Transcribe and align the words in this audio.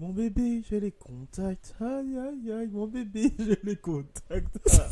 Mon 0.00 0.14
bébé, 0.14 0.62
j'ai 0.66 0.80
les 0.80 0.92
contacts. 0.92 1.74
Aïe, 1.78 2.16
aïe, 2.16 2.52
aïe, 2.52 2.68
mon 2.68 2.86
bébé, 2.86 3.34
j'ai 3.38 3.58
les 3.62 3.76
contacts. 3.76 4.46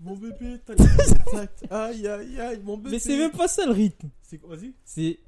mon 0.00 0.14
bébé, 0.14 0.60
t'as 0.64 0.74
les 0.74 0.86
contacts. 1.24 1.64
Aïe, 1.72 2.06
aïe, 2.06 2.40
aïe, 2.40 2.60
mon 2.62 2.76
bébé. 2.76 2.90
Mais 2.92 2.98
c'est 3.00 3.18
même 3.18 3.32
pas 3.32 3.48
ça 3.48 3.66
le 3.66 3.72
rythme. 3.72 4.10
C'est 4.22 4.38
quoi 4.38 4.54
Vas-y. 4.54 4.74
C'est. 4.84 5.18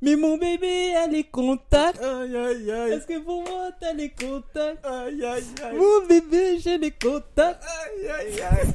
Mais 0.00 0.16
mon 0.16 0.36
bébé 0.36 0.96
a 0.96 1.06
les 1.06 1.22
contacts. 1.22 2.02
Aïe, 2.02 2.36
aïe, 2.36 2.72
aïe. 2.72 2.92
Est-ce 2.94 3.06
que 3.06 3.20
pour 3.20 3.44
moi 3.48 3.70
t'as 3.78 3.92
les 3.92 4.10
contacts? 4.10 4.84
Aïe, 4.84 5.24
aïe, 5.24 5.44
aïe. 5.62 5.76
Mon 5.76 6.04
bébé, 6.08 6.58
j'ai 6.58 6.76
les 6.76 6.90
contacts. 6.90 7.62
Aïe, 7.62 8.08
aïe, 8.08 8.40
aïe. 8.40 8.74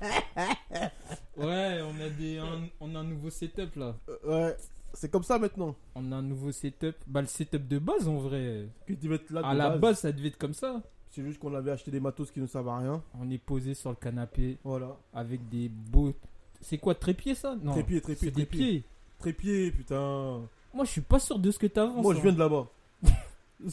Ouais, 1.36 1.80
on 1.82 2.00
a 2.04 2.08
des, 2.08 2.38
un, 2.38 2.68
on 2.80 2.94
a 2.96 2.98
un 2.98 3.04
nouveau 3.04 3.30
setup 3.30 3.76
là. 3.76 3.94
Euh, 4.08 4.16
Ouais, 4.46 4.56
c'est 4.94 5.10
comme 5.10 5.22
ça 5.22 5.38
maintenant. 5.38 5.74
On 5.94 6.12
a 6.12 6.16
un 6.16 6.22
nouveau 6.22 6.52
setup. 6.52 6.96
Bah, 7.06 7.20
le 7.20 7.26
setup 7.26 7.66
de 7.68 7.78
base 7.78 8.08
en 8.08 8.16
vrai. 8.18 8.68
Que 8.86 8.94
tu 8.94 9.08
vas 9.08 9.16
être 9.16 9.30
là 9.30 9.42
de 9.42 9.46
À 9.46 9.54
la 9.54 9.76
base, 9.76 10.00
ça 10.00 10.12
devait 10.12 10.28
être 10.28 10.38
comme 10.38 10.54
ça. 10.54 10.82
C'est 11.10 11.22
juste 11.22 11.38
qu'on 11.38 11.54
avait 11.54 11.70
acheté 11.70 11.90
des 11.90 12.00
matos 12.00 12.30
qui 12.30 12.40
ne 12.40 12.46
servent 12.46 12.68
à 12.68 12.78
rien. 12.78 13.02
On 13.18 13.30
est 13.30 13.38
posé 13.38 13.74
sur 13.74 13.90
le 13.90 13.96
canapé 13.96 14.58
Voilà. 14.62 14.96
avec 15.14 15.48
des 15.48 15.68
beaux. 15.68 16.12
C'est 16.60 16.78
quoi, 16.78 16.94
trépied 16.94 17.34
ça? 17.34 17.56
Non. 17.62 17.72
Trépied, 17.72 18.00
trépied, 18.00 18.28
C'est 18.28 18.34
des 18.34 18.46
trépied. 18.46 18.58
pieds. 18.66 18.84
Trépied, 19.18 19.70
putain. 19.72 20.40
Moi, 20.74 20.84
je 20.84 20.90
suis 20.90 21.00
pas 21.00 21.18
sûr 21.18 21.38
de 21.38 21.50
ce 21.50 21.58
que 21.58 21.66
t'avances. 21.66 22.02
Moi, 22.02 22.14
je 22.14 22.18
hein. 22.18 22.22
viens 22.24 22.32
de 22.32 22.38
là-bas. 22.38 22.66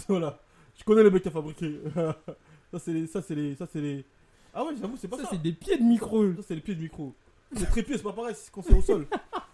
voilà. 0.08 0.40
Je 0.78 0.84
connais 0.84 1.04
le 1.04 1.12
mec 1.12 1.22
qui 1.24 1.28
a 1.28 1.32
fabriqué. 1.32 1.80
ça, 2.72 2.80
c'est 2.80 2.94
les. 2.94 3.08
Ça, 3.08 3.22
c'est 3.22 3.36
les. 3.36 3.56
Ça, 3.56 3.68
c'est 3.72 3.82
les. 3.82 4.06
Ah 4.54 4.64
ouais, 4.64 4.74
j'avoue, 4.80 4.96
c'est 4.98 5.08
pas 5.08 5.18
ça. 5.18 5.24
Ça, 5.24 5.30
c'est 5.32 5.42
des 5.42 5.52
pieds 5.52 5.78
de 5.78 5.84
micro. 5.84 6.34
Ça, 6.36 6.42
c'est 6.48 6.56
les 6.56 6.62
pieds 6.62 6.76
de 6.76 6.82
micro. 6.82 7.14
Les 7.52 7.66
trépieds, 7.66 7.98
c'est 7.98 8.04
pas 8.04 8.14
pareil, 8.14 8.34
c'est 8.38 8.52
quand 8.52 8.62
c'est 8.62 8.74
au 8.74 8.82
sol. 8.82 9.06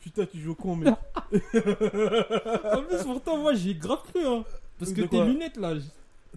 Putain, 0.00 0.26
tu 0.26 0.38
joues 0.38 0.52
au 0.52 0.54
con, 0.54 0.76
mec. 0.76 0.94
en 1.32 2.82
plus, 2.82 3.02
pourtant, 3.04 3.36
moi, 3.38 3.54
j'ai 3.54 3.74
grave 3.74 4.02
cru. 4.12 4.24
Hein. 4.26 4.44
Parce 4.78 4.92
que 4.92 5.00
De 5.02 5.06
tes 5.06 5.16
quoi 5.16 5.24
lunettes 5.26 5.56
là. 5.56 5.76
j- 5.78 5.90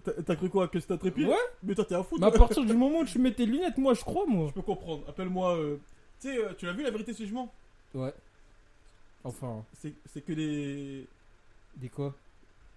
T'as 0.04 0.12
t'as 0.24 0.36
cru 0.36 0.48
quoi? 0.48 0.66
Que 0.68 0.80
c'était 0.80 0.94
un 0.94 0.96
trépied? 0.98 1.26
Ouais. 1.26 1.36
Mais 1.62 1.74
toi, 1.74 1.84
t'es 1.84 1.94
un 1.94 2.02
fou. 2.02 2.16
Mais 2.18 2.26
à 2.26 2.30
toi. 2.30 2.40
partir 2.40 2.64
du 2.64 2.72
moment 2.74 3.00
où 3.00 3.04
tu 3.04 3.18
mets 3.18 3.32
tes 3.32 3.46
lunettes, 3.46 3.78
moi, 3.78 3.94
je 3.94 4.00
crois, 4.00 4.24
moi. 4.26 4.46
Je 4.48 4.54
peux 4.54 4.62
comprendre. 4.62 5.04
Appelle-moi. 5.08 5.56
euh, 5.56 5.76
Tu 6.20 6.28
sais, 6.28 6.38
euh, 6.38 6.52
tu 6.58 6.66
l'as 6.66 6.72
vu 6.72 6.82
la 6.82 6.90
vérité, 6.90 7.12
ce 7.12 7.22
jugement 7.22 7.52
Ouais. 7.94 8.12
Enfin, 9.24 9.64
C'est 9.80 9.94
c'est 10.12 10.22
que 10.22 10.32
des. 10.32 11.06
des 11.76 11.88
quoi? 11.88 12.14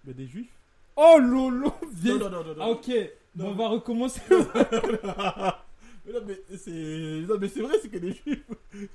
Bah, 0.04 0.12
des 0.12 0.26
juifs. 0.28 0.52
Oh 0.94 1.18
lolo 1.20 1.72
viens- 1.94 2.16
Non, 2.18 2.30
non, 2.30 2.44
non, 2.44 2.44
non. 2.44 2.54
non. 2.54 2.62
Ah 2.62 2.68
ok, 2.68 2.90
Non. 3.34 3.46
on 3.48 3.54
va 3.54 3.68
recommencer. 3.68 4.20
Mais 6.06 6.12
non, 6.12 6.20
mais 6.24 6.40
c'est. 6.56 6.70
Non, 7.28 7.36
mais 7.40 7.48
c'est 7.48 7.62
vrai, 7.62 7.74
c'est 7.82 7.88
que 7.88 7.98
les 7.98 8.12
juifs. 8.12 8.44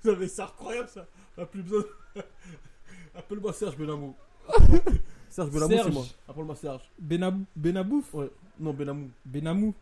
Non, 0.06 0.16
mais 0.18 0.30
c'est 0.30 0.44
incroyable 0.44 0.88
ça. 0.88 1.06
A 1.38 1.46
plus 1.46 1.62
besoin. 1.64 1.84
Appelle-moi 3.16 3.54
Serge 3.54 3.78
Benamou. 3.78 4.16
Serge 5.30 5.50
Benamou, 5.52 5.78
c'est 5.84 5.92
moi. 5.92 6.06
Appelle-moi 6.28 6.56
Serge. 6.56 6.82
Benab- 7.02 7.44
Benabouf 7.56 8.14
Ouais. 8.14 8.30
Non, 8.60 8.74
Benamou. 8.74 9.10
Benamou 9.26 9.74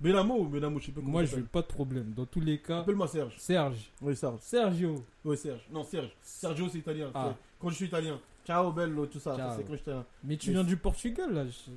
Benamou 0.00 0.34
ou 0.40 0.48
Benamou, 0.48 0.80
je 0.80 0.86
sais 0.86 0.92
pas 0.92 1.00
comment 1.00 1.12
Moi, 1.12 1.22
je 1.22 1.26
veux 1.26 1.32
s'appelle. 1.42 1.48
pas 1.48 1.62
de 1.62 1.66
problème. 1.66 2.12
Dans 2.16 2.26
tous 2.26 2.40
les 2.40 2.58
cas, 2.58 2.80
Appelle-moi 2.80 3.06
Serge. 3.06 3.36
Serge. 3.38 3.90
Oui, 4.00 4.16
Serge. 4.16 4.40
Sergio. 4.40 5.04
Oui, 5.24 5.36
Serge. 5.36 5.60
Non, 5.70 5.84
Serge. 5.84 6.10
Sergio, 6.22 6.68
c'est 6.68 6.78
italien. 6.78 7.10
Ah. 7.14 7.34
Quand 7.60 7.68
je 7.68 7.74
suis 7.76 7.86
italien. 7.86 8.18
Ciao, 8.44 8.72
bello, 8.72 9.06
tout 9.06 9.20
ça. 9.20 9.36
C'est 9.56 9.62
quand 9.62 9.70
je 9.72 9.76
suis 9.76 9.82
italien. 9.82 10.04
Mais 10.24 10.36
tu 10.36 10.48
Mais 10.50 10.54
viens 10.54 10.64
du 10.64 10.76
Portugal, 10.76 11.32
là. 11.32 11.46
je- 11.46 11.70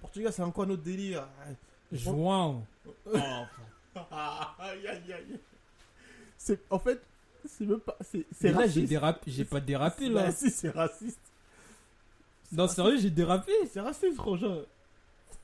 Portugal, 0.00 0.30
c'est 0.32 0.42
encore 0.42 0.64
un 0.64 0.70
autre 0.70 0.82
délire. 0.82 1.26
João. 1.90 2.64
Aïe, 3.94 4.86
aïe, 4.86 5.12
aïe. 5.12 5.40
C'est. 6.36 6.60
En 6.70 6.78
fait, 6.78 7.00
c'est 7.46 7.66
même 7.66 7.80
pas. 7.80 7.96
C'est 8.02 8.50
raciste. 8.50 8.88
dérapé. 8.88 9.30
J'ai 9.30 9.44
pas 9.44 9.60
dérapé, 9.60 10.08
là. 10.08 10.26
Bah, 10.26 10.32
si, 10.32 10.50
c'est 10.50 10.70
raciste. 10.70 11.20
Non, 12.52 12.66
sérieux, 12.66 12.98
j'ai 12.98 13.10
dérapé. 13.10 13.52
C'est 13.72 13.80
raciste, 13.80 14.16
frangin. 14.16 14.62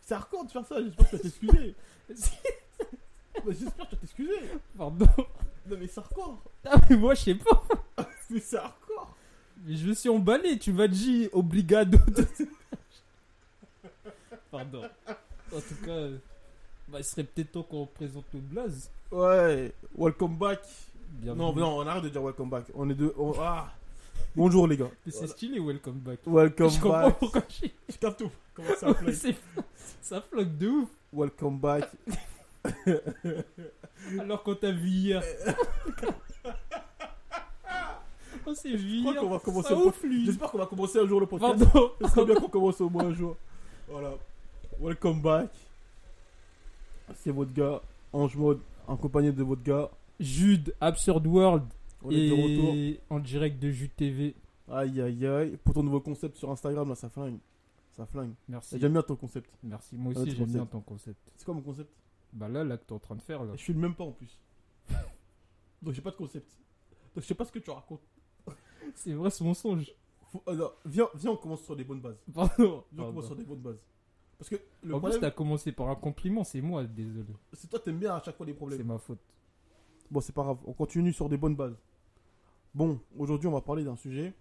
C'est 0.03 0.15
hardcore 0.15 0.45
de 0.45 0.51
faire 0.51 0.67
ça. 0.67 0.83
J'espère 0.83 1.11
que 1.11 1.11
tu 1.11 1.17
vas 1.17 1.23
t'excuser. 1.23 1.75
Mais 2.09 2.15
J'espère 3.53 3.77
que 3.77 3.91
tu 3.91 3.95
vas 3.95 4.01
t'excuser. 4.01 4.41
Pardon. 4.77 5.07
Non, 5.69 5.77
mais 5.79 5.87
c'est 5.87 5.99
hardcore. 5.99 6.43
Ah, 6.65 6.81
mais 6.89 6.97
moi, 6.97 7.15
je 7.15 7.23
sais 7.23 7.35
pas. 7.35 7.63
Mais 8.31 8.41
c'est 8.41 8.57
hardcore. 8.57 9.17
Mais 9.65 9.77
je 9.77 9.87
me 9.87 9.95
suis 9.95 10.09
emballé. 10.09 10.59
Tu 10.59 10.73
vas 10.73 10.89
dire 10.89 11.29
obligado. 11.33 11.97
Pardon. 14.51 14.83
En 15.53 15.61
tout 15.61 15.75
cas, 15.85 15.93
euh, 15.93 16.19
bah, 16.89 16.99
il 16.99 17.05
serait 17.05 17.23
peut-être 17.23 17.53
temps 17.53 17.63
qu'on 17.63 17.87
présente 17.87 18.25
le 18.35 18.41
blaze. 18.41 18.91
Ouais. 19.13 19.73
Welcome 19.97 20.37
back. 20.37 20.59
Bienvenue. 21.11 21.43
Non, 21.45 21.55
non, 21.55 21.79
on 21.79 21.87
arrête 21.87 22.05
de 22.05 22.09
dire 22.09 22.23
welcome 22.23 22.49
back. 22.51 22.67
On 22.75 22.89
est 22.91 22.95
deux. 22.95 23.13
on- 23.19 23.33
Ah. 23.41 23.71
Bonjour, 24.35 24.67
les 24.67 24.77
gars. 24.77 24.91
C'est 25.09 25.27
stylé, 25.29 25.59
welcome 25.61 25.99
back. 25.99 26.19
Welcome 26.27 26.69
je 26.71 26.81
comprends 26.81 27.07
back. 27.07 27.19
pourquoi 27.19 27.43
je 27.49 27.69
Je 27.91 27.97
capte 27.99 28.19
tout. 28.19 28.31
Comment 28.55 28.69
ça. 28.79 28.89
C'est- 29.13 29.35
Ça 30.03 30.21
floque 30.21 30.57
de 30.59 30.69
ouf. 30.69 30.89
Welcome 31.13 31.59
back. 31.59 31.89
Alors 34.21 34.43
qu'on 34.43 34.55
t'a 34.55 34.71
vu 34.73 34.89
hier. 34.89 35.23
On 38.49 38.55
s'est 38.55 38.77
vu 38.77 38.99
Je 38.99 39.01
crois 39.01 39.13
hier. 39.13 39.23
qu'on 39.23 39.31
va 39.31 39.39
commencer 39.41 39.69
Ça 39.71 39.75
le 39.75 39.87
ouf, 39.87 40.03
lui. 40.05 40.27
J'espère 40.27 40.51
qu'on 40.51 40.59
va 40.59 40.67
commencer 40.67 40.99
un 41.01 41.07
jour 41.07 41.19
le 41.21 41.27
podcast. 41.27 41.65
Pardon. 41.65 41.91
Ce 42.01 42.09
serait 42.09 42.25
bien 42.27 42.35
qu'on 42.37 42.49
commence 42.49 42.81
au 42.81 42.89
moins 42.89 43.07
un 43.07 43.13
jour. 43.15 43.37
Voilà. 43.89 44.13
Welcome 44.81 45.21
back. 45.21 45.51
C'est 47.17 47.31
votre 47.33 47.53
gars, 47.53 47.81
Ange 48.13 48.37
Mode, 48.37 48.61
accompagné 48.89 49.33
de 49.33 49.43
votre 49.43 49.63
gars. 49.63 49.89
Jude, 50.21 50.75
Absurd 50.81 51.27
World. 51.27 51.65
On 52.03 52.11
est 52.11 52.29
de 52.29 52.33
retour. 52.35 52.75
et 52.75 53.01
en 53.11 53.19
direct 53.21 53.59
de 53.61 53.71
Jude 53.71 53.95
TV. 53.97 54.35
Aïe 54.69 55.01
aïe 55.01 55.27
aïe. 55.27 55.57
Pour 55.65 55.75
ton 55.75 55.83
nouveau 55.83 56.01
concept 56.01 56.37
sur 56.37 56.51
Instagram, 56.51 56.89
là, 56.89 56.95
ça 56.95 57.09
flingue. 57.09 57.39
Ça 57.93 58.07
flingue. 58.07 58.33
Merci. 58.49 58.79
J'aime 58.79 58.93
bien 58.93 59.03
ton 59.03 59.17
concept. 59.17 59.51
Merci. 59.63 59.97
Moi 59.97 60.13
Ah, 60.17 60.21
aussi, 60.21 60.31
j'aime 60.31 60.39
concept. 60.41 60.55
bien 60.55 60.67
ton 60.67 60.81
concept. 60.81 61.19
C'est 61.37 61.45
quoi 61.45 61.55
mon 61.55 61.63
concept? 61.63 61.91
Bah 62.33 62.49
là, 62.49 62.65
là 62.65 62.77
que 62.77 62.85
t'es 62.85 62.93
en 62.93 62.99
train 62.99 63.15
de 63.17 63.23
faire 63.23 63.43
là. 63.45 63.53
Je 63.57 63.63
filme 63.63 63.81
même 63.81 63.95
pas 63.95 64.05
en 64.05 64.13
plus. 64.13 64.39
Donc 65.83 65.95
j'ai 65.95 66.03
pas 66.03 66.11
de 66.11 66.17
concept. 66.17 66.51
Donc 67.15 67.23
je 67.23 67.27
sais 67.29 67.35
pas 67.35 67.45
ce 67.45 67.53
que 67.53 67.59
tu 67.59 67.71
racontes. 67.71 68.03
C'est 68.95 69.13
vrai, 69.15 69.31
c'est 69.31 69.45
mensonge. 69.45 69.91
Faut- 70.31 70.43
alors, 70.47 70.77
viens, 70.85 71.09
viens, 71.15 71.31
on 71.33 71.37
commence 71.37 71.63
sur 71.63 71.75
des 71.77 71.85
bonnes 71.85 72.01
bases. 72.01 72.21
Pardon. 72.35 72.53
Viens, 72.59 72.67
on 72.67 72.83
Pardon. 72.97 73.07
commence 73.13 73.27
sur 73.27 73.37
des 73.37 73.45
bonnes 73.45 73.61
bases. 73.63 73.85
Parce 74.39 74.51
que 74.51 74.57
le 74.83 74.95
En 74.95 74.99
plus, 74.99 75.03
problème, 75.03 75.21
t'as 75.21 75.31
commencé 75.31 75.73
par 75.73 75.89
un 75.89 75.95
compliment, 75.95 76.45
c'est 76.45 76.61
moi, 76.61 76.85
désolé. 76.85 77.33
c'est 77.55 77.69
toi, 77.71 77.79
t'aimes 77.79 77.99
bien 77.99 78.15
à 78.15 78.23
chaque 78.23 78.37
fois 78.37 78.45
des 78.45 78.53
C'est 78.53 78.57
problèmes. 78.59 78.87
ma 78.87 78.99
faute. 78.99 79.21
Bon, 80.11 80.21
c'est 80.21 80.33
pas 80.35 80.43
grave, 80.43 80.59
on 80.67 80.73
continue 80.73 81.13
sur 81.13 81.29
des 81.29 81.37
bonnes 81.37 81.57
bases. 81.57 81.77
Bon, 82.75 83.01
aujourd'hui, 83.17 83.49
on 83.49 83.53
va 83.53 83.61
parler 83.61 83.85
d'un 83.85 83.97
sujet. 83.97 84.35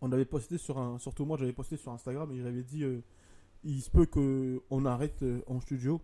On 0.00 0.10
avait 0.12 0.24
posté 0.24 0.58
sur 0.58 0.78
un. 0.78 0.98
Surtout 0.98 1.24
moi, 1.26 1.36
j'avais 1.36 1.52
posté 1.52 1.76
sur 1.76 1.92
Instagram 1.92 2.30
et 2.32 2.40
j'avais 2.40 2.62
dit 2.62 2.84
euh, 2.84 3.02
il 3.64 3.82
se 3.82 3.90
peut 3.90 4.06
que 4.06 4.62
on 4.70 4.86
arrête 4.86 5.22
euh, 5.22 5.42
en 5.46 5.60
studio. 5.60 6.00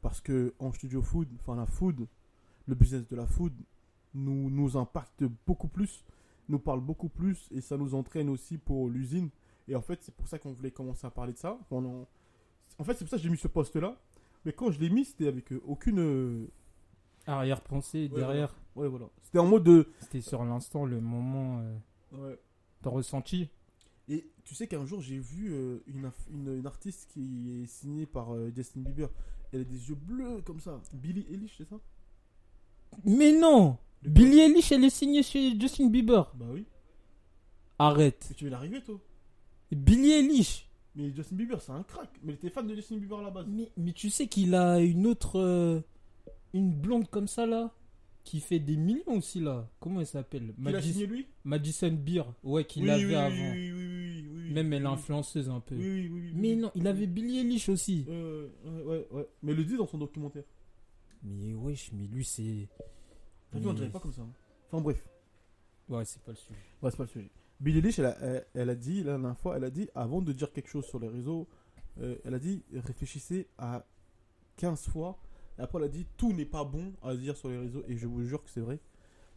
Parce 0.00 0.20
que 0.20 0.52
en 0.58 0.72
studio 0.72 1.00
food, 1.00 1.28
enfin 1.40 1.54
la 1.54 1.66
food, 1.66 2.08
le 2.66 2.74
business 2.74 3.06
de 3.06 3.14
la 3.14 3.26
food, 3.26 3.52
nous, 4.14 4.50
nous 4.50 4.76
impacte 4.76 5.24
beaucoup 5.46 5.68
plus, 5.68 6.04
nous 6.48 6.58
parle 6.58 6.80
beaucoup 6.80 7.08
plus 7.08 7.48
et 7.52 7.60
ça 7.60 7.76
nous 7.76 7.94
entraîne 7.94 8.28
aussi 8.28 8.58
pour 8.58 8.88
l'usine. 8.88 9.30
Et 9.68 9.76
en 9.76 9.80
fait, 9.80 10.02
c'est 10.02 10.14
pour 10.14 10.26
ça 10.26 10.40
qu'on 10.40 10.52
voulait 10.52 10.72
commencer 10.72 11.06
à 11.06 11.10
parler 11.10 11.32
de 11.32 11.38
ça. 11.38 11.56
En... 11.70 12.06
fait, 12.84 12.94
c'est 12.94 13.04
pour 13.04 13.10
ça 13.10 13.16
que 13.16 13.22
j'ai 13.22 13.30
mis 13.30 13.36
ce 13.36 13.46
post-là. 13.46 13.96
Mais 14.44 14.52
quand 14.52 14.72
je 14.72 14.80
l'ai 14.80 14.90
mis, 14.90 15.04
c'était 15.04 15.28
avec 15.28 15.52
euh, 15.52 15.62
aucune. 15.64 16.48
Arrière-pensée, 17.26 18.08
Ouais, 18.12 18.18
derrière. 18.20 18.54
Ouais, 18.74 18.88
voilà. 18.88 19.06
C'était 19.22 19.38
en 19.38 19.46
mode 19.46 19.64
de. 19.64 19.88
C'était 20.00 20.20
sur 20.20 20.44
l'instant, 20.44 20.84
le 20.84 21.00
moment. 21.00 21.60
Euh, 21.60 21.76
Ouais. 22.18 22.38
T'as 22.82 22.90
ressenti? 22.90 23.48
Et 24.08 24.26
tu 24.44 24.54
sais 24.54 24.66
qu'un 24.66 24.84
jour, 24.84 25.00
j'ai 25.00 25.18
vu 25.18 25.52
euh, 25.52 25.78
une, 25.86 26.10
une, 26.30 26.58
une 26.58 26.66
artiste 26.66 27.08
qui 27.12 27.62
est 27.62 27.66
signée 27.66 28.04
par 28.06 28.34
euh, 28.34 28.50
Justin 28.54 28.80
Bieber. 28.80 29.08
Elle 29.52 29.60
a 29.60 29.64
des 29.64 29.88
yeux 29.88 29.94
bleus 29.94 30.42
comme 30.44 30.60
ça. 30.60 30.80
Billie 30.92 31.24
Eilish, 31.30 31.54
c'est 31.58 31.68
ça? 31.68 31.76
Mais 33.04 33.32
non 33.32 33.78
quoi 34.02 34.10
Billie 34.10 34.40
Eilish, 34.40 34.72
elle 34.72 34.84
est 34.84 34.90
signée 34.90 35.22
chez 35.22 35.58
Justin 35.58 35.88
Bieber. 35.88 36.30
Bah 36.34 36.46
oui. 36.52 36.66
Arrête. 37.78 38.32
Tu 38.36 38.44
veux 38.44 38.50
l'arriver, 38.50 38.82
toi? 38.82 38.98
Billie 39.70 40.12
Eilish 40.12 40.68
Mais 40.96 41.10
Justin 41.12 41.36
Bieber, 41.36 41.60
c'est 41.62 41.72
un 41.72 41.82
crack. 41.84 42.10
Mais 42.22 42.36
t'es 42.36 42.50
fan 42.50 42.66
de 42.66 42.74
Justin 42.74 42.96
Bieber 42.98 43.20
à 43.20 43.22
la 43.22 43.30
base. 43.30 43.46
mais, 43.48 43.70
mais 43.76 43.92
tu 43.92 44.10
sais 44.10 44.26
qu'il 44.26 44.54
a 44.54 44.80
une 44.80 45.06
autre. 45.06 45.82
Une 46.54 46.72
blonde 46.72 47.08
comme 47.08 47.28
ça 47.28 47.46
là 47.46 47.72
qui 48.24 48.40
fait 48.40 48.60
des 48.60 48.76
millions 48.76 49.16
aussi 49.16 49.40
là. 49.40 49.68
Comment 49.80 50.00
elle 50.00 50.06
s'appelle? 50.06 50.54
A 50.64 50.80
signé 50.80 51.06
lui? 51.06 51.26
Madison 51.44 51.90
Beer. 51.92 52.22
Ouais, 52.44 52.64
qu'il 52.64 52.84
Oui, 52.84 52.90
avait 52.90 53.04
oui, 53.06 53.14
avant. 53.14 53.34
Oui, 53.34 53.72
oui, 53.72 53.84
oui, 53.84 54.26
oui, 54.28 54.28
oui, 54.46 54.52
Même 54.52 54.72
elle 54.72 54.84
est 54.84 54.86
influenceuse 54.86 55.50
un 55.50 55.58
peu. 55.60 55.74
Oui, 55.74 56.08
oui, 56.08 56.08
oui, 56.12 56.32
Mais 56.34 56.54
non, 56.54 56.70
il 56.76 56.86
avait 56.86 57.06
Billy 57.08 57.38
Eilish 57.40 57.68
aussi. 57.68 58.04
Euh, 58.08 58.48
ouais, 58.84 59.08
ouais. 59.10 59.28
Mais 59.42 59.54
le 59.54 59.64
dit 59.64 59.76
dans 59.76 59.86
son 59.88 59.98
documentaire. 59.98 60.44
Mais 61.24 61.52
wesh, 61.54 61.90
mais 61.92 62.06
lui 62.06 62.24
c'est. 62.24 62.42
Vu, 62.42 62.68
on 63.54 63.60
Mais- 63.60 63.74
dirait 63.74 63.90
pas 63.90 63.98
comme 64.00 64.12
ça. 64.12 64.22
hein. 64.22 64.32
Enfin 64.68 64.80
bref. 64.82 65.04
Ouais, 65.88 66.04
c'est 66.04 66.22
pas 66.22 66.30
le 66.32 66.36
sujet. 66.36 66.58
Ouais, 66.80 66.90
c'est 66.90 66.96
pas 66.96 67.02
le 67.04 67.08
sujet. 67.08 67.30
Billie 67.60 67.78
Eilish, 67.78 67.98
elle 67.98 68.06
a, 68.06 68.18
elle, 68.20 68.46
elle 68.54 68.70
a 68.70 68.74
dit, 68.76 68.98
la 69.02 69.12
dernière 69.18 69.38
fois, 69.38 69.56
elle 69.56 69.64
a 69.64 69.70
dit, 69.70 69.88
avant 69.96 70.22
de 70.22 70.32
dire 70.32 70.52
quelque 70.52 70.68
chose 70.68 70.84
sur 70.84 70.98
les 71.00 71.08
réseaux, 71.08 71.48
euh, 72.00 72.16
elle 72.24 72.34
a 72.34 72.38
dit, 72.38 72.62
réfléchissez 72.72 73.48
à 73.58 73.84
15 74.56 74.86
fois. 74.88 75.18
Et 75.58 75.62
après, 75.62 75.78
elle 75.78 75.84
a 75.84 75.88
dit, 75.88 76.06
tout 76.16 76.32
n'est 76.32 76.46
pas 76.46 76.64
bon 76.64 76.92
à 77.02 77.14
dire 77.14 77.36
sur 77.36 77.48
les 77.48 77.58
réseaux. 77.58 77.82
Et 77.88 77.96
je 77.96 78.06
vous 78.06 78.22
jure 78.24 78.42
que 78.42 78.50
c'est 78.50 78.60
vrai. 78.60 78.80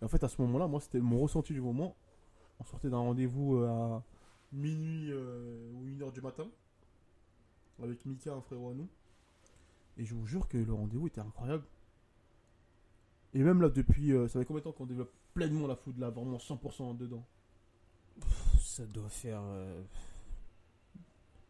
Et 0.01 0.05
en 0.05 0.07
fait, 0.07 0.23
à 0.23 0.29
ce 0.29 0.41
moment-là, 0.41 0.67
moi, 0.67 0.79
c'était 0.79 0.99
mon 0.99 1.19
ressenti 1.19 1.53
du 1.53 1.61
moment. 1.61 1.95
On 2.59 2.63
sortait 2.63 2.89
d'un 2.89 2.97
rendez-vous 2.97 3.57
euh, 3.57 3.67
à 3.67 4.03
minuit 4.53 5.11
euh, 5.11 5.71
ou 5.73 5.83
1h 5.85 6.11
du 6.13 6.21
matin. 6.21 6.47
Avec 7.83 8.05
Mika, 8.05 8.33
un 8.33 8.41
frérot 8.41 8.69
à 8.69 8.73
nous. 8.73 8.87
Et 9.97 10.05
je 10.05 10.15
vous 10.15 10.25
jure 10.25 10.47
que 10.47 10.57
le 10.57 10.73
rendez-vous 10.73 11.07
était 11.07 11.21
incroyable. 11.21 11.65
Et 13.33 13.39
même 13.43 13.61
là, 13.61 13.69
depuis, 13.69 14.13
euh, 14.13 14.27
ça 14.29 14.39
fait 14.39 14.45
combien 14.45 14.59
de 14.61 14.63
temps 14.65 14.71
qu'on 14.71 14.85
développe 14.85 15.11
pleinement 15.33 15.67
la 15.67 15.75
food 15.75 15.97
là, 15.99 16.09
vraiment 16.09 16.37
100% 16.37 16.95
dedans? 16.97 17.25
Ça 18.59 18.85
doit 18.85 19.09
faire. 19.09 19.41
euh, 19.43 19.81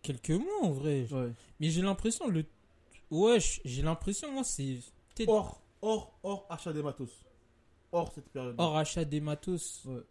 Quelques 0.01 0.31
mois 0.31 0.63
en 0.63 0.71
vrai. 0.71 1.07
Ouais. 1.11 1.31
Mais 1.59 1.69
j'ai 1.69 1.81
l'impression, 1.83 2.27
le. 2.27 2.45
Wesh, 3.15 3.61
j'ai 3.65 3.81
l'impression, 3.81 4.31
moi, 4.31 4.43
c'est. 4.43 4.79
Hors, 5.27 5.61
hors, 5.81 6.17
hors 6.23 6.45
achat 6.49 6.73
des 6.73 6.83
matos. 6.83 7.25
Hors 7.91 8.11
cette 8.13 8.29
période. 8.29 8.55
hors 8.57 8.75
achat 8.77 9.05
des 9.05 9.21
matos. 9.21 9.85
Ouais. 9.85 10.01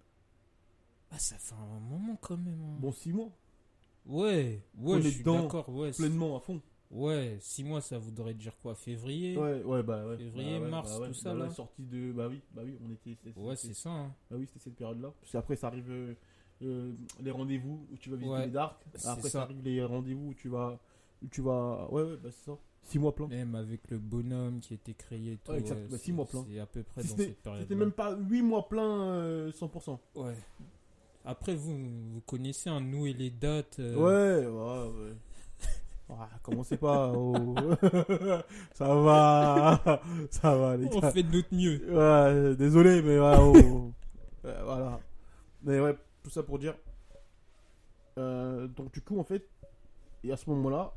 Ah, 1.11 1.19
ça 1.19 1.37
fait 1.39 1.55
un 1.55 1.81
moment 1.81 2.17
quand 2.21 2.37
même. 2.37 2.61
hein. 2.63 2.77
Bon, 2.81 2.93
6 2.93 3.13
mois. 3.13 3.31
Ouais, 4.07 4.63
ouais, 4.79 5.03
je 5.03 5.09
suis 5.09 5.25
d'accord. 5.25 5.69
Ouais, 5.69 5.91
Pleinement 5.93 6.37
à 6.37 6.41
fond. 6.41 6.61
ouais, 6.91 7.39
6 7.41 7.65
mois, 7.65 7.81
ça 7.81 7.99
voudrait 7.99 8.35
dire 8.35 8.53
quoi 8.61 8.75
Février? 8.75 9.37
Ouais, 9.37 9.63
ouais, 9.63 9.83
bah 9.83 10.07
ouais. 10.07 10.17
Février, 10.19 10.59
Bah 10.59 10.65
ouais, 10.65 10.71
mars, 10.71 10.91
bah 10.93 11.01
ouais, 11.01 11.09
tout 11.09 11.15
ça, 11.15 11.33
bah 11.35 11.41
ouais, 11.41 11.47
là. 11.49 11.55
sortie 11.55 11.83
de. 11.85 12.13
Bah 12.13 12.27
oui, 12.29 12.43
bah 12.53 12.63
oui, 12.65 12.77
on 12.87 12.91
était. 12.91 13.17
Ouais, 13.37 13.57
c'est 13.57 13.75
ça. 13.75 13.91
hein. 13.91 14.15
Bah 14.31 14.37
oui, 14.39 14.47
c'était 14.47 14.61
cette 14.61 14.77
période-là. 14.77 15.13
Parce 15.21 15.33
qu'après, 15.33 15.57
ça 15.57 15.69
arrive 15.69 15.91
euh, 15.91 16.15
euh, 16.63 16.93
les 17.21 17.31
rendez-vous 17.31 17.87
où 17.93 17.97
tu 17.97 18.11
vas 18.11 18.17
visiter 18.17 18.35
Ouais, 18.35 18.45
les 18.47 18.51
darks. 18.53 18.83
Après, 19.05 19.23
ça. 19.23 19.31
ça. 19.31 19.43
arrive 19.43 19.63
les 19.63 19.83
rendez-vous 19.85 20.29
où 20.29 20.35
tu 20.35 20.49
vas. 20.49 20.79
Où 21.23 21.29
tu 21.29 21.41
vas. 21.43 21.91
Ouais, 21.91 22.03
ouais, 22.03 22.17
bah 22.17 22.31
c'est 22.31 22.45
ça. 22.51 22.59
6 22.85 22.99
mois 22.99 23.15
plein. 23.15 23.27
Même 23.29 23.55
avec 23.55 23.81
le 23.91 23.99
bonhomme 23.99 24.61
qui 24.61 24.75
a 24.75 24.77
été 24.77 24.95
créé 24.95 25.39
tout. 25.45 25.53
Ouais, 25.53 25.59
exact. 25.59 25.89
Bah, 25.91 25.99
six 25.99 26.13
mois 26.13 26.27
plein. 26.27 26.45
C'est 26.49 26.59
à 26.61 26.67
peu 26.67 26.83
près 26.83 27.03
Si 27.03 27.09
dans 27.09 27.15
C'était 27.17 27.29
cette 27.31 27.43
période. 27.43 27.63
c'était 27.63 27.75
même 27.75 27.93
pas 27.93 28.17
8 28.17 28.43
mois 28.43 28.69
plein 28.69 29.03
euh, 29.03 29.51
100%. 29.53 29.99
Ouais. 30.17 30.35
Après, 31.25 31.55
vous, 31.55 31.73
vous 31.77 32.21
connaissez, 32.27 32.69
hein, 32.71 32.81
nous 32.81 33.07
et 33.07 33.13
les 33.15 33.31
dates. 33.31 33.79
euh, 33.81 33.95
Ouais, 33.97 34.47
ouais, 34.47 35.05
ouais. 35.09 35.15
Ah, 36.11 36.29
commencez 36.43 36.77
pas. 36.77 37.13
oh. 37.17 37.55
ça 38.75 38.95
va. 38.95 40.03
Ça 40.31 40.55
va, 40.55 40.77
les 40.77 40.87
On 40.95 41.01
fait 41.11 41.23
de 41.23 41.35
notre 41.35 41.55
mieux. 41.55 41.81
Ouais, 41.91 42.55
désolé, 42.57 43.01
mais 43.01 43.19
ouais, 43.19 43.37
oh. 43.39 43.91
Ouais, 44.45 44.55
voilà. 44.65 45.01
Mais 45.63 45.81
ouais, 45.81 45.97
tout 46.23 46.29
ça 46.29 46.43
pour 46.43 46.59
dire. 46.59 46.75
euh, 48.19 48.67
donc, 48.69 48.93
du 48.93 49.01
coup, 49.01 49.19
en 49.19 49.25
fait, 49.25 49.49
et 50.23 50.31
à 50.33 50.37
ce 50.37 50.49
moment-là, 50.51 50.93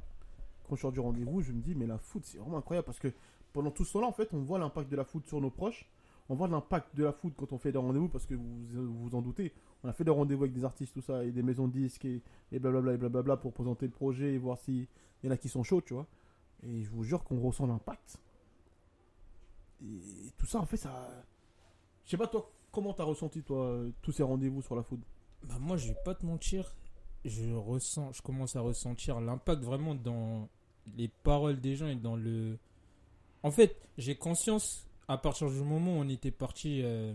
quand 0.67 0.75
je 0.75 0.81
sors 0.81 0.91
du 0.91 0.99
rendez-vous, 0.99 1.41
je 1.41 1.51
me 1.51 1.61
dis, 1.61 1.75
mais 1.75 1.87
la 1.87 1.97
foot, 1.97 2.23
c'est 2.25 2.37
vraiment 2.37 2.57
incroyable 2.57 2.85
parce 2.85 2.99
que 2.99 3.11
pendant 3.53 3.71
tout 3.71 3.85
ce 3.85 3.93
temps-là, 3.93 4.07
en 4.07 4.11
fait, 4.11 4.29
on 4.33 4.41
voit 4.41 4.59
l'impact 4.59 4.89
de 4.89 4.95
la 4.95 5.05
foot 5.05 5.25
sur 5.27 5.41
nos 5.41 5.49
proches. 5.49 5.89
On 6.29 6.35
voit 6.35 6.47
l'impact 6.47 6.95
de 6.95 7.05
la 7.05 7.13
foot 7.13 7.33
quand 7.37 7.53
on 7.53 7.57
fait 7.57 7.71
des 7.71 7.77
rendez-vous 7.77 8.09
parce 8.09 8.25
que 8.25 8.35
vous 8.35 8.65
vous 8.73 9.15
en 9.15 9.21
doutez. 9.21 9.53
On 9.83 9.89
a 9.89 9.93
fait 9.93 10.03
des 10.03 10.11
rendez-vous 10.11 10.43
avec 10.43 10.53
des 10.53 10.65
artistes, 10.65 10.93
tout 10.93 11.01
ça, 11.01 11.23
et 11.23 11.31
des 11.31 11.41
maisons 11.41 11.67
de 11.67 11.73
disques 11.73 12.03
et, 12.05 12.21
et 12.51 12.59
blablabla 12.59 12.93
et 12.93 12.97
blablabla 12.97 13.37
pour 13.37 13.53
présenter 13.53 13.85
le 13.85 13.93
projet 13.93 14.33
et 14.33 14.37
voir 14.37 14.57
s'il 14.57 14.87
y 15.23 15.27
en 15.27 15.31
a 15.31 15.37
qui 15.37 15.47
sont 15.47 15.63
chauds, 15.63 15.81
tu 15.81 15.93
vois. 15.93 16.05
Et 16.63 16.83
je 16.83 16.89
vous 16.89 17.03
jure 17.03 17.23
qu'on 17.23 17.39
ressent 17.39 17.65
l'impact. 17.65 18.17
Et 19.81 20.31
tout 20.37 20.45
ça, 20.45 20.59
en 20.59 20.65
fait, 20.65 20.77
ça. 20.77 21.09
Je 22.03 22.11
sais 22.11 22.17
pas, 22.17 22.27
toi, 22.27 22.51
comment 22.71 22.93
t'as 22.93 23.03
ressenti, 23.03 23.43
toi, 23.43 23.79
tous 24.01 24.11
ces 24.11 24.23
rendez-vous 24.23 24.61
sur 24.61 24.75
la 24.75 24.83
food 24.83 25.01
Bah 25.43 25.57
moi, 25.59 25.77
je 25.77 25.89
vais 25.89 25.97
pas 26.03 26.15
te 26.15 26.25
mentir, 26.25 26.75
je 27.25 27.53
ressens, 27.53 28.13
je 28.13 28.21
commence 28.21 28.55
à 28.55 28.61
ressentir 28.61 29.19
l'impact 29.21 29.63
vraiment 29.63 29.95
dans 29.95 30.49
les 30.95 31.07
paroles 31.07 31.59
des 31.59 31.75
gens 31.75 31.87
et 31.87 31.95
dans 31.95 32.15
le. 32.15 32.57
En 33.43 33.51
fait, 33.51 33.75
j'ai 33.97 34.15
conscience 34.15 34.85
à 35.07 35.17
partir 35.17 35.49
du 35.49 35.59
moment 35.61 35.97
où 35.97 36.01
on 36.01 36.09
était 36.09 36.31
parti 36.31 36.81
euh, 36.83 37.13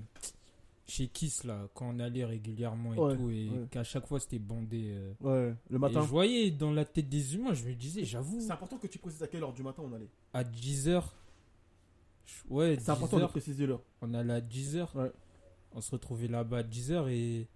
chez 0.86 1.08
Kiss 1.08 1.44
là, 1.44 1.68
quand 1.74 1.88
on 1.94 1.98
allait 2.00 2.24
régulièrement 2.24 2.94
et 2.94 2.98
Ouais, 2.98 3.16
tout, 3.16 3.30
et 3.30 3.48
ouais. 3.50 3.66
qu'à 3.70 3.84
chaque 3.84 4.06
fois 4.06 4.18
c'était 4.20 4.38
bandé. 4.38 4.94
euh, 4.94 5.12
Ouais, 5.20 5.54
le 5.70 5.76
et 5.76 5.78
matin. 5.78 6.00
je 6.02 6.06
voyais 6.08 6.50
dans 6.50 6.72
la 6.72 6.84
tête 6.84 7.08
des 7.08 7.34
humains, 7.34 7.54
je 7.54 7.64
me 7.64 7.74
disais, 7.74 8.04
j'avoue, 8.04 8.40
C'est 8.40 8.52
important 8.52 8.78
que 8.78 8.86
tu 8.86 8.98
précises 8.98 9.22
à 9.22 9.26
quelle 9.28 9.42
heure 9.42 9.52
du 9.52 9.62
matin 9.62 9.82
on 9.86 9.92
allait. 9.92 10.08
à 10.32 10.42
10h. 10.44 11.02
Ouais, 12.48 12.76
C'est 12.80 12.90
important 12.90 13.18
de 13.18 13.24
10h, 13.24 13.28
préciser 13.28 13.66
l'heure. 13.66 13.82
on 14.00 14.14
allait 14.14 14.34
à 14.34 14.40
10h. 14.40 14.88
Ouais. 14.96 15.10
On 15.74 15.80
se 15.80 15.90
retrouvait 15.90 16.28
là-bas 16.28 16.58
à 16.58 16.62
10h 16.62 17.08
et. 17.08 17.46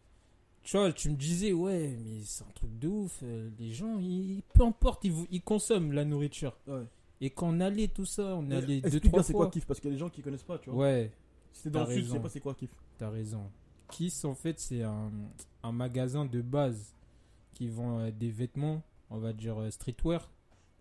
Tu 0.66 0.76
vois, 0.76 0.92
tu 0.92 1.10
me 1.10 1.14
disais, 1.16 1.52
ouais, 1.52 1.96
mais 2.04 2.22
c'est 2.24 2.42
un 2.42 2.50
truc 2.52 2.76
de 2.80 2.88
ouf. 2.88 3.20
euh, 3.22 3.48
Les 3.56 3.72
gens, 3.72 4.00
ils, 4.00 4.42
peu 4.52 4.64
importe, 4.64 5.04
ils, 5.04 5.40
consomment 5.42 5.92
la 5.92 6.04
nourriture. 6.04 6.56
Ouais. 6.66 6.82
Et 7.20 7.30
quand 7.30 7.50
on 7.50 7.60
allait, 7.60 7.86
tout 7.86 8.04
ça, 8.04 8.34
on 8.34 8.50
allait 8.50 8.80
deux, 8.80 8.98
trois 8.98 9.20
bien 9.20 9.22
c'est 9.22 9.32
quoi 9.32 9.44
fois. 9.44 9.50
kiff 9.52 9.64
parce 9.64 9.78
qu'il 9.78 9.90
y 9.90 9.92
a 9.92 9.94
des 9.94 10.00
gens 10.00 10.10
qui 10.10 10.22
connaissent 10.22 10.42
pas, 10.42 10.58
tu 10.58 10.70
vois. 10.70 10.84
Ouais, 10.86 11.12
t'es 11.62 11.70
dans 11.70 11.84
le 11.84 11.86
sud, 11.86 11.94
tu 11.94 12.00
sais 12.06 12.10
raison. 12.14 12.22
pas 12.22 12.28
c'est 12.30 12.40
quoi 12.40 12.54
kiff. 12.56 12.70
t'as 12.98 13.10
raison. 13.10 13.48
Kiss, 13.92 14.24
en 14.24 14.34
fait, 14.34 14.58
c'est 14.58 14.82
un, 14.82 15.12
un 15.62 15.70
magasin 15.72 16.26
de 16.26 16.42
base 16.42 16.96
qui 17.54 17.68
vend 17.68 18.00
euh, 18.00 18.10
des 18.10 18.30
vêtements, 18.30 18.82
on 19.10 19.18
va 19.18 19.32
dire 19.32 19.56
euh, 19.62 19.70
streetwear, 19.70 20.28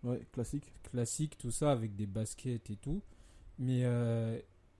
Ouais, 0.02 0.20
classique. 0.32 0.72
classiques, 0.90 1.38
tout 1.38 1.52
ça, 1.52 1.70
avec 1.70 1.94
des 1.94 2.06
baskets 2.06 2.70
et 2.70 2.76
tout. 2.76 3.00
Mais 3.60 3.82
euh, 3.84 4.36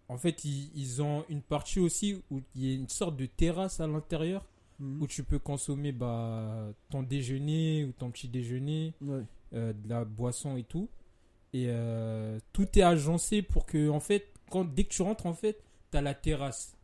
en 0.08 0.18
fait, 0.18 0.44
ils, 0.44 0.70
ils 0.74 1.00
ont 1.00 1.24
une 1.28 1.42
partie 1.42 1.78
aussi 1.78 2.20
où 2.32 2.40
il 2.56 2.66
y 2.66 2.72
a 2.72 2.74
une 2.74 2.88
sorte 2.88 3.16
de 3.16 3.26
terrasse 3.26 3.78
à 3.78 3.86
l'intérieur 3.86 4.44
Mhm. 4.78 5.02
où 5.02 5.06
tu 5.06 5.22
peux 5.24 5.38
consommer 5.38 5.92
bah, 5.92 6.68
ton 6.90 7.02
déjeuner 7.02 7.84
ou 7.84 7.92
ton 7.92 8.10
petit 8.10 8.28
déjeuner, 8.28 8.92
Ouais. 9.00 9.22
euh, 9.54 9.72
de 9.72 9.88
la 9.88 10.04
boisson 10.04 10.56
et 10.56 10.64
tout. 10.64 10.88
Et 11.52 11.66
euh, 11.68 12.38
tout 12.52 12.66
est 12.78 12.82
agencé 12.82 13.40
pour 13.42 13.64
que, 13.66 13.88
en 13.88 14.00
fait, 14.00 14.26
quand, 14.50 14.64
dès 14.64 14.84
que 14.84 14.90
tu 14.90 15.02
rentres, 15.02 15.26
en 15.26 15.32
fait, 15.32 15.58
tu 15.90 15.96
as 15.96 16.02
la 16.02 16.14
terrasse 16.14 16.76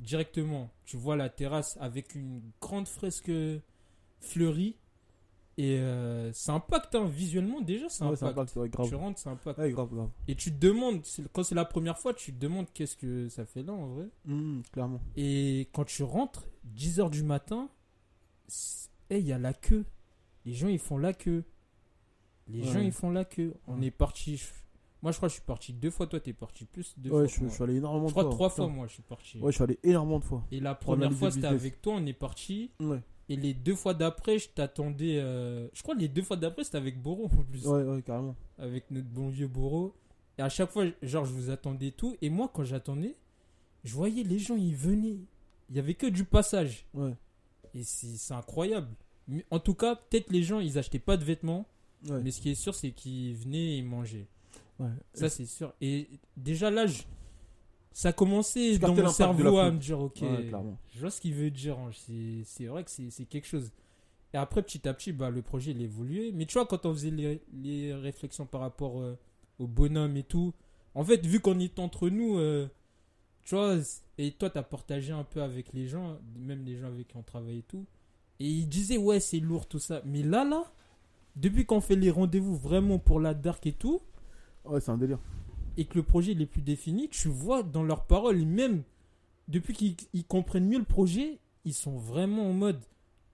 directement. 0.00 0.70
Tu 0.84 0.96
vois 0.96 1.16
la 1.16 1.28
terrasse 1.30 1.76
avec 1.80 2.14
une 2.14 2.40
grande 2.60 2.86
fresque 2.86 3.30
fleurie. 4.20 4.76
Et 5.60 5.76
euh, 5.80 6.32
ça 6.32 6.54
impacte, 6.54 6.94
hein, 6.94 7.06
visuellement 7.06 7.60
déjà, 7.60 7.88
ça 7.88 8.08
Ouais, 8.08 8.22
impacte. 8.22 8.54
ouais, 8.54 8.68
grave. 8.68 8.88
Tu 8.88 8.94
rentres, 8.94 9.18
ça 9.18 9.30
impacte. 9.30 9.58
Ouais, 9.58 9.72
grave, 9.72 9.92
grave. 9.92 10.08
Et 10.28 10.36
tu 10.36 10.52
te 10.52 10.56
demandes, 10.64 11.02
quand 11.32 11.42
c'est 11.42 11.56
la 11.56 11.64
première 11.64 11.98
fois, 11.98 12.14
tu 12.14 12.32
te 12.32 12.38
demandes 12.38 12.66
qu'est-ce 12.72 12.96
que 12.96 13.28
ça 13.28 13.44
fait 13.44 13.64
là 13.64 13.72
en 13.72 13.88
vrai. 13.88 14.08
Mhm, 14.24 14.62
clairement. 14.72 15.00
Et 15.16 15.68
quand 15.72 15.84
tu 15.84 16.04
rentres, 16.04 16.46
10h 16.76 17.10
du 17.10 17.24
matin, 17.24 17.68
il 19.10 19.18
y 19.26 19.32
a 19.32 19.38
la 19.38 19.52
queue. 19.52 19.84
Les 20.44 20.54
gens, 20.54 20.68
ils 20.68 20.78
font 20.78 20.96
la 20.98 21.12
queue. 21.12 21.44
Les 22.46 22.62
gens, 22.62 22.80
ils 22.80 22.92
font 22.92 23.10
la 23.10 23.24
queue. 23.24 23.54
On 23.66 23.82
est 23.82 23.90
parti. 23.90 24.40
Moi, 25.02 25.12
je 25.12 25.16
crois 25.16 25.28
que 25.28 25.32
je 25.32 25.38
suis 25.38 25.44
parti 25.46 25.72
deux 25.72 25.90
fois. 25.90 26.06
Toi, 26.06 26.20
t'es 26.20 26.32
parti 26.32 26.64
plus 26.64 26.94
deux 26.98 27.10
Ouais, 27.10 27.28
fois. 27.28 27.44
je, 27.44 27.48
je 27.48 27.54
suis 27.54 27.62
allé 27.62 27.76
énormément 27.76 28.06
Je 28.08 28.12
de 28.12 28.12
crois 28.12 28.22
fois. 28.24 28.32
trois 28.32 28.48
fois, 28.50 28.68
moi, 28.68 28.86
je 28.86 28.92
suis 28.94 29.02
parti. 29.02 29.38
Ouais, 29.38 29.50
je 29.52 29.56
suis 29.56 29.64
allé 29.64 29.78
énormément 29.82 30.18
de 30.20 30.24
fois. 30.24 30.44
Et 30.50 30.60
la 30.60 30.74
première 30.74 31.12
fois, 31.12 31.30
c'était 31.30 31.46
avec 31.48 31.82
toi, 31.82 31.94
on 31.96 32.06
est 32.06 32.12
parti. 32.12 32.70
Ouais, 32.80 33.00
Et 33.30 33.36
les 33.36 33.52
deux 33.54 33.74
fois 33.74 33.94
d'après, 33.94 34.38
je 34.38 34.48
t'attendais. 34.48 35.18
euh, 35.18 35.68
Je 35.74 35.82
crois 35.82 35.94
que 35.94 36.00
les 36.00 36.08
deux 36.08 36.22
fois 36.22 36.36
d'après, 36.36 36.64
c'était 36.64 36.78
avec 36.78 37.00
Boro 37.00 37.26
en 37.26 37.44
plus. 37.44 37.66
ouais, 37.66 37.82
ouais, 37.82 38.02
carrément. 38.02 38.34
Avec 38.58 38.90
notre 38.90 39.08
bon 39.08 39.28
vieux 39.28 39.48
Boro. 39.48 39.94
Et 40.38 40.42
à 40.42 40.48
chaque 40.48 40.70
fois, 40.70 40.84
genre, 41.02 41.24
je 41.24 41.32
vous 41.32 41.50
attendais 41.50 41.90
tout. 41.90 42.16
Et 42.22 42.30
moi, 42.30 42.50
quand 42.52 42.64
j'attendais, 42.64 43.16
je 43.84 43.92
voyais 43.94 44.22
les 44.22 44.38
gens, 44.38 44.56
ils 44.56 44.74
venaient. 44.74 45.18
Il 45.70 45.76
y 45.76 45.78
avait 45.78 45.94
que 45.94 46.06
du 46.06 46.24
passage. 46.24 46.86
Ouais, 46.94 47.14
Et 47.74 47.84
c'est 47.84 48.06
c'est 48.16 48.32
incroyable. 48.34 48.88
Mais 49.26 49.44
en 49.50 49.58
tout 49.60 49.74
cas, 49.74 49.94
peut-être 49.96 50.30
les 50.32 50.42
gens, 50.42 50.60
ils 50.60 50.78
achetaient 50.78 50.98
pas 50.98 51.16
de 51.18 51.24
vêtements. 51.24 51.66
ouais. 52.08 52.22
Mais 52.22 52.30
ce 52.30 52.40
qui 52.40 52.50
est 52.50 52.54
sûr, 52.54 52.74
c'est 52.74 52.92
qu'ils 52.92 53.34
venaient 53.34 53.76
et 53.78 53.82
mangeaient. 53.82 54.26
ouais. 54.78 54.88
Ça, 55.12 55.28
c'est 55.28 55.44
sûr. 55.44 55.74
Et 55.82 56.08
déjà 56.36 56.70
là, 56.70 56.86
je- 56.86 57.02
ça 58.00 58.12
commençait 58.12 58.78
dans 58.78 58.94
mon 58.94 58.94
cerveau 59.12 59.58
à 59.58 59.70
me 59.72 59.78
dire, 59.78 59.98
ok, 60.00 60.22
Ouais, 60.22 60.50
je 60.94 61.00
vois 61.00 61.10
ce 61.10 61.20
qu'il 61.20 61.34
veut 61.34 61.50
dire. 61.50 61.76
hein. 61.78 61.90
C'est 62.44 62.66
vrai 62.66 62.84
que 62.84 62.90
c'est 62.90 63.24
quelque 63.24 63.46
chose. 63.48 63.72
Et 64.32 64.36
après, 64.36 64.62
petit 64.62 64.86
à 64.88 64.94
petit, 64.94 65.12
bah, 65.12 65.30
le 65.30 65.42
projet, 65.42 65.72
il 65.72 65.82
évoluait. 65.82 66.30
Mais 66.32 66.46
tu 66.46 66.52
vois, 66.54 66.66
quand 66.66 66.86
on 66.86 66.92
faisait 66.92 67.10
les, 67.10 67.42
les 67.52 67.92
réflexions 67.94 68.46
par 68.46 68.60
rapport 68.60 69.00
euh, 69.00 69.18
au 69.58 69.66
bonhomme 69.66 70.16
et 70.16 70.22
tout, 70.22 70.52
en 70.94 71.02
fait, 71.02 71.26
vu 71.26 71.40
qu'on 71.40 71.58
est 71.58 71.78
entre 71.80 72.08
nous, 72.08 72.38
euh, 72.38 72.68
tu 73.42 73.56
vois, 73.56 73.76
et 74.18 74.30
toi, 74.30 74.48
tu 74.50 74.58
as 74.58 74.62
partagé 74.62 75.12
un 75.12 75.24
peu 75.24 75.42
avec 75.42 75.72
les 75.72 75.88
gens, 75.88 76.18
même 76.38 76.64
les 76.64 76.76
gens 76.76 76.86
avec 76.86 77.08
qui 77.08 77.16
on 77.16 77.22
travaille 77.22 77.58
et 77.58 77.62
tout. 77.62 77.84
Et 78.38 78.46
ils 78.48 78.68
disaient, 78.68 78.98
ouais, 78.98 79.18
c'est 79.18 79.40
lourd 79.40 79.66
tout 79.66 79.80
ça. 79.80 80.02
Mais 80.04 80.22
là, 80.22 80.44
là, 80.44 80.72
depuis 81.34 81.64
qu'on 81.66 81.80
fait 81.80 81.96
les 81.96 82.10
rendez-vous 82.12 82.54
vraiment 82.54 83.00
pour 83.00 83.18
la 83.18 83.34
dark 83.34 83.66
et 83.66 83.72
tout, 83.72 84.00
Ouais, 84.64 84.80
c'est 84.80 84.90
un 84.92 84.98
délire. 84.98 85.18
Et 85.78 85.86
que 85.86 85.94
le 85.94 86.02
projet 86.02 86.32
il 86.32 86.42
est 86.42 86.46
plus 86.46 86.60
défini, 86.60 87.08
tu 87.08 87.28
vois 87.28 87.62
dans 87.62 87.82
leurs 87.84 88.04
paroles, 88.06 88.44
même 88.44 88.82
depuis 89.48 89.72
qu'ils 89.72 89.96
ils 90.12 90.24
comprennent 90.26 90.66
mieux 90.68 90.78
le 90.78 90.84
projet, 90.84 91.38
ils 91.64 91.72
sont 91.74 91.96
vraiment 91.96 92.50
en 92.50 92.52
mode. 92.52 92.84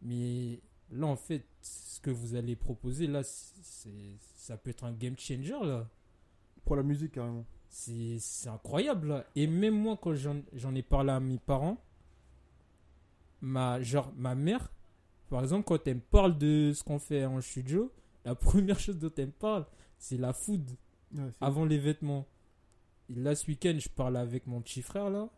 Mais 0.02 0.60
là, 0.92 1.06
en 1.08 1.16
fait, 1.16 1.44
ce 1.62 2.00
que 2.00 2.10
vous 2.10 2.36
allez 2.36 2.54
proposer, 2.54 3.06
là, 3.08 3.22
c'est, 3.24 4.18
ça 4.36 4.56
peut 4.56 4.70
être 4.70 4.84
un 4.84 4.92
game 4.92 5.16
changer, 5.18 5.56
là. 5.62 5.88
Pour 6.64 6.76
la 6.76 6.82
musique, 6.82 7.12
carrément. 7.12 7.46
C'est, 7.68 8.18
c'est 8.20 8.48
incroyable, 8.50 9.08
là. 9.08 9.24
Et 9.34 9.46
même 9.46 9.74
moi, 9.74 9.98
quand 10.00 10.14
j'en, 10.14 10.42
j'en 10.52 10.74
ai 10.74 10.82
parlé 10.82 11.10
à 11.12 11.20
mes 11.20 11.38
parents, 11.38 11.78
ma, 13.40 13.80
genre, 13.80 14.12
ma 14.16 14.34
mère, 14.34 14.70
par 15.30 15.42
exemple, 15.42 15.64
quand 15.64 15.86
elle 15.86 15.96
me 15.96 16.00
parle 16.00 16.38
de 16.38 16.72
ce 16.74 16.82
qu'on 16.84 16.98
fait 16.98 17.24
en 17.24 17.40
studio, 17.40 17.90
la 18.24 18.34
première 18.34 18.78
chose 18.78 18.98
dont 18.98 19.10
elle 19.16 19.26
me 19.26 19.32
parle, 19.32 19.66
c'est 19.98 20.18
la 20.18 20.32
food 20.32 20.70
Ouais, 21.14 21.22
c'est- 21.30 21.44
avant 21.44 21.64
les 21.64 21.78
vêtements. 21.78 22.26
Là, 23.10 23.34
ce 23.34 23.46
week-end, 23.48 23.76
je 23.78 23.88
parlais 23.88 24.18
avec 24.18 24.46
mon 24.46 24.60
petit 24.60 24.82
frère, 24.82 25.10
là. 25.10 25.28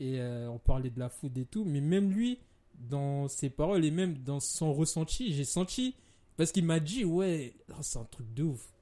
Et 0.00 0.20
euh, 0.20 0.48
on 0.50 0.58
parlait 0.58 0.90
de 0.90 0.98
la 0.98 1.08
food 1.08 1.36
et 1.38 1.44
tout. 1.44 1.64
Mais 1.64 1.80
même 1.80 2.10
lui, 2.10 2.38
dans 2.74 3.28
ses 3.28 3.50
paroles 3.50 3.84
et 3.84 3.90
même 3.90 4.18
dans 4.18 4.40
son 4.40 4.72
ressenti, 4.72 5.32
j'ai 5.32 5.44
senti. 5.44 5.94
Parce 6.36 6.52
qu'il 6.52 6.64
m'a 6.64 6.78
dit, 6.80 7.04
ouais, 7.04 7.54
oh, 7.70 7.74
c'est 7.82 7.98
un 7.98 8.04
truc 8.04 8.32
de 8.34 8.44
ouf. 8.44 8.72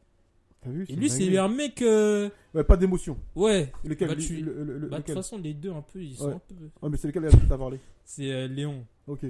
T'as 0.61 0.71
vu 0.71 0.85
Et 0.88 0.97
lui, 0.97 1.09
c'est 1.09 1.37
un 1.38 1.49
mec. 1.49 1.80
euh, 1.83 2.28
Ouais, 2.54 2.64
pas 2.64 2.76
d'émotion. 2.76 3.16
Ouais. 3.35 3.73
Lequel 3.85 4.09
Bah, 4.09 4.16
tu- 4.16 4.40
le- 4.42 4.62
le- 4.64 4.78
le- 4.78 4.88
Bah, 4.88 4.99
de 4.99 5.04
toute 5.04 5.14
façon, 5.14 5.38
les 5.38 5.54
deux, 5.54 5.71
un 5.73 5.83
peu, 5.83 6.02
ils 6.02 6.16
sont 6.16 6.28
Ouais. 6.28 6.35
un 6.35 6.38
peu. 6.38 6.54
Ah, 6.83 6.88
mais 6.88 6.97
c'est 6.97 7.09
lequel 7.09 7.28
t'as 7.49 7.59
parlé? 7.59 7.78
C'est 8.04 8.30
euh, 8.33 8.47
Léon. 8.49 8.85
Ok. 9.06 9.23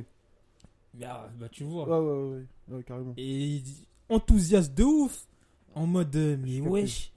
Mais, 0.95 1.05
ah, 1.05 1.29
bah, 1.38 1.49
tu 1.50 1.65
vois. 1.65 1.85
Ouais, 1.88 1.99
ouais, 2.07 2.23
ouais, 2.31 2.47
ouais, 2.69 2.76
ouais, 2.76 2.83
carrément. 2.85 3.15
Et 3.17 3.47
il 3.47 3.62
dit- 3.62 3.87
enthousiaste 4.09 4.75
de 4.75 4.85
ouf. 4.85 5.26
En 5.75 5.87
mode, 5.87 6.17
euh, 6.17 6.37
mais 6.43 6.61
wesh. 6.61 7.12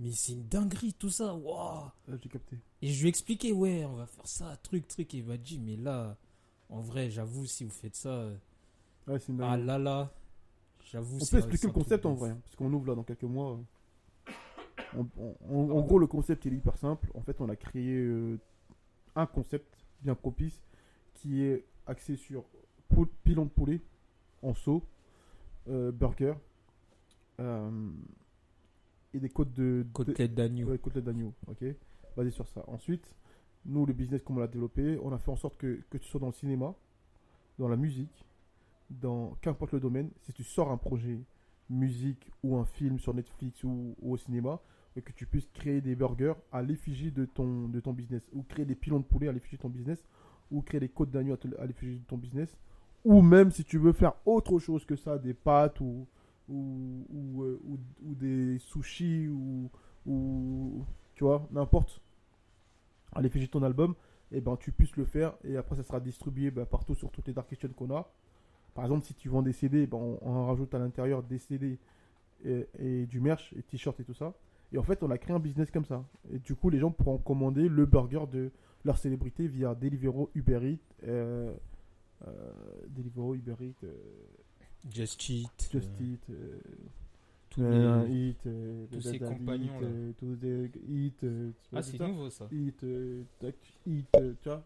Mais 0.00 0.10
c'est 0.12 0.32
une 0.32 0.46
dinguerie, 0.48 0.94
tout 0.94 1.10
ça. 1.10 1.34
Waouh. 1.34 1.90
J'ai 2.08 2.28
capté. 2.28 2.58
Et 2.82 2.88
je 2.88 3.00
lui 3.00 3.06
ai 3.06 3.10
expliqué, 3.10 3.52
ouais, 3.52 3.84
on 3.84 3.94
va 3.96 4.06
faire 4.06 4.26
ça, 4.26 4.56
truc, 4.62 4.88
truc. 4.88 5.14
Et 5.14 5.18
il 5.18 5.24
m'a 5.26 5.36
dit, 5.36 5.58
mais 5.58 5.76
là, 5.76 6.16
en 6.70 6.80
vrai, 6.80 7.10
j'avoue, 7.10 7.44
si 7.46 7.64
vous 7.64 7.70
faites 7.70 7.96
ça, 7.96 8.28
Ouais, 9.06 9.18
c'est 9.18 9.32
une 9.32 9.40
ah 9.42 9.56
là 9.56 9.78
là, 9.78 10.12
j'avoue. 10.90 11.16
On 11.20 11.26
peut 11.26 11.38
expliquer 11.38 11.66
le 11.66 11.72
concept 11.72 12.06
en 12.06 12.14
vrai, 12.14 12.30
hein, 12.30 12.38
parce 12.44 12.54
qu'on 12.56 12.72
ouvre 12.72 12.86
là 12.86 12.94
dans 12.94 13.02
quelques 13.02 13.22
mois. 13.24 13.58
euh. 14.26 14.32
On- 14.96 15.08
on- 15.48 15.70
en- 15.78 15.80
gros, 15.82 15.98
le 15.98 16.06
concept 16.06 16.44
il 16.46 16.54
est 16.54 16.56
hyper 16.56 16.76
simple. 16.76 17.10
En 17.14 17.20
fait, 17.22 17.40
on 17.40 17.48
a 17.48 17.56
créé 17.56 17.94
euh, 17.96 18.38
un 19.14 19.26
concept 19.26 19.76
bien 20.02 20.14
propice 20.14 20.60
qui 21.14 21.42
est 21.42 21.64
axé 21.86 22.16
sur 22.16 22.44
pilon 23.24 23.44
de 23.44 23.50
poulet 23.50 23.80
en 24.42 24.54
saut, 24.54 24.84
euh, 25.68 25.92
burger 25.92 26.34
euh, 27.40 27.90
et 29.14 29.20
des 29.20 29.28
côtes 29.28 29.52
de, 29.52 29.82
de- 29.82 29.92
Côtelette 29.92 30.34
d'agneau. 30.34 30.68
Ouais, 30.68 30.78
côtelette 30.78 31.04
d'agneau, 31.04 31.32
ok 31.48 31.64
Basé 32.16 32.30
sur 32.30 32.46
ça. 32.48 32.64
Ensuite, 32.66 33.14
nous, 33.66 33.86
le 33.86 33.92
business, 33.92 34.22
comme 34.22 34.36
on 34.38 34.40
l'a 34.40 34.46
développé, 34.46 34.98
on 35.02 35.12
a 35.12 35.18
fait 35.18 35.30
en 35.30 35.36
sorte 35.36 35.56
que, 35.56 35.80
que 35.90 35.98
tu 35.98 36.08
sois 36.08 36.20
dans 36.20 36.26
le 36.28 36.32
cinéma, 36.32 36.74
dans 37.58 37.68
la 37.68 37.76
musique, 37.76 38.24
dans 38.90 39.36
qu'importe 39.40 39.72
le 39.72 39.80
domaine, 39.80 40.10
si 40.22 40.32
tu 40.32 40.42
sors 40.42 40.70
un 40.70 40.76
projet 40.76 41.20
musique 41.68 42.30
ou 42.42 42.56
un 42.56 42.64
film 42.64 42.98
sur 42.98 43.14
Netflix 43.14 43.62
ou, 43.62 43.94
ou 44.00 44.12
au 44.12 44.16
cinéma, 44.16 44.60
et 44.96 45.02
que 45.02 45.12
tu 45.12 45.24
puisses 45.26 45.48
créer 45.54 45.80
des 45.80 45.94
burgers 45.94 46.34
à 46.50 46.62
l'effigie 46.62 47.12
de 47.12 47.24
ton, 47.24 47.68
de 47.68 47.78
ton 47.78 47.92
business, 47.92 48.22
ou 48.32 48.42
créer 48.42 48.64
des 48.64 48.74
pilons 48.74 48.98
de 48.98 49.04
poulet 49.04 49.28
à 49.28 49.32
l'effigie 49.32 49.56
de 49.56 49.62
ton 49.62 49.68
business, 49.68 50.04
ou 50.50 50.62
créer 50.62 50.80
des 50.80 50.88
côtes 50.88 51.10
d'agneau 51.12 51.36
à 51.58 51.66
l'effigie 51.66 52.00
de 52.00 52.04
ton 52.06 52.16
business, 52.18 52.56
ou 53.04 53.22
même 53.22 53.52
si 53.52 53.62
tu 53.64 53.78
veux 53.78 53.92
faire 53.92 54.14
autre 54.26 54.58
chose 54.58 54.84
que 54.84 54.96
ça, 54.96 55.16
des 55.16 55.32
pâtes 55.32 55.80
ou, 55.80 56.06
euh, 56.50 57.58
ou- 57.64 57.78
ou 58.02 58.14
des 58.14 58.58
sushis 58.58 59.28
ou, 59.28 59.70
ou 60.06 60.84
tu 61.14 61.24
vois, 61.24 61.46
n'importe, 61.50 62.00
à 63.12 63.20
l'effigie 63.20 63.46
de 63.46 63.50
ton 63.50 63.62
album, 63.62 63.94
et 64.32 64.40
ben 64.40 64.56
tu 64.56 64.72
puisses 64.72 64.96
le 64.96 65.04
faire 65.04 65.34
et 65.44 65.56
après 65.56 65.76
ça 65.76 65.82
sera 65.82 66.00
distribué 66.00 66.50
ben, 66.50 66.64
partout 66.64 66.94
sur 66.94 67.10
toutes 67.10 67.26
les 67.26 67.32
dark 67.32 67.48
kitchen 67.48 67.72
qu'on 67.72 67.94
a. 67.94 68.08
Par 68.74 68.84
exemple, 68.84 69.04
si 69.04 69.14
tu 69.14 69.28
vends 69.28 69.42
des 69.42 69.52
CD, 69.52 69.86
ben, 69.86 69.98
on, 70.22 70.46
rajoute 70.46 70.72
à 70.74 70.78
l'intérieur 70.78 71.22
des 71.22 71.38
CD 71.38 71.78
et, 72.44 73.06
du 73.06 73.20
merch, 73.20 73.52
et 73.58 73.62
t-shirts 73.62 73.98
et 74.00 74.04
tout 74.04 74.14
ça. 74.14 74.32
Et 74.72 74.78
en 74.78 74.82
fait, 74.82 75.02
on 75.02 75.10
a 75.10 75.18
créé 75.18 75.34
un 75.34 75.40
business 75.40 75.70
comme 75.70 75.84
ça. 75.84 76.04
Et 76.32 76.38
du 76.38 76.54
coup, 76.54 76.70
les 76.70 76.78
gens 76.78 76.90
pourront 76.90 77.18
commander 77.18 77.68
le 77.68 77.84
burger 77.84 78.24
de 78.30 78.52
leur 78.84 78.96
célébrité 78.96 79.48
via 79.48 79.74
Deliveroo, 79.74 80.30
Uber 80.34 80.60
Eats, 80.62 80.78
euh, 81.06 81.52
euh, 82.26 82.52
Deliveroo, 82.88 83.34
Uber 83.34 83.56
Just 84.92 85.20
Cheat. 85.20 85.68
Just 85.72 85.90
euh, 86.00 86.04
Eat, 86.04 86.20
euh, 86.30 86.60
tous 87.50 87.62
euh, 87.62 88.04
les- 88.06 88.14
Eat, 88.30 88.46
euh, 88.46 88.86
tous 88.90 89.00
ces 89.00 89.18
Dada 89.18 89.34
compagnons, 89.34 89.64
Eat, 89.64 89.80
là. 89.82 89.86
euh, 89.88 90.12
tous 90.18 90.36
des 90.36 90.70
Eat, 90.88 91.24
euh, 91.24 91.50
Ah, 91.74 91.82
c'est 91.82 91.98
nouveau 92.00 92.30
ça. 92.30 92.48
Eat, 92.50 92.82
euh, 92.84 93.22
tac, 93.40 93.54
Eat, 93.86 94.06
euh, 94.16 94.32
tu 94.42 94.48
vois. 94.48 94.64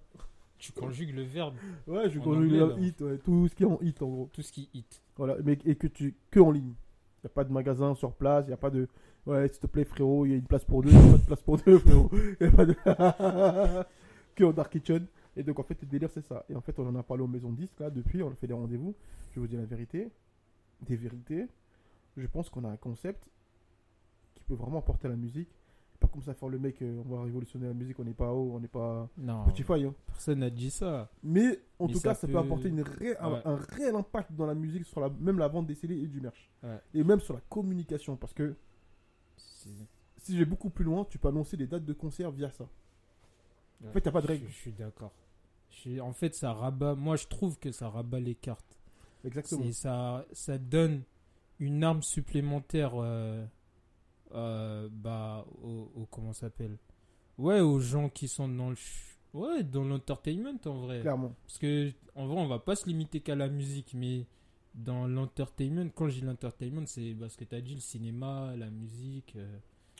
Tu 0.58 0.72
conjugues 0.72 1.14
le 1.14 1.22
verbe, 1.22 1.54
Ouais, 1.86 2.08
je 2.08 2.18
conjugue 2.20 2.52
anglais, 2.52 2.58
le 2.60 2.68
là. 2.68 2.76
Eat, 2.78 3.00
ouais, 3.00 3.18
tout 3.18 3.48
ce 3.48 3.54
qui 3.54 3.64
est 3.64 3.66
en 3.66 3.78
Eat 3.82 4.00
en 4.02 4.06
gros. 4.08 4.30
tout 4.32 4.42
ce 4.42 4.52
qui 4.52 4.68
hit. 4.72 5.02
Voilà, 5.16 5.36
mais 5.44 5.58
et 5.64 5.74
que 5.74 5.86
tu 5.88 6.14
que 6.30 6.40
en 6.40 6.50
ligne. 6.52 6.72
Il 7.22 7.26
n'y 7.26 7.30
a 7.32 7.34
pas 7.34 7.44
de 7.44 7.52
magasin 7.52 7.94
sur 7.94 8.12
place, 8.12 8.44
il 8.46 8.48
n'y 8.48 8.54
a 8.54 8.58
pas 8.58 8.70
de 8.70 8.86
ouais, 9.26 9.48
s'il 9.48 9.58
te 9.60 9.66
plaît 9.66 9.84
frérot, 9.84 10.26
il 10.26 10.30
y 10.30 10.34
a 10.34 10.36
une 10.36 10.42
place 10.46 10.64
pour 10.64 10.82
deux, 10.82 10.90
il 10.90 10.96
n'y 10.98 11.08
a 11.08 11.12
pas 11.12 11.18
de 11.18 11.24
place 11.24 11.42
pour 11.42 11.56
deux 11.58 11.78
frérot. 11.78 12.10
Y 12.40 12.44
a 12.44 12.50
pas 12.50 12.66
de 12.66 12.74
que 14.36 14.44
en 14.44 14.52
dark 14.52 14.70
kitchen. 14.72 15.06
Et 15.36 15.42
donc 15.42 15.58
en 15.58 15.62
fait 15.64 15.80
le 15.82 15.88
délire 15.88 16.10
c'est 16.10 16.22
ça. 16.24 16.44
Et 16.48 16.54
en 16.54 16.60
fait 16.60 16.78
on 16.78 16.86
en 16.86 16.94
a 16.96 17.02
parlé 17.02 17.22
aux 17.22 17.26
maisons 17.28 17.52
10 17.52 17.68
là 17.80 17.90
depuis, 17.90 18.22
on 18.22 18.30
a 18.30 18.34
fait 18.34 18.46
des 18.46 18.54
rendez-vous. 18.54 18.94
Je 19.32 19.40
vous 19.40 19.46
dire 19.48 19.58
la 19.60 19.66
vérité, 19.66 20.10
des 20.82 20.96
vérités. 20.96 21.46
Je 22.16 22.26
pense 22.28 22.48
qu'on 22.50 22.62
a 22.64 22.68
un 22.68 22.76
concept 22.76 23.28
qui 24.34 24.44
peut 24.44 24.54
vraiment 24.54 24.78
apporter 24.78 25.06
à 25.06 25.10
la 25.10 25.16
musique. 25.16 25.48
Pas 26.00 26.06
comme 26.08 26.22
ça 26.22 26.34
faire 26.34 26.48
le 26.48 26.58
mec, 26.58 26.80
euh, 26.82 27.02
on 27.06 27.16
va 27.16 27.22
révolutionner 27.22 27.66
la 27.66 27.72
musique, 27.72 27.98
on 27.98 28.04
n'est 28.04 28.12
pas 28.12 28.30
haut, 28.32 28.52
on 28.54 28.60
n'est 28.60 28.68
pas 28.68 29.08
Non, 29.16 29.42
Spotify. 29.44 29.84
Hein. 29.84 29.94
personne 30.06 30.40
n'a 30.40 30.50
dit 30.50 30.70
ça. 30.70 31.08
Mais 31.22 31.58
en 31.78 31.86
Mais 31.86 31.92
tout 31.94 31.98
ça 32.00 32.10
cas, 32.10 32.14
ça 32.14 32.26
peut, 32.26 32.32
peut- 32.34 32.38
apporter 32.40 32.68
une 32.68 32.82
ré- 32.82 33.16
un, 33.18 33.32
Ouais. 33.32 33.40
un 33.44 33.56
réel 33.56 33.94
impact 33.96 34.32
dans 34.32 34.46
la 34.46 34.54
musique, 34.54 34.84
sur 34.84 35.00
la, 35.00 35.08
même 35.08 35.38
la 35.38 35.48
vente 35.48 35.66
des 35.66 35.74
CD 35.74 35.94
et 35.96 36.06
du 36.06 36.20
merch. 36.20 36.50
Ouais. 36.62 36.78
Et 36.94 37.02
même 37.04 37.20
sur 37.20 37.34
la 37.34 37.40
communication. 37.48 38.16
Parce 38.16 38.34
que 38.34 38.54
si 40.18 40.34
je 40.34 40.38
vais 40.38 40.44
beaucoup 40.44 40.70
plus 40.70 40.84
loin, 40.84 41.04
tu 41.08 41.18
peux 41.18 41.28
annoncer 41.28 41.56
des 41.56 41.66
dates 41.66 41.84
de 41.84 41.92
concert 41.92 42.30
via 42.30 42.50
ça. 42.50 42.68
En 43.86 43.90
fait, 43.92 44.06
a 44.06 44.12
pas 44.12 44.20
de 44.20 44.26
Je- 44.26 44.32
règle. 44.32 44.46
Je, 44.48 44.52
suis 44.52 44.72
d'accord. 44.72 45.12
En 46.00 46.12
fait, 46.12 46.34
ça 46.34 46.52
rabat. 46.52 46.94
Moi, 46.94 47.16
je 47.16 47.26
trouve 47.26 47.58
que 47.58 47.70
ça 47.72 47.88
rabat 47.88 48.20
les 48.20 48.34
cartes. 48.34 48.78
Exactement. 49.24 49.70
Ça, 49.72 50.26
ça 50.32 50.58
donne 50.58 51.02
une 51.58 51.82
arme 51.84 52.02
supplémentaire 52.02 52.92
euh, 52.96 53.44
euh, 54.34 54.88
bah, 54.92 55.46
au, 55.62 55.90
au- 55.94 56.06
comment 56.10 56.32
s'appelle? 56.32 56.76
Ouais, 57.38 57.60
aux 57.60 57.80
gens 57.80 58.08
qui 58.08 58.28
sont 58.28 58.48
dans 58.48 58.70
le. 58.70 58.76
Ouais, 59.32 59.62
dans 59.64 59.84
l'entertainment 59.84 60.60
en 60.66 60.74
vrai. 60.78 61.00
Clairement. 61.00 61.34
Parce 61.46 61.58
que, 61.58 61.90
en 62.14 62.26
vrai, 62.26 62.40
on 62.40 62.46
va 62.46 62.60
pas 62.60 62.76
se 62.76 62.86
limiter 62.86 63.20
qu'à 63.20 63.34
la 63.34 63.48
musique, 63.48 63.92
mais 63.94 64.26
dans 64.74 65.06
l'entertainment, 65.08 65.90
quand 65.94 66.08
je 66.08 66.20
dis 66.20 66.24
l'entertainment, 66.26 66.86
c'est 66.86 67.14
parce 67.18 67.36
que 67.36 67.44
tu 67.44 67.54
as 67.54 67.60
dit 67.60 67.74
le 67.74 67.80
cinéma, 67.80 68.54
la 68.56 68.70
musique, 68.70 69.34
euh, 69.36 69.46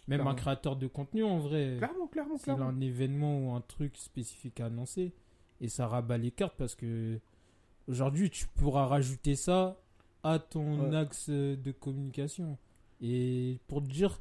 même 0.06 0.18
Clairement. 0.18 0.30
un 0.30 0.34
créateur 0.34 0.76
de 0.76 0.86
contenu 0.86 1.24
en 1.24 1.38
vrai. 1.38 1.74
Clairement, 1.78 2.06
clairement, 2.06 2.38
clairement. 2.38 2.66
un 2.66 2.80
événement 2.80 3.38
ou 3.40 3.52
un 3.54 3.60
truc 3.60 3.96
spécifique 3.96 4.60
à 4.60 4.66
annoncer, 4.66 5.12
et 5.60 5.68
ça 5.68 5.86
rabat 5.86 6.18
les 6.18 6.30
cartes 6.30 6.54
parce 6.56 6.74
que 6.74 7.18
aujourd'hui, 7.88 8.30
tu 8.30 8.46
pourras 8.46 8.86
rajouter 8.86 9.36
ça 9.36 9.80
à 10.22 10.38
ton 10.38 10.90
Ouais. 10.90 10.96
axe 10.96 11.26
euh, 11.28 11.56
de 11.56 11.70
communication. 11.72 12.56
Et 13.00 13.58
pour 13.68 13.82
te 13.82 13.88
dire, 13.88 14.20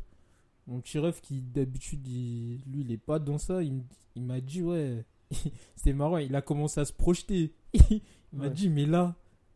mon 0.67 0.79
petit 0.81 0.99
ref 0.99 1.21
qui 1.21 1.41
d'habitude, 1.41 2.05
il- 2.07 2.61
lui, 2.67 2.81
il 2.81 2.91
est 2.91 2.97
pas 2.97 3.19
dans 3.19 3.37
ça, 3.37 3.61
il, 3.63 3.81
m'a 4.21 4.41
dit, 4.41 4.61
ouais, 4.63 5.05
c'était 5.75 5.93
marrant, 5.93 6.17
il 6.17 6.35
a 6.35 6.41
commencé 6.41 6.79
à 6.81 6.85
se 6.85 6.93
projeter. 6.93 7.53
il 7.73 8.01
m'a 8.33 8.45
Ouais. 8.45 8.49
dit, 8.49 8.69
mais 8.69 8.85
là, 8.85 9.15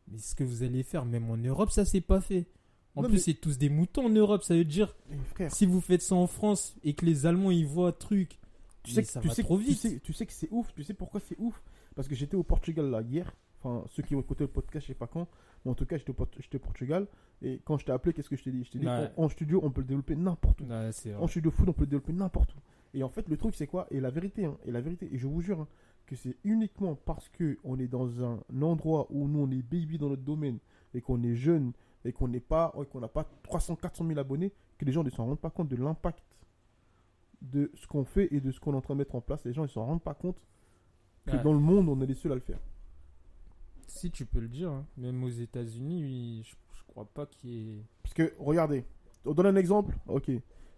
mais 0.09 0.17
ce 0.19 0.35
que 0.35 0.43
vous 0.43 0.63
allez 0.63 0.83
faire, 0.83 1.05
même 1.05 1.29
en 1.29 1.37
Europe, 1.37 1.71
ça 1.71 1.83
s'est 1.85 2.01
pas 2.01 2.21
fait. 2.21 2.45
En 2.95 3.01
Non, 3.03 3.09
plus, 3.09 3.15
mais- 3.17 3.21
c'est 3.21 3.33
tous 3.35 3.57
des 3.57 3.69
moutons 3.69 4.05
en 4.05 4.09
Europe, 4.09 4.43
ça 4.43 4.55
veut 4.55 4.63
dire, 4.65 4.95
si 5.49 5.65
vous 5.65 5.81
faites 5.81 6.01
ça 6.01 6.15
en 6.15 6.27
France 6.27 6.75
et 6.83 6.93
que 6.93 7.05
les 7.05 7.25
Allemands 7.25 7.51
ils 7.51 7.65
voient 7.67 7.91
truc, 7.91 8.39
tu 8.87 8.93
sais, 8.93 9.01
que, 9.03 9.07
ça 9.07 9.19
tu, 9.21 9.27
va 9.27 9.33
sais, 9.33 9.43
trop 9.43 9.57
tu, 9.57 9.63
vite. 9.63 9.77
sais, 9.77 9.99
tu 9.99 10.13
sais 10.13 10.25
que 10.25 10.33
c'est 10.33 10.49
ouf. 10.51 10.73
Tu 10.73 10.83
sais 10.83 10.93
pourquoi 10.93 11.19
c'est 11.19 11.37
ouf? 11.39 11.61
Parce 11.95 12.07
que 12.07 12.15
j'étais 12.15 12.35
au 12.35 12.43
Portugal 12.43 12.89
là 12.89 13.01
hier. 13.01 13.35
Enfin, 13.59 13.83
ceux 13.89 14.03
qui 14.03 14.15
ont 14.15 14.19
écouté 14.19 14.43
le 14.43 14.49
podcast, 14.49 14.85
je 14.85 14.91
sais 14.93 14.97
pas 14.97 15.07
quand. 15.07 15.27
Mais 15.65 15.71
en 15.71 15.75
tout 15.75 15.85
cas, 15.85 15.97
j'étais 15.97 16.11
au, 16.11 16.59
Portugal. 16.59 17.07
Et 17.41 17.59
quand 17.65 17.77
je 17.77 17.85
t'ai 17.85 17.91
appelé, 17.91 18.13
qu'est-ce 18.13 18.29
que 18.29 18.35
je 18.35 18.43
t'ai 18.43 18.51
dit? 18.51 18.63
Je 18.63 18.71
t'ai 18.71 18.79
dit, 18.79 18.85
Ouais. 18.85 19.09
en, 19.17 19.23
en 19.25 19.29
studio, 19.29 19.59
on 19.63 19.71
peut 19.71 19.81
le 19.81 19.87
développer 19.87 20.15
n'importe 20.15 20.61
où. 20.61 20.65
Ouais. 20.65 20.91
En 21.19 21.27
studio 21.27 21.51
food, 21.51 21.69
on 21.69 21.73
peut 21.73 21.81
le 21.83 21.87
développer 21.87 22.13
n'importe 22.13 22.53
où. 22.53 22.57
Et 22.93 23.03
en 23.03 23.09
fait, 23.09 23.27
le 23.27 23.37
truc, 23.37 23.55
c'est 23.55 23.67
quoi? 23.67 23.87
Et 23.91 23.99
la 23.99 24.09
vérité, 24.09 24.45
hein, 24.45 24.57
et 24.65 24.71
la 24.71 24.81
vérité, 24.81 25.09
et 25.11 25.17
je 25.17 25.27
vous 25.27 25.41
jure 25.41 25.61
hein, 25.61 25.67
que 26.05 26.15
c'est 26.15 26.37
uniquement 26.43 26.95
parce 26.95 27.29
que 27.29 27.57
on 27.63 27.77
est 27.79 27.87
dans 27.87 28.23
un 28.23 28.39
endroit 28.61 29.07
où 29.09 29.27
nous, 29.27 29.39
on 29.39 29.51
est 29.51 29.61
baby 29.61 29.97
dans 29.97 30.09
notre 30.09 30.23
domaine 30.23 30.59
et 30.93 31.01
qu'on 31.01 31.21
est 31.23 31.35
jeune 31.35 31.73
et 32.05 32.13
qu'on 32.13 32.27
n'est 32.27 32.39
pas, 32.39 32.73
qu'on 32.91 32.99
n'a 33.01 33.07
pas 33.09 33.25
300, 33.43 33.75
400 33.75 34.07
000 34.07 34.19
abonnés, 34.19 34.53
que 34.77 34.85
les 34.85 34.91
gens 34.91 35.03
ne 35.03 35.09
s'en 35.09 35.25
rendent 35.25 35.39
pas 35.39 35.49
compte 35.49 35.67
de 35.67 35.75
l'impact 35.75 36.23
de 37.41 37.71
ce 37.75 37.85
qu'on 37.87 38.03
fait 38.03 38.27
et 38.33 38.39
de 38.41 38.51
ce 38.51 38.59
qu'on 38.59 38.73
est 38.73 38.77
en 38.77 38.81
train 38.81 38.95
de 38.95 38.99
mettre 38.99 39.15
en 39.15 39.21
place. 39.21 39.43
Les 39.45 39.53
gens, 39.53 39.63
ils 39.65 39.69
s'en 39.69 39.85
rendent 39.85 40.01
pas 40.03 40.13
compte 40.15 40.41
que 41.25 41.35
dans 41.43 41.53
le 41.53 41.59
monde, 41.59 41.89
on 41.89 41.99
est 42.01 42.05
les 42.05 42.13
seuls 42.15 42.31
à 42.31 42.35
le 42.35 42.41
faire. 42.41 42.59
Si 43.87 44.11
tu 44.11 44.25
peux 44.25 44.39
le 44.39 44.47
dire, 44.47 44.71
hein. 44.71 44.85
même 44.97 45.23
aux 45.23 45.29
États-Unis, 45.29 46.03
oui, 46.03 46.41
je, 46.45 46.55
je 46.77 46.83
crois 46.87 47.05
pas 47.05 47.25
qu'il 47.25 47.49
y 47.49 47.71
ait. 47.79 47.83
Parce 48.03 48.13
que, 48.13 48.33
regardez, 48.39 48.85
on 49.25 49.33
donne 49.33 49.47
un 49.47 49.55
exemple. 49.55 49.95
Ok. 50.07 50.31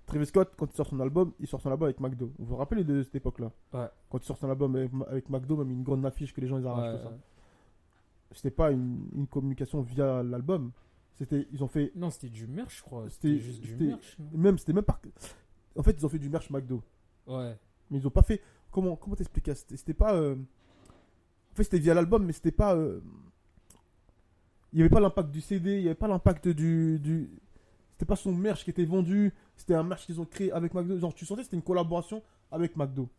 Travis 0.06 0.26
Scott, 0.26 0.54
quand 0.58 0.66
il 0.72 0.76
sort 0.76 0.88
son 0.88 1.00
album, 1.00 1.34
il 1.40 1.48
sort 1.48 1.62
son 1.62 1.70
album 1.70 1.86
avec 1.86 2.00
McDo. 2.00 2.32
Vous 2.40 2.46
vous 2.46 2.56
rappelez 2.56 2.84
de 2.84 3.04
cette 3.04 3.16
époque-là? 3.16 3.52
Ouais. 3.74 3.88
Quand 4.10 4.18
il 4.18 4.26
sort 4.26 4.38
son 4.38 4.50
album 4.50 4.76
avec, 4.76 4.92
avec 5.08 5.30
McDo, 5.30 5.58
même 5.58 5.70
une 5.72 5.84
grande 5.84 6.04
affiche 6.06 6.34
que 6.34 6.42
les 6.42 6.48
gens 6.48 6.58
ils 6.58 6.66
arrachent, 6.66 6.94
Ouais, 6.96 6.98
tout 7.00 7.04
ça. 7.10 7.18
C'était 8.32 8.52
pas 8.52 8.72
une, 8.72 9.08
une 9.16 9.28
communication 9.28 9.82
via 9.82 10.24
l'album. 10.24 10.72
C'était, 11.14 11.48
ils 11.52 11.64
ont 11.64 11.68
fait, 11.68 11.92
Non, 11.96 12.10
c'était 12.10 12.30
du 12.30 12.48
merch, 12.48 12.78
je 12.78 12.82
crois. 12.84 13.10
C'était- 13.10 13.38
juste 13.40 13.62
du 13.62 13.76
merch. 13.76 14.18
même, 14.34 14.58
c'était 14.58 14.74
même 14.74 14.84
pas. 14.84 15.00
En 15.76 15.84
fait, 15.84 15.92
ils 15.98 16.06
ont 16.06 16.10
fait 16.10 16.20
du 16.20 16.30
merch 16.30 16.50
McDo. 16.50 16.82
Ouais. 17.28 17.58
Mais 17.90 17.98
ils 18.00 18.08
ont 18.08 18.12
pas 18.12 18.22
fait. 18.24 18.42
Comment 18.72 18.96
comment 18.96 19.16
t'expliquer 19.16 19.54
C'était 19.56 19.94
pas. 19.94 20.14
euh, 20.16 20.36
En 20.36 21.56
fait, 21.56 21.64
c'était 21.64 21.80
via 21.80 21.94
l'album, 21.94 22.26
mais 22.26 22.34
c'était 22.34 22.52
pas. 22.52 22.76
euh, 22.76 23.02
Il 24.74 24.80
y 24.80 24.82
avait 24.82 24.90
pas 24.90 25.00
l'impact 25.00 25.32
du 25.32 25.42
CD, 25.42 25.78
il 25.78 25.84
y 25.84 25.86
avait 25.88 25.96
pas 25.96 26.08
l'impact 26.08 26.48
du. 26.48 27.00
du... 27.00 27.30
C'était 27.94 28.06
pas 28.06 28.16
son 28.16 28.32
merch 28.32 28.64
qui 28.64 28.70
était 28.70 28.86
vendu, 28.86 29.34
c'était 29.58 29.74
un 29.74 29.84
merch 29.84 30.06
qu'ils 30.06 30.22
ont 30.22 30.26
créé 30.26 30.52
avec 30.54 30.74
McDo. 30.74 30.98
Genre, 31.00 31.14
tu 31.14 31.26
sentais 31.26 31.42
que 31.42 31.46
c'était 31.46 31.58
une 31.58 31.64
collaboration 31.64 32.24
avec 32.52 32.78
McDo. 32.78 33.10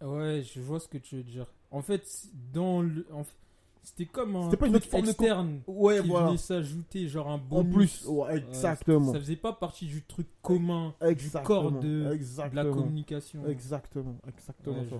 Ouais, 0.00 0.42
je 0.42 0.60
vois 0.60 0.80
ce 0.80 0.88
que 0.88 0.98
tu 0.98 1.16
veux 1.16 1.22
dire. 1.22 1.46
En 1.70 1.82
fait, 1.82 2.06
dans 2.52 2.80
le. 2.82 3.06
en 3.12 3.24
fait, 3.24 3.34
C'était 3.84 4.06
comme 4.06 4.36
un 4.36 4.48
pas 4.48 4.68
une 4.68 4.76
autre 4.76 4.86
forme 4.86 5.02
de 5.04 5.08
externe 5.10 5.60
Ouais, 5.66 6.00
qui 6.00 6.08
voilà. 6.08 6.26
venait 6.26 6.38
s'ajouter, 6.38 7.08
genre 7.08 7.28
un 7.28 7.34
En 7.34 7.38
bonus. 7.38 7.72
plus, 8.02 8.08
ouais, 8.08 8.22
Ouais, 8.26 8.36
exactement. 8.38 9.12
ça 9.12 9.18
faisait 9.18 9.36
pas 9.36 9.52
partie 9.52 9.86
du 9.86 10.02
truc 10.04 10.28
commun, 10.40 10.94
du 11.16 11.30
corps 11.42 11.72
de, 11.72 11.80
de 11.80 12.54
la 12.56 12.64
communication. 12.64 13.44
Exactement, 13.46 14.16
exactement 14.28 14.78
Ouais, 14.82 14.86
ça. 14.88 14.96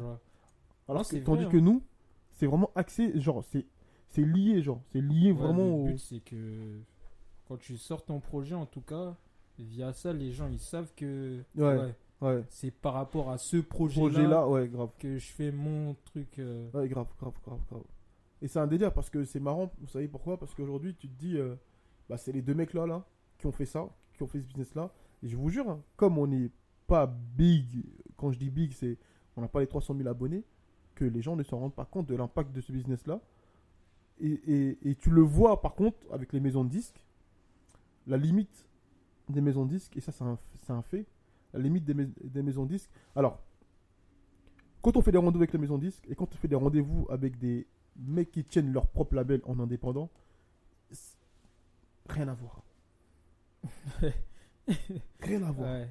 Alors 0.89 1.03
Non, 1.03 1.09
que, 1.09 1.25
tandis 1.25 1.43
vrai, 1.45 1.53
que 1.53 1.57
hein. 1.59 1.61
nous, 1.61 1.83
c'est 2.33 2.47
vraiment 2.47 2.71
axé, 2.75 3.19
genre, 3.21 3.45
c'est 3.53 3.67
c'est 4.09 4.23
lié, 4.25 4.61
genre, 4.63 4.81
c'est 4.93 5.01
lié 5.01 5.33
vraiment 5.33 5.65
le 5.65 5.73
au. 5.73 5.85
but, 5.85 5.99
c'est 5.99 6.21
que 6.21 6.81
quand 7.49 7.57
tu 7.59 7.79
sors 7.79 8.05
ton 8.05 8.19
projet, 8.21 8.55
en 8.57 8.67
tout 8.67 8.81
cas, 8.83 9.17
via 9.59 9.93
ça, 9.93 10.13
les 10.13 10.33
gens 10.33 10.49
ils 10.49 10.59
savent 10.59 10.93
que 10.97 11.41
Ouais. 11.57 11.95
Ouais. 12.21 12.45
c'est 12.49 12.71
par 12.73 12.95
rapport 12.95 13.31
à 13.31 13.39
ce 13.39 13.57
projet-là 13.59 14.09
Projet 14.11 14.27
là, 14.29 14.49
ouais, 14.49 14.69
grave. 14.69 14.91
que 14.99 15.19
je 15.19 15.27
fais 15.33 15.51
mon 15.53 15.95
truc. 16.05 16.39
euh, 16.41 16.69
Ouais, 16.75 16.89
grave, 16.89 17.07
grave, 17.21 17.33
grave, 17.47 17.59
grave. 17.71 17.83
Et 18.43 18.49
c'est 18.49 18.59
un 18.59 18.67
délire 18.67 18.93
parce 18.93 19.09
que 19.09 19.25
c'est 19.25 19.41
marrant, 19.41 19.71
vous 19.81 19.87
savez 19.87 20.09
pourquoi? 20.09 20.39
Parce 20.39 20.53
qu'aujourd'hui, 20.55 20.95
tu 20.95 21.09
te 21.09 21.15
dis, 21.19 21.39
euh, 21.39 21.55
bah, 22.09 22.19
c'est 22.19 22.33
les 22.33 22.43
deux 22.43 22.55
mecs 22.55 22.75
là, 22.75 23.07
qui 23.39 23.47
ont 23.47 23.53
fait 23.53 23.65
ça, 23.67 23.89
qui 24.15 24.23
ont 24.23 24.27
fait 24.27 24.41
ce 24.41 24.47
business 24.47 24.75
là. 24.75 24.93
Et 25.23 25.29
je 25.29 25.37
vous 25.37 25.49
jure, 25.49 25.71
hein, 25.71 25.81
comme 25.97 26.19
on 26.19 26.27
n'est 26.27 26.51
pas 26.89 27.07
big, 27.07 27.85
quand 28.17 28.33
je 28.33 28.39
dis 28.39 28.51
big, 28.51 28.73
c'est 28.73 28.99
on 29.37 29.41
n'a 29.41 29.49
pas 29.49 29.61
les 29.61 29.67
300 29.69 29.95
000 29.97 30.09
abonnés, 30.09 30.45
que 30.95 31.05
les 31.05 31.23
gens 31.23 31.37
ne 31.37 31.43
se 31.43 31.55
rendent 31.55 31.75
pas 31.75 31.85
compte 31.87 32.07
de 32.07 32.15
l'impact 32.17 32.53
de 32.53 32.61
ce 32.61 32.73
business 32.73 33.07
là. 33.07 33.21
Et, 34.21 34.79
et- 34.83 34.95
tu 34.97 35.11
le 35.11 35.23
vois 35.23 35.63
par 35.63 35.75
contre 35.75 35.97
avec 36.13 36.33
les 36.33 36.41
maisons 36.41 36.65
de 36.65 36.69
disques, 36.69 37.03
la 38.07 38.17
limite 38.17 38.67
des 39.29 39.41
maisons 39.41 39.65
de 39.65 39.71
disques, 39.71 39.97
et 39.97 40.01
ça 40.01 40.13
c'est 40.13 40.23
un, 40.25 40.39
un 40.69 40.83
fait, 40.83 41.07
la 41.55 41.61
limite 41.61 41.85
des, 41.85 41.95
mais- 41.95 42.09
des 42.23 42.43
maisons 42.43 42.65
de 42.65 42.71
disques. 42.71 42.91
Alors, 43.17 43.41
quand 44.83 44.97
on 44.97 45.01
fait 45.03 45.13
des 45.13 45.19
rendez-vous 45.19 45.39
avec 45.43 45.53
les 45.53 45.59
maisons 45.59 45.79
de 45.79 45.87
disques 45.87 46.05
et 46.09 46.15
quand 46.15 46.33
on 46.33 46.37
fait 46.37 46.49
des 46.49 46.57
rendez-vous 46.57 47.07
avec 47.09 47.39
des 47.39 47.67
mecs 47.97 48.31
qui 48.33 48.45
tiennent 48.45 48.73
leur 48.73 48.87
propre 48.87 49.15
label 49.15 49.41
en 49.45 49.59
indépendant, 49.61 50.11
rien 52.09 52.29
à 52.29 52.35
voir. 52.35 52.63
rien 55.21 55.43
à 55.43 55.53
voir. 55.53 55.73
ouais. 55.73 55.89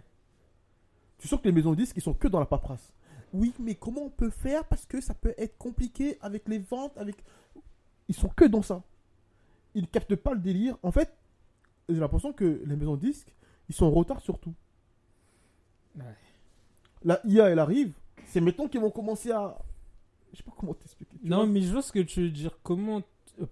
Tu 1.18 1.28
sens 1.28 1.40
que 1.40 1.46
les 1.46 1.52
maisons 1.52 1.72
de 1.72 1.76
disques, 1.76 1.96
ils 1.98 2.02
sont 2.02 2.16
que 2.16 2.28
dans 2.28 2.40
la 2.40 2.48
paperasse. 2.48 2.94
Oui, 3.34 3.54
mais 3.60 3.76
comment 3.76 4.02
on 4.02 4.10
peut 4.10 4.32
faire 4.32 4.66
Parce 4.66 4.86
que 4.86 5.00
ça 5.00 5.14
peut 5.14 5.34
être 5.38 5.58
compliqué 5.58 6.18
avec 6.22 6.50
les 6.50 6.60
ventes, 6.60 6.98
avec... 6.98 7.24
Ils 8.08 8.16
sont 8.16 8.30
que 8.30 8.46
dans 8.46 8.64
ça. 8.64 8.84
Ils 9.76 9.88
captent 9.88 10.16
pas 10.16 10.34
le 10.34 10.40
délire. 10.40 10.78
En 10.84 10.92
fait, 10.92 11.16
j'ai 11.88 12.00
l'impression 12.00 12.34
que 12.34 12.62
les 12.66 12.76
maisons 12.76 12.96
de 12.96 13.02
disques, 13.02 13.34
ils 13.70 13.76
sont 13.76 13.86
en 13.86 13.92
retard 13.92 14.20
sur 14.20 14.40
tout. 14.40 14.56
Ouais. 15.96 16.16
La 17.04 17.22
IA, 17.26 17.50
elle 17.50 17.60
arrive. 17.60 17.94
C'est 18.26 18.42
maintenant 18.42 18.68
qu'ils 18.68 18.82
vont 18.82 18.92
commencer 18.92 19.32
à... 19.32 19.60
Je 20.32 20.38
sais 20.38 20.44
pas 20.44 20.54
comment 20.58 20.74
t'expliquer. 20.74 21.18
Non, 21.24 21.46
mais 21.48 21.62
je 21.62 21.72
vois 21.72 21.82
ce 21.82 21.92
que 21.92 22.00
tu 22.00 22.22
veux 22.22 22.30
dire. 22.30 22.58
Comment. 22.64 23.02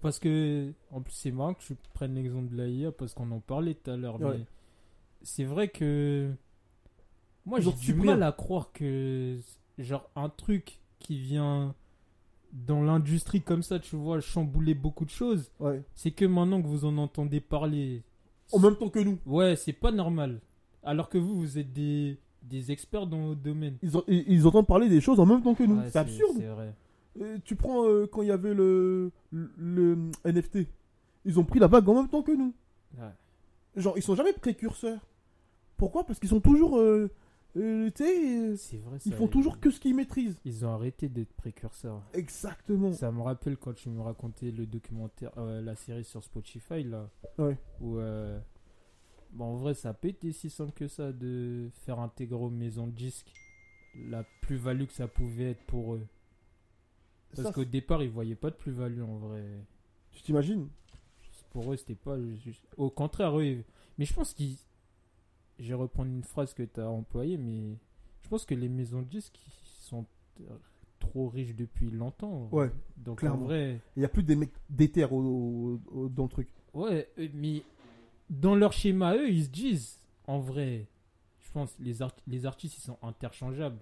Parce 0.00 0.18
que. 0.18 0.72
En 0.90 1.00
plus, 1.00 1.12
c'est 1.12 1.30
marrant 1.30 1.54
que 1.54 1.62
tu 1.62 1.76
prennes 1.92 2.14
l'exemple 2.14 2.50
de 2.50 2.56
l'AIA 2.56 2.92
parce 2.92 3.14
qu'on 3.14 3.30
en 3.30 3.40
parlait 3.40 3.74
tout 3.74 3.90
à 3.90 3.96
l'heure. 3.96 4.20
Ouais. 4.20 4.38
Mais 4.38 4.44
c'est 5.22 5.44
vrai 5.44 5.68
que. 5.68 6.32
Moi, 7.46 7.60
j'ai 7.60 7.72
du 7.72 7.94
mal 7.94 8.22
à 8.22 8.32
croire 8.32 8.72
que. 8.72 9.38
Genre, 9.78 10.08
un 10.14 10.28
truc 10.28 10.78
qui 10.98 11.18
vient 11.18 11.74
dans 12.52 12.82
l'industrie 12.82 13.40
comme 13.40 13.62
ça, 13.62 13.78
tu 13.78 13.96
vois, 13.96 14.20
chambouler 14.20 14.74
beaucoup 14.74 15.04
de 15.04 15.10
choses. 15.10 15.50
Ouais. 15.60 15.82
C'est 15.94 16.10
que 16.10 16.24
maintenant 16.24 16.60
que 16.60 16.66
vous 16.66 16.84
en 16.84 16.98
entendez 16.98 17.40
parler. 17.40 18.02
En 18.52 18.58
même 18.58 18.76
temps 18.76 18.88
que 18.88 18.98
nous. 18.98 19.18
Ouais, 19.26 19.56
c'est 19.56 19.72
pas 19.72 19.92
normal. 19.92 20.40
Alors 20.82 21.08
que 21.08 21.18
vous, 21.18 21.38
vous 21.38 21.58
êtes 21.58 21.72
des, 21.72 22.18
des 22.42 22.70
experts 22.72 23.06
dans 23.06 23.28
votre 23.28 23.40
domaine. 23.40 23.76
Ils, 23.82 23.96
ont- 23.96 24.04
ils- 24.08 24.24
ils 24.26 24.46
entendent 24.46 24.66
parler 24.66 24.88
des 24.88 25.00
choses 25.00 25.20
en 25.20 25.26
même 25.26 25.42
temps 25.42 25.54
que 25.54 25.62
nous. 25.64 25.76
Ouais, 25.78 25.90
c'est 25.90 25.98
absurde. 25.98 26.36
Vrai. 26.42 26.74
Euh, 27.20 27.38
tu 27.44 27.56
prends 27.56 27.84
euh, 27.86 28.06
quand 28.06 28.22
il 28.22 28.28
y 28.28 28.32
avait 28.32 28.54
le, 28.54 29.10
le, 29.32 29.50
le 29.58 29.96
NFT. 30.24 30.58
Ils 31.24 31.38
ont 31.38 31.44
pris 31.44 31.58
la 31.58 31.66
vague 31.66 31.88
en 31.88 31.94
même 31.94 32.08
temps 32.08 32.22
que 32.22 32.32
nous. 32.32 32.54
Ouais. 32.98 33.04
Genre, 33.76 33.96
ils 33.96 34.02
sont 34.02 34.14
jamais 34.14 34.32
précurseurs. 34.32 35.00
Pourquoi? 35.76 36.04
Parce 36.04 36.18
qu'ils 36.18 36.28
sont 36.30 36.40
toujours. 36.40 36.78
euh, 36.78 37.10
euh, 37.56 37.90
tu 37.94 38.04
sais, 38.04 38.38
euh, 38.52 38.56
C'est 38.56 38.76
vrai. 38.78 38.98
ils 39.04 39.12
font 39.12 39.26
toujours 39.26 39.58
que 39.60 39.70
ce 39.70 39.80
qu'ils 39.80 39.94
maîtrisent. 39.94 40.38
Ils 40.44 40.64
ont 40.64 40.72
arrêté 40.72 41.08
d'être 41.08 41.32
précurseurs. 41.34 42.00
Exactement. 42.14 42.92
Ça 42.92 43.10
me 43.10 43.22
rappelle 43.22 43.56
quand 43.56 43.74
tu 43.74 43.88
me 43.90 44.00
racontais 44.00 44.50
le 44.50 44.66
documentaire, 44.66 45.32
la 45.36 45.74
série 45.74 46.04
sur 46.04 46.22
Spotify 46.22 46.84
là. 46.84 47.08
Ouais. 47.38 47.58
Où, 47.80 47.98
bon, 49.32 49.44
en 49.46 49.56
vrai, 49.56 49.74
ça 49.74 49.90
a 49.90 49.94
pas 49.94 50.08
été 50.08 50.32
si 50.32 50.50
simple 50.50 50.72
que 50.72 50.88
ça 50.88 51.12
de 51.12 51.70
faire 51.84 51.98
intégrer 52.00 52.38
aux 52.38 52.50
maisons 52.50 52.86
de 52.86 52.92
disques 52.92 53.32
la 54.08 54.24
plus-value 54.42 54.84
que 54.84 54.92
ça 54.92 55.08
pouvait 55.08 55.50
être 55.50 55.62
pour 55.64 55.94
eux. 55.94 56.06
Parce 57.36 57.52
qu'au 57.52 57.64
départ, 57.64 58.02
ils 58.02 58.10
voyaient 58.10 58.34
pas 58.34 58.50
de 58.50 58.56
plus-value 58.56 59.02
en 59.02 59.16
vrai. 59.16 59.44
tu 60.12 60.22
t'imagines? 60.22 60.68
Pour 61.50 61.72
eux, 61.72 61.76
c'était 61.76 61.94
pas 61.96 62.16
juste. 62.44 62.64
Au 62.76 62.90
contraire, 62.90 63.38
eux. 63.40 63.64
Mais 63.98 64.04
je 64.04 64.14
pense 64.14 64.32
qu'ils. 64.34 64.56
Je 65.58 65.68
vais 65.68 65.74
reprendre 65.74 66.10
une 66.10 66.22
phrase 66.22 66.54
que 66.54 66.62
tu 66.62 66.80
as 66.80 66.88
employée, 66.88 67.36
mais 67.36 67.76
je 68.22 68.28
pense 68.28 68.44
que 68.46 68.54
les 68.54 68.68
maisons 68.68 69.02
de 69.02 69.06
disques 69.08 69.38
ils 69.46 69.52
sont 69.84 70.06
trop 71.00 71.28
riches 71.28 71.54
depuis 71.54 71.90
longtemps. 71.90 72.48
Ouais, 72.52 72.70
Donc 72.96 73.18
clairement. 73.18 73.42
en 73.42 73.46
vrai. 73.46 73.80
Il 73.96 74.02
y 74.02 74.04
a 74.04 74.08
plus 74.08 74.22
des 74.22 74.36
mecs 74.36 74.52
déter 74.70 75.04
au, 75.04 75.10
au- 75.16 75.80
au- 75.92 76.08
dans 76.08 76.22
le 76.24 76.28
truc. 76.28 76.48
Ouais, 76.72 77.08
euh, 77.18 77.28
mais 77.34 77.62
dans 78.30 78.54
leur 78.56 78.72
schéma, 78.72 79.16
eux, 79.16 79.30
ils 79.30 79.44
se 79.44 79.50
disent, 79.50 79.98
en 80.26 80.38
vrai, 80.40 80.88
je 81.40 81.50
pense, 81.52 81.74
les, 81.80 82.02
art- 82.02 82.16
les 82.26 82.46
artistes, 82.46 82.78
ils 82.78 82.82
sont 82.82 82.98
interchangeables. 83.02 83.80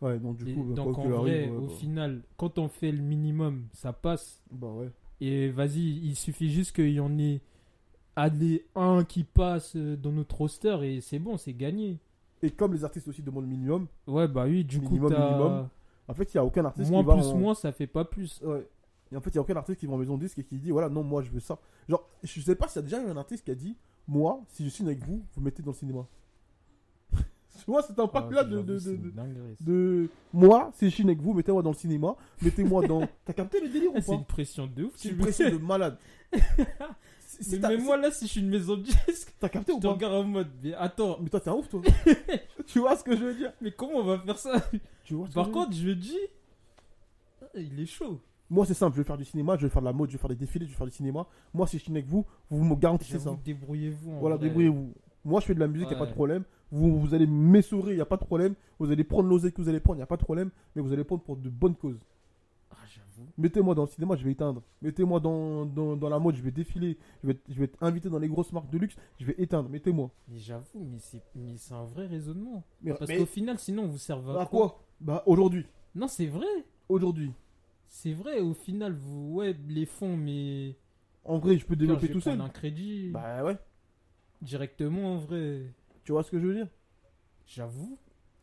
Ouais, 0.00 0.18
donc 0.18 0.36
du 0.38 0.46
Et 0.46 0.54
coup, 0.54 0.62
bah, 0.64 0.74
donc 0.74 0.98
en 0.98 1.08
vrai, 1.08 1.48
arrive, 1.48 1.52
ouais, 1.52 1.58
au 1.58 1.68
bah, 1.68 1.72
final, 1.72 2.22
quand 2.36 2.58
on 2.58 2.68
fait 2.68 2.92
le 2.92 3.02
minimum, 3.02 3.68
ça 3.72 3.92
passe. 3.92 4.42
Bah 4.50 4.68
ouais. 4.72 4.90
Et 5.20 5.48
vas-y, 5.50 5.80
il 6.04 6.16
suffit 6.16 6.50
juste 6.50 6.74
qu'il 6.74 6.92
y 6.92 7.00
en 7.00 7.18
ait 7.18 7.40
allez, 8.16 8.66
un 8.76 9.04
qui 9.04 9.24
passe 9.24 9.76
euh, 9.76 9.96
dans 9.96 10.12
notre 10.12 10.36
roster 10.36 10.78
et 10.82 11.00
c'est 11.00 11.18
bon, 11.18 11.36
c'est 11.38 11.54
gagné. 11.54 11.98
Et 12.42 12.50
comme 12.50 12.72
les 12.72 12.82
artistes 12.84 13.08
aussi 13.08 13.22
demandent 13.22 13.44
le 13.44 13.50
minimum, 13.50 13.88
Ouais, 14.06 14.26
bah 14.28 14.44
oui, 14.46 14.64
du 14.64 14.80
Minimum, 14.80 15.12
coup, 15.12 15.16
minimum. 15.16 15.68
en 16.08 16.14
fait, 16.14 16.32
il 16.34 16.36
y 16.36 16.40
a 16.40 16.44
aucun 16.44 16.64
artiste 16.64 16.90
moins 16.90 17.02
qui 17.02 17.04
va 17.04 17.14
plus 17.14 17.32
en- 17.32 17.36
moins, 17.38 17.54
ça 17.54 17.72
fait 17.72 17.86
pas 17.86 18.04
plus. 18.04 18.40
Ouais. 18.42 18.66
Et 19.16 19.18
en 19.18 19.22
fait, 19.22 19.30
il 19.30 19.36
y 19.36 19.38
a 19.38 19.40
aucun 19.40 19.56
artiste 19.56 19.80
qui 19.80 19.86
va 19.86 19.94
en 19.94 19.96
maison 19.96 20.18
de 20.18 20.24
disque 20.24 20.38
et 20.40 20.44
qui 20.44 20.58
dit 20.58 20.70
voilà, 20.70 20.90
non, 20.90 21.02
moi 21.02 21.22
je 21.22 21.30
veux 21.30 21.40
ça. 21.40 21.58
Genre, 21.88 22.06
je 22.22 22.38
sais 22.38 22.54
pas 22.54 22.68
s'il 22.68 22.76
y 22.76 22.78
a 22.80 22.82
déjà 22.82 23.02
eu 23.02 23.06
un 23.08 23.16
artiste 23.16 23.44
qui 23.46 23.50
a 23.50 23.54
dit 23.54 23.74
moi, 24.06 24.42
si 24.50 24.62
je 24.62 24.68
signe 24.68 24.88
avec 24.88 25.02
vous, 25.06 25.24
vous 25.34 25.40
mettez 25.40 25.62
dans 25.62 25.70
le 25.70 25.76
cinéma. 25.76 26.06
tu 27.14 27.64
vois, 27.66 27.80
cet 27.82 27.98
Ah, 27.98 28.02
impact-là 28.02 28.44
de, 28.44 28.50
j'avoue, 28.50 28.62
de, 28.64 28.78
c'est 28.78 28.96
de, 28.98 29.12
de- 29.60 30.10
Moi, 30.34 30.70
si 30.74 30.90
je 30.90 30.94
signe 30.96 31.06
avec 31.06 31.22
vous, 31.22 31.32
mettez-moi 31.32 31.62
dans 31.62 31.70
le 31.70 31.76
cinéma, 31.76 32.14
mettez-moi 32.42 32.86
dans. 32.86 33.08
T'as 33.24 33.32
capté 33.32 33.58
le 33.60 33.68
délire 33.70 33.90
Ah, 33.94 33.98
ou 33.98 34.02
C'est 34.02 34.06
pas? 34.08 34.18
une 34.18 34.24
pression 34.26 34.66
de 34.66 34.84
ouf. 34.84 34.92
C'est 34.96 35.08
une 35.08 35.16
pression 35.16 35.48
de 35.50 35.56
malade. 35.72 35.96
Mais 37.50 37.58
même 37.58 37.82
moi, 37.82 37.96
là, 37.96 38.10
si 38.10 38.26
je 38.26 38.30
suis 38.32 38.40
une 38.40 38.48
maison 38.50 38.76
de 38.76 38.82
disques, 38.82 39.34
T'as 39.40 39.48
capté 39.48 39.72
je 39.72 39.76
ou 39.78 39.80
pas? 39.80 39.92
regarde 39.92 40.14
en 40.14 40.24
mode, 40.24 40.50
mais 40.62 40.74
attends, 40.74 41.18
Mais 41.20 41.28
toi, 41.30 41.40
t'es 41.40 41.50
un 41.50 41.54
ouf, 41.54 41.68
toi. 41.68 41.80
tu 42.66 42.78
vois 42.80 42.96
ce 42.96 43.02
que 43.04 43.16
je 43.16 43.24
veux 43.24 43.34
dire? 43.34 43.52
Mais 43.60 43.72
comment 43.72 43.96
on 43.98 44.04
va 44.04 44.18
faire 44.18 44.38
ça? 44.38 44.62
Tu 45.04 45.14
vois 45.14 45.26
Par 45.34 45.46
je 45.46 45.50
contre, 45.50 45.72
je 45.74 45.90
dis, 45.90 46.18
ah, 47.42 47.46
il 47.54 47.78
est 47.80 47.86
chaud. 47.86 48.20
Moi, 48.48 48.64
c'est 48.66 48.74
simple. 48.74 48.96
Je 48.96 49.02
vais 49.02 49.06
faire 49.06 49.16
du 49.18 49.24
cinéma, 49.24 49.56
je 49.56 49.62
vais 49.66 49.70
faire 49.70 49.82
de 49.82 49.86
la 49.86 49.92
mode, 49.92 50.08
je 50.10 50.16
vais 50.16 50.20
faire 50.20 50.28
des 50.30 50.36
défilés, 50.36 50.66
je 50.66 50.70
vais 50.70 50.76
faire 50.76 50.86
du 50.86 50.92
cinéma. 50.92 51.26
Moi, 51.52 51.66
si 51.66 51.78
je 51.78 51.84
signe 51.84 51.96
avec 51.96 52.06
vous, 52.06 52.24
vous 52.50 52.64
me 52.64 52.74
garantissez 52.76 53.18
ça. 53.18 53.36
Débrouillez-vous. 53.44 54.18
Voilà, 54.20 54.38
débrouillez-vous. 54.38 54.92
Moi, 55.24 55.40
je 55.40 55.46
fais 55.46 55.54
de 55.54 55.60
la 55.60 55.66
musique, 55.66 55.88
il 55.90 55.94
a 55.94 55.98
pas 55.98 56.06
de 56.06 56.12
problème. 56.12 56.44
Vous, 56.70 57.00
vous 57.00 57.14
allez 57.14 57.26
m'essorer, 57.26 57.92
il 57.92 57.96
n'y 57.96 58.00
a 58.00 58.06
pas 58.06 58.16
de 58.16 58.24
problème. 58.24 58.54
Vous 58.78 58.90
allez 58.90 59.02
prendre 59.04 59.28
l'osée 59.28 59.50
que 59.52 59.60
vous 59.60 59.68
allez 59.68 59.80
prendre, 59.80 59.96
il 59.96 60.00
n'y 60.00 60.04
a 60.04 60.06
pas 60.06 60.16
de 60.16 60.22
problème. 60.22 60.50
Mais 60.74 60.82
vous 60.82 60.92
allez 60.92 61.02
prendre 61.04 61.22
pour 61.22 61.36
de 61.36 61.48
bonnes 61.48 61.74
causes. 61.74 61.98
Ah, 62.70 62.76
j'avoue. 62.88 63.28
Mettez-moi 63.38 63.74
dans 63.74 63.82
le 63.82 63.88
cinéma, 63.88 64.14
je 64.16 64.24
vais 64.24 64.32
éteindre. 64.32 64.62
Mettez-moi 64.82 65.18
dans, 65.20 65.64
dans, 65.66 65.96
dans 65.96 66.08
la 66.08 66.18
mode, 66.20 66.36
je 66.36 66.42
vais 66.42 66.50
défiler. 66.52 66.96
Je 67.22 67.28
vais, 67.28 67.32
être- 67.32 67.42
je 67.48 67.54
vais 67.54 67.64
être 67.64 67.76
invité 67.80 68.08
dans 68.08 68.18
les 68.18 68.28
grosses 68.28 68.52
marques 68.52 68.70
de 68.70 68.78
luxe, 68.78 68.96
je 69.18 69.26
vais 69.26 69.34
éteindre. 69.38 69.68
Mettez-moi. 69.68 70.10
Mais 70.28 70.38
j'avoue, 70.38 70.84
mais 70.90 70.98
c'est 71.00 71.22
mais 71.34 71.56
c'est 71.56 71.74
un 71.74 71.84
vrai 71.84 72.06
raisonnement. 72.06 72.62
Mais, 72.82 72.92
Parce 72.94 73.08
mais 73.08 73.18
qu'au 73.18 73.26
final, 73.26 73.58
sinon, 73.58 73.84
on 73.84 73.88
vous 73.88 73.98
servent 73.98 74.36
à 74.36 74.42
à 74.42 74.46
quoi? 74.46 74.80
Bah, 75.00 75.22
aujourd'hui. 75.26 75.66
Non, 75.94 76.06
c'est 76.08 76.26
vrai. 76.26 76.46
Aujourd'hui. 76.88 77.32
C'est 77.88 78.12
vrai, 78.12 78.40
au 78.40 78.52
final, 78.54 78.92
vous, 78.94 79.34
ouais, 79.34 79.56
les 79.68 79.86
fonds, 79.86 80.16
mais. 80.16 80.76
En 81.24 81.38
vrai, 81.38 81.58
je 81.58 81.66
peux 81.66 81.76
développer 81.76 82.02
je 82.02 82.06
vais 82.08 82.12
tout 82.12 82.20
seul. 82.20 82.40
un 82.40 82.48
crédit 82.48 83.10
Bah 83.10 83.42
ouais. 83.44 83.56
directement, 84.42 85.14
en 85.14 85.16
vrai. 85.18 85.62
Tu 86.04 86.12
vois 86.12 86.22
ce 86.22 86.30
que 86.30 86.38
je 86.38 86.46
veux 86.46 86.54
dire? 86.54 86.68
J'avoue. 87.46 87.98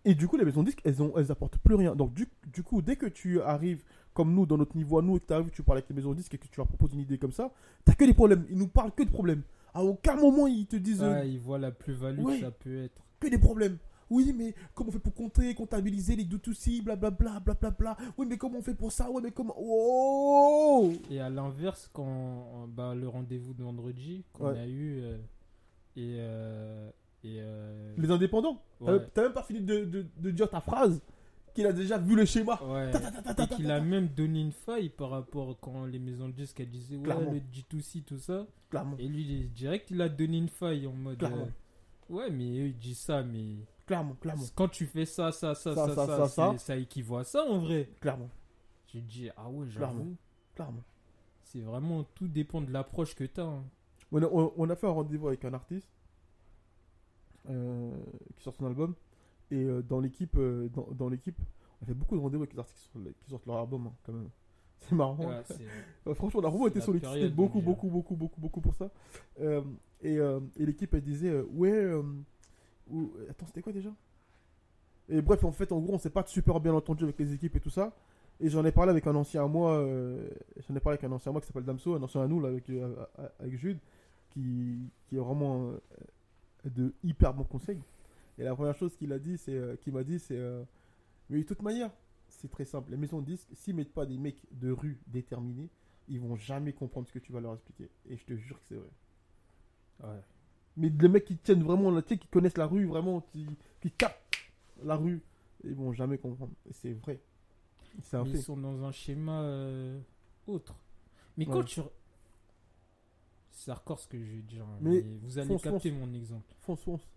Et 0.05 0.15
du 0.15 0.27
coup, 0.27 0.35
les 0.37 0.43
maisons 0.43 0.63
disques, 0.63 0.81
elles, 0.83 1.01
ont, 1.01 1.13
elles 1.17 1.31
apportent 1.31 1.57
plus 1.59 1.75
rien. 1.75 1.95
Donc, 1.95 2.13
du, 2.13 2.27
du 2.51 2.61
coup, 2.63 2.81
dès 2.81 2.97
que 2.97 3.05
tu 3.05 3.41
arrives 3.41 3.83
comme 4.13 4.33
nous, 4.33 4.45
dans 4.45 4.57
notre 4.57 4.75
niveau 4.75 4.99
à 4.99 5.01
nous, 5.01 5.15
et 5.15 5.19
que 5.19 5.25
tu 5.27 5.33
arrives, 5.33 5.49
tu 5.51 5.63
parles 5.63 5.77
avec 5.79 5.89
les 5.89 5.95
maisons 5.95 6.13
disques 6.13 6.33
et 6.33 6.37
que 6.37 6.47
tu 6.47 6.57
leur 6.57 6.67
proposes 6.67 6.93
une 6.93 6.99
idée 6.99 7.17
comme 7.17 7.31
ça, 7.31 7.51
t'as 7.85 7.93
que 7.93 8.03
des 8.05 8.13
problèmes. 8.13 8.45
Ils 8.49 8.57
nous 8.57 8.67
parlent 8.67 8.91
que 8.93 9.03
de 9.03 9.09
problèmes. 9.09 9.43
À 9.73 9.81
aucun 9.83 10.15
moment, 10.15 10.45
ils 10.45 10.67
te 10.67 10.75
disent 10.75 11.01
euh, 11.01 11.19
Ah, 11.21 11.25
ils 11.25 11.39
voient 11.39 11.57
la 11.57 11.71
plus-value 11.71 12.19
Ouais. 12.19 12.35
que 12.35 12.41
ça 12.45 12.51
peut 12.51 12.83
être. 12.83 13.01
que 13.19 13.27
des 13.27 13.37
problèmes. 13.39 13.77
Oui, 14.09 14.33
mais 14.37 14.53
comment 14.75 14.89
on 14.89 14.91
fait 14.93 14.99
pour 14.99 15.13
compter, 15.13 15.53
comptabiliser 15.55 16.15
les 16.15 16.25
D2C, 16.25 16.83
blablabla, 16.83 17.39
blablabla. 17.39 17.97
Oui, 18.17 18.25
mais 18.29 18.37
comment 18.37 18.59
on 18.59 18.61
fait 18.61 18.75
pour 18.75 18.91
ça? 18.91 19.09
Ouais, 19.09 19.21
mais 19.21 19.31
comment? 19.31 19.55
Oh 19.57 20.91
Et 21.09 21.19
à 21.19 21.29
l'inverse, 21.29 21.89
quand 21.93 22.67
bah, 22.67 22.93
le 22.95 23.07
rendez-vous 23.07 23.53
de 23.53 23.63
vendredi 23.63 24.23
qu'on 24.33 24.47
Ouais. 24.51 24.59
a 24.59 24.67
eu 24.67 24.99
euh, 25.01 25.17
et 25.95 26.15
euh, 26.19 26.89
et 27.23 27.37
euh, 27.39 27.93
Les 27.97 28.11
indépendants. 28.11 28.61
T'as- 28.83 28.91
ouais, 28.97 29.07
T'as 29.13 29.21
même 29.23 29.33
pas 29.33 29.43
fini 29.43 29.61
de, 29.61 29.85
de- 29.85 30.05
de 30.17 30.31
dire 30.31 30.49
ta 30.49 30.59
phrase 30.61 31.01
qu'il 31.53 31.65
a 31.67 31.71
déjà 31.71 31.97
vu 31.99 32.15
le 32.15 32.25
schéma. 32.25 32.59
ouais. 32.63 32.91
Ta, 32.91 32.99
ta, 32.99 33.11
ta, 33.11 33.21
ta, 33.21 33.33
ta, 33.33 33.43
et 33.43 33.47
qu'il 33.55 33.69
a 33.71 33.79
même 33.79 34.07
donné 34.07 34.41
une 34.41 34.51
faille 34.51 34.89
par 34.89 35.11
rapport 35.11 35.57
quand 35.61 35.85
les 35.85 35.99
maisons 35.99 36.27
de 36.27 36.33
disques 36.33 36.61
disaient 36.63 36.97
ouais 36.97 37.03
Clairement. 37.03 37.31
le 37.31 37.39
G2C 37.39 38.03
tout 38.03 38.17
ça 38.17 38.45
Clairement. 38.71 38.97
et 38.97 39.07
lui 39.07 39.49
direct 39.55 39.91
il 39.91 40.01
a 40.01 40.09
donné 40.09 40.37
une 40.39 40.49
faille 40.49 40.87
en 40.87 40.93
mode 40.93 41.21
euh, 41.23 41.45
ouais 42.09 42.31
mais 42.31 42.57
eux 42.59 42.67
ils 42.69 42.77
disent 42.77 42.97
ça 43.01 43.21
mais 43.21 43.57
Clairement, 43.85 44.13
clairement, 44.15 44.43
quand 44.55 44.69
tu 44.69 44.85
fais 44.85 45.05
ça 45.05 45.31
ça 45.31 45.55
ça 45.55 45.75
Ça, 45.75 45.87
ça 45.87 45.95
ça, 45.95 46.05
ça, 46.07 46.17
ça, 46.17 46.27
ça. 46.53 46.57
ça 46.57 46.75
équivaut 46.77 47.17
à 47.17 47.23
ça 47.25 47.43
en 47.43 47.59
vrai 47.59 47.89
clairement, 47.99 48.29
je 48.93 48.99
dis 48.99 49.29
ah 49.35 49.49
ouais 49.49 49.67
j'avoue 49.67 50.15
clairement. 50.55 50.83
c'est 51.43 51.59
vraiment 51.61 52.03
tout 52.15 52.27
dépend 52.29 52.61
de 52.61 52.71
l'approche 52.71 53.13
que 53.15 53.25
t'as 53.25 53.43
hein. 53.43 53.63
On 54.11 54.21
a, 54.21 54.27
on- 54.27 54.69
a 54.69 54.75
fait 54.75 54.87
un 54.87 54.91
rendez-vous 54.91 55.27
avec 55.27 55.43
un 55.43 55.53
artiste 55.53 55.89
euh, 57.49 57.91
qui 58.37 58.43
sort 58.43 58.55
son 58.55 58.65
album. 58.65 58.95
Et 59.51 59.63
euh, 59.63 59.81
dans 59.81 59.99
l'équipe, 59.99 60.35
euh, 60.37 60.69
dans, 60.69 60.87
dans 60.91 61.09
l'équipe, 61.09 61.37
on 61.81 61.83
a 61.83 61.87
fait 61.87 61.93
beaucoup 61.93 62.15
de 62.15 62.21
rendez-vous 62.21 62.43
avec 62.43 62.53
les 62.53 62.59
artistes 62.59 62.77
qui 62.79 62.89
sortent, 62.91 63.13
qui 63.19 63.29
sortent 63.29 63.45
leur 63.45 63.57
album, 63.57 63.87
hein, 63.87 63.93
quand 64.05 64.13
même. 64.13 64.29
C'est 64.79 64.95
marrant. 64.95 65.17
Ouais, 65.17 65.41
Euh, 66.07 66.13
franchement, 66.15 66.41
la 66.41 66.51
sollicité 66.85 67.09
période, 67.09 67.35
beaucoup, 67.35 67.57
donc, 67.59 67.65
beaucoup, 67.65 67.89
beaucoup, 67.89 68.15
beaucoup, 68.15 68.39
beaucoup 68.41 68.61
pour 68.61 68.75
ça. 68.75 68.89
Euh, 69.39 69.61
et 70.01 70.17
euh, 70.17 70.39
et 70.57 70.65
l'équipe, 70.65 70.93
elle 70.93 71.01
disait, 71.01 71.29
euh, 71.29 71.43
ouais, 71.51 71.71
ou- 72.89 73.11
attends, 73.29 73.45
c'était 73.45 73.61
quoi 73.61 73.73
déjà? 73.73 73.89
Et 75.09 75.21
bref, 75.21 75.43
en 75.43 75.51
fait, 75.51 75.71
en 75.71 75.79
gros, 75.79 75.93
on 75.93 75.97
s'est 75.97 76.09
pas 76.09 76.23
super 76.25 76.59
bien 76.59 76.73
entendu 76.73 77.03
avec 77.03 77.19
les 77.19 77.33
équipes 77.33 77.55
et 77.55 77.59
tout 77.59 77.69
ça. 77.69 77.93
Et 78.39 78.49
j'en 78.49 78.65
ai 78.65 78.71
parlé 78.71 78.89
avec 78.91 79.05
un 79.07 79.15
ancien 79.15 79.43
à 79.43 79.47
moi, 79.47 79.77
euh, 79.77 80.27
j'en 80.67 80.75
ai 80.75 80.79
parlé 80.79 80.97
avec 80.97 81.03
un 81.03 81.11
ancien 81.13 81.31
à 81.31 81.33
moi 81.33 81.41
qui 81.41 81.47
s'appelle 81.47 81.65
Damso, 81.65 81.95
un 81.95 82.01
ancien 82.01 82.21
à 82.21 82.27
nous, 82.27 82.39
là, 82.39 82.49
avec, 82.49 82.69
euh, 82.69 82.95
Jude, 83.51 83.77
qui, 84.31 84.89
est 85.11 85.17
vraiment 85.17 85.69
euh, 85.69 85.79
de 86.65 86.93
hyper 87.03 87.33
bons 87.33 87.43
conseils. 87.43 87.81
Et 88.37 88.43
la 88.43 88.55
première 88.55 88.75
chose 88.75 88.95
qu'il 88.95 89.11
a 89.13 89.19
dit, 89.19 89.37
c'est, 89.37 89.53
euh, 89.53 89.75
qu'il 89.75 89.93
m'a 89.93 90.03
dit, 90.03 90.19
c'est, 90.19 90.37
euh, 90.37 90.63
mais 91.29 91.39
de 91.39 91.43
toute 91.43 91.61
manière, 91.61 91.91
c'est 92.27 92.49
très 92.49 92.65
simple. 92.65 92.91
Les 92.91 92.97
maisons 92.97 93.21
de 93.21 93.25
disques, 93.25 93.49
s'ils 93.53 93.75
mettent 93.75 93.93
pas 93.93 94.05
des 94.05 94.17
mecs 94.17 94.41
de 94.51 94.71
rue 94.71 94.99
déterminés, 95.07 95.69
ils 96.07 96.19
vont 96.19 96.35
jamais 96.35 96.73
comprendre 96.73 97.07
ce 97.07 97.13
que 97.13 97.19
tu 97.19 97.31
vas 97.31 97.39
leur 97.39 97.53
expliquer. 97.53 97.89
Et 98.09 98.17
je 98.17 98.25
te 98.25 98.33
jure 98.33 98.59
que 98.59 98.65
c'est 98.65 98.75
vrai. 98.75 98.89
ouais. 100.03 100.21
Mais 100.77 100.89
les 100.89 101.07
mecs 101.07 101.25
qui 101.25 101.37
tiennent 101.37 101.63
vraiment, 101.63 102.01
tu 102.01 102.07
sais, 102.09 102.17
qui 102.17 102.27
connaissent 102.27 102.57
la 102.57 102.65
rue, 102.65 102.85
vraiment, 102.85 103.21
qui, 103.21 103.45
qui 103.81 103.91
captent 103.91 104.19
la 104.83 104.95
rue, 104.95 105.21
ils 105.63 105.75
vont 105.75 105.93
jamais 105.93 106.17
comprendre. 106.17 106.51
Et 106.69 106.73
c'est 106.73 106.93
vrai. 106.93 107.19
C'est 108.01 108.17
un 108.17 108.23
Mais 108.23 108.31
fait. 108.31 108.37
ils 108.39 108.43
sont 108.43 108.57
dans 108.57 108.83
un 108.83 108.91
schéma 108.91 109.41
euh, 109.43 109.99
autre. 110.47 110.75
Mais 111.37 111.45
quand 111.45 111.59
Ouais. 111.59 111.65
tu. 111.65 111.81
C'est 113.51 113.71
hardcore 113.71 113.99
ce 113.99 114.07
que 114.07 114.17
je 114.19 114.25
vais 114.31 114.41
dire. 114.41 114.63
hein, 114.65 114.77
Mais 114.81 115.01
Mais, 115.01 115.05
vous 115.21 115.37
allez 115.37 115.47
fonce, 115.47 115.61
capter 115.61 115.91
mon 115.91 116.11
exemple. 116.13 116.53
Fonce, 116.61 116.81
fonce. 116.81 117.07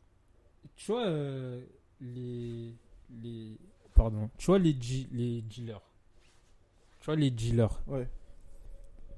Tu 0.77 0.93
vois, 0.93 1.07
euh, 1.07 1.65
les. 2.01 2.75
les 3.11 3.59
Pardon. 3.95 4.29
Tu 4.37 4.47
vois, 4.47 4.59
les, 4.59 4.75
les 5.13 5.41
dealers. 5.43 5.81
Tu 7.01 7.07
vois, 7.07 7.17
les 7.17 7.31
dealers. 7.31 7.81
Ouais. 7.87 8.09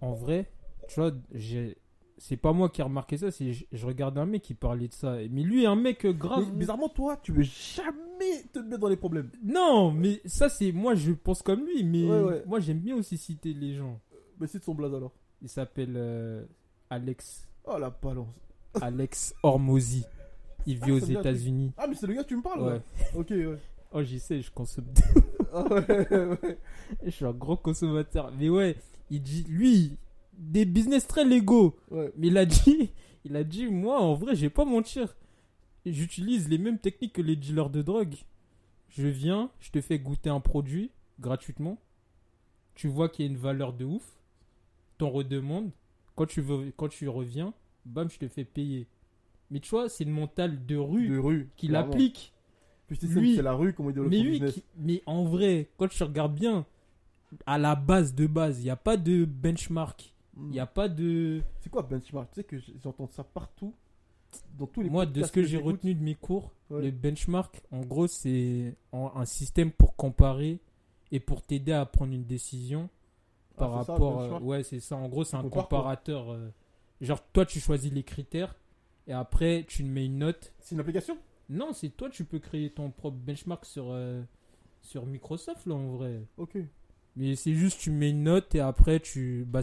En 0.00 0.12
vrai, 0.12 0.48
tu 0.88 1.00
vois, 1.00 1.10
j'ai. 1.34 1.76
C'est 2.18 2.36
pas 2.36 2.52
moi 2.52 2.68
qui 2.68 2.80
ai 2.80 2.84
remarqué 2.84 3.16
ça, 3.16 3.30
c'est 3.30 3.52
je, 3.52 3.64
je 3.72 3.86
regardais 3.86 4.20
un 4.20 4.26
mec 4.26 4.42
qui 4.42 4.54
parlait 4.54 4.88
de 4.88 4.92
ça. 4.92 5.16
Mais 5.30 5.42
lui, 5.42 5.66
un 5.66 5.76
mec 5.76 6.04
euh, 6.04 6.12
grave. 6.12 6.46
Mais 6.52 6.58
bizarrement, 6.60 6.88
toi, 6.88 7.16
tu 7.22 7.32
veux 7.32 7.42
jamais 7.44 8.42
te 8.52 8.58
mettre 8.58 8.78
dans 8.80 8.88
les 8.88 8.96
problèmes. 8.96 9.30
Non, 9.44 9.92
mais 9.92 10.20
ça, 10.24 10.48
c'est. 10.48 10.72
Moi, 10.72 10.94
je 10.96 11.12
pense 11.12 11.42
comme 11.42 11.64
lui, 11.64 11.84
mais 11.84 12.04
Ouais, 12.04 12.20
ouais. 12.22 12.42
moi, 12.46 12.58
j'aime 12.60 12.78
bien 12.80 12.96
aussi 12.96 13.16
citer 13.16 13.52
les 13.54 13.74
gens. 13.74 14.00
Mais 14.40 14.46
c'est 14.46 14.58
de 14.58 14.64
son 14.64 14.74
blaze 14.74 14.94
alors. 14.94 15.12
Il 15.42 15.48
s'appelle 15.48 15.94
euh, 15.96 16.44
Alex. 16.90 17.46
Oh 17.64 17.78
la 17.78 17.90
balance. 17.90 18.28
Alex 18.80 19.34
Hormozy. 19.42 20.04
Il 20.66 20.74
vit 20.76 20.82
Ah, 20.86 20.92
aux 20.92 20.96
un 20.96 21.00
truc. 21.00 21.16
États-Unis. 21.18 21.72
Ah, 21.76 21.86
mais 21.88 21.94
c'est 21.94 22.06
le 22.06 22.14
gars 22.14 22.24
que 22.24 22.28
tu 22.28 22.36
me 22.36 22.42
parles 22.42 22.62
Ouais. 22.62 22.80
Ok, 23.14 23.30
ouais. 23.30 23.58
Oh, 23.92 24.02
j'y 24.02 24.18
sais, 24.18 24.42
je 24.42 24.50
consomme. 24.50 24.86
Ah, 25.52 25.62
ouais, 25.72 26.08
ouais. 26.26 26.58
je 27.04 27.10
suis 27.10 27.24
un 27.24 27.32
gros 27.32 27.56
consommateur. 27.56 28.32
Mais 28.38 28.48
ouais, 28.50 28.76
il 29.10 29.22
dit, 29.22 29.44
lui, 29.48 29.96
des 30.38 30.64
business 30.64 31.06
très 31.06 31.24
légaux. 31.24 31.76
ouais. 31.90 32.12
Mais 32.16 32.28
il 32.28 32.38
a 32.38 32.46
dit, 32.46 32.90
il 33.24 33.36
a 33.36 33.44
dit, 33.44 33.66
moi, 33.66 34.00
en 34.00 34.14
vrai, 34.14 34.34
je 34.36 34.42
vais 34.42 34.50
pas 34.50 34.64
mentir. 34.64 35.14
J'utilise 35.84 36.48
les 36.48 36.58
mêmes 36.58 36.78
techniques 36.78 37.12
que 37.14 37.22
les 37.22 37.36
dealers 37.36 37.70
de 37.70 37.82
drogue. 37.82 38.14
Je 38.88 39.06
viens, 39.06 39.50
je 39.60 39.70
te 39.70 39.80
fais 39.80 39.98
goûter 39.98 40.30
un 40.30 40.40
produit 40.40 40.90
gratuitement. 41.20 41.78
Tu 42.74 42.88
vois 42.88 43.08
qu'il 43.08 43.24
y 43.26 43.28
a 43.28 43.30
une 43.30 43.38
valeur 43.38 43.72
de 43.72 43.84
ouf. 43.84 44.18
T'en 44.98 45.10
redemandes. 45.10 45.70
Quand 46.16 46.26
tu, 46.26 46.40
veux, 46.40 46.72
quand 46.76 46.88
tu 46.88 47.08
reviens, 47.08 47.54
bam, 47.84 48.10
je 48.10 48.18
te 48.18 48.28
fais 48.28 48.44
payer. 48.44 48.86
Mais 49.50 49.60
tu 49.60 49.70
vois, 49.70 49.88
c'est 49.88 50.04
le 50.04 50.10
mental 50.10 50.66
de 50.66 50.76
rue 50.76 51.08
De 51.08 51.18
rue. 51.18 51.48
qu'il 51.56 51.74
applique. 51.76 52.32
C'est 52.90 53.02
Lui- 53.06 53.36
c'est 53.36 53.42
la 53.42 53.52
rue, 53.52 53.72
comment 53.74 53.90
il 53.90 54.00
Mais 54.00 54.18
lui, 54.20 54.40
qui- 54.50 54.64
mais 54.76 55.02
en 55.06 55.24
vrai, 55.24 55.68
quand 55.76 55.88
tu 55.88 56.02
regardes 56.02 56.34
bien, 56.34 56.64
à 57.46 57.58
la 57.58 57.74
base 57.76 58.14
de 58.14 58.26
base, 58.26 58.60
il 58.60 58.64
n'y 58.64 58.70
a 58.70 58.76
pas 58.76 58.96
de 58.96 59.24
benchmark. 59.26 60.12
Il 60.38 60.44
Hmm. 60.44 60.50
n'y 60.50 60.60
a 60.60 60.66
pas 60.66 60.88
de. 60.88 61.42
C'est 61.60 61.68
quoi 61.70 61.82
benchmark? 61.82 62.28
Tu 62.30 62.36
sais 62.36 62.44
que 62.44 62.56
j'entends 62.82 63.08
ça 63.08 63.24
partout. 63.24 63.74
Dans 64.58 64.66
tous 64.66 64.82
les 64.82 64.90
Moi, 64.90 65.06
de 65.06 65.22
ce 65.24 65.32
que 65.32 65.42
j'ai 65.42 65.56
retenu 65.56 65.94
de 65.94 66.02
mes 66.02 66.14
cours, 66.14 66.52
Ouais. 66.70 66.82
le 66.82 66.90
benchmark, 66.90 67.62
en 67.72 67.80
gros, 67.80 68.06
c'est 68.06 68.76
un 68.92 69.24
système 69.24 69.70
pour 69.72 69.96
comparer 69.96 70.60
et 71.10 71.18
pour 71.18 71.40
t'aider 71.42 71.72
à 71.72 71.86
prendre 71.86 72.12
une 72.12 72.24
décision 72.26 72.90
Ah, 73.56 73.58
par 73.58 73.70
c'est 73.80 73.86
ça, 73.86 73.92
rapport. 73.92 74.20
euh, 74.20 74.38
ouais, 74.40 74.62
c'est 74.62 74.80
ça. 74.80 74.96
En 74.96 75.08
gros, 75.08 75.24
c'est 75.24 75.36
un 75.36 75.48
comparateur. 75.48 76.30
euh, 76.30 76.50
genre, 77.00 77.22
toi, 77.32 77.46
tu 77.46 77.58
choisis 77.58 77.90
les 77.90 78.02
critères 78.02 78.54
et 79.06 79.12
après, 79.14 79.64
tu 79.66 79.82
mets 79.82 80.04
une 80.04 80.18
note. 80.18 80.52
C'est 80.60 80.74
une 80.74 80.80
application? 80.82 81.16
Non, 81.48 81.72
c'est 81.72 81.88
toi, 81.88 82.10
tu 82.10 82.24
peux 82.26 82.38
créer 82.38 82.68
ton 82.70 82.90
propre 82.90 83.16
benchmark 83.16 83.64
sur, 83.64 83.86
euh, 83.88 84.22
sur 84.82 85.06
Microsoft, 85.06 85.64
là, 85.64 85.74
en 85.74 85.86
vrai. 85.96 86.20
Ok. 86.36 86.58
Mais 87.16 87.34
c'est 87.34 87.54
juste, 87.54 87.80
tu 87.80 87.90
mets 87.90 88.10
une 88.10 88.24
note 88.24 88.54
et 88.54 88.60
après, 88.60 89.00
tu. 89.00 89.44
Bah, 89.48 89.62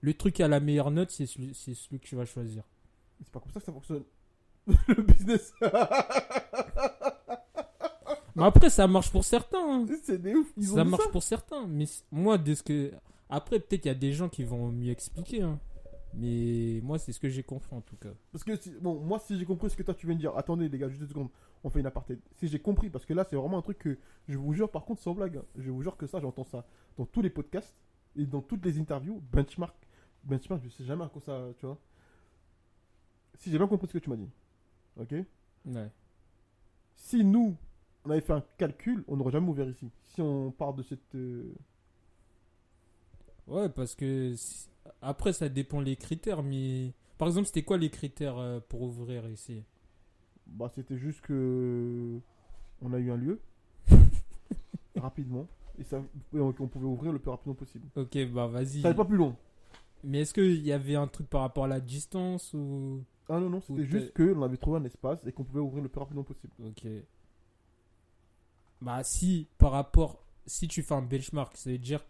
le 0.00 0.14
truc 0.14 0.34
qui 0.34 0.42
a 0.42 0.48
la 0.48 0.60
meilleure 0.60 0.90
note, 0.90 1.10
c'est 1.10 1.26
celui, 1.26 1.54
c'est 1.54 1.74
celui 1.74 1.98
que 2.00 2.06
tu 2.06 2.16
vas 2.16 2.24
choisir. 2.24 2.64
C'est 3.22 3.30
pas 3.30 3.40
comme 3.40 3.50
ça 3.52 3.60
que 3.60 3.66
ça 3.66 3.72
fonctionne. 3.72 4.04
le 4.88 5.02
business. 5.02 5.52
Mais 8.34 8.44
après, 8.44 8.68
ça 8.68 8.86
marche 8.86 9.10
pour 9.10 9.24
certains. 9.24 9.58
hein. 9.58 9.86
c'est 10.02 10.20
des 10.20 10.34
ouf. 10.34 10.52
Ils 10.56 10.72
ont 10.72 10.76
ça 10.76 10.84
dit 10.84 10.90
marche 10.90 11.08
pour 11.10 11.22
certains. 11.22 11.66
Mais 11.66 11.86
c- 11.86 12.02
moi, 12.10 12.36
de 12.36 12.54
ce 12.54 12.62
que. 12.62 12.92
Après, 13.30 13.58
peut-être 13.58 13.80
qu'il 13.82 13.88
y 13.90 13.94
a 13.94 13.98
des 13.98 14.12
gens 14.12 14.28
qui 14.28 14.44
vont 14.44 14.70
mieux 14.70 14.90
expliquer. 14.92 15.42
hein. 15.42 15.58
Mais 16.14 16.80
moi, 16.82 16.98
c'est 16.98 17.12
ce 17.12 17.20
que 17.20 17.28
j'ai 17.28 17.42
compris 17.42 17.74
en 17.74 17.80
tout 17.80 17.96
cas. 17.96 18.10
Parce 18.32 18.44
que, 18.44 18.56
si- 18.56 18.70
bon, 18.80 19.00
moi, 19.00 19.18
si 19.18 19.38
j'ai 19.38 19.44
compris 19.44 19.70
ce 19.70 19.76
que 19.76 19.82
toi 19.82 19.94
tu 19.94 20.06
viens 20.06 20.14
de 20.14 20.20
dire, 20.20 20.36
attendez 20.36 20.68
les 20.68 20.78
gars, 20.78 20.88
juste 20.88 21.00
deux 21.00 21.08
secondes, 21.08 21.28
on 21.64 21.70
fait 21.70 21.80
une 21.80 21.86
aparté. 21.86 22.18
Si 22.36 22.48
j'ai 22.48 22.58
compris, 22.58 22.90
parce 22.90 23.04
que 23.06 23.14
là, 23.14 23.24
c'est 23.28 23.36
vraiment 23.36 23.58
un 23.58 23.62
truc 23.62 23.78
que 23.78 23.98
je 24.28 24.36
vous 24.38 24.52
jure, 24.52 24.70
par 24.70 24.84
contre, 24.84 25.00
sans 25.02 25.14
blague, 25.14 25.38
hein, 25.38 25.44
je 25.56 25.70
vous 25.70 25.82
jure 25.82 25.96
que 25.96 26.06
ça, 26.06 26.20
j'entends 26.20 26.44
ça 26.44 26.66
dans 26.98 27.04
tous 27.06 27.22
les 27.22 27.30
podcasts 27.30 27.74
et 28.16 28.24
dans 28.26 28.40
toutes 28.42 28.64
les 28.64 28.78
interviews. 28.78 29.20
Benchmark, 29.32 29.74
benchmark, 30.26 30.62
je 30.64 30.68
sais 30.68 30.84
jamais 30.84 31.04
à 31.04 31.08
quoi 31.08 31.20
ça, 31.22 31.48
tu 31.58 31.66
vois. 31.66 31.78
Si 33.38 33.50
j'ai 33.50 33.58
bien 33.58 33.66
compris 33.66 33.86
ce 33.86 33.92
que 33.94 33.98
tu 33.98 34.10
m'as 34.10 34.16
dit, 34.16 34.28
ok? 34.98 35.14
Ouais. 35.66 35.90
Si 36.96 37.24
nous, 37.24 37.56
on 38.04 38.10
avait 38.10 38.20
fait 38.20 38.32
un 38.32 38.44
calcul, 38.58 39.04
on 39.08 39.16
n'aurait 39.16 39.32
jamais 39.32 39.48
ouvert 39.48 39.68
ici. 39.68 39.90
Si 40.14 40.20
on 40.22 40.50
part 40.50 40.74
de 40.74 40.82
cette. 40.82 41.14
euh, 41.14 41.52
Ouais, 43.46 43.68
parce 43.68 43.94
que. 43.94 44.34
si- 44.36 44.68
Après, 45.02 45.32
ça 45.32 45.48
dépend 45.48 45.80
les 45.80 45.96
critères. 45.96 46.42
Mais. 46.42 46.92
Par 47.18 47.28
exemple, 47.28 47.46
c'était 47.46 47.62
quoi 47.62 47.76
les 47.78 47.90
critères 47.90 48.38
euh, 48.38 48.60
pour 48.60 48.82
ouvrir 48.82 49.28
ici? 49.28 49.62
Bah, 50.46 50.70
c'était 50.74 50.96
juste 50.98 51.20
que. 51.22 52.18
On 52.82 52.92
a 52.92 52.98
eu 52.98 53.10
un 53.10 53.16
lieu. 53.16 53.40
rapidement. 54.96 55.46
Et 55.78 55.84
ça, 55.84 56.02
et 56.34 56.40
on 56.40 56.52
pouvait 56.52 56.86
ouvrir 56.86 57.12
le 57.12 57.18
plus 57.18 57.30
rapidement 57.30 57.54
possible. 57.54 57.86
Ok, 57.96 58.16
bah 58.32 58.46
vas-y. 58.46 58.80
Ça 58.80 58.88
n'est 58.88 58.94
pas 58.94 59.04
plus 59.04 59.16
long. 59.16 59.36
Mais 60.04 60.20
est-ce 60.20 60.34
qu'il 60.34 60.64
y 60.66 60.72
avait 60.72 60.94
un 60.96 61.06
truc 61.08 61.28
par 61.28 61.40
rapport 61.42 61.64
à 61.64 61.68
la 61.68 61.80
distance 61.80 62.52
ou. 62.54 63.02
Ah 63.28 63.40
non, 63.40 63.50
non, 63.50 63.60
c'était 63.60 63.84
juste 63.84 64.12
qu'on 64.16 64.42
avait 64.42 64.56
trouvé 64.56 64.78
un 64.78 64.84
espace 64.84 65.18
et 65.26 65.32
qu'on 65.32 65.42
pouvait 65.44 65.60
ouvrir 65.60 65.82
le 65.82 65.88
plus 65.88 65.98
rapidement 65.98 66.22
possible. 66.22 66.52
Ok. 66.64 66.86
Bah 68.80 69.02
si 69.02 69.48
par 69.58 69.72
rapport, 69.72 70.22
si 70.46 70.68
tu 70.68 70.82
fais 70.82 70.94
un 70.94 71.02
benchmark, 71.02 71.56
ça 71.56 71.70
veut 71.70 71.78
dire 71.78 72.04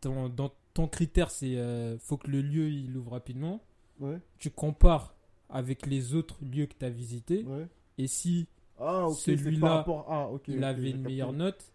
ton, 0.00 0.28
dans 0.28 0.52
ton 0.74 0.86
critère 0.86 1.30
c'est 1.30 1.56
euh, 1.56 1.98
faut 1.98 2.16
que 2.16 2.30
le 2.30 2.40
lieu 2.40 2.70
il 2.70 2.96
ouvre 2.96 3.12
rapidement. 3.12 3.60
Ouais, 4.00 4.20
Tu 4.38 4.50
compares 4.50 5.14
avec 5.50 5.84
les 5.86 6.14
autres 6.14 6.38
lieux 6.44 6.66
que 6.66 6.74
tu 6.78 6.84
as 6.84 6.90
visités 6.90 7.42
ouais. 7.44 7.66
et 7.98 8.06
si 8.06 8.46
Ah, 8.78 9.08
Celui-là, 9.12 9.78
rapport. 9.78 10.06
Ah, 10.08 10.28
ok. 10.30 10.44
il 10.46 10.62
avait 10.62 10.90
une 10.90 11.02
meilleure 11.02 11.32
note. 11.32 11.72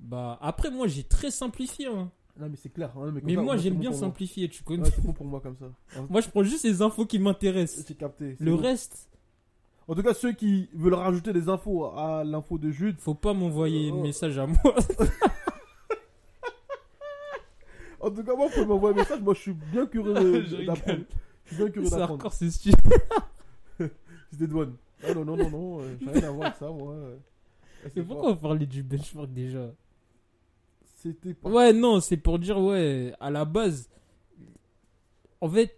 Bah, 0.00 0.36
après, 0.42 0.70
moi, 0.70 0.86
j'ai 0.86 1.04
très 1.04 1.30
simplifié. 1.30 1.86
hein. 1.86 2.10
Non, 2.40 2.48
mais 2.48 2.56
c'est 2.56 2.70
clair. 2.72 2.90
hein, 2.96 3.10
mais 3.12 3.20
Mais 3.24 3.34
ça, 3.34 3.42
moi, 3.42 3.56
c'est 3.56 3.64
j'aime 3.64 3.76
bien 3.78 3.90
moi. 3.90 3.98
simplifier, 3.98 4.48
tu 4.48 4.62
connais. 4.62 4.82
Ouais, 4.82 4.90
c'est 4.94 5.04
bon 5.04 5.12
pour 5.12 5.26
moi 5.26 5.40
comme 5.40 5.56
ça. 5.56 5.66
Moi, 6.10 6.20
je 6.22 6.28
prends 6.30 6.42
juste 6.42 6.64
les 6.64 6.80
infos 6.82 7.04
qui 7.04 7.18
m'intéressent. 7.18 7.84
Capté. 7.96 8.36
c'est 8.38 8.44
Le 8.44 8.52
bon. 8.52 8.62
reste, 8.62 9.08
En 9.86 9.94
tout 9.94 10.02
cas, 10.02 10.14
ceux 10.14 10.32
qui 10.32 10.68
veulent 10.72 10.94
rajouter 10.94 11.32
des 11.34 11.48
infos 11.50 11.86
à 11.96 12.24
l'info 12.24 12.56
de 12.56 12.70
Jude, 12.70 12.96
faut 12.98 13.14
pas 13.14 13.34
m'envoyer 13.34 13.90
Oh. 13.92 13.98
un 13.98 14.02
message 14.02 14.38
à 14.38 14.46
moi. 14.46 14.56
en 18.00 18.10
tout 18.10 18.24
cas, 18.24 18.34
moi, 18.34 18.48
pouvez 18.48 18.66
m'envoyer 18.66 18.94
un 18.96 18.98
message. 18.98 19.20
Moi, 19.20 19.34
je 19.34 19.40
suis 19.40 19.52
bien 19.52 19.86
curieux 19.86 20.14
d'apprendre. 20.64 21.02
Je 21.44 21.54
suis 21.54 21.56
bien 21.62 21.70
curieux 21.70 21.88
C'est 21.88 21.96
d'apprendre. 21.98 22.12
hardcore, 22.24 22.32
c'est 22.38 22.50
stupide. 22.50 22.76
C'était 24.30 24.46
douane. 24.46 24.74
Ah 25.04 25.14
non, 25.14 25.24
non, 25.24 25.36
non, 25.36 25.50
non. 25.50 25.80
euh, 25.80 25.96
J'ai 26.00 26.10
rien 26.10 26.28
à 26.28 26.30
voir 26.30 26.46
avec 26.46 26.58
ça, 26.58 26.68
moi. 26.70 26.94
euh. 26.94 27.16
C'est 27.84 27.96
Mais 27.96 28.02
pourquoi 28.02 28.30
on 28.30 28.36
parlait 28.36 28.66
du 28.66 28.82
benchmark 28.82 29.32
déjà? 29.32 29.70
C'était 31.02 31.34
pas. 31.34 31.48
Ouais, 31.50 31.72
non, 31.72 32.00
c'est 32.00 32.16
pour 32.16 32.38
dire, 32.38 32.58
ouais, 32.60 33.12
à 33.20 33.30
la 33.30 33.44
base, 33.44 33.88
en 35.40 35.48
fait, 35.48 35.74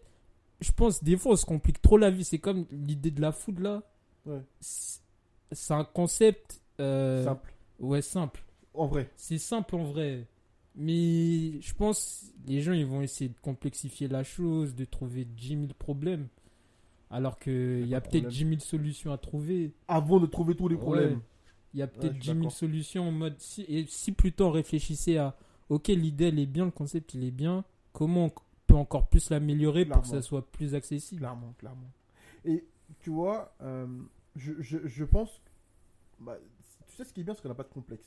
je 0.60 0.70
pense 0.72 1.02
des 1.02 1.16
fois 1.16 1.32
on 1.32 1.37
se 1.37 1.46
complique 1.46 1.80
trop 1.80 1.96
la 1.96 2.10
vie. 2.10 2.24
C'est 2.24 2.38
comme 2.38 2.66
l'idée 2.70 3.10
de 3.10 3.20
la 3.20 3.32
food 3.32 3.58
là. 3.60 3.82
Ouais. 4.26 4.40
C'est 4.60 5.72
un 5.74 5.84
concept. 5.84 6.60
euh, 6.80 7.24
Simple. 7.24 7.54
Ouais, 7.78 8.02
simple. 8.02 8.44
En 8.74 8.87
vrai. 8.87 9.10
C'est 9.16 9.38
simple 9.38 9.76
en 9.76 9.84
vrai. 9.84 10.26
Mais 10.74 11.60
je 11.60 11.74
pense 11.74 12.32
les 12.46 12.60
gens 12.60 12.72
ils 12.72 12.87
vont 12.87 13.00
essayer 13.02 13.28
de 13.30 13.38
complexifier 13.40 14.08
la 14.08 14.24
chose, 14.24 14.74
de 14.74 14.84
trouver 14.84 15.24
10 15.24 15.48
000 15.48 15.60
problèmes. 15.78 16.28
Alors 17.10 17.38
qu'il 17.38 17.87
y 17.87 17.94
a 17.94 18.00
peut-être 18.00 18.24
problème. 18.24 18.30
10 18.30 18.38
000 18.48 18.60
solutions 18.60 19.12
à 19.12 19.18
trouver. 19.18 19.72
Avant 19.88 20.18
de 20.18 20.26
trouver 20.26 20.54
tous 20.56 20.68
les 20.68 20.76
Ouais. 20.76 21.16
Il 21.74 21.80
y 21.80 21.82
a 21.82 21.88
peut-être 21.88 22.14
je 22.14 22.20
suis 22.20 22.20
10 22.20 22.26
000 22.26 22.38
d'accord. 22.38 22.52
solutions 22.52 23.08
en 23.08 23.12
mode. 23.12 23.38
Si, 23.38 23.62
et 23.68 23.84
si 23.87 24.12
plutôt 24.12 24.46
on 24.46 24.50
réfléchissait 24.52 25.18
à 25.18 25.37
ok, 25.68 25.88
l'idée 25.88 26.28
elle 26.28 26.38
est 26.38 26.46
bien, 26.46 26.64
le 26.66 26.70
concept 26.70 27.14
il 27.14 27.24
est 27.24 27.32
bien, 27.32 27.64
comment 27.92 28.26
on 28.26 28.32
peut 28.66 28.74
encore 28.74 29.08
plus 29.08 29.30
l'améliorer 29.30 29.84
pour 29.84 30.02
que 30.02 30.08
ça 30.08 30.22
soit 30.22 30.50
plus 30.50 30.74
accessible? 30.74 31.20
Clairement, 31.20 31.52
clairement. 31.58 31.90
Et 32.44 32.64
tu 33.00 33.10
vois, 33.10 33.54
euh, 33.62 33.87
je, 34.37 34.52
je, 34.60 34.78
je 34.87 35.04
pense. 35.04 35.40
bah, 36.20 36.38
tu 36.87 36.94
sais 36.94 37.04
ce 37.04 37.12
qui 37.12 37.20
est 37.20 37.24
bien, 37.24 37.34
c'est 37.34 37.42
qu'on 37.42 37.48
n'a 37.48 37.54
pas 37.54 37.64
de 37.64 37.68
complexe. 37.68 38.06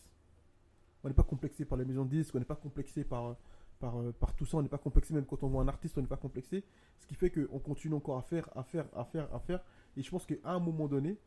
On 1.04 1.10
n'est 1.10 1.14
pas 1.14 1.24
complexé 1.24 1.66
par 1.66 1.78
les 1.78 1.86
maisons 1.86 2.06
de 2.06 2.10
disques, 2.10 2.34
on 2.36 2.40
n'est 2.40 2.46
pas 2.46 2.56
complexé 2.56 3.04
par, 3.04 3.26
euh, 3.26 3.34
par, 3.80 4.00
euh, 4.00 4.14
par 4.18 4.34
tout 4.34 4.46
ça, 4.46 4.58
on 4.58 4.62
n'est 4.62 4.70
pas 4.70 4.78
complexé 4.78 5.14
même 5.14 5.26
quand 5.26 5.44
on 5.44 5.48
voit 5.48 5.62
un 5.62 5.68
artiste, 5.68 5.98
on 5.98 6.02
n'est 6.02 6.08
pas 6.08 6.18
complexé. 6.18 6.64
Ce 7.00 7.06
qui 7.06 7.16
fait 7.16 7.30
qu'on 7.30 7.60
continue 7.60 7.96
encore 7.96 8.18
à 8.18 8.22
faire, 8.22 8.50
à 8.56 8.64
faire, 8.64 8.86
à 8.96 9.04
faire, 9.04 9.34
à 9.34 9.40
faire. 9.40 9.60
Et 9.98 10.04
je 10.04 10.10
pense 10.10 10.26
qu'à 10.26 10.36
un 10.46 10.60
moment 10.60 10.88
donné, 10.88 11.18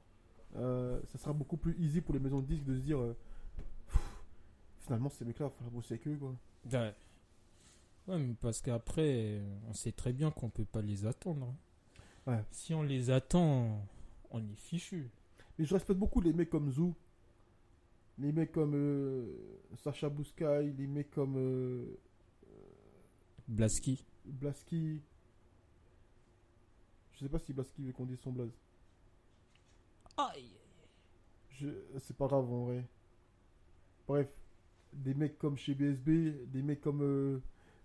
ça 0.54 1.18
sera 1.18 1.32
beaucoup 1.32 1.56
plus 1.56 1.76
easy 1.78 2.00
pour 2.00 2.14
les 2.14 2.20
maisons 2.20 2.40
de 2.40 2.46
disques 2.46 2.64
de 2.64 2.74
se 2.74 2.80
dire 2.80 2.98
euh, 2.98 3.16
finalement, 4.80 5.08
ces 5.08 5.24
mecs-là, 5.24 5.46
il 5.46 5.56
faudra 5.56 5.70
bosser 5.70 5.94
avec 5.94 6.08
eux. 6.08 6.16
Quoi. 6.16 6.34
Ouais. 6.72 6.94
Ouais, 8.08 8.18
mais 8.18 8.34
parce 8.40 8.60
qu'après, 8.60 9.40
on 9.68 9.72
sait 9.72 9.92
très 9.92 10.12
bien 10.12 10.30
qu'on 10.30 10.48
peut 10.48 10.64
pas 10.64 10.82
les 10.82 11.06
attendre. 11.06 11.54
Ouais. 12.26 12.42
Si 12.50 12.74
on 12.74 12.82
les 12.82 13.10
attend, 13.10 13.86
on 14.30 14.40
est 14.40 14.56
fichu. 14.56 15.10
Mais 15.58 15.64
je 15.64 15.74
respecte 15.74 15.98
beaucoup 15.98 16.20
les 16.20 16.32
mecs 16.32 16.50
comme 16.50 16.70
Zou, 16.70 16.94
les 18.18 18.32
mecs 18.32 18.52
comme 18.52 18.74
euh, 18.74 19.26
Sacha 19.76 20.08
Bouscaï, 20.08 20.72
les 20.72 20.86
mecs 20.86 21.10
comme 21.10 21.36
euh, 21.36 21.98
Blaski. 23.48 24.04
Blaski. 24.24 25.00
Je 27.12 27.18
sais 27.20 27.28
pas 27.28 27.38
si 27.38 27.52
Blaski 27.52 27.82
veut 27.82 27.92
qu'on 27.92 28.06
dise 28.06 28.20
son 28.20 28.32
blaze. 28.32 28.56
Je... 31.50 31.68
C'est 31.98 32.16
pas 32.16 32.26
grave 32.26 32.50
en 32.52 32.64
vrai. 32.66 32.84
Bref, 34.06 34.28
des 34.92 35.14
mecs 35.14 35.38
comme 35.38 35.56
chez 35.56 35.74
BSB, 35.74 36.46
des 36.48 36.62
mecs 36.62 36.80
comme. 36.80 37.02
euh, 37.02 37.40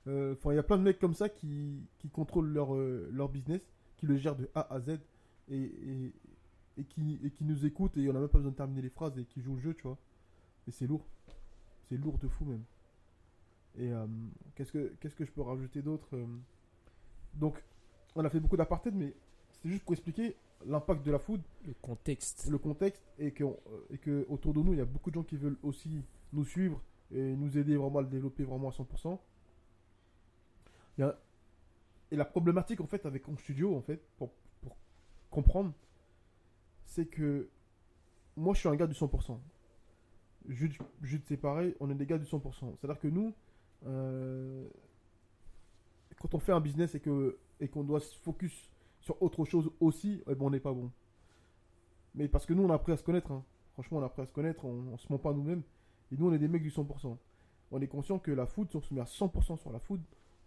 euh, 0.07 0.33
Enfin, 0.33 0.53
il 0.53 0.55
y 0.55 0.59
a 0.59 0.63
plein 0.63 0.77
de 0.77 0.83
mecs 0.83 0.99
comme 0.99 1.13
ça 1.13 1.29
qui, 1.29 1.87
qui 1.99 2.09
contrôlent 2.09 2.51
leur, 2.51 2.75
euh, 2.75 3.09
leur 3.11 3.29
business, 3.29 3.61
qui 3.97 4.05
le 4.07 4.17
gèrent 4.17 4.35
de 4.35 4.49
A 4.55 4.73
à 4.73 4.79
Z 4.79 4.99
et, 5.49 6.13
qui, 6.89 7.19
qui 7.35 7.43
nous 7.45 7.65
écoutent 7.65 7.97
et 7.97 8.09
on 8.09 8.13
n'a 8.13 8.19
même 8.19 8.29
pas 8.29 8.37
besoin 8.39 8.51
de 8.51 8.57
terminer 8.57 8.81
les 8.81 8.89
phrases 8.89 9.17
et 9.17 9.25
qui 9.25 9.41
jouent 9.41 9.55
le 9.55 9.61
jeu, 9.61 9.73
tu 9.73 9.83
vois. 9.83 9.97
Et 10.67 10.71
c'est 10.71 10.87
lourd. 10.87 11.05
C'est 11.89 11.97
lourd 11.97 12.17
de 12.17 12.27
fou 12.27 12.45
même. 12.45 12.63
Et 13.77 13.91
qu'est-ce 14.55 14.71
que 14.71 14.93
qu'est-ce 14.99 15.15
que 15.15 15.25
je 15.25 15.31
peux 15.31 15.41
rajouter 15.41 15.81
d'autre 15.81 16.07
Donc, 17.33 17.61
on 18.15 18.23
a 18.23 18.29
fait 18.29 18.39
beaucoup 18.39 18.57
d'apartheid, 18.57 18.95
mais 18.95 19.13
c'est 19.61 19.69
juste 19.69 19.83
pour 19.83 19.93
expliquer 19.93 20.35
l'impact 20.65 21.05
de 21.05 21.11
la 21.11 21.19
food 21.19 21.41
Le 21.65 21.73
contexte. 21.81 22.47
le 22.49 22.57
contexte 22.57 23.03
et 23.19 23.31
que, 23.31 23.43
euh, 23.43 23.57
et 23.91 23.97
que 23.97 24.25
autour 24.29 24.53
de 24.53 24.61
nous, 24.61 24.73
il 24.73 24.77
y 24.79 24.81
a 24.81 24.85
beaucoup 24.85 25.09
de 25.09 25.15
gens 25.15 25.23
qui 25.23 25.37
veulent 25.37 25.57
aussi 25.63 26.03
nous 26.33 26.45
suivre 26.45 26.81
et 27.11 27.35
nous 27.35 27.57
aider 27.57 27.75
vraiment 27.77 27.99
à 27.99 28.01
le 28.01 28.07
développer 28.07 28.43
vraiment 28.43 28.69
à 28.69 28.71
100%. 28.71 29.21
Il 30.97 31.01
y 31.01 31.03
a- 31.03 31.19
et 32.11 32.15
la 32.15 32.25
problématique 32.25 32.81
en 32.81 32.87
fait 32.87 33.05
avec 33.05 33.27
Home 33.27 33.37
Studio 33.37 33.75
en 33.75 33.81
fait 33.81 34.01
pour, 34.17 34.31
pour 34.61 34.77
comprendre, 35.29 35.73
c'est 36.85 37.05
que 37.05 37.49
moi 38.37 38.53
je 38.53 38.59
suis 38.59 38.69
un 38.69 38.75
gars 38.75 38.87
du 38.87 38.93
100%. 38.95 39.39
Jude, 40.47 40.73
Jude, 41.01 41.23
c'est 41.25 41.37
pareil, 41.37 41.75
on 41.79 41.89
est 41.89 41.95
des 41.95 42.05
gars 42.05 42.17
du 42.19 42.25
100%. 42.25 42.75
C'est-à-dire 42.79 42.99
que 42.99 43.07
nous, 43.07 43.33
euh, 43.87 44.67
quand 46.19 46.33
on 46.35 46.39
fait 46.39 46.51
un 46.51 46.61
business 46.61 46.95
et 46.95 46.99
que 46.99 47.37
et 47.59 47.67
qu'on 47.67 47.83
doit 47.83 47.99
se 47.99 48.15
focus 48.19 48.69
sur 49.05 49.21
autre 49.21 49.45
chose 49.45 49.69
aussi, 49.79 50.21
eh 50.27 50.33
ben, 50.35 50.45
on 50.45 50.49
n'est 50.49 50.59
pas 50.59 50.73
bon. 50.73 50.91
Mais 52.15 52.27
parce 52.27 52.45
que 52.45 52.53
nous, 52.53 52.63
on 52.63 52.69
a 52.71 52.73
appris 52.75 52.91
à 52.91 52.97
se 52.97 53.03
connaître. 53.03 53.31
hein. 53.31 53.43
Franchement, 53.73 53.99
on 53.99 54.01
a 54.01 54.05
appris 54.05 54.21
à 54.23 54.25
se 54.25 54.31
connaître. 54.31 54.65
On, 54.65 54.83
on 54.93 54.97
se 54.97 55.05
ment 55.11 55.19
pas 55.19 55.31
nous-mêmes. 55.33 55.61
Et 56.11 56.17
nous, 56.17 56.27
on 56.27 56.33
est 56.33 56.39
des 56.39 56.47
mecs 56.47 56.63
du 56.63 56.69
100%. 56.71 57.15
On 57.71 57.81
est 57.81 57.87
conscient 57.87 58.19
que 58.19 58.31
la 58.31 58.45
food, 58.45 58.69
si 58.69 58.77
on 58.77 58.81
se 58.81 58.93
met 58.93 59.01
à 59.01 59.05
100% 59.05 59.57
sur 59.59 59.71
la 59.71 59.79
food, 59.79 60.01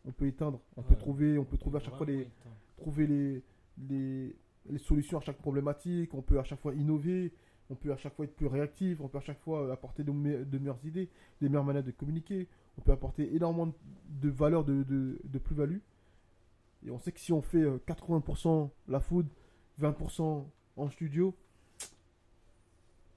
on 0.06 0.10
peut 0.12 0.26
éteindre. 0.26 0.60
On 0.76 0.82
peut 0.82 0.94
trouver, 0.96 1.38
on 1.38 1.44
peut 1.44 1.58
trouver 1.58 1.76
à 1.78 1.80
chaque 1.80 1.94
fois 1.96 2.06
les, 2.06 2.24
trouver 2.78 3.06
les, 3.06 3.42
les, 3.88 4.36
les 4.70 4.78
solutions 4.78 5.18
à 5.18 5.20
chaque 5.20 5.38
problématique. 5.38 6.12
On 6.14 6.22
peut 6.22 6.38
à 6.40 6.44
chaque 6.44 6.60
fois 6.60 6.74
innover. 6.74 7.32
On 7.70 7.74
peut 7.76 7.92
à 7.92 7.96
chaque 7.96 8.14
fois 8.14 8.24
être 8.24 8.34
plus 8.34 8.46
réactif. 8.46 9.00
On 9.00 9.08
peut 9.08 9.18
à 9.18 9.22
chaque 9.22 9.40
fois 9.40 9.62
euh, 9.66 9.72
apporter 9.72 10.02
de, 10.02 10.10
me- 10.10 10.44
de 10.44 10.58
meilleures 10.58 10.84
idées, 10.84 11.08
des 11.40 11.48
meilleures 11.48 11.64
manières 11.64 11.84
de 11.84 11.90
communiquer. 11.92 12.48
On 12.78 12.80
peut 12.80 12.92
apporter 12.92 13.34
énormément 13.36 13.66
de, 13.66 13.72
de 14.22 14.28
valeur, 14.30 14.64
de, 14.64 14.82
de, 14.84 15.20
de 15.22 15.38
plus-value. 15.38 15.78
Et 16.86 16.90
on 16.90 16.98
sait 16.98 17.12
que 17.12 17.20
si 17.20 17.32
on 17.32 17.42
fait 17.42 17.62
euh, 17.62 17.78
80% 17.86 18.70
la 18.88 19.00
food, 19.00 19.26
20% 19.80 20.44
en 20.76 20.90
studio, 20.90 21.34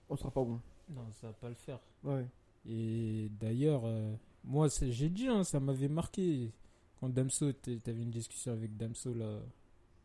on 0.10 0.16
sera 0.16 0.32
pas 0.32 0.44
bon. 0.44 0.60
Non, 0.90 1.02
ça 1.14 1.28
va 1.28 1.34
pas 1.34 1.50
le 1.50 1.56
faire. 1.56 1.80
Ouais. 2.04 2.26
Et 2.68 3.30
d'ailleurs, 3.40 3.84
euh, 3.86 4.14
moi, 4.44 4.68
j'ai 4.82 5.10
dit, 5.10 5.28
hein, 5.28 5.44
ça 5.44 5.60
m'avait 5.60 5.88
marqué. 5.88 6.52
Quand 7.00 7.10
Damso, 7.10 7.52
t'avais 7.54 8.02
une 8.04 8.12
discussion 8.12 8.52
avec 8.54 8.76
Damso 8.78 9.14
là, 9.14 9.40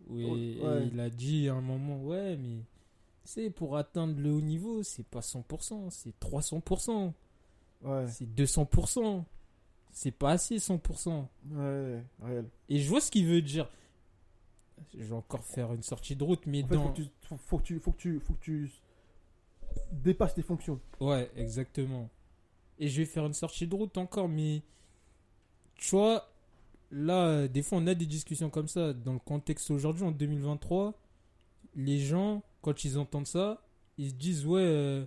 où 0.08 0.18
il, 0.18 0.60
Ouais. 0.62 0.88
il 0.90 0.98
a 1.00 1.10
dit 1.10 1.48
à 1.48 1.54
un 1.54 1.60
moment, 1.60 2.02
ouais, 2.02 2.36
mais 2.36 2.60
c'est 3.24 3.50
pour 3.50 3.76
atteindre 3.76 4.18
le 4.18 4.30
haut 4.32 4.40
niveau, 4.40 4.82
c'est 4.82 5.06
pas 5.06 5.20
100%, 5.20 5.90
c'est 5.90 6.18
300%, 6.20 7.12
Ouais. 7.82 8.06
c'est 8.08 8.24
200%, 8.26 9.24
c'est 9.96 10.10
pas 10.10 10.32
assez 10.32 10.58
100%. 10.58 11.26
Ouais, 11.52 12.02
réel. 12.22 12.44
Et 12.68 12.80
je 12.80 12.86
vois 12.86 13.00
ce 13.00 13.10
qu'il 13.10 13.26
veut 13.26 13.40
dire. 13.40 13.66
Je 14.94 15.04
vais 15.04 15.14
encore 15.14 15.42
faire 15.42 15.72
une 15.72 15.82
sortie 15.82 16.14
de 16.14 16.22
route, 16.22 16.44
mais 16.44 16.62
En 16.64 16.68
fait, 16.68 16.74
dans. 16.74 16.82
faut 16.82 16.92
que, 16.92 17.00
tu, 17.00 17.08
faut, 17.22 17.36
faut 17.38 17.58
que 17.58 17.62
tu, 17.62 17.80
faut 17.80 17.92
que 17.92 17.96
tu, 17.96 18.20
faut 18.20 18.34
que 18.34 18.40
tu 18.40 18.70
dépasses 19.92 20.34
tes 20.34 20.42
fonctions. 20.42 20.78
Ouais, 21.00 21.30
exactement. 21.34 22.10
Et 22.78 22.88
je 22.88 22.98
vais 22.98 23.06
faire 23.06 23.24
une 23.24 23.32
sortie 23.32 23.66
de 23.66 23.74
route 23.74 23.96
encore, 23.96 24.28
mais 24.28 24.60
tu 25.76 25.96
vois, 25.96 26.30
là, 26.90 27.28
euh, 27.28 27.48
des 27.48 27.62
fois, 27.62 27.78
on 27.78 27.86
a 27.86 27.94
des 27.94 28.04
discussions 28.04 28.50
comme 28.50 28.68
ça. 28.68 28.92
Dans 28.92 29.14
le 29.14 29.18
contexte 29.18 29.70
aujourd'hui, 29.70 30.04
en 30.04 30.12
2023, 30.12 30.92
les 31.74 32.00
gens, 32.00 32.42
quand 32.60 32.84
ils 32.84 32.98
entendent 32.98 33.26
ça, 33.26 33.62
ils 33.96 34.10
se 34.10 34.14
disent 34.14 34.44
Ouais, 34.44 34.60
euh, 34.60 35.06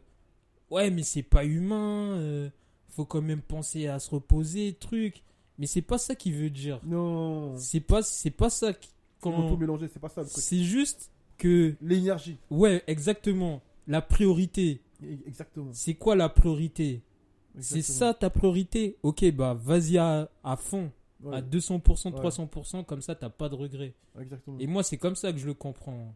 ouais, 0.72 0.90
mais 0.90 1.04
c'est 1.04 1.22
pas 1.22 1.46
humain, 1.46 2.18
euh, 2.18 2.50
faut 2.90 3.06
quand 3.06 3.22
même 3.22 3.42
penser 3.42 3.88
à 3.88 4.00
se 4.00 4.10
reposer, 4.10 4.74
truc. 4.80 5.24
Mais 5.58 5.66
c'est 5.68 5.82
pas 5.82 5.98
ça 5.98 6.16
qu'il 6.16 6.34
veut 6.34 6.50
dire. 6.50 6.80
Non. 6.84 7.56
C'est 7.58 7.80
pas, 7.82 8.02
c'est 8.02 8.32
pas 8.32 8.50
ça. 8.50 8.72
Quand... 9.22 9.50
Tout 9.50 9.58
mélanger, 9.58 9.88
c'est 9.92 10.00
pas 10.00 10.10
ça. 10.10 10.24
C'est 10.26 10.64
juste 10.64 11.12
que, 11.38 11.76
L'énergie. 11.82 12.38
ouais, 12.50 12.84
exactement. 12.88 13.62
La 13.88 14.02
priorité. 14.02 14.82
Exactement. 15.26 15.72
C'est 15.74 15.96
quoi 15.96 16.16
la 16.16 16.30
priorité? 16.30 17.02
C'est 17.60 17.82
ça 17.82 18.14
ta 18.14 18.30
priorité? 18.30 18.98
Ok, 19.04 19.30
bah 19.32 19.54
vas-y 19.54 19.98
à, 19.98 20.30
à 20.44 20.56
fond, 20.56 20.92
Ouais, 21.22 21.36
à 21.36 21.42
200%, 21.42 22.14
Ouais. 22.14 22.30
300%, 22.30 22.86
comme 22.86 23.02
ça 23.02 23.16
t'as 23.16 23.30
pas 23.30 23.50
de 23.50 23.56
regrets. 23.56 23.94
Exactement. 24.20 24.58
Et 24.60 24.68
moi, 24.68 24.84
c'est 24.84 24.98
comme 24.98 25.16
ça 25.16 25.34
que 25.34 25.38
je 25.38 25.46
le 25.46 25.54
comprends. 25.54 26.16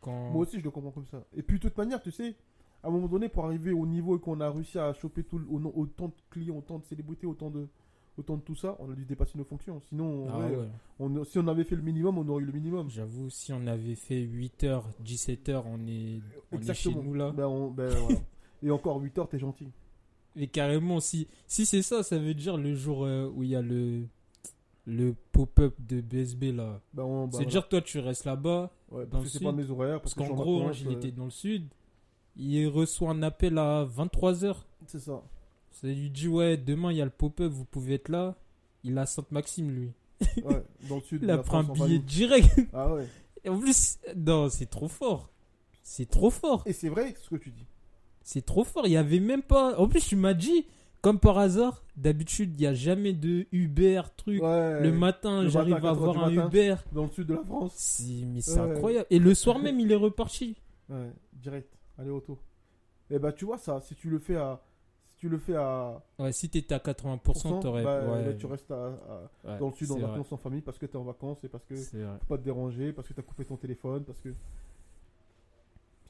Quand... 0.00 0.30
Moi 0.30 0.42
aussi, 0.42 0.58
je 0.58 0.64
le 0.64 0.70
comprends 0.70 0.90
comme 0.92 1.06
ça. 1.06 1.22
Et 1.36 1.42
puis, 1.42 1.58
de 1.58 1.62
toute 1.62 1.76
manière, 1.76 2.00
tu 2.00 2.10
sais, 2.10 2.34
à 2.82 2.88
un 2.88 2.90
moment 2.90 3.08
donné, 3.08 3.28
pour 3.28 3.44
arriver 3.44 3.72
au 3.72 3.86
niveau 3.86 4.16
et 4.16 4.20
qu'on 4.20 4.40
a 4.40 4.50
réussi 4.50 4.78
à 4.78 4.92
choper 4.92 5.24
tout, 5.24 5.40
autant 5.74 6.08
de 6.08 6.12
clients, 6.30 6.56
autant 6.58 6.78
de 6.78 6.84
célébrités, 6.84 7.26
autant 7.26 7.50
de, 7.50 7.66
autant 8.16 8.36
de 8.36 8.42
tout 8.42 8.54
ça, 8.54 8.76
on 8.78 8.90
a 8.90 8.94
dû 8.94 9.04
dépasser 9.04 9.36
nos 9.36 9.44
fonctions. 9.44 9.80
Sinon, 9.88 10.26
Ah 10.30 10.38
vrai, 10.38 10.56
ouais. 10.56 10.68
on- 11.00 11.24
si 11.24 11.38
on 11.38 11.48
avait 11.48 11.64
fait 11.64 11.76
le 11.76 11.82
minimum, 11.82 12.18
on 12.18 12.28
aurait 12.28 12.42
eu 12.42 12.46
le 12.46 12.52
minimum. 12.52 12.88
J'avoue, 12.90 13.30
si 13.30 13.52
on 13.52 13.66
avait 13.66 13.94
fait 13.94 14.20
8h, 14.22 14.82
17h, 15.04 15.62
on 15.66 15.86
est, 15.88 16.20
on 16.52 16.58
est 16.60 16.74
chez 16.74 16.94
nous 16.94 17.14
là. 17.14 17.30
Ben, 17.32 17.46
on- 17.46 17.70
ben, 17.70 17.88
voilà. 17.88 18.20
Et 18.62 18.70
encore 18.70 19.00
8 19.00 19.16
heures, 19.18 19.28
t'es 19.28 19.38
gentil. 19.38 19.68
Et 20.36 20.46
carrément, 20.46 21.00
si, 21.00 21.26
si 21.46 21.64
c'est 21.66 21.82
ça, 21.82 22.02
ça 22.02 22.18
veut 22.18 22.34
dire 22.34 22.56
le 22.56 22.74
jour 22.74 23.04
euh, 23.04 23.28
où 23.34 23.42
il 23.44 23.50
y 23.50 23.56
a 23.56 23.62
le, 23.62 24.02
le 24.86 25.14
pop-up 25.32 25.74
de 25.80 26.00
BSB 26.00 26.52
là. 26.52 26.80
Ben, 26.92 27.02
on, 27.04 27.26
C'est 27.26 27.36
voilà. 27.38 27.50
dire, 27.50 27.68
toi, 27.68 27.80
tu 27.80 27.98
restes 27.98 28.24
là-bas. 28.24 28.70
Ouais, 28.90 29.04
parce 29.06 29.24
que 29.24 29.30
c'est 29.30 29.42
pas 29.44 29.52
mes 29.52 29.68
horaires. 29.70 30.00
Parce 30.00 30.14
qu'en 30.14 30.28
gros, 30.34 30.60
vacances, 30.60 30.80
il 30.80 30.88
euh, 30.88 30.92
était 30.92 31.10
dans 31.12 31.24
le 31.26 31.30
sud. 31.30 31.66
Il 32.36 32.66
reçoit 32.68 33.10
un 33.10 33.22
appel 33.22 33.58
à 33.58 33.84
23h. 33.84 34.54
C'est 34.86 35.00
ça. 35.00 35.22
Ça 35.70 35.86
lui 35.88 36.10
dit, 36.10 36.28
ouais, 36.28 36.56
demain, 36.56 36.92
il 36.92 36.98
y 36.98 37.02
a 37.02 37.04
le 37.04 37.10
pop-up, 37.10 37.50
vous 37.52 37.64
pouvez 37.64 37.94
être 37.94 38.08
là. 38.08 38.34
Il 38.84 38.96
a 38.98 39.06
Sainte-Maxime, 39.06 39.70
lui. 39.70 39.90
Ouais, 40.44 40.62
dans 40.88 40.96
le 40.96 41.02
sud. 41.02 41.22
Il 41.22 41.30
a 41.30 41.38
pris 41.38 41.56
un 41.56 41.64
billet 41.64 41.98
direct. 41.98 42.48
Ah 42.72 42.92
ouais. 42.94 43.06
Et 43.44 43.48
en 43.48 43.58
plus, 43.58 43.98
non, 44.16 44.48
c'est 44.50 44.66
trop 44.66 44.88
fort. 44.88 45.30
C'est 45.82 46.10
trop 46.10 46.30
fort. 46.30 46.62
Et 46.66 46.72
c'est 46.72 46.88
vrai 46.88 47.14
ce 47.20 47.30
que 47.30 47.36
tu 47.36 47.50
dis. 47.50 47.66
C'est 48.22 48.44
trop 48.44 48.64
fort. 48.64 48.86
Il 48.86 48.92
y 48.92 48.96
avait 48.96 49.20
même 49.20 49.42
pas. 49.42 49.78
En 49.78 49.86
plus, 49.88 50.04
tu 50.06 50.16
m'as 50.16 50.34
dit, 50.34 50.66
comme 51.00 51.18
par 51.20 51.38
hasard, 51.38 51.84
d'habitude, 51.96 52.52
il 52.56 52.60
n'y 52.60 52.66
a 52.66 52.74
jamais 52.74 53.12
de 53.12 53.46
Uber, 53.52 54.02
truc. 54.16 54.42
Ouais. 54.42 54.80
Le 54.80 54.92
matin, 54.92 55.48
j'arrive 55.48 55.84
à 55.84 55.90
avoir 55.90 56.18
un 56.24 56.30
matin. 56.30 56.46
Uber. 56.48 56.74
Dans 56.92 57.04
le 57.04 57.10
sud 57.10 57.26
de 57.28 57.34
la 57.34 57.42
France. 57.44 58.02
Mais 58.26 58.40
c'est 58.40 58.60
Ouais. 58.60 58.72
incroyable. 58.72 59.06
Et 59.10 59.18
le 59.20 59.34
soir 59.34 59.58
même, 59.60 59.78
il 59.80 59.90
est 59.92 59.96
reparti. 59.96 60.56
Ouais, 60.88 61.12
direct. 61.32 61.77
Allez, 61.98 62.10
auto. 62.10 62.38
Et 63.10 63.18
bah, 63.18 63.32
tu 63.32 63.44
vois, 63.44 63.58
ça, 63.58 63.80
si 63.80 63.94
tu 63.94 64.08
le 64.10 64.18
fais 64.18 64.36
à. 64.36 64.60
Si 65.14 65.16
tu 65.20 65.28
le 65.28 65.38
fais 65.38 65.56
à. 65.56 66.00
Ouais, 66.18 66.32
si 66.32 66.48
t'étais 66.48 66.74
à 66.74 66.78
80%, 66.78 67.18
pourcent, 67.18 67.58
t'aurais. 67.60 67.82
bah, 67.82 68.06
ouais, 68.06 68.24
là, 68.26 68.34
tu 68.34 68.46
restes 68.46 68.70
à- 68.70 68.86
à- 68.86 69.50
ouais, 69.52 69.58
dans 69.58 69.68
le 69.68 69.72
sud 69.74 69.90
en 69.90 69.94
vrai. 69.98 70.06
vacances 70.10 70.32
en 70.32 70.36
famille 70.36 70.60
parce 70.60 70.78
que 70.78 70.86
t'es 70.86 70.96
en 70.96 71.04
vacances 71.04 71.42
et 71.44 71.48
parce 71.48 71.64
que. 71.64 71.74
Faut 71.74 72.26
pas 72.28 72.38
te 72.38 72.42
déranger, 72.44 72.92
parce 72.92 73.08
que 73.08 73.14
t'as 73.14 73.22
coupé 73.22 73.44
ton 73.44 73.56
téléphone, 73.56 74.04
parce 74.04 74.20
que. 74.20 74.32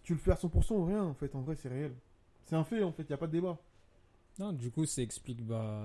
Tu 0.02 0.14
le 0.14 0.18
fais 0.20 0.30
à 0.32 0.36
100% 0.36 0.74
ou 0.74 0.84
rien, 0.86 1.04
en 1.04 1.14
fait, 1.14 1.34
en 1.34 1.40
vrai, 1.42 1.54
c'est 1.56 1.68
réel. 1.68 1.92
C'est 2.46 2.56
un 2.56 2.64
fait, 2.64 2.82
en 2.82 2.92
fait, 2.92 3.08
y 3.08 3.12
a 3.12 3.16
pas 3.18 3.26
de 3.26 3.32
débat. 3.32 3.58
Non, 4.38 4.52
du 4.52 4.70
coup, 4.70 4.86
ça 4.86 5.02
explique 5.02 5.44
bah, 5.44 5.84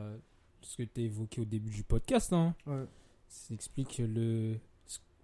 ce 0.61 0.77
que 0.77 0.83
tu 0.83 1.01
as 1.01 1.03
évoqué 1.03 1.41
au 1.41 1.45
début 1.45 1.69
du 1.71 1.83
podcast. 1.83 2.31
Hein. 2.33 2.55
Ouais. 2.65 2.85
Ça 3.27 3.53
explique 3.53 3.97
le 3.99 4.57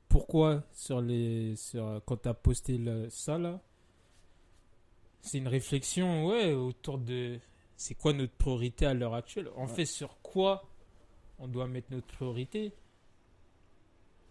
pourquoi 0.10 0.64
sur 0.74 1.00
les 1.02 1.56
sur 1.56 2.02
quand 2.06 2.18
tu 2.24 2.28
as 2.30 2.34
posté 2.34 2.78
le- 2.78 3.10
ça 3.10 3.38
là. 3.38 3.62
C'est 5.22 5.38
une 5.38 5.48
réflexion 5.48 6.26
ouais 6.28 6.54
autour 6.54 6.98
de 6.98 7.40
c'est 7.76 7.96
quoi 7.96 8.14
notre 8.14 8.34
priorité 8.34 8.86
à 8.86 8.94
l'heure 8.94 9.14
actuelle. 9.14 9.50
En 9.56 9.62
Ouais. 9.64 9.68
fait, 9.68 9.86
sur 9.86 10.20
quoi 10.22 10.64
on 11.40 11.48
doit 11.48 11.68
mettre 11.68 11.92
notre 11.92 12.08
priorité? 12.08 12.74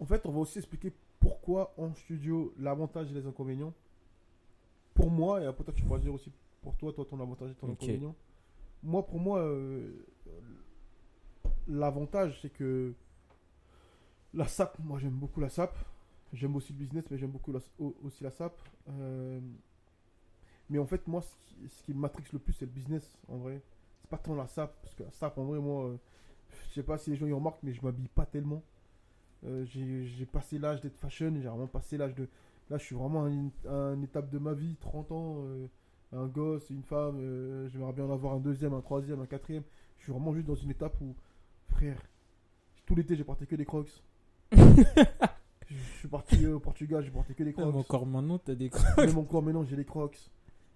En 0.01 0.05
fait, 0.07 0.24
on 0.27 0.33
va 0.33 0.40
aussi 0.40 0.59
expliquer 0.59 0.92
pourquoi 1.20 1.74
en 1.79 1.92
studio 1.94 2.53
l'avantage 2.59 3.11
et 3.11 3.14
les 3.14 3.27
inconvénients. 3.27 3.72
Pour 4.94 5.11
moi, 5.11 5.40
et 5.42 5.46
après 5.46 5.64
toi 5.64 5.72
tu 5.74 5.83
pourras 5.85 5.98
dire 5.98 6.12
aussi 6.14 6.31
pour 6.62 6.77
toi, 6.77 6.92
toi 6.92 7.05
ton 7.05 7.20
avantage 7.20 7.51
et 7.51 7.55
ton 7.55 7.70
inconvénient. 7.70 8.14
Moi, 8.83 9.05
pour 9.07 9.18
moi, 9.18 9.40
euh, 9.40 9.90
l'avantage 11.68 12.38
c'est 12.42 12.51
que 12.53 12.92
la 14.35 14.46
SAP, 14.46 14.79
moi 14.81 14.98
j'aime 14.98 15.12
beaucoup 15.18 15.40
la 15.40 15.48
SAP. 15.48 15.74
J'aime 16.33 16.57
aussi 16.57 16.72
le 16.74 16.79
business, 16.79 17.05
mais 17.11 17.16
j'aime 17.18 17.31
beaucoup 17.31 17.53
la- 17.53 17.61
aussi 18.05 18.22
la 18.22 18.31
SAP. 18.31 18.53
Euh, 18.90 19.40
mais 20.70 20.78
en 20.78 20.87
fait, 20.87 21.07
moi, 21.07 21.22
ce 21.22 21.35
qui, 21.37 21.68
ce 21.68 21.83
qui 21.83 21.94
m'attrixe 21.94 22.33
le 22.33 22.38
plus, 22.38 22.52
c'est 22.52 22.66
le 22.66 22.72
business 22.72 23.18
en 23.28 23.38
vrai. 23.38 23.62
C'est 24.00 24.11
pas 24.11 24.18
tant 24.18 24.35
la 24.35 24.46
SAP, 24.46 24.74
parce 24.83 24.94
que 24.94 25.02
la 25.02 25.11
SAP 25.11 25.38
en 25.38 25.44
vrai, 25.44 25.59
moi, 25.59 25.87
euh, 25.87 25.96
je 26.68 26.74
sais 26.74 26.83
pas 26.83 26.98
si 26.98 27.11
les 27.11 27.16
gens 27.16 27.26
y 27.26 27.33
remarquent, 27.33 27.62
mais 27.62 27.72
je 27.72 27.83
m'habille 27.83 28.09
pas 28.09 28.26
tellement. 28.26 28.62
Euh, 29.46 29.64
j'ai 29.64 30.26
passé 30.26 30.59
l'âge 30.59 30.81
d'être 30.81 30.96
fashion, 30.96 31.33
j'ai 31.40 31.48
vraiment 31.48 31.66
passé 31.66 31.96
l'âge 31.96 32.14
de. 32.14 32.28
Là, 32.70 32.76
je 32.76 32.85
suis 32.85 32.96
vraiment 32.96 33.24
à 33.24 33.28
une, 33.28 33.50
à 33.66 33.94
une 33.94 34.04
étape 34.04 34.28
de 34.31 34.38
ma 34.38 34.52
vie, 34.52 34.76
30 34.81 35.12
ans, 35.12 35.37
euh, 35.38 35.66
un 36.12 36.26
gosse, 36.26 36.68
une 36.70 36.83
femme, 36.83 37.18
j'aimerais 37.72 37.92
bien 37.92 38.04
en 38.04 38.12
avoir 38.12 38.35
un 38.35 38.40
deuxième, 38.40 38.74
un 38.74 38.81
troisième, 38.81 39.20
un 39.20 39.26
quatrième. 39.26 39.62
Je 39.98 40.04
suis 40.04 40.12
vraiment 40.12 40.35
juste 40.35 40.46
dans 40.46 40.54
une 40.54 40.70
étape 40.70 41.00
où, 41.00 41.14
frère, 41.68 42.00
tout 42.85 42.94
l'été, 42.94 43.16
j'ai 43.16 43.24
porté 43.24 43.46
que 43.46 43.57
des 43.57 43.64
crocs. 43.64 44.02
je 44.52 45.74
suis 45.98 46.09
parti 46.09 46.46
au 46.46 46.61
Portugal, 46.61 47.02
j'ai 47.04 47.11
porté 47.11 47.35
que 47.35 47.42
des 47.42 47.52
crocs. 47.52 47.66
Même 47.66 47.76
encore 47.76 48.07
maintenant, 48.07 48.38
tu 48.38 48.50
as 48.50 48.54
des 48.54 48.70
Même 48.98 49.18
encore 49.18 49.42
maintenant, 49.42 49.64
j'ai 49.64 49.76
les 49.76 49.85
crocs. 49.85 50.18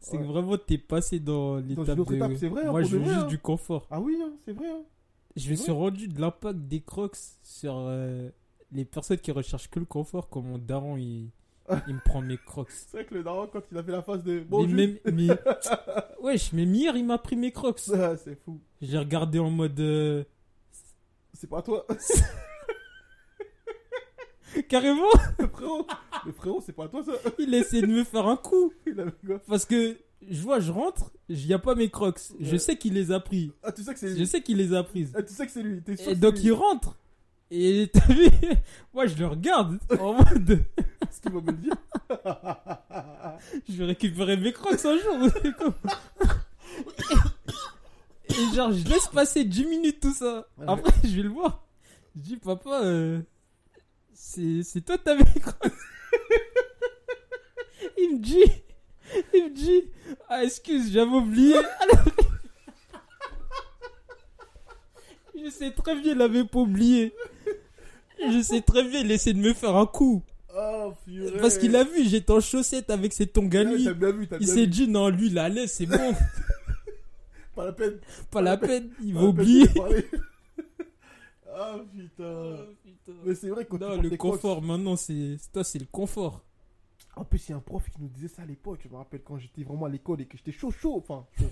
c'est 0.00 0.18
que 0.18 0.22
vraiment 0.22 0.56
t'es 0.58 0.78
passé 0.78 1.18
dans 1.20 1.56
l'étape 1.56 1.98
de. 1.98 2.14
étape, 2.14 2.32
c'est 2.38 2.48
vrai, 2.48 2.64
hein, 2.66 2.70
Moi, 2.70 2.82
je 2.82 2.96
veux 2.96 3.04
juste 3.04 3.16
hein. 3.16 3.26
du 3.26 3.38
confort. 3.38 3.86
Ah 3.90 4.00
oui, 4.00 4.16
hein, 4.22 4.32
c'est 4.44 4.52
vrai. 4.52 4.68
hein. 4.70 4.82
Je 5.36 5.50
me 5.50 5.56
suis 5.56 5.70
rendu 5.72 6.08
de 6.08 6.20
l'impact 6.20 6.58
des 6.60 6.80
crocs 6.80 7.16
sur 7.42 7.74
euh, 7.76 8.28
les 8.72 8.84
personnes 8.84 9.18
qui 9.18 9.30
recherchent 9.30 9.68
que 9.70 9.78
le 9.78 9.84
confort, 9.86 10.28
comme 10.28 10.46
mon 10.48 10.58
daron, 10.58 10.96
il, 10.96 11.30
il 11.86 11.94
me 11.94 12.00
prend 12.04 12.20
mes 12.22 12.38
crocs. 12.38 12.70
C'est 12.70 12.96
vrai 12.98 13.04
que 13.06 13.14
le 13.14 13.22
daron, 13.22 13.46
quand 13.52 13.60
il 13.70 13.78
a 13.78 13.82
fait 13.82 13.92
la 13.92 14.02
phase 14.02 14.22
de. 14.24 14.38
mais 14.38 14.44
Bonjour. 14.48 14.74
même, 14.74 14.98
mais, 15.12 15.28
wesh, 16.22 16.52
mais 16.52 16.64
hier, 16.64 16.96
il 16.96 17.04
m'a 17.04 17.18
pris 17.18 17.36
mes 17.36 17.52
crocs. 17.52 17.80
Ah, 17.94 18.16
c'est 18.16 18.34
fou. 18.42 18.58
J'ai 18.80 18.98
regardé 18.98 19.38
en 19.38 19.50
mode. 19.50 19.78
euh, 19.78 20.24
C'est 21.34 21.48
pas 21.48 21.62
toi. 21.62 21.86
Carrément, 24.68 25.08
le 25.38 25.48
frérot. 25.52 25.86
Le 26.26 26.32
frérot, 26.32 26.62
c'est 26.64 26.72
pas 26.72 26.88
toi 26.88 27.02
ça. 27.04 27.12
il 27.38 27.54
a 27.54 27.58
essayé 27.58 27.82
de 27.82 27.86
me 27.88 28.04
faire 28.04 28.26
un 28.26 28.36
coup. 28.36 28.72
Il 28.86 28.98
avait 29.00 29.12
quoi? 29.26 29.38
Parce 29.46 29.64
que 29.64 29.96
je 30.28 30.40
vois, 30.42 30.58
je 30.60 30.72
rentre, 30.72 31.10
il 31.28 31.46
n'y 31.46 31.52
a 31.54 31.58
pas 31.58 31.74
mes 31.74 31.90
crocs. 31.90 32.20
Je 32.40 32.56
sais 32.56 32.76
qu'il 32.76 32.94
les 32.94 33.12
a 33.12 33.20
prises. 33.20 33.50
Ah, 33.62 33.72
tu 33.72 33.82
sais 33.82 33.92
que 33.94 34.00
c'est 34.00 34.10
Je 34.10 34.14
lui. 34.16 34.26
sais 34.26 34.42
qu'il 34.42 34.56
les 34.56 34.74
a 34.74 34.82
prises. 34.82 35.12
Ah, 35.16 35.22
tu 35.22 35.32
sais 35.32 35.46
que 35.46 35.52
c'est 35.52 35.62
lui. 35.62 35.80
T'es 35.82 35.96
sûr 35.96 36.10
Et 36.10 36.14
que 36.14 36.18
donc 36.20 36.36
c'est 36.36 36.42
il 36.44 36.52
rentre. 36.52 36.96
Et 37.50 37.88
t'as 37.92 38.06
vu? 38.12 38.28
Moi 38.92 39.06
je 39.06 39.16
le 39.16 39.26
regarde 39.26 39.78
en 39.98 40.12
mode 40.14 40.64
Ce 41.10 41.20
qu'il 41.20 41.32
va 41.32 41.40
me 41.40 41.50
le 41.50 41.56
dire. 41.56 41.74
je 43.68 43.72
vais 43.76 43.84
récupérer 43.86 44.36
mes 44.36 44.52
crocs 44.52 44.84
un 44.84 44.98
jour. 44.98 45.30
c'est 45.42 45.54
quoi 45.56 45.74
Et 48.30 48.54
genre 48.54 48.72
je 48.72 48.84
laisse 48.88 49.06
passer 49.08 49.44
10 49.44 49.64
minutes 49.66 50.00
tout 50.00 50.12
ça. 50.12 50.46
Après 50.66 50.92
je 51.04 51.16
vais 51.16 51.22
le 51.22 51.30
voir. 51.30 51.64
Je 52.16 52.20
dis 52.20 52.36
papa 52.36 52.82
euh, 52.84 53.20
c'est 54.20 54.62
c'est 54.64 54.80
toi 54.80 54.98
t'as 54.98 55.14
mes 55.14 55.24
crocs. 55.40 55.56
Il 57.98 58.16
me 58.16 58.18
dit 58.18 58.52
il 59.32 59.44
me 59.44 59.50
dit 59.54 59.84
ah 60.28 60.44
excuse 60.44 60.90
j'avais 60.92 61.10
oublié. 61.10 61.54
Alors 61.56 62.04
Je 65.44 65.50
sais 65.50 65.70
très 65.70 65.94
bien, 65.94 66.12
il 66.12 66.20
avait 66.20 66.44
pas 66.44 66.58
oublié. 66.58 67.14
Je 68.20 68.42
sais 68.42 68.60
très 68.60 68.82
bien, 68.82 69.00
il 69.00 69.10
essaie 69.12 69.32
de 69.32 69.38
me 69.38 69.54
faire 69.54 69.76
un 69.76 69.86
coup. 69.86 70.22
Oh, 70.54 70.92
purée. 71.04 71.38
Parce 71.40 71.58
qu'il 71.58 71.76
a 71.76 71.84
vu, 71.84 72.04
j'étais 72.08 72.32
en 72.32 72.40
chaussettes 72.40 72.90
avec 72.90 73.12
ses 73.12 73.28
tongs 73.28 73.48
à 73.54 73.62
lui. 73.62 73.88
Il 74.40 74.48
s'est 74.48 74.66
dit, 74.66 74.88
non, 74.88 75.08
lui, 75.08 75.28
il 75.28 75.38
allait, 75.38 75.68
c'est 75.68 75.86
bon. 75.86 75.96
Pas 77.54 77.66
la 77.66 77.72
peine. 77.72 77.98
Pas 78.30 78.42
la 78.42 78.56
peine, 78.56 78.90
il 79.00 79.14
Pas 79.14 79.20
va 79.20 79.26
peine 79.26 79.28
oublier. 79.30 79.68
Parler. 81.58 81.82
Ah 81.82 81.84
putain. 81.92 82.56
Mais 83.24 83.34
c'est 83.34 83.48
vrai 83.48 83.64
que 83.64 83.76
tu 83.76 83.82
Non, 83.82 84.00
le 84.00 84.10
Crocs- 84.10 84.32
confort, 84.32 84.62
maintenant, 84.62 84.96
c'est 84.96 85.36
toi, 85.52 85.64
c'est 85.64 85.78
le 85.78 85.86
confort. 85.90 86.42
En 87.16 87.24
plus, 87.24 87.48
il 87.48 87.52
y 87.52 87.54
a 87.54 87.56
un 87.56 87.60
prof 87.60 87.88
qui 87.90 88.00
nous 88.00 88.08
disait 88.08 88.28
ça 88.28 88.42
à 88.42 88.46
l'époque. 88.46 88.80
Je 88.84 88.88
me 88.88 88.96
rappelle 88.96 89.22
quand 89.22 89.38
j'étais 89.38 89.64
vraiment 89.64 89.86
à 89.86 89.88
l'école 89.88 90.20
et 90.20 90.26
que 90.26 90.36
j'étais 90.36 90.52
chaud, 90.52 90.70
chaud. 90.70 90.96
Enfin, 90.96 91.26
chaud. 91.38 91.46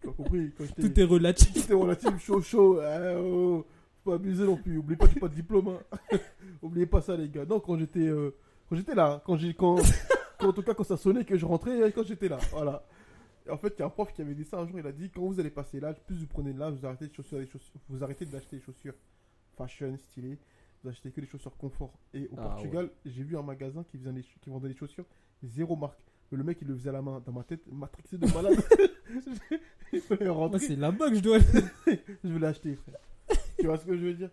tu 0.00 0.08
as 0.08 0.12
compris 0.12 0.52
quand 0.56 0.64
Tout 0.80 1.00
est 1.00 1.04
relatif. 1.04 1.52
Tout 1.66 1.72
est 1.72 1.74
relatif, 1.76 2.18
chaud, 2.24 2.40
chaud. 2.40 2.78
Ah, 2.80 3.14
oh, 3.20 3.66
faut 4.04 4.10
pas 4.10 4.16
abuser 4.16 4.44
non 4.44 4.56
plus. 4.56 4.78
Oubliez 4.78 4.96
pas 4.96 5.06
que 5.08 5.14
j'ai 5.14 5.20
pas 5.20 5.28
de 5.28 5.34
diplôme. 5.34 5.68
hein. 5.68 6.18
Oubliez 6.62 6.86
pas 6.86 7.00
ça, 7.00 7.16
les 7.16 7.28
gars. 7.28 7.44
Non, 7.44 7.58
quand 7.60 7.76
j'étais, 7.78 8.06
euh, 8.06 8.30
quand 8.68 8.76
j'étais 8.76 8.94
là, 8.94 9.20
quand 9.26 9.36
j'ai, 9.36 9.52
quand, 9.54 9.76
quand- 10.38 10.48
en 10.48 10.52
tout 10.52 10.62
cas 10.62 10.74
quand 10.74 10.84
ça 10.84 10.96
sonnait 10.96 11.24
que 11.24 11.36
je 11.36 11.44
rentrais, 11.44 11.82
euh, 11.82 11.90
quand 11.92 12.04
j'étais 12.06 12.28
là, 12.28 12.38
voilà. 12.52 12.84
Et 13.46 13.50
en 13.50 13.56
fait, 13.58 13.74
il 13.76 13.80
y 13.80 13.82
a 13.82 13.86
un 13.86 13.90
prof 13.90 14.12
qui 14.12 14.22
avait 14.22 14.34
dit 14.34 14.44
ça 14.44 14.58
un 14.60 14.66
jour. 14.66 14.78
Il 14.78 14.86
a 14.86 14.92
dit 14.92 15.10
quand 15.10 15.22
vous 15.22 15.40
allez 15.40 15.50
passer 15.50 15.80
l'âge, 15.80 15.96
plus 16.06 16.16
vous 16.16 16.26
prenez 16.26 16.52
de 16.52 16.58
l'âge, 16.60 16.74
vous 16.74 16.86
arrêtez 16.86 17.08
de 17.08 17.14
chaussures, 17.14 17.38
des 17.38 17.46
chaussures, 17.46 17.80
vous 17.88 18.04
arrêtez 18.04 18.26
d'acheter 18.26 18.56
des 18.58 18.62
chaussures 18.62 18.94
fashion, 19.66 19.96
stylées. 19.98 20.38
Vous 20.82 20.88
achetez 20.90 21.10
que 21.10 21.20
des 21.20 21.26
chaussures 21.26 21.56
confort. 21.56 21.92
Et 22.14 22.26
au 22.28 22.34
Ah, 22.38 22.42
Portugal, 22.42 22.90
j'ai 23.04 23.22
vu 23.22 23.36
un 23.36 23.42
magasin 23.42 23.84
qui 23.84 23.98
faisait 23.98 24.12
des, 24.12 24.22
qui 24.22 24.48
vendait 24.50 24.68
des 24.68 24.74
chaussures 24.74 25.04
zéro 25.42 25.76
marque. 25.76 26.00
Mais 26.32 26.38
le 26.38 26.44
mec, 26.44 26.58
il 26.62 26.68
le 26.68 26.76
faisait 26.76 26.90
à 26.90 26.92
la 26.92 27.02
main 27.02 27.20
dans 27.24 27.32
ma 27.32 27.42
tête, 27.42 27.60
matrixé 27.70 28.16
de 28.16 28.26
malade. 28.32 28.54
c'est 30.58 30.76
là-bas 30.76 31.10
que 31.10 31.16
je 31.16 31.20
dois 31.20 31.38
je 31.86 32.28
vais 32.32 32.38
l'acheter, 32.38 32.76
frère. 32.76 32.98
tu 33.58 33.66
vois 33.66 33.76
ce 33.78 33.84
que 33.84 33.96
je 33.96 34.04
veux 34.04 34.14
dire? 34.14 34.30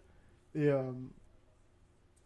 Et, 0.56 0.70
euh, 0.70 0.92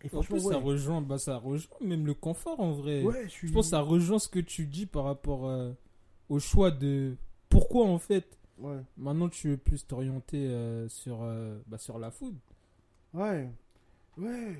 et 0.03 0.15
En 0.15 0.21
plus, 0.21 0.45
ouais. 0.45 0.53
ça 0.53 0.59
rejoint, 0.59 1.01
bah, 1.01 1.17
ça 1.17 1.37
rejoint 1.37 1.77
même 1.81 2.05
le 2.05 2.13
confort 2.13 2.59
en 2.59 2.73
vrai. 2.73 3.03
ouais, 3.03 3.23
je 3.25 3.29
suis. 3.29 3.47
Je 3.47 3.53
pense 3.53 3.67
que 3.67 3.71
ça 3.71 3.81
rejoint 3.81 4.19
ce 4.19 4.27
que 4.27 4.39
tu 4.39 4.67
dis 4.67 4.85
par 4.85 5.05
rapport 5.05 5.47
euh, 5.47 5.71
au 6.29 6.39
choix 6.39 6.71
de 6.71 7.15
pourquoi 7.49 7.85
en 7.87 7.97
fait 7.97 8.37
Ouais, 8.57 8.77
maintenant 8.95 9.27
tu 9.27 9.49
veux 9.49 9.57
plus 9.57 9.87
t'orienter 9.87 10.45
euh, 10.47 10.87
sur, 10.87 11.23
euh, 11.23 11.57
bah, 11.65 11.79
sur 11.79 11.97
la 11.97 12.11
food, 12.11 12.35
ouais, 13.13 13.51
ouais, 14.17 14.57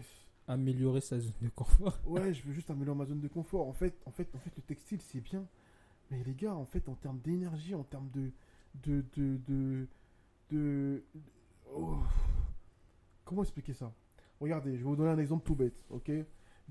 améliorer 0.48 1.02
sa 1.02 1.20
zone 1.20 1.34
de 1.42 1.50
confort. 1.50 2.00
ouais. 2.06 2.34
Je 2.34 2.44
veux 2.44 2.54
juste 2.54 2.70
améliorer 2.70 2.98
ma 2.98 3.06
zone 3.06 3.22
de 3.22 3.28
confort. 3.28 3.68
En 3.68 3.74
fait, 3.74 3.96
en 4.06 4.12
fait, 4.12 4.28
en 4.36 4.40
fait, 4.40 4.52
le 4.56 4.64
textile, 4.64 5.02
c'est 5.02 5.22
bien. 5.22 5.46
Mais 6.10 6.24
les 6.24 6.36
gars, 6.36 6.54
en 6.54 6.66
fait, 6.66 6.90
en 6.90 6.96
termes 6.96 7.20
d'énergie, 7.20 7.74
en 7.74 7.84
termes 7.84 8.10
de, 8.12 8.32
de, 8.84 9.06
de, 9.16 9.38
de, 9.48 9.88
de- 10.50 11.04
oh. 11.74 12.00
comment 13.24 13.44
expliquer 13.44 13.74
ça? 13.74 13.94
Regardez, 14.42 14.72
je 14.72 14.78
vais 14.78 14.84
vous 14.84 14.96
donner 14.96 15.12
un 15.12 15.20
exemple 15.20 15.46
tout 15.46 15.56
bête, 15.56 15.86
ok? 15.90 16.12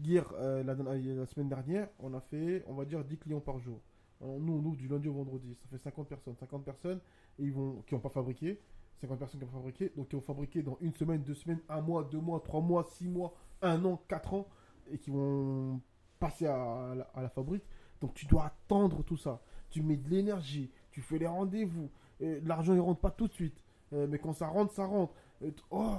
Hier, 0.03 0.31
euh, 0.35 0.63
la, 0.63 0.75
la 0.75 1.27
semaine 1.27 1.49
dernière, 1.49 1.89
on 2.01 2.13
a 2.15 2.21
fait, 2.21 2.65
on 2.67 2.75
va 2.75 2.85
dire, 2.85 3.05
10 3.05 3.17
clients 3.19 3.41
par 3.41 3.59
jour. 3.61 3.81
Alors, 4.21 4.39
nous, 4.39 4.61
nous, 4.61 4.77
du 4.77 4.89
lundi 4.89 5.09
au 5.09 5.15
vendredi, 5.15 5.55
ça 5.55 5.69
fait 5.69 5.79
50 5.79 6.09
personnes. 6.09 6.37
50 6.37 6.65
personnes 6.65 7.01
et 7.39 7.45
ils 7.45 7.53
vont, 7.53 7.83
qui 7.87 7.95
n'ont 7.95 8.01
pas 8.01 8.11
fabriqué. 8.11 8.61
50 9.01 9.19
personnes 9.19 9.41
qui 9.41 9.47
ont 9.47 9.51
fabriqué, 9.51 9.93
donc 9.97 10.09
qui 10.09 10.17
ont 10.17 10.21
fabriqué 10.21 10.63
dans 10.63 10.77
une 10.81 10.93
semaine, 10.95 11.23
deux 11.23 11.35
semaines, 11.35 11.61
un 11.69 11.81
mois, 11.81 12.05
deux 12.05 12.21
mois, 12.21 12.41
trois 12.41 12.61
mois, 12.61 12.85
six 12.85 13.09
mois, 13.09 13.35
un 13.63 13.85
an, 13.85 14.03
quatre 14.09 14.35
ans, 14.35 14.47
et 14.91 14.99
qui 14.99 15.11
vont 15.11 15.81
passer 16.19 16.47
à, 16.47 16.95
la, 17.17 17.29
fabrique. 17.29 17.65
Donc 18.01 18.15
tu 18.15 18.27
dois 18.27 18.47
attendre 18.47 19.03
tout 19.03 19.17
ça. 19.17 19.41
Tu 19.71 19.83
mets 19.83 19.97
de 19.97 20.09
l'énergie, 20.09 20.71
tu 20.91 21.01
fais 21.01 21.19
les 21.19 21.27
rendez-vous. 21.27 21.91
L'argent 22.21 22.75
il 22.75 22.81
rentre 22.81 23.01
pas 23.01 23.11
tout 23.11 23.29
de 23.29 23.33
suite, 23.33 23.63
Euh, 23.93 24.07
mais 24.09 24.21
quand 24.21 24.33
ça 24.33 24.47
rentre, 24.47 24.73
ça 24.73 24.87
rentre. 24.87 25.13
Et 25.43 25.53
oh 25.71 25.97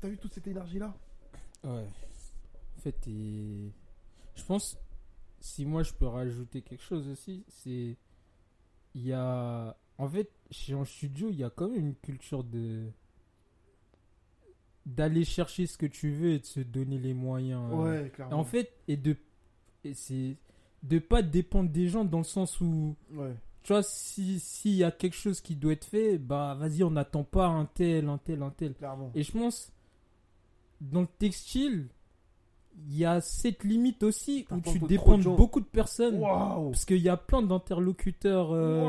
T'as 0.00 0.08
vu 0.08 0.16
toute 0.16 0.32
cette 0.32 0.46
énergie 0.46 0.78
là 0.78 0.94
Ouais. 1.62 1.86
En 2.76 2.80
fait, 2.80 2.96
et... 3.06 3.70
je 4.34 4.44
pense, 4.44 4.78
si 5.40 5.66
moi 5.66 5.82
je 5.82 5.92
peux 5.92 6.06
rajouter 6.06 6.62
quelque 6.62 6.82
chose 6.82 7.06
aussi, 7.08 7.44
c'est. 7.48 7.98
Il 8.94 9.06
y 9.06 9.12
a. 9.12 9.76
En 9.98 10.08
fait, 10.08 10.30
chez 10.50 10.72
un 10.74 10.84
studio, 10.84 11.28
il 11.30 11.36
y 11.36 11.44
a 11.44 11.50
quand 11.50 11.68
même 11.68 11.78
une 11.88 11.94
culture 11.96 12.42
de. 12.44 12.86
D'aller 14.86 15.24
chercher 15.24 15.66
ce 15.66 15.76
que 15.76 15.86
tu 15.86 16.10
veux 16.10 16.30
et 16.32 16.38
de 16.38 16.46
se 16.46 16.60
donner 16.60 16.98
les 16.98 17.12
moyens. 17.14 17.62
euh. 17.72 17.76
Ouais, 18.02 18.10
clairement. 18.10 18.38
En 18.38 18.44
fait, 18.44 18.72
et 18.88 18.96
de. 18.96 19.16
Et 19.84 19.94
c'est. 19.94 20.36
De 20.82 20.98
pas 20.98 21.20
dépendre 21.22 21.68
des 21.70 21.88
gens 21.88 22.04
dans 22.04 22.18
le 22.18 22.24
sens 22.24 22.60
où. 22.60 22.96
ouais. 23.12 23.34
Tu 23.62 23.74
vois, 23.74 23.82
si- 23.82 24.40
s'il 24.40 24.72
y 24.76 24.84
a 24.84 24.90
quelque 24.90 25.14
chose 25.16 25.42
qui 25.42 25.54
doit 25.54 25.74
être 25.74 25.84
fait, 25.84 26.16
bah 26.16 26.56
vas-y, 26.58 26.82
on 26.82 26.90
n'attend 26.90 27.24
pas 27.24 27.46
un 27.46 27.66
tel, 27.66 28.08
un 28.08 28.16
tel, 28.16 28.42
un 28.42 28.48
tel. 28.50 28.72
clairement. 28.72 29.12
Et 29.14 29.22
je 29.22 29.30
pense, 29.32 29.70
dans 30.80 31.02
le 31.02 31.06
textile, 31.18 31.88
il 32.88 32.96
y 32.96 33.04
a 33.04 33.20
cette 33.20 33.62
limite 33.64 34.02
aussi 34.02 34.46
où 34.50 34.60
tu 34.62 34.78
dépends 34.88 35.18
de 35.18 35.36
beaucoup 35.36 35.60
de 35.60 35.66
personnes. 35.66 36.18
Waouh 36.18 36.70
Parce 36.70 36.86
qu'il 36.86 37.02
y 37.02 37.10
a 37.10 37.18
plein 37.18 37.42
d'interlocuteurs. 37.42 38.50
euh, 38.52 38.82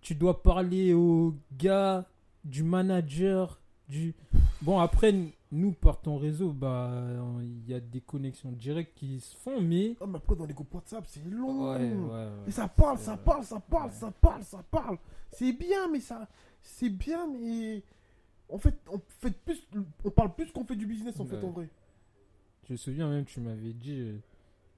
tu 0.00 0.14
dois 0.14 0.42
parler 0.42 0.92
au 0.94 1.34
gars, 1.56 2.06
du 2.44 2.62
manager, 2.62 3.60
du. 3.88 4.14
Bon, 4.62 4.78
après, 4.78 5.14
nous, 5.50 5.72
par 5.72 6.00
ton 6.00 6.18
réseau, 6.18 6.52
bah, 6.52 6.90
il 7.42 7.68
y 7.68 7.74
a 7.74 7.80
des 7.80 8.00
connexions 8.00 8.52
directes 8.52 8.92
qui 8.96 9.20
se 9.20 9.36
font, 9.36 9.60
mais. 9.60 9.96
Oh, 10.00 10.06
mais 10.06 10.16
après, 10.16 10.36
dans 10.36 10.46
les 10.46 10.54
groupes 10.54 10.74
WhatsApp, 10.74 11.04
c'est 11.06 11.24
long. 11.24 11.72
Ouais, 11.72 11.78
ouais, 11.78 11.94
ouais. 11.94 12.28
Et 12.46 12.50
ça 12.50 12.68
parle, 12.68 12.98
ça 12.98 13.16
parle, 13.16 13.44
ça 13.44 13.60
parle, 13.60 13.92
ça 13.92 14.10
parle, 14.10 14.42
ça 14.44 14.62
parle. 14.70 14.98
C'est 15.32 15.52
bien, 15.52 15.88
mais 15.90 16.00
ça. 16.00 16.28
C'est 16.62 16.90
bien, 16.90 17.26
mais. 17.26 17.82
En 18.50 18.58
fait, 18.58 18.74
on, 18.90 18.98
fait 19.20 19.30
plus, 19.30 19.62
on 20.04 20.10
parle 20.10 20.34
plus 20.34 20.50
qu'on 20.52 20.64
fait 20.64 20.76
du 20.76 20.86
business, 20.86 21.20
en 21.20 21.26
fait, 21.26 21.42
en 21.44 21.50
vrai. 21.50 21.68
Je 22.66 22.72
me 22.72 22.78
souviens 22.78 23.08
même, 23.08 23.24
tu 23.24 23.40
m'avais 23.40 23.74
dit, 23.74 24.00
euh, 24.00 24.18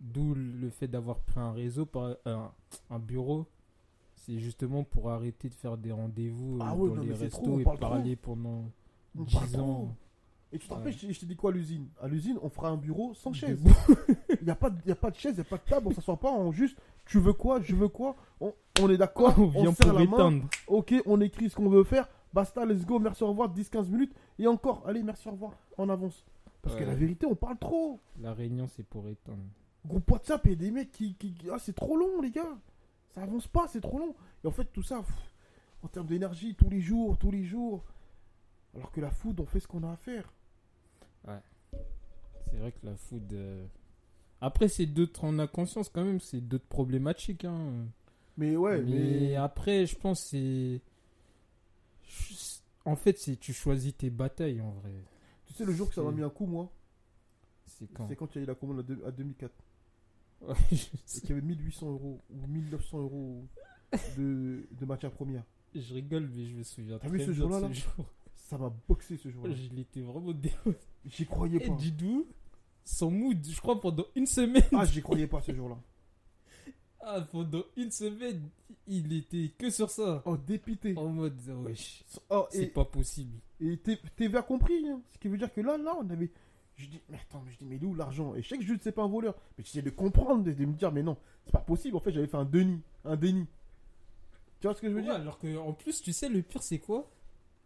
d'où 0.00 0.34
le 0.34 0.70
fait 0.70 0.88
d'avoir 0.88 1.20
pris 1.20 1.38
un 1.38 1.52
réseau, 1.52 1.86
par, 1.86 2.16
un 2.26 2.98
bureau, 2.98 3.46
c'est 4.26 4.38
justement 4.38 4.84
pour 4.84 5.10
arrêter 5.10 5.48
de 5.48 5.54
faire 5.54 5.76
des 5.76 5.92
rendez-vous 5.92 6.56
euh, 6.56 6.62
Ah 6.62 6.74
ouais, 6.76 6.88
dans 6.90 6.96
non, 6.96 7.02
les 7.02 7.12
restos 7.14 7.42
trop, 7.42 7.60
et 7.60 7.64
parle 7.64 7.78
parler 7.78 8.16
pendant 8.16 8.64
On 9.18 9.22
10 9.22 9.34
parle 9.34 9.60
ans. 9.60 9.66
trop. 9.74 9.88
Et 10.52 10.58
tu 10.58 10.66
te 10.68 10.74
rappelles, 10.74 10.92
je, 10.92 10.98
t'ai- 11.06 11.12
je 11.12 11.20
t'ai 11.20 11.26
dit 11.26 11.36
quoi 11.36 11.50
à 11.50 11.54
l'usine? 11.54 11.86
À 12.00 12.08
l'usine, 12.08 12.36
on 12.42 12.48
fera 12.48 12.70
un 12.70 12.76
bureau 12.76 13.14
sans 13.14 13.32
chaise. 13.32 13.62
Il 14.40 14.44
n'y 14.44 14.50
a, 14.50 14.54
pas 14.56 14.70
y 14.84 14.90
a 14.90 14.96
pas 14.96 15.10
de 15.10 15.16
chaise, 15.16 15.32
il 15.34 15.40
n'y 15.40 15.40
a 15.42 15.44
pas 15.44 15.58
de 15.58 15.62
table, 15.70 15.86
on 15.88 15.92
s'assoit 15.92 16.16
pas, 16.18 16.32
on 16.32 16.50
juste, 16.50 16.76
tu 17.06 17.18
veux 17.20 17.32
quoi, 17.32 17.60
je 17.60 17.74
veux 17.76 17.88
quoi, 17.88 18.16
on, 18.40 18.52
on 18.80 18.90
est 18.90 18.96
d'accord, 18.96 19.32
on 19.38 19.42
on, 19.44 19.46
vient 19.46 19.72
serre 19.72 19.90
pour 19.92 19.98
la 20.00 20.04
main, 20.30 20.40
ok, 20.66 20.94
on 21.06 21.20
écrit 21.20 21.48
ce 21.50 21.54
qu'on 21.56 21.68
veut 21.68 21.84
faire, 21.84 22.08
basta, 22.32 22.66
let's 22.66 22.84
go, 22.84 22.98
merci, 22.98 23.22
au 23.22 23.28
revoir, 23.28 23.54
10-15 23.54 23.88
minutes, 23.90 24.12
et 24.40 24.46
encore, 24.48 24.82
allez, 24.86 25.02
merci, 25.04 25.28
au 25.28 25.32
revoir, 25.32 25.52
on 25.78 25.88
avance. 25.88 26.24
Parce 26.62 26.74
que 26.74 26.80
Ouais. 26.80 26.86
la 26.88 26.94
vérité, 26.94 27.26
on 27.26 27.36
parle 27.36 27.56
trop. 27.58 28.00
La 28.20 28.34
réunion, 28.34 28.66
c'est 28.66 28.82
pour 28.84 29.08
éteindre. 29.08 29.38
Groupe 29.86 30.10
WhatsApp, 30.10 30.42
il 30.46 30.50
y 30.50 30.54
a 30.54 30.56
des 30.56 30.70
mecs 30.72 30.90
qui- 30.90 31.16
Ah, 31.50 31.56
c'est 31.58 31.72
trop 31.74 31.96
long, 31.96 32.20
les 32.20 32.30
gars. 32.30 32.58
Ça 33.14 33.22
avance 33.22 33.46
pas, 33.48 33.66
c'est 33.68 33.80
trop 33.80 33.98
long. 33.98 34.14
Et 34.44 34.46
en 34.46 34.50
fait, 34.52 34.66
tout 34.66 34.82
ça, 34.82 34.98
pff, 35.02 35.14
en 35.82 35.88
termes 35.88 36.06
d'énergie, 36.06 36.54
tous 36.54 36.68
les 36.70 36.80
jours, 36.80 37.18
tous 37.18 37.30
les 37.30 37.44
jours. 37.44 37.84
Alors 38.74 38.92
que 38.92 39.00
la 39.00 39.10
food, 39.10 39.40
on 39.40 39.46
fait 39.46 39.60
ce 39.60 39.66
qu'on 39.68 39.82
a 39.82 39.92
à 39.92 39.96
faire. 39.96 40.32
C'est 42.50 42.56
vrai 42.56 42.72
que 42.72 42.84
la 42.86 42.96
food. 42.96 43.32
euh, 43.32 43.66
Après, 44.40 44.68
c'est 44.68 44.86
d'autres, 44.86 45.20
on 45.24 45.38
a 45.38 45.46
conscience 45.46 45.88
quand 45.88 46.04
même, 46.04 46.20
c'est 46.20 46.40
d'autres 46.40 46.66
problématiques. 46.66 47.44
Hein. 47.44 47.86
Mais 48.36 48.56
ouais, 48.56 48.80
mais, 48.82 49.20
mais. 49.20 49.36
après, 49.36 49.86
je 49.86 49.96
pense 49.96 50.20
c'est. 50.30 50.80
En 52.84 52.96
fait, 52.96 53.18
c'est 53.18 53.36
tu 53.38 53.52
choisis 53.52 53.96
tes 53.96 54.10
batailles 54.10 54.60
en 54.60 54.70
vrai. 54.70 54.92
Tu 55.46 55.52
sais, 55.54 55.64
le 55.64 55.72
jour 55.72 55.88
que 55.88 55.94
ça 55.94 56.02
m'a 56.02 56.10
mis 56.10 56.22
un 56.22 56.30
coup, 56.30 56.46
moi, 56.46 56.70
C'est 57.66 57.86
quand? 57.92 58.06
c'est 58.08 58.16
quand 58.16 58.34
il 58.34 58.38
y 58.38 58.40
a 58.40 58.44
eu 58.44 58.46
la 58.46 58.54
commande 58.54 58.84
à 59.06 59.10
2004. 59.10 59.52
Et 60.72 60.76
qu'il 61.20 61.30
y 61.30 61.32
avait 61.32 61.42
1800 61.42 61.90
euros 61.90 62.20
ou 62.30 62.46
1900 62.46 62.98
euros 62.98 63.44
de, 64.16 64.66
de 64.70 64.86
matières 64.86 65.12
premières. 65.12 65.44
Je 65.74 65.94
rigole, 65.94 66.28
mais 66.34 66.46
je 66.46 66.54
me 66.54 66.62
souviens 66.62 66.98
T'as 66.98 67.08
vu 67.08 67.24
ce 67.24 67.32
jour-là, 67.32 67.60
là 67.60 67.72
jour. 67.72 68.06
Ça 68.34 68.58
m'a 68.58 68.72
boxé 68.88 69.16
ce 69.16 69.30
jour-là. 69.30 69.54
Je 69.54 69.74
l'étais 69.74 70.00
vraiment 70.00 70.32
dégoûté. 70.32 70.78
J'y 71.04 71.26
croyais 71.26 71.62
Et 71.62 71.68
pas. 71.68 71.74
Didou, 71.74 72.26
son 72.84 73.10
mood, 73.10 73.38
je 73.48 73.60
crois 73.60 73.80
pendant 73.80 74.04
une 74.16 74.26
semaine. 74.26 74.64
Ah, 74.72 74.84
j'y 74.84 75.02
croyais 75.02 75.26
pas 75.26 75.40
ce 75.42 75.54
jour-là. 75.54 75.78
Ah, 77.02 77.22
pendant 77.32 77.62
une 77.78 77.90
semaine, 77.90 78.42
il 78.86 79.10
était 79.14 79.50
que 79.56 79.70
sur 79.70 79.88
ça. 79.88 80.22
Oh, 80.26 80.36
dépité. 80.36 80.92
En 80.98 81.08
mode, 81.08 81.40
wesh, 81.64 82.04
Oh, 82.28 82.46
c'est 82.50 82.64
et, 82.64 82.66
pas 82.66 82.84
possible. 82.84 83.38
Et 83.58 83.78
TV 83.78 84.36
a 84.36 84.42
compris, 84.42 84.86
hein. 84.86 85.00
ce 85.08 85.16
qui 85.16 85.28
veut 85.28 85.38
dire 85.38 85.50
que 85.50 85.62
là, 85.62 85.78
là, 85.78 85.96
on 85.98 86.10
avait. 86.10 86.30
Je 86.80 86.86
dis, 86.86 87.00
mais 87.10 87.18
attends, 87.18 87.42
mais 87.44 87.52
je 87.52 87.58
dis, 87.58 87.64
mais 87.66 87.76
il 87.76 87.82
est 87.82 87.86
où 87.86 87.94
l'argent? 87.94 88.34
Et 88.34 88.42
je 88.42 88.48
sais 88.48 88.56
que 88.56 88.64
Jules, 88.64 88.78
c'est 88.82 88.92
pas 88.92 89.02
un 89.02 89.08
voleur. 89.08 89.34
Mais 89.58 89.64
j'essaie 89.64 89.82
de 89.82 89.90
comprendre, 89.90 90.42
de, 90.44 90.52
de 90.52 90.64
me 90.64 90.72
dire, 90.72 90.90
mais 90.92 91.02
non, 91.02 91.16
c'est 91.44 91.52
pas 91.52 91.58
possible. 91.58 91.96
En 91.96 92.00
fait, 92.00 92.12
j'avais 92.12 92.26
fait 92.26 92.36
un 92.38 92.44
déni. 92.44 92.80
Un 93.04 93.16
déni. 93.16 93.46
Tu 94.60 94.66
vois 94.66 94.74
ce 94.74 94.80
que 94.80 94.88
je 94.88 94.92
veux 94.92 94.98
Ouais, 95.00 95.04
dire? 95.04 95.14
alors 95.14 95.38
que, 95.38 95.56
en 95.58 95.72
plus, 95.72 96.00
tu 96.00 96.12
sais, 96.12 96.28
le 96.28 96.42
pire, 96.42 96.62
c'est 96.62 96.78
quoi? 96.78 97.10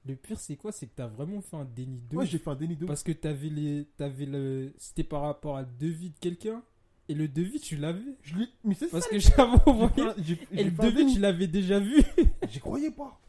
Le 0.06 0.16
pire, 0.16 0.38
c'est 0.38 0.56
quoi? 0.56 0.70
C'est 0.72 0.86
que 0.86 0.92
t'as 0.96 1.06
vraiment 1.06 1.40
fait 1.40 1.56
un 1.56 1.64
déni 1.64 2.00
de 2.10 2.16
Ouais, 2.16 2.26
j'ai 2.26 2.38
fait 2.38 2.50
un 2.50 2.54
déni 2.56 2.76
de. 2.76 2.86
Parce 2.86 3.02
que 3.02 3.12
t'avais 3.12 3.48
les. 3.48 3.86
T'avais 3.96 4.26
le. 4.26 4.72
C'était 4.78 5.04
par 5.04 5.22
rapport 5.22 5.56
à 5.56 5.62
le 5.62 5.68
devis 5.78 6.10
de 6.10 6.18
quelqu'un. 6.18 6.62
Et 7.08 7.14
le 7.14 7.28
devis, 7.28 7.60
tu 7.60 7.76
l'avais. 7.76 8.00
Je 8.22 8.34
l'ai- 8.36 8.48
Mais 8.64 8.74
c'est 8.74 8.86
ça. 8.86 8.92
Parce 8.92 9.06
que 9.08 9.18
j'avais 9.18 9.58
envoyé. 9.66 10.10
Et 10.52 10.64
le 10.64 10.70
devis, 10.70 11.12
tu 11.14 11.20
l'avais 11.20 11.46
déjà 11.46 11.78
vu. 11.78 12.02
J'y 12.48 12.60
croyais 12.60 12.90
pas. 12.90 13.20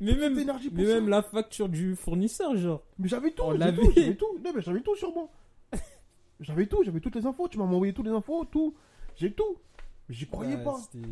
Mais 0.00 0.14
même- 0.16 0.34
pour 0.34 0.72
Mais 0.72 0.86
ça. 0.86 0.94
même 0.94 1.08
la 1.08 1.22
facture 1.22 1.68
du 1.68 1.96
fournisseur, 1.96 2.56
genre. 2.56 2.82
Mais 2.98 3.08
j'avais 3.08 3.30
tout, 3.32 3.42
on 3.42 3.50
l'avait. 3.52 3.82
tout, 3.82 3.92
j'avais 3.94 4.14
tout. 4.16 4.38
Non, 4.44 4.52
mais 4.54 4.60
j'avais 4.62 4.80
tout 4.80 4.96
sur 4.96 5.12
moi. 5.12 5.28
J'avais 6.40 6.66
tout, 6.66 6.82
j'avais 6.82 6.98
toutes 7.00 7.14
les 7.14 7.24
infos. 7.26 7.46
Tu 7.48 7.56
m'as 7.58 7.64
envoyé 7.64 7.92
toutes 7.92 8.06
les 8.06 8.12
infos, 8.12 8.44
tout. 8.44 8.74
J'ai 9.16 9.32
tout. 9.32 9.56
Mais 10.08 10.14
j'y 10.14 10.26
croyais 10.26 10.56
Ouais, 10.56 10.64
pas. 10.64 10.76
c'était- 10.78 11.06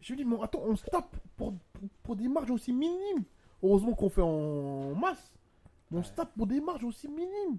Je 0.00 0.12
me 0.12 0.16
dis, 0.18 0.24
mais 0.24 0.36
attends, 0.42 0.62
on 0.64 0.74
se 0.76 0.84
tape 0.86 1.14
pour, 1.36 1.52
pour, 1.72 1.82
pour 2.02 2.16
des 2.16 2.28
marges 2.28 2.50
aussi 2.50 2.72
minimes. 2.72 3.24
Heureusement 3.62 3.92
qu'on 3.92 4.08
fait 4.08 4.22
en 4.22 4.94
masse. 4.94 5.32
Mais 5.90 5.98
on 5.98 6.02
se 6.02 6.12
tape 6.12 6.32
pour 6.36 6.46
des 6.46 6.60
marges 6.60 6.84
aussi 6.84 7.08
minimes. 7.08 7.58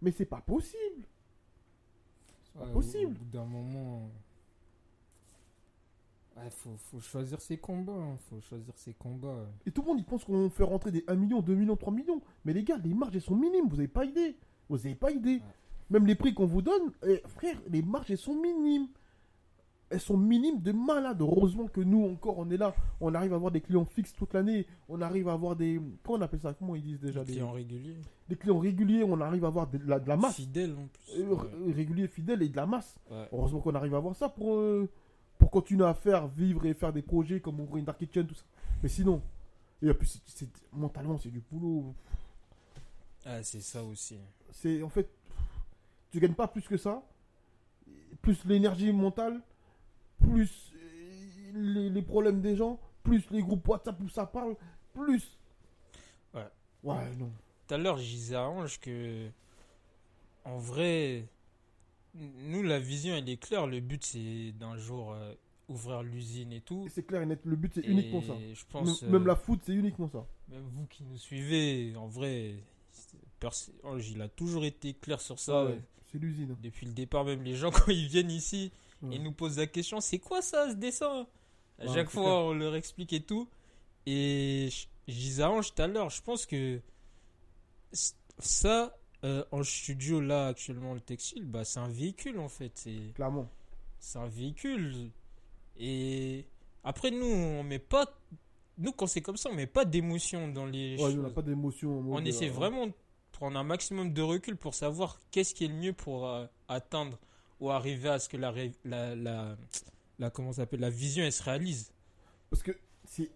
Mais 0.00 0.10
c'est 0.12 0.26
pas 0.26 0.40
possible. 0.40 1.06
pas 2.54 2.60
Ouais, 2.64 2.70
au- 2.70 2.72
possible. 2.74 3.14
Bout 3.14 3.24
d'un 3.32 3.44
moment. 3.44 4.08
Ouais, 6.36 6.48
faut, 6.50 6.76
faut 6.76 7.00
choisir 7.00 7.40
ses 7.40 7.58
combats. 7.58 7.92
hein, 7.92 8.16
Faut 8.30 8.40
choisir 8.40 8.72
ses 8.76 8.94
combats. 8.94 9.46
Et 9.66 9.70
tout 9.70 9.82
le 9.82 9.88
monde 9.88 9.98
il 9.98 10.04
pense 10.04 10.24
qu'on 10.24 10.48
fait 10.50 10.64
rentrer 10.64 10.90
des 10.90 11.04
1 11.06 11.14
million, 11.14 11.40
2 11.40 11.54
millions, 11.54 11.76
3 11.76 11.92
millions. 11.92 12.20
Mais 12.44 12.52
les 12.52 12.64
gars, 12.64 12.78
les 12.82 12.94
marges 12.94 13.14
elles 13.14 13.20
sont 13.22 13.36
minimes, 13.36 13.68
vous 13.68 13.78
avez 13.78 13.88
pas 13.88 14.04
idée. 14.04 14.36
Vous 14.68 14.76
avez 14.86 14.94
pas 14.94 15.10
idée. 15.10 15.40
Même 15.90 16.06
les 16.06 16.14
prix 16.14 16.32
qu'on 16.32 16.46
vous 16.46 16.62
donne, 16.62 16.90
eh, 17.06 17.20
frère, 17.26 17.60
les 17.68 17.82
marges 17.82 18.10
elles 18.10 18.16
sont 18.18 18.34
minimes. 18.40 18.88
Elles 19.90 20.00
sont 20.00 20.16
minimes 20.16 20.62
de 20.62 20.72
malade. 20.72 21.18
Heureusement 21.20 21.66
que 21.66 21.82
nous 21.82 22.02
encore 22.06 22.38
on 22.38 22.48
est 22.50 22.56
là. 22.56 22.74
On 22.98 23.14
arrive 23.14 23.34
à 23.34 23.36
avoir 23.36 23.52
des 23.52 23.60
clients 23.60 23.84
fixes 23.84 24.14
toute 24.14 24.32
l'année. 24.32 24.66
On 24.88 25.02
arrive 25.02 25.28
à 25.28 25.34
avoir 25.34 25.54
des. 25.54 25.78
Comment 26.02 26.18
on 26.18 26.22
appelle 26.22 26.40
ça? 26.40 26.54
Comment 26.54 26.74
ils 26.76 26.82
disent 26.82 27.00
déjà? 27.00 27.22
Des, 27.22 27.32
Client 27.32 27.52
régulier. 27.52 27.96
des 28.26 28.36
clients 28.36 28.58
réguliers. 28.58 29.04
On 29.04 29.20
arrive 29.20 29.44
à 29.44 29.48
avoir 29.48 29.66
de 29.68 29.78
la, 29.84 30.00
de 30.00 30.08
la 30.08 30.16
masse. 30.16 30.36
Fidèle 30.36 30.72
en 30.72 30.86
plus. 30.86 31.20
Euh, 31.22 31.26
Ouais. 31.26 31.36
r- 31.70 31.74
réguliers, 31.74 32.08
fidèles 32.08 32.40
et 32.40 32.48
de 32.48 32.56
la 32.56 32.64
masse. 32.64 32.96
Ouais. 33.10 33.28
Heureusement 33.32 33.60
qu'on 33.60 33.74
arrive 33.74 33.92
à 33.92 33.98
avoir 33.98 34.16
ça 34.16 34.30
pour, 34.30 34.54
euh, 34.54 34.88
pour 35.42 35.50
continuer 35.50 35.84
à 35.84 35.92
faire, 35.92 36.28
vivre 36.28 36.64
et 36.66 36.72
faire 36.72 36.92
des 36.92 37.02
projets 37.02 37.40
comme 37.40 37.58
ouvrir 37.58 37.78
une 37.78 37.84
Dark 37.84 37.98
Kitchen, 37.98 38.24
tout 38.24 38.36
ça. 38.36 38.44
Mais 38.80 38.88
sinon, 38.88 39.20
et 39.82 39.90
en 39.90 39.94
plus, 39.94 40.22
mentalement, 40.72 41.18
c'est 41.18 41.30
du 41.30 41.42
boulot. 41.50 41.92
Ah, 43.26 43.42
c'est 43.42 43.60
ça 43.60 43.82
aussi. 43.82 44.16
C'est 44.52 44.80
en 44.84 44.88
fait, 44.88 45.10
tu 46.12 46.20
gagnes 46.20 46.34
pas 46.34 46.46
plus 46.46 46.62
que 46.62 46.76
ça. 46.76 47.02
Plus 48.20 48.44
l'énergie 48.44 48.92
mentale, 48.92 49.40
plus 50.20 50.72
euh, 50.76 51.50
les, 51.54 51.90
les 51.90 52.02
problèmes 52.02 52.40
des 52.40 52.54
gens, 52.54 52.78
plus 53.02 53.28
les 53.32 53.42
groupes 53.42 53.66
WhatsApp 53.66 54.00
où 54.00 54.08
ça 54.08 54.26
parle, 54.26 54.54
plus. 54.94 55.36
Ouais. 56.32 56.46
Ouais, 56.84 57.16
non. 57.18 57.32
Tout 57.66 57.74
à 57.74 57.78
l'heure, 57.78 57.96
je 57.96 58.04
disais 58.04 58.36
à 58.36 58.48
Ange 58.48 58.78
que, 58.78 59.28
en 60.44 60.58
vrai, 60.58 61.26
nous, 62.14 62.62
la 62.62 62.78
vision, 62.78 63.14
elle 63.16 63.28
est 63.28 63.36
claire. 63.36 63.66
Le 63.66 63.80
but, 63.80 64.04
c'est 64.04 64.52
d'un 64.52 64.76
jour 64.76 65.12
euh, 65.12 65.34
ouvrir 65.68 66.02
l'usine 66.02 66.52
et 66.52 66.60
tout. 66.60 66.86
C'est 66.90 67.06
clair 67.06 67.22
et 67.22 67.26
net. 67.26 67.40
Le 67.44 67.56
but, 67.56 67.72
c'est 67.74 67.84
uniquement 67.86 68.20
ça. 68.22 68.34
Je 68.52 68.64
pense, 68.70 69.02
Même, 69.02 69.12
même 69.12 69.22
euh, 69.22 69.26
la 69.28 69.36
foot, 69.36 69.60
c'est 69.64 69.72
uniquement 69.72 70.08
ça. 70.08 70.26
même 70.48 70.64
vous 70.74 70.86
qui 70.86 71.04
nous 71.04 71.16
suivez, 71.18 71.94
en 71.96 72.06
vrai, 72.06 72.54
Ange, 73.84 74.10
il 74.10 74.20
a 74.22 74.28
toujours 74.28 74.64
été 74.64 74.94
clair 74.94 75.20
sur 75.20 75.38
ça. 75.38 75.64
Ouais, 75.64 75.80
C'est 76.10 76.18
l'usine. 76.18 76.56
Depuis 76.62 76.86
le 76.86 76.92
départ, 76.92 77.24
même 77.24 77.42
les 77.42 77.54
gens, 77.56 77.70
quand 77.72 77.88
ils 77.90 78.06
viennent 78.08 78.30
ici, 78.30 78.70
Ouais. 79.02 79.16
ils 79.16 79.22
nous 79.22 79.32
posent 79.32 79.58
la 79.58 79.66
question 79.66 80.00
c'est 80.00 80.20
quoi 80.20 80.42
ça, 80.42 80.70
ce 80.70 80.76
dessin? 80.76 81.26
À 81.80 81.86
Ouais, 81.86 81.92
chaque 81.94 82.08
fois, 82.08 82.22
clair. 82.22 82.34
on 82.44 82.52
leur 82.52 82.76
explique 82.76 83.12
et 83.12 83.20
tout. 83.22 83.48
Et 84.06 84.68
je, 84.70 84.86
je 85.08 85.14
disais 85.18 85.42
à 85.42 85.50
Ange 85.50 85.74
tout 85.74 85.82
à 85.82 85.88
l'heure, 85.88 86.08
je 86.10 86.22
pense 86.22 86.46
que 86.46 86.80
ça, 88.38 88.96
euh, 89.24 89.44
en 89.52 89.62
studio, 89.62 90.20
là, 90.20 90.48
actuellement, 90.48 90.94
le 90.94 91.00
textile, 91.00 91.44
bah, 91.44 91.64
c'est 91.64 91.78
un 91.80 91.88
véhicule 91.88 92.38
en 92.38 92.48
fait. 92.48 92.72
C'est 92.74 93.12
Clairement. 93.14 93.48
c'est 93.98 94.18
un 94.18 94.26
véhicule. 94.28 95.10
Et 95.76 96.46
après, 96.84 97.10
nous, 97.10 97.26
on 97.26 97.62
met 97.62 97.78
pas. 97.78 98.06
Nous, 98.78 98.92
quand 98.92 99.06
c'est 99.06 99.20
comme 99.22 99.36
ça, 99.36 99.48
on 99.50 99.54
met 99.54 99.66
pas 99.66 99.84
d'émotion 99.84 100.48
dans 100.48 100.66
les 100.66 100.92
Ouais, 100.96 101.10
choses. 101.10 101.18
on 101.18 101.22
n'a 101.22 101.30
pas 101.30 101.42
d'émotion. 101.42 101.90
On 102.08 102.24
essaie 102.24 102.48
euh, 102.48 102.52
vraiment 102.52 102.86
de 102.88 102.92
prendre 103.32 103.58
un 103.58 103.64
maximum 103.64 104.12
de 104.12 104.22
recul 104.22 104.56
pour 104.56 104.74
savoir 104.74 105.20
qu'est-ce 105.30 105.54
qui 105.54 105.64
est 105.64 105.68
le 105.68 105.74
mieux 105.74 105.92
pour 105.92 106.26
euh, 106.26 106.46
atteindre 106.68 107.18
ou 107.60 107.70
arriver 107.70 108.08
à 108.08 108.18
ce 108.18 108.28
que 108.28 108.36
la, 108.36 108.52
la, 108.84 109.14
la, 109.14 109.56
la, 110.18 110.30
comment 110.30 110.52
s'appelle, 110.52 110.80
la 110.80 110.90
vision 110.90 111.24
elle 111.24 111.32
se 111.32 111.42
réalise. 111.42 111.92
Parce 112.50 112.62
que 112.62 112.72
c'est 113.04 113.30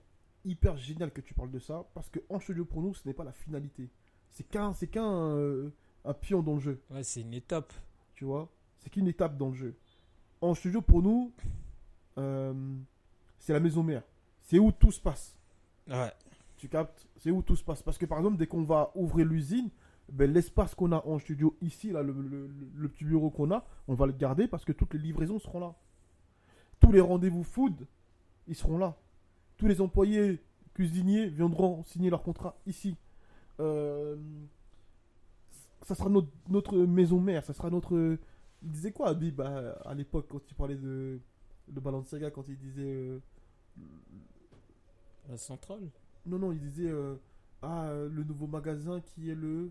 hyper 0.45 0.76
génial 0.78 1.12
que 1.12 1.20
tu 1.20 1.32
parles 1.34 1.51
de 1.53 1.59
ça. 1.61 1.84
Parce 1.95 2.09
que 2.11 2.18
en 2.28 2.41
studio, 2.41 2.64
pour 2.64 2.82
nous, 2.82 2.93
ce 2.95 3.07
n'est 3.07 3.14
pas 3.14 3.24
la 3.24 3.32
finalité. 3.32 3.89
C'est 4.37 4.45
qu'un 4.45 4.74
c'est 4.74 4.87
qu'un 4.87 5.30
euh, 5.30 5.70
un 6.05 6.12
pion 6.12 6.43
dans 6.43 6.55
le 6.57 6.61
jeu. 6.61 6.78
Ouais, 6.91 7.03
c'est 7.03 7.22
une 7.22 7.32
étape. 7.32 7.72
Tu 8.14 8.26
vois? 8.26 8.51
C'est 8.80 8.91
qu'une 8.91 9.09
étape 9.09 9.39
dans 9.39 9.49
le 9.49 9.55
jeu. 9.55 9.74
En 10.43 10.53
studio, 10.55 10.82
pour 10.82 11.01
nous, 11.03 11.32
euh, 12.18 12.53
c'est 13.39 13.55
la 13.55 13.61
maison 13.61 13.82
mère. 13.82 14.03
C'est 14.43 14.59
où 14.59 14.72
tout 14.72 14.93
se 14.93 15.01
passe. 15.01 15.39
Ouais. 15.89 16.12
Tu 16.59 16.68
captes? 16.68 17.07
C'est 17.16 17.30
où 17.30 17.41
tout 17.41 17.57
se 17.57 17.64
passe. 17.64 17.82
Parce 17.82 17.97
que 17.97 18.05
par 18.05 18.18
exemple, 18.18 18.37
dès 18.37 18.47
qu'on 18.47 18.62
va 18.62 18.93
ouvrir 18.95 19.24
l'usine, 19.26 19.70
ben, 20.12 20.30
l'espace 20.30 20.74
qu'on 20.74 20.93
a 20.93 21.03
en 21.07 21.18
studio 21.18 21.57
ici, 21.62 21.91
là, 21.91 22.03
le, 22.03 22.12
le- 22.12 22.47
le- 22.47 22.51
le 22.74 22.89
petit 22.91 23.05
bureau 23.05 23.30
qu'on 23.30 23.51
a, 23.51 23.64
on 23.89 23.95
va 23.95 24.05
le 24.05 24.12
garder 24.12 24.47
parce 24.49 24.66
que 24.66 24.72
toutes 24.72 24.93
les 24.93 25.01
livraisons 25.01 25.39
seront 25.39 25.61
là. 25.61 25.74
Tous 26.78 26.93
les 26.93 27.01
rendez-vous 27.01 27.43
food, 27.43 27.87
ils 28.49 28.55
seront 28.55 28.76
là. 28.76 28.97
Tous 29.57 29.66
les 29.66 29.80
employés 29.80 30.43
cuisiniers 30.74 31.26
viendront 31.28 31.82
signer 31.84 32.11
leur 32.11 32.22
contrat 32.22 32.55
ici. 32.66 32.97
Euh, 33.61 34.16
ça 35.82 35.94
sera 35.94 36.09
notre, 36.09 36.28
notre 36.48 36.76
maison 36.78 37.20
mère, 37.20 37.44
ça 37.44 37.52
sera 37.54 37.70
notre... 37.70 38.18
Il 38.62 38.70
disait 38.70 38.92
quoi, 38.92 39.09
Habib, 39.09 39.40
à, 39.40 39.72
à 39.84 39.94
l'époque, 39.94 40.26
quand 40.28 40.40
il 40.50 40.54
parlait 40.54 40.76
de, 40.76 41.20
de 41.68 41.80
Balenciaga, 41.80 42.30
quand 42.30 42.48
il 42.48 42.59
disait... 42.59 42.82
euh, 42.82 43.20
La 45.28 45.36
centrale? 45.36 45.88
non, 46.24 46.38
non, 46.38 46.52
il 46.52 46.61
disait 46.61 46.88
euh, 46.88 47.16
Ah, 47.62 47.90
le 47.92 48.24
nouveau 48.24 48.46
magasin 48.46 49.00
qui 49.00 49.30
est 49.30 49.34
le. 49.34 49.70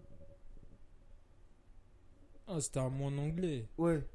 Ah, 2.47 2.61
c'était 2.61 2.79
un 2.79 2.89
mot 2.89 3.05
en 3.05 3.17
anglais. 3.17 3.67
Ouais. 3.77 4.05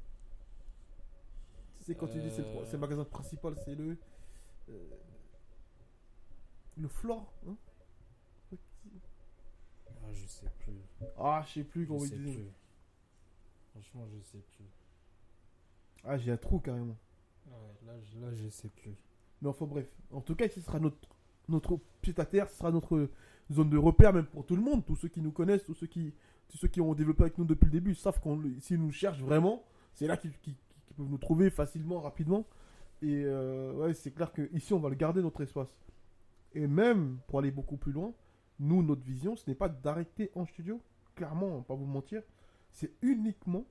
Tu 1.79 1.85
sais, 1.85 1.95
quand 1.95 2.07
tu 2.07 2.19
dis 2.19 2.29
c'est 2.31 2.41
le, 2.43 2.65
c'est 2.65 2.73
le 2.73 2.77
magasin 2.79 3.03
principal, 3.05 3.55
c'est 3.65 3.75
le. 3.75 3.97
le 6.77 6.87
Flore 6.87 7.33
hein? 7.47 7.55
Ah, 10.03 10.13
je 10.13 10.25
sais 10.27 10.47
plus. 10.59 11.07
Ah, 11.17 11.43
je 11.47 11.53
sais 11.53 11.63
plus 11.63 11.87
comment 11.87 12.03
il 12.03 12.23
disait. 12.23 12.51
Franchement, 13.71 14.05
je 14.13 14.21
sais 14.21 14.43
plus. 14.55 14.65
Ah, 16.03 16.17
j'ai 16.17 16.31
un 16.31 16.37
trou 16.37 16.59
carrément. 16.59 16.97
Ouais, 17.47 17.53
là, 17.85 17.93
là, 18.21 18.33
je 18.33 18.49
sais 18.49 18.69
plus. 18.69 18.95
Mais 19.41 19.49
enfin, 19.49 19.65
bref. 19.65 19.87
En 20.11 20.21
tout 20.21 20.35
cas, 20.35 20.47
ce 20.49 20.61
sera 20.61 20.79
notre, 20.79 20.97
notre 21.47 21.79
pied 22.01 22.13
à 22.17 22.25
terre, 22.25 22.49
ce 22.49 22.57
sera 22.57 22.71
notre 22.71 23.09
zone 23.51 23.69
de 23.69 23.77
repère, 23.77 24.13
même 24.13 24.25
pour 24.25 24.45
tout 24.45 24.55
le 24.55 24.61
monde. 24.61 24.85
Tous 24.85 24.95
ceux 24.95 25.07
qui 25.07 25.21
nous 25.21 25.31
connaissent, 25.31 25.63
tous 25.63 25.73
ceux 25.73 25.87
qui, 25.87 26.13
tous 26.47 26.57
ceux 26.57 26.67
qui 26.67 26.81
ont 26.81 26.93
développé 26.93 27.23
avec 27.23 27.37
nous 27.37 27.45
depuis 27.45 27.65
le 27.65 27.71
début, 27.71 27.95
savent 27.95 28.19
qu'on 28.19 28.41
s'ils 28.59 28.79
nous 28.79 28.91
cherchent 28.91 29.21
vraiment, 29.21 29.63
c'est 29.93 30.07
là 30.07 30.17
qu'ils 30.17 30.33
peuvent 30.97 31.09
nous 31.09 31.17
trouver 31.17 31.49
facilement, 31.49 32.01
rapidement. 32.01 32.45
Et 33.01 33.23
euh, 33.25 33.73
ouais, 33.73 33.93
c'est 33.93 34.11
clair 34.11 34.31
que 34.31 34.49
ici 34.53 34.73
on 34.73 34.79
va 34.79 34.89
le 34.89 34.95
garder 34.95 35.21
notre 35.21 35.41
espace. 35.41 35.73
Et 36.53 36.67
même 36.67 37.19
pour 37.27 37.39
aller 37.39 37.51
beaucoup 37.51 37.77
plus 37.77 37.91
loin, 37.91 38.13
nous, 38.59 38.83
notre 38.83 39.03
vision, 39.03 39.35
ce 39.35 39.49
n'est 39.49 39.55
pas 39.55 39.69
d'arrêter 39.69 40.31
en 40.35 40.45
studio, 40.45 40.81
clairement, 41.15 41.47
on 41.47 41.57
va 41.59 41.63
pas 41.63 41.75
vous 41.75 41.85
mentir, 41.85 42.21
c'est 42.71 42.91
uniquement 43.01 43.65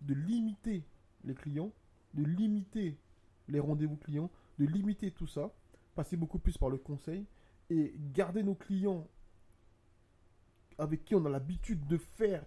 de 0.00 0.14
limiter 0.14 0.84
les 1.24 1.34
clients, 1.34 1.72
de 2.14 2.24
limiter 2.24 2.96
les 3.48 3.60
rendez-vous 3.60 3.96
clients, 3.96 4.30
de 4.58 4.64
limiter 4.64 5.10
tout 5.10 5.26
ça, 5.26 5.52
passer 5.94 6.16
beaucoup 6.16 6.38
plus 6.38 6.56
par 6.56 6.70
le 6.70 6.78
conseil 6.78 7.26
et 7.68 7.94
garder 8.12 8.42
nos 8.42 8.54
clients 8.54 9.06
avec 10.78 11.04
qui 11.04 11.14
on 11.14 11.24
a 11.26 11.28
l'habitude 11.28 11.86
de 11.86 11.98
faire. 11.98 12.42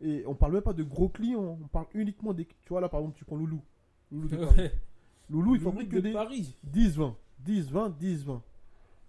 Et 0.00 0.24
on 0.26 0.34
parle 0.34 0.52
même 0.52 0.62
pas 0.62 0.72
de 0.72 0.82
gros 0.82 1.08
clients, 1.08 1.58
on 1.62 1.68
parle 1.68 1.86
uniquement 1.94 2.32
des. 2.32 2.44
Tu 2.44 2.68
vois 2.68 2.80
là 2.80 2.88
par 2.88 3.00
exemple, 3.00 3.18
tu 3.18 3.24
prends 3.24 3.36
Loulou. 3.36 3.62
Loulou, 4.12 4.28
de 4.28 4.36
Paris. 4.44 4.70
Loulou, 5.28 5.54
il 5.56 5.60
fabrique 5.60 5.88
que 5.88 5.96
de 5.96 6.00
des 6.02 6.12
Paris. 6.12 6.56
10-20. 6.70 7.14
10-20, 7.44 7.98
10-20. 7.98 8.40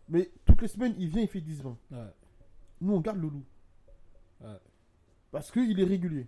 Mais 0.10 0.32
toutes 0.58 0.64
les 0.64 0.68
semaines, 0.70 0.96
il 0.98 1.10
vient, 1.10 1.22
il 1.22 1.28
fait 1.28 1.40
10-20. 1.40 1.76
Ouais. 1.92 1.98
Nous, 2.82 2.92
on 2.92 3.00
garde 3.00 3.20
Loulou. 3.20 3.44
Ouais. 4.42 4.58
Parce 5.30 5.52
qu'il 5.52 5.80
est 5.80 5.84
régulier. 5.84 6.26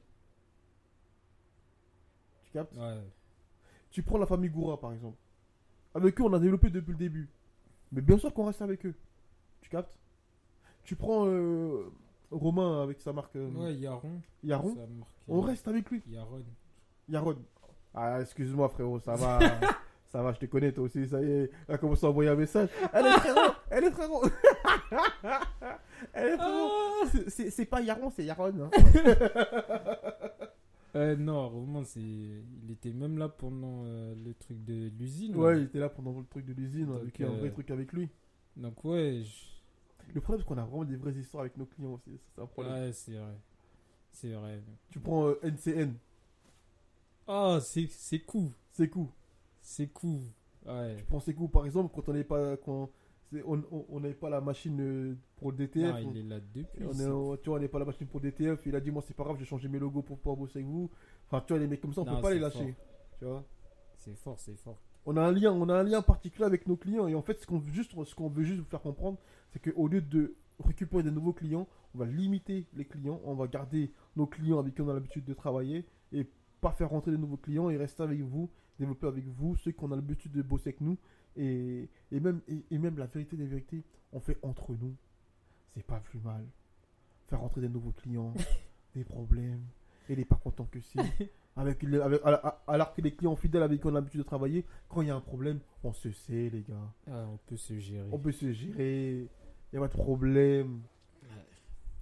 Tu 2.44 2.52
captes? 2.52 2.76
Ouais. 2.78 3.02
Tu 3.90 4.04
prends 4.04 4.20
la 4.20 4.28
famille 4.28 4.52
Goura, 4.52 4.80
par 4.80 4.94
exemple. 4.94 5.18
Avec 5.96 6.22
eux, 6.22 6.24
on 6.26 6.34
a 6.34 6.40
développé 6.40 6.70
depuis 6.70 6.92
le 6.92 6.98
début. 6.98 7.28
Mais 7.92 8.02
bien 8.02 8.20
sûr 8.20 8.32
qu'on 8.32 8.46
reste 8.46 8.62
avec 8.62 8.86
eux. 8.86 8.94
Tu 9.62 9.70
captes? 9.72 9.98
Tu 10.84 10.96
prends 10.96 11.26
euh, 11.26 11.92
Romain 12.30 12.84
avec 12.84 13.02
sa 13.02 13.12
marque 13.12 13.36
euh, 13.36 13.50
Ouais, 13.50 13.74
Yaron. 13.74 14.22
Yaron. 14.44 14.78
On 15.28 15.42
reste 15.42 15.68
avec 15.68 15.90
lui. 15.90 16.04
Yaron. 16.08 16.46
Yaron. 17.08 17.36
Ah, 17.96 18.22
excuse-moi, 18.22 18.70
frérot, 18.70 19.00
ça 19.00 19.16
va. 19.16 19.40
ça 20.12 20.22
va, 20.24 20.34
je 20.34 20.40
te 20.40 20.46
connais, 20.48 20.72
toi 20.72 20.84
aussi. 20.86 21.08
Ça 21.08 21.22
y 21.22 21.30
est, 21.32 21.52
elle 21.68 21.76
a 21.76 21.78
commencé 21.78 22.06
à 22.06 22.10
envoyer 22.10 22.30
un 22.30 22.36
message. 22.36 22.70
Elle 22.94 23.06
est 23.06 23.12
frérot 23.20 23.54
Elle 23.70 23.84
est 23.86 23.92
frérot 23.92 24.24
Elle 26.14 26.28
est 26.30 26.38
frérot 26.38 26.70
C'est- 27.12 27.30
C'est 27.30 27.50
c'est 27.52 27.66
pas 27.66 27.82
Yaron, 27.82 28.10
c'est 28.16 28.26
Yaron. 28.26 28.54
hein. 28.64 28.70
Euh, 30.96 31.16
non, 31.16 31.48
Roman, 31.50 31.84
c'est... 31.84 32.00
il 32.00 32.72
était 32.72 32.92
même 32.92 33.20
là 33.20 33.30
pendant 33.30 33.84
euh, 33.86 34.16
le 34.26 34.34
truc 34.34 34.64
de 34.66 34.90
l'usine. 34.98 35.36
Ouais, 35.36 35.58
il 35.60 35.64
était 35.66 35.78
là 35.78 35.88
pendant 35.88 36.18
le 36.18 36.26
truc 36.26 36.46
de 36.48 36.54
l'usine. 36.54 36.88
On 36.90 36.96
a 36.96 37.00
Donc, 37.02 37.22
un 37.22 37.26
euh, 37.26 37.38
vrai 37.38 37.52
truc 37.52 37.70
avec 37.70 37.94
lui. 37.94 38.10
Donc, 38.58 38.84
ouais, 38.86 39.22
je- 39.24 40.14
Le 40.16 40.20
problème, 40.20 40.42
c'est 40.42 40.48
qu'on 40.48 40.58
a 40.58 40.66
vraiment 40.66 40.86
des 40.86 40.96
vraies 40.96 41.14
histoires 41.14 41.42
avec 41.42 41.56
nos 41.58 41.66
clients 41.68 41.92
aussi. 41.94 42.20
C'est 42.34 42.42
un 42.42 42.48
problème. 42.48 42.74
ouais 42.74 42.92
c'est 42.92 43.12
vrai. 43.14 43.38
C'est 44.12 44.32
vrai. 44.34 44.64
Tu 44.90 45.00
prends 45.00 45.28
euh, 45.28 45.40
NCN, 45.44 45.94
Ah, 47.28 47.60
c'est, 47.62 47.86
c'est 47.92 48.22
cool. 48.22 48.50
c'est 48.72 48.90
cool. 48.90 49.06
C'est 49.70 49.88
cool. 49.94 50.22
Ouais. 50.66 50.96
Tu 50.98 51.06
prends 51.06 51.20
c'est 51.20 51.36
cool, 51.36 51.50
par 51.52 51.64
exemple, 51.66 51.94
quand 51.94 52.10
on 52.12 52.16
est 52.16 52.24
pas. 52.24 52.58
Quand 52.58 52.90
c'est- 53.32 53.44
on 53.46 54.00
n'avait 54.00 54.16
pas 54.16 54.30
la 54.32 54.42
machine 54.42 54.82
euh, 54.82 55.16
pour 55.38 55.52
le 55.52 55.58
DTF. 55.58 55.94
Ah, 55.96 56.00
on- 56.04 56.12
il 56.12 56.18
est 56.18 56.24
là 56.24 56.40
depuis. 56.40 56.84
on 56.84 56.92
est, 56.92 57.42
tu 57.44 57.50
vois, 57.50 57.58
on 57.58 57.62
n'est 57.62 57.68
pas 57.68 57.78
la 57.78 57.86
machine 57.86 58.08
pour 58.08 58.20
DTF. 58.20 58.66
Il 58.66 58.76
a 58.76 58.80
dit, 58.80 58.90
moi, 58.90 59.04
c'est 59.06 59.14
pas 59.16 59.24
grave, 59.24 59.38
j'ai 59.38 59.46
changé 59.46 59.68
mes 59.70 59.78
logos 59.78 60.02
pour 60.02 60.18
pouvoir 60.18 60.38
bosser 60.38 60.58
avec 60.60 60.68
vous. 60.68 60.90
Enfin, 61.28 61.44
tu 61.46 61.54
vois, 61.54 61.60
les 61.60 61.68
mecs 61.68 61.82
comme 61.82 61.94
ça, 61.94 62.02
on 62.02 62.06
Non, 62.06 62.16
peut 62.16 62.22
pas 62.24 62.34
les 62.34 62.40
lâcher. 62.40 62.76
Tu 63.20 63.26
vois 63.26 63.46
C'est 64.00 64.16
fort, 64.16 64.40
c'est 64.40 64.56
fort. 64.56 64.80
on 65.06 65.16
a 65.18 65.22
un 65.22 65.32
lien, 65.32 65.54
on 65.54 65.70
a 65.70 65.76
un 65.76 65.84
lien 65.84 66.02
particulier 66.02 66.46
avec 66.46 66.66
nos 66.68 66.76
clients 66.76 67.08
et 67.08 67.14
en 67.16 67.22
fait 67.22 67.40
ce 67.40 67.46
qu'on 67.46 67.60
veut 67.60 67.72
juste, 67.72 67.92
ce 68.06 68.16
qu'on 68.16 68.30
veut 68.30 68.44
juste 68.44 68.60
vous 68.60 68.66
faire 68.66 68.82
comprendre, 68.82 69.18
c'est 69.52 69.60
qu'au 69.62 69.88
lieu 69.88 70.02
de 70.02 70.36
récupérer 70.60 71.04
des 71.04 71.12
nouveaux 71.12 71.34
clients, 71.34 71.68
on 71.94 72.00
va 72.00 72.06
limiter 72.06 72.66
les 72.74 72.86
clients, 72.86 73.20
on 73.24 73.36
va 73.36 73.48
garder 73.48 73.92
nos 74.16 74.26
clients 74.26 74.58
avec 74.60 74.74
qui 74.76 74.82
on 74.82 74.90
a 74.90 74.94
l'habitude 74.94 75.26
de 75.26 75.34
travailler 75.34 75.86
et 76.12 76.28
pas 76.62 76.72
faire 76.72 76.90
rentrer 76.90 77.12
de 77.12 77.18
nouveaux 77.18 77.38
clients 77.38 77.70
et 77.70 77.78
rester 77.78 78.02
avec 78.04 78.20
vous, 78.22 78.50
développer 78.80 79.08
avec 79.08 79.26
vous 79.28 79.56
ceux 79.58 79.72
qu'on 79.72 79.92
a 79.92 79.96
l'habitude 79.96 80.32
de 80.32 80.42
bosser 80.42 80.70
avec 80.70 80.82
nous 80.82 80.98
et, 81.36 81.90
et 82.12 82.20
même 82.20 82.42
et, 82.48 82.64
et 82.72 82.78
même 82.78 82.98
la 82.98 83.06
vérité 83.06 83.36
des 83.38 83.46
vérités, 83.46 83.84
on 84.12 84.20
fait 84.20 84.38
entre 84.42 84.72
nous, 84.74 84.96
c'est 85.76 85.84
pas 85.86 86.00
plus 86.00 86.20
mal. 86.20 86.46
Faire 87.28 87.42
rentrer 87.42 87.62
des 87.62 87.70
nouveaux 87.70 87.92
clients, 87.92 88.34
des 88.96 89.04
problèmes, 89.04 89.64
et 90.10 90.14
il 90.14 90.20
est 90.20 90.26
pas 90.26 90.36
content 90.38 90.66
que 90.66 90.80
si. 90.82 90.98
Avec, 91.56 91.84
le- 91.84 92.02
avec- 92.02 92.22
alors 92.68 92.94
que 92.94 93.02
les 93.02 93.14
clients 93.14 93.36
fidèles 93.36 93.64
avec 93.64 93.82
qui 93.82 93.86
on 93.88 93.90
a 93.90 93.94
l'habitude 93.96 94.20
de 94.22 94.26
travailler, 94.26 94.64
quand 94.88 95.02
il 95.02 95.10
y 95.10 95.12
a 95.12 95.16
un 95.16 95.20
problème, 95.20 95.60
on 95.84 95.92
se 95.92 96.10
sait, 96.10 96.50
les 96.50 96.62
gars. 96.62 96.94
Ah, 97.12 97.26
on 97.34 97.38
peut 97.48 97.58
se 97.58 97.78
gérer. 97.80 98.08
On 98.14 98.18
peut 98.18 98.32
se 98.32 98.54
gérer. 98.54 99.24
Il 99.24 99.30
n'y 99.74 99.78
a 99.78 99.82
pas 99.82 99.88
de 99.90 100.02
problème. 100.02 100.84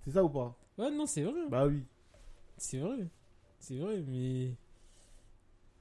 C'est 0.04 0.12
ça 0.12 0.24
ou 0.24 0.30
pas? 0.30 0.56
Ouais, 0.78 0.92
non, 0.92 1.08
c'est 1.08 1.24
vrai. 1.24 1.50
Bah 1.50 1.66
oui. 1.66 1.84
C'est 2.58 2.78
vrai. 2.78 3.08
C'est 3.58 3.80
vrai, 3.80 4.04
mais. 4.08 4.54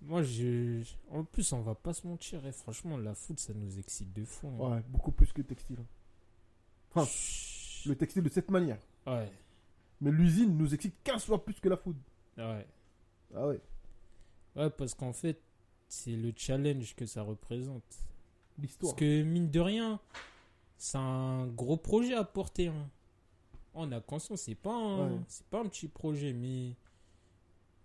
Moi, 0.03 0.23
je. 0.23 0.83
En 1.11 1.25
plus, 1.25 1.53
on 1.53 1.61
va 1.63 1.75
pas 1.75 1.93
se 1.93 2.07
mentir. 2.07 2.41
eh, 2.47 2.53
Franchement, 2.53 2.97
la 2.97 3.15
foot, 3.15 3.39
ça 3.39 3.53
nous 3.55 3.79
excite 3.79 4.13
de 4.13 4.25
fou. 4.25 4.49
hein. 4.49 4.77
Ouais, 4.77 4.83
beaucoup 4.89 5.11
plus 5.13 5.33
que 5.33 5.39
le 5.41 5.47
textile. 5.47 5.79
Enfin, 6.95 7.09
le 7.89 7.95
textile 7.97 8.23
de 8.23 8.29
cette 8.29 8.51
manière. 8.51 8.79
Ouais. 9.07 9.31
Mais 10.01 10.11
l'usine 10.11 10.57
nous 10.57 10.75
excite 10.75 10.95
15 11.03 11.25
fois 11.25 11.45
plus 11.45 11.59
que 11.61 11.69
la 11.69 11.77
food. 11.77 11.97
Ouais. 12.37 12.67
Ah 13.35 13.47
ouais. 13.49 13.61
Ouais, 14.55 14.71
parce 14.71 14.95
qu'en 14.95 15.13
fait, 15.13 15.41
c'est 15.89 16.17
le 16.17 16.33
challenge 16.37 16.95
que 16.95 17.07
ça 17.07 17.23
représente. 17.23 17.83
L'histoire. 18.59 18.93
Parce 18.93 19.01
que, 19.01 19.23
mine 19.23 19.51
de 19.51 19.61
rien, 19.61 20.01
c'est 20.79 20.99
un 20.99 21.47
gros 21.47 21.77
projet 21.77 22.15
à 22.15 22.25
porter. 22.25 22.69
hein. 22.69 22.89
On 23.75 23.91
a 23.93 24.01
conscience, 24.01 24.43
c'est 24.43 24.55
pas, 24.55 24.73
un, 24.75 25.11
Ouais. 25.11 25.19
c'est 25.29 25.47
pas 25.47 25.61
un 25.61 25.67
petit 25.69 25.89
projet, 25.89 26.33
mais 26.33 26.73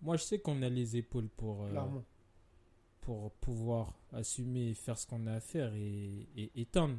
moi, 0.02 0.18
je 0.18 0.24
sais 0.24 0.40
qu'on 0.40 0.62
a 0.62 0.70
les 0.70 0.98
épaules 0.98 1.30
pour, 1.30 1.64
euh, 1.64 1.72
pour 3.02 3.32
pouvoir 3.34 3.94
assumer 4.14 4.70
et 4.70 4.74
faire 4.74 4.98
ce 4.98 5.06
qu'on 5.06 5.28
a 5.28 5.34
à 5.34 5.40
faire 5.40 5.74
et, 5.74 6.28
et 6.36 6.52
éteindre. 6.56 6.98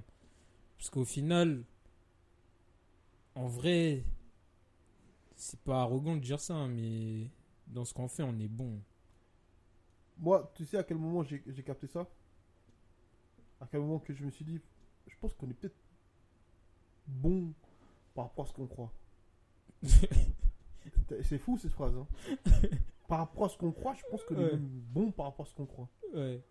Parce 0.78 0.90
qu'au 0.90 1.04
final, 1.04 1.64
en 3.34 3.46
vrai, 3.46 4.04
c'est 5.36 5.60
pas 5.60 5.82
arrogant 5.82 6.16
de 6.16 6.20
dire 6.20 6.40
ça, 6.40 6.54
hein, 6.54 6.68
mais 6.68 7.28
dans 7.66 7.84
ce 7.84 7.92
qu'on 7.94 8.08
fait, 8.08 8.22
on 8.22 8.38
est 8.38 8.48
bon. 8.48 8.80
Moi, 10.18 10.52
tu 10.54 10.64
sais 10.64 10.76
à 10.76 10.84
quel 10.84 10.98
moment 10.98 11.22
j'ai 11.22 11.42
j'ai 11.46 11.62
capté 11.62 11.86
ça? 11.86 12.08
À 13.60 13.66
quel 13.70 13.80
moment 13.80 13.98
que 13.98 14.12
je 14.12 14.24
me 14.24 14.30
suis 14.30 14.44
dit, 14.44 14.60
je 15.06 15.16
pense 15.20 15.34
qu'on 15.34 15.48
est 15.50 15.54
peut-être 15.54 15.76
bon 17.06 17.52
par 18.14 18.26
rapport 18.26 18.44
à 18.44 18.48
ce 18.48 18.52
qu'on 18.52 18.66
croit. 18.66 18.92
C'est 21.22 21.38
fou 21.38 21.58
cette 21.58 21.72
phrase. 21.72 21.94
Hein. 21.96 22.06
par 23.12 23.18
rapport 23.18 23.44
à 23.44 23.48
ce 23.50 23.58
qu'on 23.58 23.72
croit, 23.72 23.92
je 23.92 24.02
pense 24.10 24.22
est 24.30 24.34
Ouais. 24.34 24.52
même 24.52 24.66
bon 24.94 25.12
par 25.12 25.26
rapport 25.26 25.44
à 25.44 25.48
ce 25.50 25.54
qu'on 25.54 25.66
croit. 25.66 25.90
Ouais, 26.14 26.42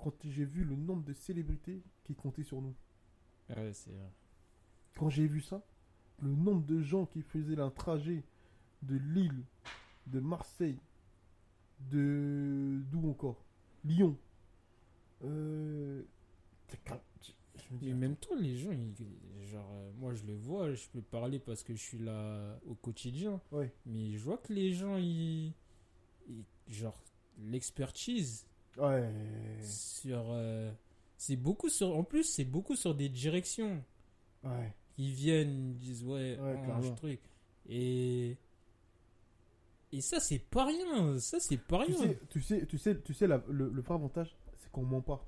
Quand 0.00 0.12
j'ai 0.24 0.44
vu 0.44 0.64
le 0.64 0.74
nombre 0.74 1.04
de 1.04 1.12
célébrités 1.12 1.80
qui 2.02 2.16
comptaient 2.16 2.42
sur 2.42 2.60
nous, 2.60 2.74
ouais 3.50 3.72
c'est 3.72 3.92
vrai. 3.92 4.10
quand 4.98 5.10
j'ai 5.10 5.28
vu 5.28 5.40
ça, 5.40 5.62
le 6.20 6.30
nombre 6.34 6.66
de 6.66 6.80
gens 6.80 7.06
qui 7.06 7.22
faisaient 7.22 7.60
un 7.60 7.70
trajet 7.70 8.24
de 8.82 8.96
Lille, 8.96 9.44
de 10.08 10.18
Marseille, 10.18 10.80
de. 11.92 12.80
d'où 12.90 13.10
encore? 13.10 13.44
Lyon. 13.84 14.16
Euh, 15.22 16.02
je 16.68 17.74
me 17.74 17.78
dis, 17.78 17.88
Et 17.90 17.94
même 17.94 18.16
toi, 18.16 18.36
les 18.40 18.56
gens, 18.56 18.72
ils- 18.72 19.46
genre, 19.46 19.70
euh, 19.72 19.92
moi 19.98 20.14
je 20.14 20.24
le 20.26 20.34
vois, 20.34 20.72
je 20.74 20.88
peux 20.88 21.00
parler 21.02 21.38
parce 21.38 21.62
que 21.62 21.74
je 21.74 21.80
suis 21.80 21.98
là 21.98 22.58
au 22.66 22.74
quotidien, 22.74 23.40
Ouais. 23.52 23.72
mais 23.86 24.10
je 24.16 24.18
vois 24.24 24.38
que 24.38 24.52
les 24.52 24.72
gens, 24.72 24.96
ils- 24.96 25.52
genre, 26.68 26.98
l'expertise 27.38 28.46
Ouais. 28.76 29.10
sur, 29.62 30.24
euh, 30.30 30.70
c'est 31.16 31.36
beaucoup 31.36 31.68
sur, 31.68 31.96
en 31.96 32.04
plus, 32.04 32.22
c'est 32.24 32.44
beaucoup 32.44 32.76
sur 32.76 32.94
des 32.94 33.08
directions. 33.08 33.82
Ouais. 34.44 34.72
Ils 34.98 35.12
viennent, 35.12 35.70
ils 35.70 35.78
disent 35.78 36.04
ouais, 36.04 36.38
Ouais, 36.40 36.60
clairement. 36.64 36.82
ce 36.82 36.90
truc. 36.96 37.20
Et 37.68 38.36
et 39.90 40.00
ça 40.02 40.20
c'est 40.20 40.38
pas 40.38 40.66
rien, 40.66 41.18
ça 41.18 41.40
c'est 41.40 41.56
pas 41.56 41.84
Tu 41.86 41.92
rien. 41.92 42.02
sais, 42.02 42.18
tu 42.28 42.40
sais, 42.42 42.66
tu 42.66 42.78
sais, 42.78 43.00
tu 43.00 43.14
sais 43.14 43.26
la- 43.26 43.42
le, 43.48 43.70
le 43.70 43.80
vrai 43.82 43.94
avantage, 43.94 44.36
c'est 44.58 44.70
qu'on 44.70 44.82
ment 44.84 45.00
pas. 45.00 45.24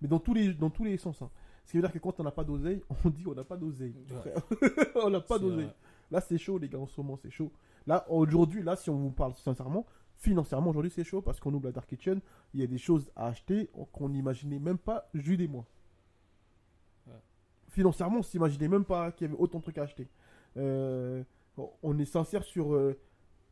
Mais 0.00 0.08
dans 0.08 0.20
tous 0.20 0.34
les, 0.34 0.54
dans 0.54 0.70
tous 0.70 0.84
les 0.84 0.96
sens. 0.98 1.20
hein. 1.22 1.30
Ce 1.64 1.72
qui 1.72 1.78
veut 1.78 1.82
dire 1.82 1.92
que 1.92 1.98
quand 1.98 2.20
on 2.20 2.22
n'a 2.22 2.30
pas 2.30 2.44
d'oseille, 2.44 2.80
on 3.04 3.10
dit 3.10 3.24
on 3.26 3.34
n'a 3.34 3.44
pas 3.44 3.56
d'oseille. 3.56 3.94
Ouais. 4.10 4.60
on 5.02 5.10
n'a 5.10 5.20
pas 5.20 5.38
d'oseille. 5.38 5.70
Là, 6.10 6.20
c'est 6.20 6.38
chaud, 6.38 6.58
les 6.58 6.68
gars, 6.68 6.78
en 6.78 6.86
ce 6.86 7.00
moment, 7.00 7.16
c'est 7.20 7.30
chaud. 7.30 7.50
Là, 7.86 8.06
aujourd'hui, 8.10 8.62
là, 8.62 8.76
si 8.76 8.88
on 8.90 8.96
vous 8.96 9.10
parle 9.10 9.34
sincèrement, 9.34 9.84
financièrement, 10.18 10.70
aujourd'hui, 10.70 10.90
c'est 10.90 11.04
chaud 11.04 11.22
parce 11.22 11.40
qu'on 11.40 11.52
ouvre 11.54 11.66
la 11.66 11.72
Dark 11.72 11.88
Kitchen. 11.88 12.20
Il 12.54 12.60
y 12.60 12.62
a 12.62 12.66
des 12.66 12.78
choses 12.78 13.10
à 13.16 13.26
acheter 13.28 13.70
qu'on 13.92 14.08
n'imaginait 14.08 14.58
même 14.58 14.78
pas, 14.78 15.08
Jules 15.14 15.40
et 15.42 15.48
moi. 15.48 15.66
Ouais. 17.06 17.12
Financièrement, 17.68 18.18
on 18.18 18.22
s'imaginait 18.22 18.68
même 18.68 18.84
pas 18.84 19.12
qu'il 19.12 19.26
y 19.26 19.30
avait 19.30 19.40
autant 19.40 19.58
de 19.58 19.62
trucs 19.62 19.78
à 19.78 19.82
acheter. 19.82 20.08
Euh, 20.56 21.22
on 21.82 21.98
est 21.98 22.04
sincère 22.04 22.42
sur. 22.44 22.74
euh, 22.74 22.98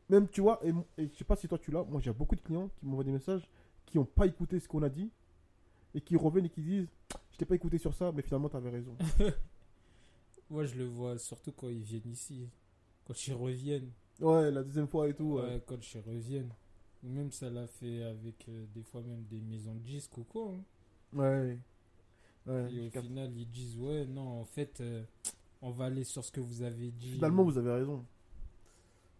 même, 0.09 0.27
tu 0.27 0.41
vois, 0.41 0.59
et, 0.63 0.69
et 1.01 1.07
je 1.07 1.15
sais 1.15 1.23
pas 1.23 1.35
si 1.35 1.47
toi 1.47 1.57
tu 1.57 1.71
l'as, 1.71 1.83
moi 1.83 1.99
j'ai 1.99 2.13
beaucoup 2.13 2.35
de 2.35 2.41
clients 2.41 2.69
qui 2.77 2.85
m'envoient 2.85 3.03
des 3.03 3.11
messages 3.11 3.49
qui 3.87 3.97
n'ont 3.97 4.05
pas 4.05 4.27
écouté 4.27 4.59
ce 4.59 4.67
qu'on 4.67 4.83
a 4.83 4.89
dit 4.89 5.11
et 5.95 6.01
qui 6.01 6.15
reviennent 6.15 6.45
et 6.45 6.49
qui 6.49 6.61
disent 6.61 6.87
Je 7.31 7.37
t'ai 7.37 7.45
pas 7.45 7.55
écouté 7.55 7.77
sur 7.79 7.93
ça, 7.93 8.11
mais 8.11 8.21
finalement, 8.21 8.49
tu 8.49 8.55
avais 8.57 8.69
raison. 8.69 8.95
Moi 10.49 10.65
je 10.65 10.75
le 10.75 10.85
vois 10.85 11.17
surtout 11.17 11.51
quand 11.51 11.69
ils 11.69 11.81
viennent 11.81 12.07
ici, 12.11 12.47
quand 13.05 13.27
ils 13.27 13.33
reviennent. 13.33 13.91
Ouais, 14.21 14.51
la 14.51 14.63
deuxième 14.63 14.87
fois 14.87 15.07
et 15.09 15.13
tout. 15.13 15.35
Ouais, 15.35 15.61
quand 15.65 15.81
je 15.81 15.97
revienne. 15.99 16.49
Ou 17.03 17.09
même 17.09 17.31
ça 17.31 17.49
l'a 17.49 17.67
fait 17.67 18.03
avec 18.03 18.47
euh, 18.49 18.65
des 18.73 18.81
fois 18.83 19.01
même 19.01 19.23
des 19.29 19.39
maisons 19.41 19.73
de 19.75 19.79
disques 19.79 20.17
ou 20.17 20.23
quoi. 20.23 20.51
hein. 20.53 21.17
Ouais. 21.17 21.57
Ouais, 22.47 22.71
Et 22.73 22.87
au 22.87 23.01
final, 23.01 23.31
ils 23.37 23.49
disent 23.49 23.77
ouais, 23.77 24.05
non, 24.05 24.41
en 24.41 24.45
fait, 24.45 24.79
euh, 24.81 25.03
on 25.61 25.71
va 25.71 25.85
aller 25.85 26.03
sur 26.03 26.23
ce 26.23 26.31
que 26.31 26.39
vous 26.41 26.61
avez 26.61 26.91
dit. 26.91 27.13
Finalement, 27.13 27.43
vous 27.43 27.57
avez 27.57 27.71
raison. 27.71 28.05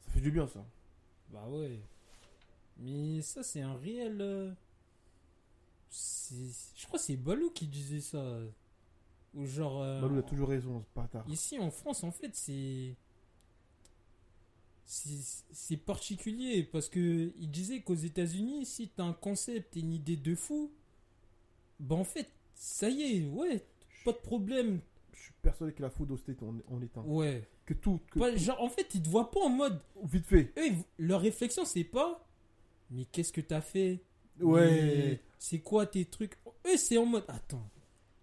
Ça 0.06 0.12
fait 0.12 0.22
du 0.22 0.32
bien, 0.32 0.48
ça. 0.48 0.64
Bah 1.32 1.48
ouais. 1.50 1.80
Mais 2.78 3.22
ça, 3.22 3.42
c'est 3.44 3.62
un 3.62 3.76
réel. 3.76 4.18
euh, 4.22 4.52
c'est- 5.90 6.74
Je 6.76 6.86
crois 6.88 7.00
que 7.00 7.06
c'est 7.06 7.16
Balou 7.18 7.50
qui 7.52 7.68
disait 7.68 8.02
ça. 8.02 8.40
Ou 9.34 9.46
genre. 9.46 9.80
Balou 10.02 10.20
a 10.20 10.24
toujours 10.24 10.50
raison, 10.50 10.82
ce 10.84 10.90
bâtard. 11.00 11.28
Ici 11.30 11.58
en 11.60 11.72
France, 11.72 12.04
en 12.04 12.12
fait, 12.12 12.32
c'est. 12.36 12.96
C'est 14.88 15.78
particulier 15.78 16.64
parce 16.64 16.90
que 16.90 17.34
il 17.40 17.50
disait 17.50 17.82
qu'aux 17.82 17.96
États-Unis, 17.96 18.66
si 18.66 18.90
t'as 18.90 19.04
un 19.04 19.14
concept 19.14 19.76
et 19.76 19.80
une 19.80 19.94
idée 19.94 20.16
de 20.16 20.36
fou, 20.36 20.72
bah 21.80 21.96
en 21.96 22.04
fait, 22.04 22.30
ça 22.54 22.88
y 22.90 23.02
est, 23.02 23.26
ouais, 23.26 23.66
pas 24.04 24.12
de 24.12 24.18
problème. 24.18 24.80
Je 25.14 25.22
suis 25.24 25.34
persuadé 25.42 25.74
que 25.74 25.82
la 25.82 25.90
food 25.90 26.12
au 26.12 26.18
state, 26.18 26.38
on. 26.44 26.62
Ouais. 27.06 27.48
Que 27.66 27.74
tout, 27.74 28.00
que 28.12 28.20
tout- 28.20 28.38
genre, 28.38 28.62
en 28.62 28.70
fait, 28.70 28.94
ils 28.94 29.02
te 29.02 29.10
voient 29.10 29.32
pas 29.32 29.40
en 29.42 29.50
mode. 29.50 29.82
vite 30.04 30.28
fait. 30.28 30.54
Eux, 30.58 30.74
leur 31.00 31.22
réflexion, 31.22 31.66
c'est 31.66 31.84
pas. 31.84 32.24
Mais 32.92 33.06
qu'est-ce 33.06 33.34
que 33.34 33.42
t'as 33.42 33.62
fait? 33.62 34.04
Ouais. 34.40 35.20
C'est 35.40 35.60
quoi 35.60 35.88
tes 35.88 36.06
trucs? 36.06 36.38
Eux, 36.68 36.78
c'est 36.78 36.98
en 37.00 37.08
mode. 37.08 37.26
Attends, 37.28 37.68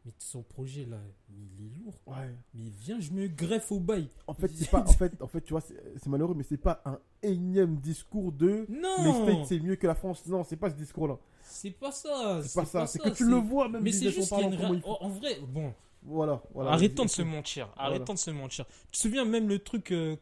mais 0.05 0.13
son 0.19 0.43
projet 0.43 0.85
là, 0.87 0.99
il 1.31 1.67
est 1.67 1.71
lourd. 1.85 1.95
Ouais. 2.07 2.35
Mais 2.55 2.65
viens, 2.81 2.99
je 3.01 3.11
me 3.13 3.27
greffe 3.29 3.71
au 3.73 3.81
bail. 3.81 4.09
En 4.27 4.35
fait, 4.35 4.49
c'est 4.49 4.71
pas, 4.71 4.81
en 4.83 4.93
fait, 4.93 5.13
en 5.23 5.27
fait, 5.27 5.41
tu 5.43 5.53
vois, 5.53 5.61
c'est 5.61 6.07
malheureux, 6.09 6.35
mais 6.35 6.43
c'est 6.43 6.57
pas 6.57 6.83
un 6.85 6.99
énième 7.23 7.77
discours 7.77 8.33
de 8.33 8.67
les 8.69 8.77
Non 8.81 9.25
States 9.25 9.47
c'est 9.47 9.61
mieux 9.61 9.77
que 9.77 9.87
la 9.87 9.95
France. 9.95 10.27
Non, 10.27 10.45
c'est 10.45 10.57
pas 10.57 10.71
ce 10.71 10.75
discours-là. 10.77 11.19
C'est 11.43 11.71
pas 11.71 11.93
ça. 11.93 12.41
C'est 12.43 12.55
pas 12.61 12.65
ça. 12.67 12.87
C'est 12.87 12.99
que 12.99 13.11
tu 13.11 13.25
le 13.29 13.37
vois 13.37 13.69
même. 13.69 13.83
Mais 13.83 13.93
c'est 13.93 14.09
en 14.09 14.11
juste 14.11 14.29
qu'il 14.29 14.39
y 14.39 14.41
a 14.45 14.51
parlant, 14.51 14.75
une 14.75 14.81
comment 14.81 14.97
ra- 14.97 14.99
faut- 14.99 15.05
en, 15.05 15.07
en 15.07 15.11
vrai, 15.11 15.39
bon, 15.47 15.73
Voilà, 16.05 16.43
voilà. 16.55 16.71
arrêtons 16.73 17.05
de 17.05 17.11
se 17.11 17.23
mentir. 17.23 17.69
Voilà. 17.77 17.91
Arrêtons 17.91 18.15
de 18.15 18.19
se 18.19 18.31
mentir. 18.31 18.67
Tu 18.87 18.93
te 18.93 18.97
souviens 18.99 19.25
même 19.25 19.49
le 19.49 19.59
truc 19.59 19.93
euh, 19.93 20.17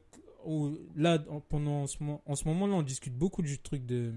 où, 0.44 0.70
là, 0.96 1.18
en- 1.30 1.40
pendant 1.40 1.86
ce 1.86 2.02
moment, 2.02 2.20
en 2.26 2.34
ce 2.36 2.46
moment-là, 2.48 2.74
on 2.74 2.82
discute 2.82 3.14
beaucoup 3.16 3.42
du 3.42 3.58
truc 3.58 3.86
de 3.86 4.12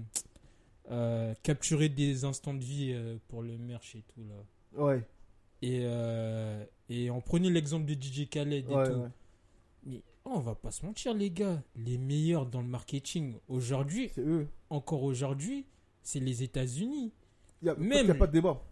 euh, 0.90 1.32
capturer 1.42 1.88
des 1.88 2.24
instants 2.24 2.52
de 2.54 2.62
vie 2.62 2.92
euh, 2.92 3.16
pour 3.28 3.42
le 3.42 3.56
merch 3.56 3.94
et 3.96 4.02
tout 4.14 4.20
là. 4.28 4.82
Ouais, 4.82 5.02
Et, 5.64 5.80
euh, 5.84 6.64
et 6.90 7.10
on 7.10 7.20
prenait 7.20 7.48
l'exemple 7.50 7.86
de 7.86 7.94
DJ 7.94 8.28
Khaled 8.28 8.70
et 8.70 8.74
ouais, 8.74 8.84
tout. 8.90 8.96
ouais. 8.98 9.08
Mais 9.86 10.02
on 10.26 10.40
va 10.40 10.54
pas 10.54 10.70
se 10.70 10.84
mentir, 10.84 11.14
les 11.14 11.30
gars. 11.30 11.62
Les 11.76 11.96
meilleurs 11.98 12.46
dans 12.46 12.60
le 12.60 12.68
marketing 12.68 13.36
aujourd'hui, 13.48 14.10
encore 14.70 15.02
aujourd'hui, 15.02 15.64
c'est 16.02 16.20
les 16.20 16.42
États-Unis. 16.42 17.12
Il 17.62 17.66
y 17.66 17.70
a, 17.70 17.74
pas 18.14 18.26
de 18.26 18.32
débat. 18.32 18.62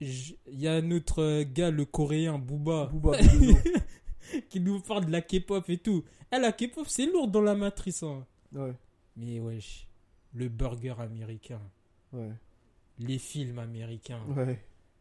il 0.00 0.36
y 0.48 0.66
a 0.66 0.80
notre 0.82 1.42
gars, 1.44 1.70
le 1.70 1.84
coréen, 1.84 2.38
Booba, 2.38 2.86
Booba, 2.86 3.12
B2O. 3.20 3.82
qui 4.48 4.58
nous 4.60 4.80
parle 4.80 5.04
de 5.06 5.12
la 5.12 5.22
K-pop 5.22 5.68
et 5.70 5.78
tout. 5.78 6.02
Ah, 6.32 6.38
la 6.40 6.50
K-pop, 6.52 6.86
c'est 6.88 7.06
lourd 7.06 7.28
dans 7.28 7.42
la 7.42 7.54
matrice. 7.54 8.02
hein. 8.02 8.26
Ouais, 8.52 8.72
Mais 9.16 9.38
wesh, 9.38 9.86
le 10.34 10.48
burger 10.48 10.94
américain, 10.98 11.60
ouais, 12.12 12.30
les 12.98 13.18
films 13.18 13.60
américains, 13.60 14.20
ouais. 14.36 14.58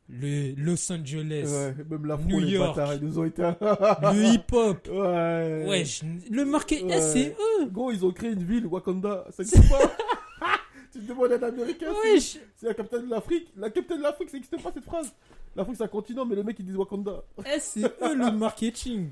Le 0.09 0.53
Los 0.55 0.91
Angeles, 0.91 1.45
ouais. 1.47 1.75
Même 1.89 2.05
l'afro, 2.05 2.27
New 2.27 2.39
York. 2.39 2.75
bâtards, 2.75 2.95
ils 2.95 3.03
nous 3.05 3.19
ont 3.19 3.25
été. 3.25 3.41
le 3.43 4.23
hip-hop. 4.33 4.87
Ouais. 4.91 5.65
Wesh, 5.67 6.01
le 6.31 6.45
market, 6.45 6.81
Ouais. 6.83 6.97
eh, 6.97 7.01
c'est 7.01 7.29
eux. 7.61 7.65
Gros, 7.67 7.91
ils 7.91 8.03
ont 8.05 8.11
créé 8.11 8.31
une 8.31 8.43
ville, 8.43 8.65
Wakanda. 8.65 9.25
Ça 9.31 9.43
existe 9.43 9.69
pas. 9.69 9.79
tu 10.91 10.99
te 10.99 11.05
demandes 11.07 11.31
à 11.31 11.35
un 11.35 11.49
américain, 11.49 11.87
c'est- 12.17 12.39
c'est 12.55 12.65
la 12.65 12.73
capitale 12.73 13.05
de 13.05 13.09
l'Afrique. 13.11 13.53
La 13.55 13.69
capitale 13.69 13.99
de 13.99 14.03
l'Afrique, 14.03 14.29
ça 14.31 14.37
n'existe 14.37 14.61
pas 14.63 14.71
cette 14.73 14.83
phrase. 14.83 15.13
L'Afrique, 15.55 15.77
c'est 15.77 15.83
un 15.83 15.87
continent, 15.87 16.25
mais 16.25 16.35
les 16.35 16.43
mecs, 16.43 16.57
ils 16.59 16.65
disent 16.65 16.75
Wakanda. 16.77 17.23
Eh, 17.45 17.59
c'est 17.59 17.83
eux 17.83 18.15
le 18.15 18.31
marketing. 18.31 19.09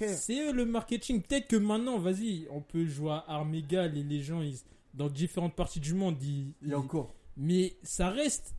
C'est 0.00 0.48
eux 0.48 0.52
le 0.52 0.64
marketing. 0.64 1.22
Peut-être 1.22 1.46
que 1.46 1.56
maintenant, 1.56 1.98
vas-y, 1.98 2.48
on 2.50 2.60
peut 2.60 2.84
jouer 2.86 3.12
à 3.12 3.24
armes 3.28 3.54
égales 3.54 3.96
et 3.96 4.02
les 4.02 4.20
gens, 4.22 4.40
ils- 4.42 4.58
dans 4.94 5.08
différentes 5.08 5.54
parties 5.54 5.78
du 5.80 5.94
monde, 5.94 6.16
ils, 6.22 6.52
Il 6.62 6.70
y 6.70 6.72
a 6.74 6.78
encore. 6.78 7.14
Mais 7.36 7.74
ça 7.84 8.10
reste. 8.10 8.54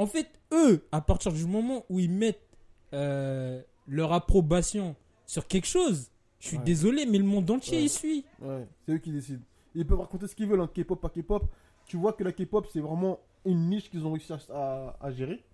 En 0.00 0.06
fait, 0.06 0.28
eux, 0.52 0.86
à 0.92 1.00
partir 1.00 1.32
du 1.32 1.44
moment 1.46 1.84
où 1.90 1.98
ils 2.00 2.10
mettent 2.10 2.46
euh, 2.92 3.60
leur 3.86 4.12
approbation 4.12 4.96
sur 5.26 5.46
quelque 5.46 5.66
chose, 5.66 6.10
je 6.40 6.48
suis 6.48 6.56
Ouais. 6.56 6.64
désolé, 6.64 7.06
mais 7.06 7.18
le 7.18 7.24
monde 7.24 7.50
entier 7.50 7.78
Ouais. 7.78 7.84
y 7.84 7.88
suit. 7.88 8.24
Ouais, 8.40 8.66
c'est 8.86 8.92
eux 8.92 8.98
qui 8.98 9.12
décident. 9.12 9.42
Ils 9.74 9.86
peuvent 9.86 10.00
raconter 10.00 10.26
ce 10.26 10.34
qu'ils 10.34 10.46
veulent, 10.48 10.60
hein, 10.62 10.70
K-pop, 10.74 11.00
pas 11.00 11.10
K-pop. 11.10 11.44
Tu 11.86 11.96
vois 11.96 12.12
que 12.14 12.24
la 12.24 12.32
K-pop, 12.32 12.66
c'est 12.72 12.80
vraiment 12.80 13.20
une 13.44 13.68
niche 13.68 13.90
qu'ils 13.90 14.04
ont 14.06 14.12
réussi 14.12 14.32
à, 14.32 14.38
à- 14.52 14.96
à 15.00 15.10
gérer. 15.12 15.44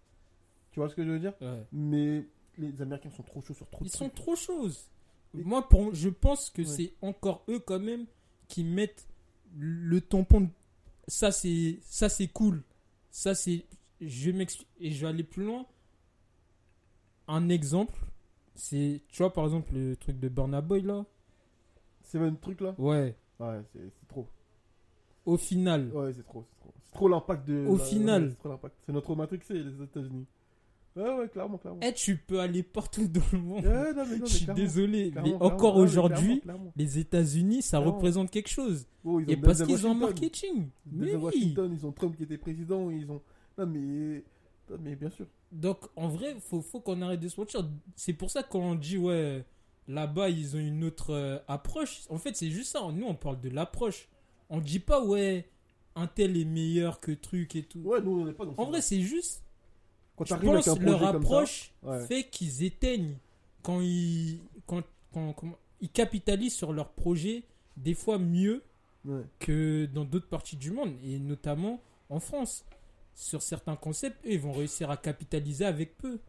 Tu 0.71 0.81
vois 0.81 0.89
ce 0.89 0.95
que 0.95 1.05
je 1.05 1.11
veux 1.11 1.19
dire? 1.19 1.35
Mais 1.73 2.25
les 2.59 2.81
Américains 2.81 3.11
sont 3.11 3.23
trop 3.25 3.43
chauds 3.43 3.55
sur 3.55 3.69
trop 3.69 3.85
de 3.85 3.89
Ils 3.89 3.93
sont 3.93 4.09
trucs. 4.09 4.15
trop 4.15 4.37
choses. 4.37 4.89
Et- 5.37 5.43
Moi, 5.43 5.69
pour, 5.69 5.95
je 5.95 6.09
pense 6.09 6.51
que 6.51 6.63
c'est 6.65 6.93
encore 7.03 7.43
eux 7.49 7.59
quand 7.59 7.81
même 7.81 8.07
qui 8.49 8.63
mettent 8.65 9.07
le 9.59 10.01
tampon. 10.01 10.43
de- 10.43 10.49
Ça, 11.09 11.31
c'est 11.33 11.79
ça, 11.83 12.09
c'est 12.09 12.29
cool. 12.29 12.63
Ça, 13.11 13.35
c'est. 13.35 13.65
Je 14.01 14.31
m'explique 14.31 14.69
et 14.81 14.91
je 14.91 15.01
vais 15.03 15.09
aller 15.09 15.25
plus 15.25 15.45
loin. 15.45 15.67
Un 17.29 17.49
exemple, 17.49 17.99
c'est 18.55 19.03
tu 19.09 19.19
vois 19.23 19.33
par 19.33 19.45
exemple 19.45 19.75
le 19.75 19.97
truc 19.97 20.19
de 20.19 20.29
Burna 20.29 20.61
Boy 20.61 20.83
là. 20.83 21.05
C'est 22.03 22.19
un 22.19 22.35
truc 22.35 22.61
là? 22.61 22.75
Ouais. 22.79 23.17
Ouais, 23.41 23.61
c'est 23.73 24.09
trop. 24.09 24.29
Au 25.25 25.37
final, 25.37 25.91
Ouais, 25.93 26.13
c'est 26.13 26.25
trop, 26.25 26.45
c'est 26.49 26.57
trop. 26.61 26.73
C'est 26.85 26.93
trop 26.93 27.09
l'impact 27.09 27.49
de. 27.49 27.67
Au 27.67 27.77
la- 27.77 27.85
final. 27.85 28.31
C'est 28.31 28.39
trop 28.39 28.49
l'impact. 28.51 28.75
C'est 28.87 28.93
notre 28.93 29.15
les 29.55 29.83
États-Unis. 29.83 30.27
Ouais, 30.95 31.19
ouais, 31.19 31.29
clairement, 31.29 31.59
clairement. 31.59 31.81
eh, 31.83 31.93
tu 31.93 32.17
peux 32.17 32.41
aller 32.41 32.63
partout 32.63 33.07
dans 33.07 33.21
le 33.33 33.39
monde. 33.39 33.67
Ouais, 33.67 33.93
non, 33.93 34.05
mais 34.09 34.17
non, 34.19 34.25
je 34.27 34.33
suis 34.33 34.45
clairement, 34.45 34.63
désolé, 34.63 35.11
clairement, 35.11 35.29
mais 35.29 35.45
encore 35.45 35.77
aujourd'hui, 35.77 36.43
les 36.75 36.99
États-Unis, 36.99 37.61
ça 37.61 37.81
représente 37.81 38.31
quelque 38.31 38.49
chose. 38.49 38.87
Oh, 39.05 39.21
ils 39.21 39.27
ont 39.27 39.29
Et 39.29 39.37
parce 39.37 39.63
qu'ils 39.63 39.87
ont 39.87 39.91
un 39.91 39.95
marketing. 39.95 40.69
Mais 40.91 41.15
oui. 41.15 41.23
Washington, 41.23 41.71
ils 41.75 41.85
ont 41.85 41.93
Trump 41.93 42.17
qui 42.17 42.23
était 42.23 42.39
président, 42.39 42.89
ils 42.91 43.11
ont. 43.11 43.21
Non, 43.59 43.67
mais. 43.67 44.23
non, 44.71 44.77
mais 44.81 44.97
bien 44.97 45.11
sûr. 45.11 45.27
Donc, 45.53 45.79
en 45.97 46.09
vrai, 46.09 46.37
faut, 46.41 46.61
faut 46.61 46.81
qu'on 46.81 47.01
arrête 47.03 47.21
de 47.21 47.29
se 47.29 47.41
mentir. 47.41 47.69
C'est 47.95 48.13
pour 48.13 48.31
ça 48.31 48.43
qu'on 48.43 48.75
dit, 48.75 48.99
ouais, 48.99 49.45
là-bas, 49.89 50.29
ils 50.31 50.57
ont 50.57 50.61
une 50.61 50.85
autre 50.85 51.11
euh, 51.11 51.39
approche. 51.49 52.03
En 52.11 52.19
fait, 52.19 52.37
c'est 52.37 52.51
juste 52.51 52.73
ça. 52.73 52.81
Nous, 52.93 53.07
on 53.07 53.15
parle 53.15 53.41
de 53.41 53.49
l'approche. 53.49 54.09
On 54.51 54.61
dit 54.61 54.81
pas, 54.81 55.03
ouais, 55.05 55.49
un 55.95 56.07
tel 56.07 56.37
est 56.37 56.45
meilleur 56.45 57.01
que 57.01 57.13
truc 57.13 57.57
et 57.57 57.63
tout. 57.63 57.81
Ouais, 57.81 58.01
nous, 58.01 58.21
on 58.21 58.25
n'est 58.27 58.33
pas 58.33 58.45
dans 58.45 58.55
En 58.57 58.67
vrai, 58.67 58.83
c'est 58.83 59.01
juste, 59.01 59.43
Quand 60.17 60.25
je 60.25 60.35
avec 60.35 60.47
un 60.49 60.53
leur 60.85 61.01
ça, 61.01 61.09
approche 61.11 61.73
ouais. 61.83 62.07
fait 62.07 62.25
qu'ils 62.25 62.63
éteignent 62.63 63.17
quand 63.63 63.81
ils, 63.81 64.41
quand, 64.67 64.83
quand- 65.13 65.35
ils 65.81 65.91
capitalisent 65.91 66.55
sur 66.55 66.73
leur 66.73 66.91
projet, 66.91 67.43
des 67.77 67.95
fois 67.95 68.19
mieux 68.19 68.63
Ouais. 69.05 69.23
que 69.39 69.87
dans 69.87 70.05
d'autres 70.05 70.29
parties 70.29 70.57
du 70.57 70.73
monde, 70.73 70.93
et 71.05 71.21
notamment 71.21 71.81
en 72.11 72.19
France. 72.19 72.65
Sur 73.19 73.41
certains 73.41 73.77
concepts, 73.77 74.25
eux, 74.27 74.33
ils 74.33 74.39
vont 74.39 74.53
réussir 74.53 74.91
à 74.91 74.97
capitaliser 74.99 75.65
avec 75.65 75.97
peu. 75.97 76.21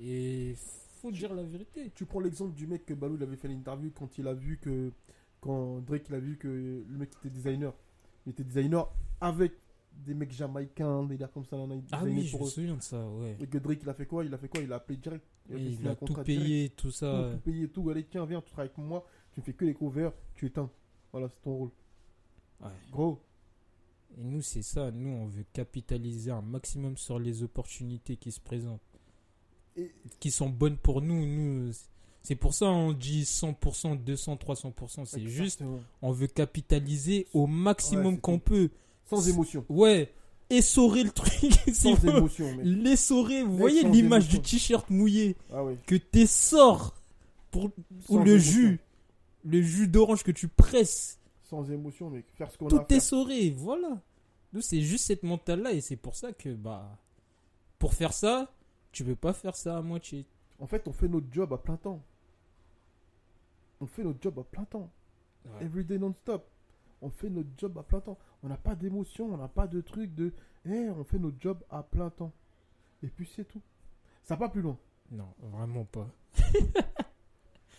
Et 0.00 0.54
faut 1.00 1.10
dire 1.12 1.34
la 1.34 1.42
vérité. 1.42 1.92
Tu 1.94 2.06
prends 2.06 2.20
l'exemple 2.20 2.54
du 2.54 2.66
mec 2.66 2.86
que 2.86 2.94
Balou 2.94 3.16
il 3.16 3.22
avait 3.22 3.36
fait 3.36 3.48
l'interview 3.48 3.90
quand 3.94 4.16
il 4.18 4.26
a 4.26 4.32
vu 4.34 4.58
que. 4.58 4.90
Quand 5.42 5.80
Drake 5.80 6.06
il 6.08 6.14
a 6.14 6.18
vu 6.18 6.38
que 6.38 6.48
le 6.48 6.98
mec 6.98 7.10
était 7.18 7.28
designer. 7.30 7.74
Il 8.24 8.30
était 8.30 8.42
designer 8.42 8.90
avec 9.20 9.52
des 9.92 10.14
mecs 10.14 10.32
jamaïcains, 10.32 11.04
des 11.04 11.16
gars 11.18 11.28
comme 11.28 11.44
ça. 11.44 11.56
là, 11.56 11.64
Ah 11.92 12.02
oui, 12.04 12.22
je 12.22 12.30
pour 12.32 12.40
me 12.42 12.46
eux. 12.46 12.50
souviens 12.50 12.76
de 12.76 12.82
ça, 12.82 13.06
ouais. 13.08 13.36
Et 13.38 13.46
que 13.46 13.58
Drake 13.58 13.80
il 13.82 13.88
a 13.88 13.94
fait 13.94 14.06
quoi? 14.06 14.24
Il 14.24 14.32
a 14.34 14.38
fait 14.38 14.48
quoi? 14.48 14.60
Il 14.62 14.72
a 14.72 14.76
appelé 14.76 14.96
direct. 14.96 15.24
Il 15.50 15.86
a 15.86 15.94
tout 15.94 16.06
direct. 16.06 16.26
payé, 16.26 16.70
tout 16.70 16.88
Tout, 16.88 16.90
ça. 16.90 17.30
tout 17.34 17.38
payé, 17.40 17.68
tout. 17.68 17.88
Allez, 17.90 18.04
tiens, 18.04 18.24
viens, 18.24 18.40
tu 18.40 18.50
travailles 18.50 18.70
avec 18.74 18.78
moi. 18.78 19.06
Tu 19.32 19.42
fais 19.42 19.52
que 19.52 19.64
les 19.66 19.74
covers, 19.74 20.12
tu 20.34 20.46
éteins. 20.46 20.70
Voilà, 21.12 21.28
c'est 21.28 21.40
ton 21.42 21.54
rôle. 21.54 21.70
Ouais. 22.62 22.70
Gros. 22.90 23.22
Et 24.18 24.22
nous, 24.22 24.42
c'est 24.42 24.62
ça. 24.62 24.90
Nous, 24.90 25.10
on 25.10 25.26
veut 25.26 25.44
capitaliser 25.52 26.30
un 26.30 26.42
maximum 26.42 26.96
sur 26.96 27.18
les 27.18 27.42
opportunités 27.42 28.16
qui 28.16 28.32
se 28.32 28.40
présentent, 28.40 28.80
Et 29.76 29.92
qui 30.20 30.30
sont 30.30 30.48
bonnes 30.48 30.76
pour 30.78 31.02
nous. 31.02 31.26
Nous, 31.26 31.72
c'est 32.22 32.34
pour 32.34 32.54
ça 32.54 32.66
on 32.66 32.92
dit 32.92 33.22
100%, 33.22 34.02
200, 34.02 34.36
300%. 34.36 35.04
C'est 35.04 35.26
juste, 35.28 35.62
on 36.02 36.12
veut 36.12 36.26
capitaliser 36.26 37.26
au 37.34 37.46
maximum 37.46 38.18
qu'on 38.20 38.38
peut. 38.38 38.70
Sans 39.08 39.28
émotion. 39.28 39.64
Ouais, 39.68 40.12
essorer 40.50 41.04
le 41.04 41.10
truc. 41.10 41.30
Sans 41.74 41.94
faut. 41.94 42.08
émotion, 42.08 42.46
mec. 42.56 42.64
L'essorer. 42.64 43.42
Vous 43.44 43.56
voyez 43.56 43.82
l'image 43.84 44.24
émotion. 44.24 44.40
du 44.40 44.48
t-shirt 44.48 44.90
mouillé 44.90 45.36
Ah 45.52 45.62
ouais. 45.62 45.76
que 45.86 45.94
t'essors 45.94 46.94
pour 47.50 47.70
ou 48.08 48.18
le 48.18 48.32
émotion. 48.32 48.52
jus, 48.52 48.80
le 49.44 49.62
jus 49.62 49.86
d'orange 49.88 50.24
que 50.24 50.32
tu 50.32 50.48
presses. 50.48 51.20
Sans 51.48 51.70
émotion, 51.70 52.10
mec. 52.10 52.26
Faire 52.34 52.50
ce 52.50 52.58
qu'on 52.58 52.66
a 52.66 52.70
tout 52.70 52.76
à 52.76 52.84
faire. 52.84 52.96
essoré, 52.96 53.50
voilà. 53.50 54.00
Nous, 54.52 54.60
c'est 54.60 54.80
juste 54.80 55.06
cette 55.06 55.22
mentale-là 55.22 55.72
et 55.72 55.80
c'est 55.80 55.96
pour 55.96 56.16
ça 56.16 56.32
que, 56.32 56.54
bah, 56.54 56.98
pour 57.78 57.94
faire 57.94 58.12
ça, 58.12 58.52
tu 58.92 59.04
peux 59.04 59.14
pas 59.16 59.32
faire 59.32 59.54
ça 59.54 59.76
à 59.76 59.82
moitié. 59.82 60.26
En 60.58 60.66
fait, 60.66 60.88
on 60.88 60.92
fait 60.92 61.08
notre 61.08 61.26
job 61.30 61.52
à 61.52 61.58
plein 61.58 61.76
temps. 61.76 62.02
On 63.80 63.86
fait 63.86 64.02
notre 64.02 64.20
job 64.22 64.38
à 64.38 64.44
plein 64.44 64.64
temps. 64.64 64.90
Ouais. 65.44 65.64
Everyday 65.64 65.98
non-stop. 65.98 66.48
On 67.02 67.10
fait 67.10 67.28
notre 67.28 67.50
job 67.58 67.76
à 67.78 67.82
plein 67.82 68.00
temps. 68.00 68.18
On 68.42 68.48
n'a 68.48 68.56
pas 68.56 68.74
d'émotion, 68.74 69.26
on 69.32 69.36
n'a 69.36 69.48
pas 69.48 69.66
de 69.66 69.80
truc 69.80 70.14
de. 70.14 70.32
Eh, 70.64 70.88
on 70.90 71.04
fait 71.04 71.18
notre 71.18 71.36
job 71.38 71.58
à 71.70 71.82
plein 71.82 72.10
temps. 72.10 72.32
Et 73.02 73.08
puis 73.08 73.30
c'est 73.36 73.44
tout. 73.44 73.60
Ça 74.24 74.34
va 74.34 74.46
pas 74.46 74.52
plus 74.52 74.62
loin. 74.62 74.78
Non, 75.12 75.28
vraiment 75.38 75.84
pas. 75.84 76.08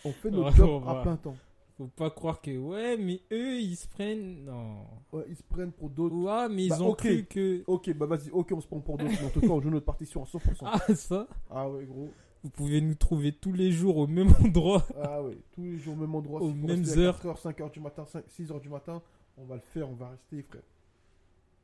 On 0.04 0.12
fait 0.12 0.30
notre 0.30 0.50
Ouais, 0.50 0.56
job 0.56 0.84
à 0.86 1.02
plein 1.02 1.16
temps. 1.16 1.36
Faut 1.78 1.86
pas 1.86 2.10
croire 2.10 2.40
que, 2.42 2.56
ouais, 2.58 2.96
mais 2.96 3.22
eux, 3.32 3.60
ils 3.60 3.76
se 3.76 3.86
prennent. 3.88 4.44
Non. 4.44 4.84
Ouais, 5.12 5.24
ils 5.28 5.36
se 5.36 5.42
prennent 5.44 5.70
pour 5.72 5.88
d'autres. 5.90 6.16
Ouais, 6.16 6.48
mais 6.48 6.64
ils 6.64 6.68
Bah, 6.70 6.82
ont 6.82 6.92
cru 6.94 7.24
que. 7.24 7.62
Ok, 7.68 7.92
bah 7.94 8.06
vas-y, 8.06 8.30
ok, 8.30 8.50
on 8.52 8.60
se 8.60 8.66
prend 8.66 8.80
pour 8.80 8.98
d'autres. 8.98 9.12
mais 9.20 9.26
en 9.26 9.30
tout 9.30 9.40
cas, 9.40 9.46
on 9.46 9.60
joue 9.60 9.70
notre 9.70 9.86
partition 9.86 10.22
à 10.22 10.26
100%. 10.26 10.62
Ah, 10.64 10.78
Ah, 10.88 10.94
ça, 10.96 11.28
ouais, 11.70 11.84
gros. 11.86 12.10
vous 12.42 12.50
pouvez 12.50 12.80
nous 12.80 12.96
trouver 12.96 13.30
tous 13.32 13.52
les 13.52 13.70
jours 13.70 13.96
au 13.96 14.08
même 14.08 14.34
endroit. 14.44 14.84
Ah 15.00 15.22
ouais, 15.22 15.38
tous 15.52 15.62
les 15.62 15.78
jours, 15.78 15.96
même 15.96 16.14
endroit. 16.16 16.42
Aux 16.42 16.48
faut 16.48 16.54
mêmes 16.54 16.84
heures. 16.96 17.20
4h, 17.22 17.40
5h 17.40 17.70
du 17.70 17.78
matin, 17.80 18.04
5, 18.04 18.24
6h 18.26 18.60
du 18.60 18.68
matin, 18.68 19.00
on 19.36 19.44
va 19.44 19.54
le 19.54 19.60
faire, 19.62 19.88
on 19.88 19.94
va 19.94 20.10
rester, 20.10 20.42
frère. 20.42 20.62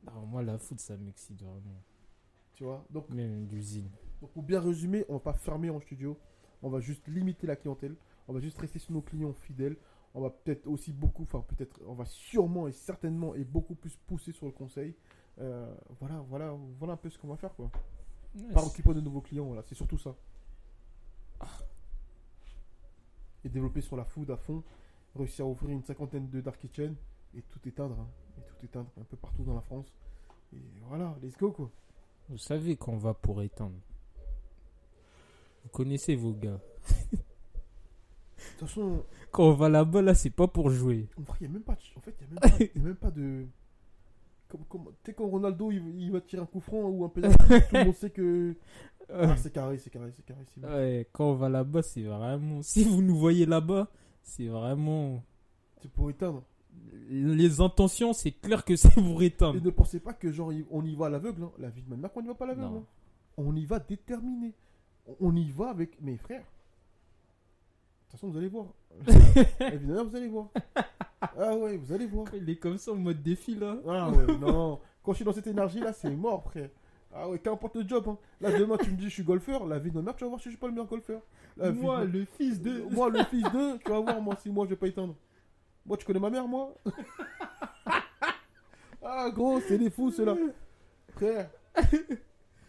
Non, 0.05 0.25
moi, 0.27 0.43
la 0.43 0.57
foot, 0.57 0.79
ça 0.79 0.95
m'excite 0.95 1.41
vraiment. 1.41 1.81
Tu 2.53 2.63
vois 2.63 2.85
Donc, 2.89 3.09
Même 3.09 3.47
l'usine. 3.51 3.89
Donc 4.21 4.31
pour 4.31 4.43
bien 4.43 4.61
résumer, 4.61 5.03
on 5.09 5.13
va 5.15 5.19
pas 5.19 5.33
fermer 5.33 5.69
en 5.69 5.81
studio, 5.81 6.17
on 6.63 6.69
va 6.69 6.79
juste 6.79 7.05
limiter 7.09 7.45
la 7.47 7.57
clientèle, 7.57 7.95
on 8.29 8.33
va 8.33 8.39
juste 8.39 8.57
rester 8.59 8.79
sur 8.79 8.93
nos 8.93 9.01
clients 9.01 9.33
fidèles, 9.33 9.75
on 10.15 10.21
va 10.21 10.29
peut-être 10.31 10.65
aussi 10.67 10.91
beaucoup, 10.93 11.23
enfin 11.23 11.41
peut-être, 11.47 11.79
on 11.85 11.93
va 11.93 12.05
sûrement 12.05 12.67
et 12.67 12.71
certainement 12.71 13.35
et 13.35 13.43
beaucoup 13.43 13.75
plus 13.75 13.95
pousser 14.07 14.31
sur 14.31 14.45
le 14.47 14.51
conseil. 14.53 14.95
Euh, 15.39 15.71
voilà, 15.99 16.19
voilà, 16.29 16.55
voilà 16.79 16.93
un 16.93 16.97
peu 16.97 17.09
ce 17.09 17.17
qu'on 17.19 17.27
va 17.27 17.35
faire 17.37 17.53
quoi. 17.55 17.69
Ouais, 18.35 18.53
Pas 18.53 18.61
c'est- 18.61 18.67
occuper 18.67 18.93
de 18.93 19.01
nouveaux 19.01 19.21
clients, 19.21 19.45
voilà, 19.45 19.61
c'est 19.63 19.75
surtout 19.75 19.97
ça. 19.97 20.15
Et 23.43 23.49
développer 23.49 23.81
sur 23.81 23.95
la 23.95 24.05
food 24.05 24.31
à 24.31 24.37
fond, 24.37 24.63
réussir 25.15 25.45
à 25.45 25.47
ouvrir 25.49 25.71
une 25.71 25.83
cinquantaine 25.83 26.29
de 26.29 26.41
dark 26.41 26.59
kitchen 26.59 26.95
et 27.35 27.41
tout 27.43 27.59
éteindre, 27.67 27.99
hein, 27.99 28.07
et 28.39 28.41
tout 28.47 28.65
éteindre 28.65 28.89
un 28.99 29.03
peu 29.03 29.17
partout 29.17 29.43
dans 29.43 29.53
la 29.53 29.61
France. 29.61 29.93
Et 30.53 30.57
voilà, 30.87 31.15
let's 31.21 31.37
go 31.37 31.51
quoi. 31.51 31.69
Vous 32.29 32.37
savez 32.39 32.75
qu'on 32.75 32.97
va 32.97 33.13
pour 33.13 33.41
éteindre. 33.43 33.75
Vous 35.63 35.69
connaissez 35.69 36.15
vos 36.15 36.33
gars. 36.33 36.59
De 38.55 38.59
toute 38.59 38.67
façon, 38.69 39.03
Quand 39.31 39.49
on 39.49 39.53
va 39.53 39.69
là-bas, 39.69 40.01
là, 40.01 40.13
c'est 40.15 40.29
pas 40.29 40.47
pour 40.47 40.69
jouer. 40.69 41.07
En 41.19 41.23
vrai, 41.23 41.37
il 41.41 41.47
n'y 41.47 41.49
a 41.49 41.53
même 41.53 41.63
pas 41.63 41.73
de... 41.75 41.79
En 41.97 42.01
fait, 42.01 42.15
il 42.21 42.27
n'y 42.27 42.37
a, 42.37 42.41
même 42.41 42.57
pas- 42.57 42.63
y 42.63 42.79
a 42.79 42.83
même 42.83 42.95
pas 42.95 43.11
de... 43.11 43.45
Comme, 44.47 44.61
comme... 44.69 44.83
Tu 45.03 45.11
sais, 45.11 45.13
quand 45.13 45.27
Ronaldo, 45.27 45.71
il, 45.71 45.83
il 46.01 46.11
va 46.11 46.21
tirer 46.21 46.41
un 46.41 46.45
coup 46.45 46.59
franc 46.61 46.83
ou 46.83 47.03
un 47.03 47.09
pénalty, 47.09 47.37
tout 47.47 47.75
le 47.75 47.83
monde 47.85 47.95
sait 47.95 48.09
que... 48.11 48.55
Ah, 49.13 49.35
c'est 49.37 49.51
carré, 49.53 49.77
c'est 49.77 49.89
carré, 49.89 50.11
c'est 50.15 50.25
carré. 50.25 50.39
bon. 50.57 50.67
Ouais, 50.67 51.07
quand 51.11 51.31
on 51.31 51.35
va 51.35 51.47
là-bas, 51.49 51.81
c'est 51.83 52.01
vraiment. 52.03 52.61
Si 52.63 52.83
vous 52.83 53.01
nous 53.03 53.15
voyez 53.15 53.45
là-bas, 53.45 53.87
c'est 54.23 54.47
vraiment. 54.47 55.21
C'est 55.81 55.91
pour 55.91 56.09
éteindre. 56.09 56.41
Les 57.09 57.61
intentions, 57.61 58.13
c'est 58.13 58.31
clair 58.31 58.65
que 58.65 58.75
c'est 58.75 58.91
pour 58.95 59.21
Et 59.21 59.27
éteindre. 59.27 59.61
ne 59.63 59.69
pensez 59.69 59.99
pas 59.99 60.13
que, 60.13 60.31
genre, 60.31 60.51
on 60.71 60.83
y 60.83 60.95
va 60.95 61.05
à 61.05 61.09
l'aveugle. 61.09 61.43
hein. 61.43 61.51
La 61.59 61.69
vie 61.69 61.83
de 61.83 61.89
ma 61.89 61.97
mère 61.97 62.11
qu'on 62.11 62.21
n'y 62.23 62.27
va 62.29 62.33
pas 62.33 62.45
à 62.45 62.47
l'aveugle. 62.47 62.77
Hein. 62.77 62.83
on 63.37 63.55
y 63.55 63.65
va 63.65 63.77
déterminé. 63.79 64.53
On- 65.07 65.15
On 65.27 65.35
y 65.35 65.51
va 65.51 65.69
avec 65.69 66.01
mes 66.01 66.17
frères. 66.17 66.45
De 68.15 68.19
toute 68.19 68.21
façon, 68.21 68.29
vous 68.31 68.37
allez 68.37 68.47
voir. 68.47 68.65
Évidemment, 69.73 70.05
vous 70.05 70.15
allez 70.15 70.27
voir. 70.27 70.47
Ah 71.37 71.53
ouais, 71.55 71.75
vous 71.75 71.91
allez 71.93 72.05
voir. 72.05 72.27
Il 72.33 72.49
est 72.49 72.55
comme 72.55 72.77
ça 72.77 72.91
en 72.91 72.95
mode 72.95 73.21
défi 73.21 73.55
là. 73.55 73.75
Ah 73.87 74.09
ouais, 74.09 74.37
non. 74.37 74.79
Quand 75.03 75.11
je 75.11 75.17
suis 75.17 75.25
dans 75.25 75.33
cette 75.33 75.47
énergie-là, 75.47 75.91
c'est 75.91 76.09
mort, 76.15 76.43
frère. 76.43 76.69
Ah 77.13 77.27
ouais, 77.29 77.39
qu'importe 77.39 77.75
le 77.75 77.85
job. 77.87 78.05
hein. 78.07 78.17
Là, 78.39 78.57
demain, 78.57 78.77
tu 78.77 78.89
me 78.91 78.95
dis 78.95 79.05
je 79.05 79.09
suis 79.09 79.23
golfeur. 79.23 79.65
La 79.67 79.79
vie 79.79 79.91
de 79.91 79.95
ma 79.97 80.01
mère, 80.01 80.15
tu 80.15 80.23
vas 80.23 80.29
voir 80.29 80.39
si 80.39 80.45
je 80.45 80.49
suis 80.51 80.57
pas 80.59 80.67
le 80.67 80.73
meilleur 80.73 80.87
golfeur. 80.87 81.21
La 81.57 81.71
vie 81.71 81.79
Moi, 81.81 82.05
de- 82.05 82.19
le 82.19 82.25
fils 82.25 82.61
de. 82.61 82.83
Moi, 82.89 83.09
le 83.09 83.23
fils 83.25 83.43
de, 83.43 83.77
tu 83.83 83.91
vas 83.91 83.99
voir, 83.99 84.21
moi, 84.21 84.35
si 84.41 84.49
moi, 84.49 84.65
je 84.65 84.69
vais 84.71 84.75
pas 84.77 84.87
éteindre. 84.87 85.15
Moi, 85.85 85.97
tu 85.97 86.05
connais 86.05 86.19
ma 86.19 86.29
mère, 86.29 86.47
moi? 86.47 86.73
Ah, 89.07 89.29
gros, 89.29 89.59
c'est 89.61 89.77
des 89.77 89.89
fous, 89.91 90.09
ceux-là. 90.09 90.35
Frère, 91.09 91.49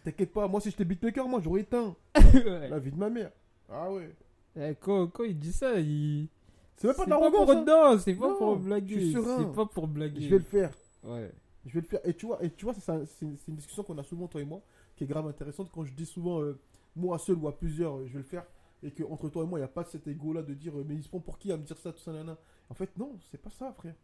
t'inquiète 0.04 0.32
pas, 0.32 0.46
moi, 0.46 0.60
si 0.60 0.70
j'étais 0.70 0.84
beatmaker, 0.84 1.26
moi, 1.26 1.40
j'aurais 1.42 1.62
éteint. 1.62 1.94
Ouais. 2.34 2.68
La 2.68 2.78
vie 2.78 2.90
de 2.90 2.98
ma 2.98 3.08
mère. 3.08 3.30
Ah 3.70 3.90
ouais. 3.90 4.14
Eh, 4.58 4.74
Quand, 4.80 5.08
quand 5.08 5.24
il 5.24 5.38
dit 5.38 5.52
ça, 5.52 5.78
il. 5.78 6.28
C'est 6.76 6.88
même 6.88 6.96
pas 6.96 7.04
de 7.06 7.10
l'arrogance. 7.10 7.50
hein. 7.50 7.64
non, 7.66 7.98
c'est 7.98 8.14
pas 8.14 8.28
Non, 8.28 8.36
pour 8.36 8.58
je 8.58 8.64
blaguer. 8.64 9.12
C'est 9.12 9.52
pas 9.54 9.66
pour 9.66 9.86
blaguer. 9.88 10.20
Je 10.22 10.28
vais 10.30 10.38
le 10.38 10.44
faire. 10.44 10.72
Ouais. 11.04 11.30
Je 11.64 11.72
vais 11.74 11.80
le 11.80 11.86
faire. 11.86 12.00
Et 12.04 12.14
tu 12.14 12.26
vois, 12.26 12.42
et 12.44 12.50
tu 12.50 12.64
vois 12.64 12.74
c'est 12.74 13.22
une 13.22 13.56
discussion 13.56 13.82
qu'on 13.82 13.96
a 13.98 14.02
souvent, 14.04 14.26
toi 14.28 14.40
et 14.40 14.44
moi, 14.44 14.60
qui 14.94 15.04
est 15.04 15.06
grave 15.06 15.26
intéressante. 15.26 15.70
Quand 15.72 15.84
je 15.84 15.94
dis 15.94 16.06
souvent, 16.06 16.40
euh, 16.42 16.58
moi 16.94 17.18
seul 17.18 17.36
ou 17.38 17.48
à 17.48 17.56
plusieurs, 17.56 17.96
euh, 17.96 18.06
je 18.06 18.12
vais 18.12 18.18
le 18.18 18.24
faire. 18.24 18.44
Et 18.82 18.90
que 18.90 19.02
entre 19.04 19.28
toi 19.30 19.42
et 19.44 19.46
moi, 19.46 19.58
il 19.58 19.62
n'y 19.62 19.66
a 19.66 19.68
pas 19.68 19.84
cet 19.84 20.06
ego-là 20.06 20.42
de 20.42 20.52
dire, 20.54 20.78
euh, 20.78 20.84
mais 20.86 20.94
ils 20.94 21.02
se 21.02 21.08
prend 21.08 21.18
pour 21.20 21.38
qui 21.38 21.50
à 21.50 21.56
me 21.56 21.62
dire 21.62 21.78
ça, 21.78 21.92
tout 21.92 21.98
ça, 22.00 22.12
nana. 22.12 22.36
En 22.68 22.74
fait, 22.74 22.96
non, 22.98 23.16
c'est 23.30 23.40
pas 23.40 23.50
ça, 23.50 23.72
frère. 23.72 23.94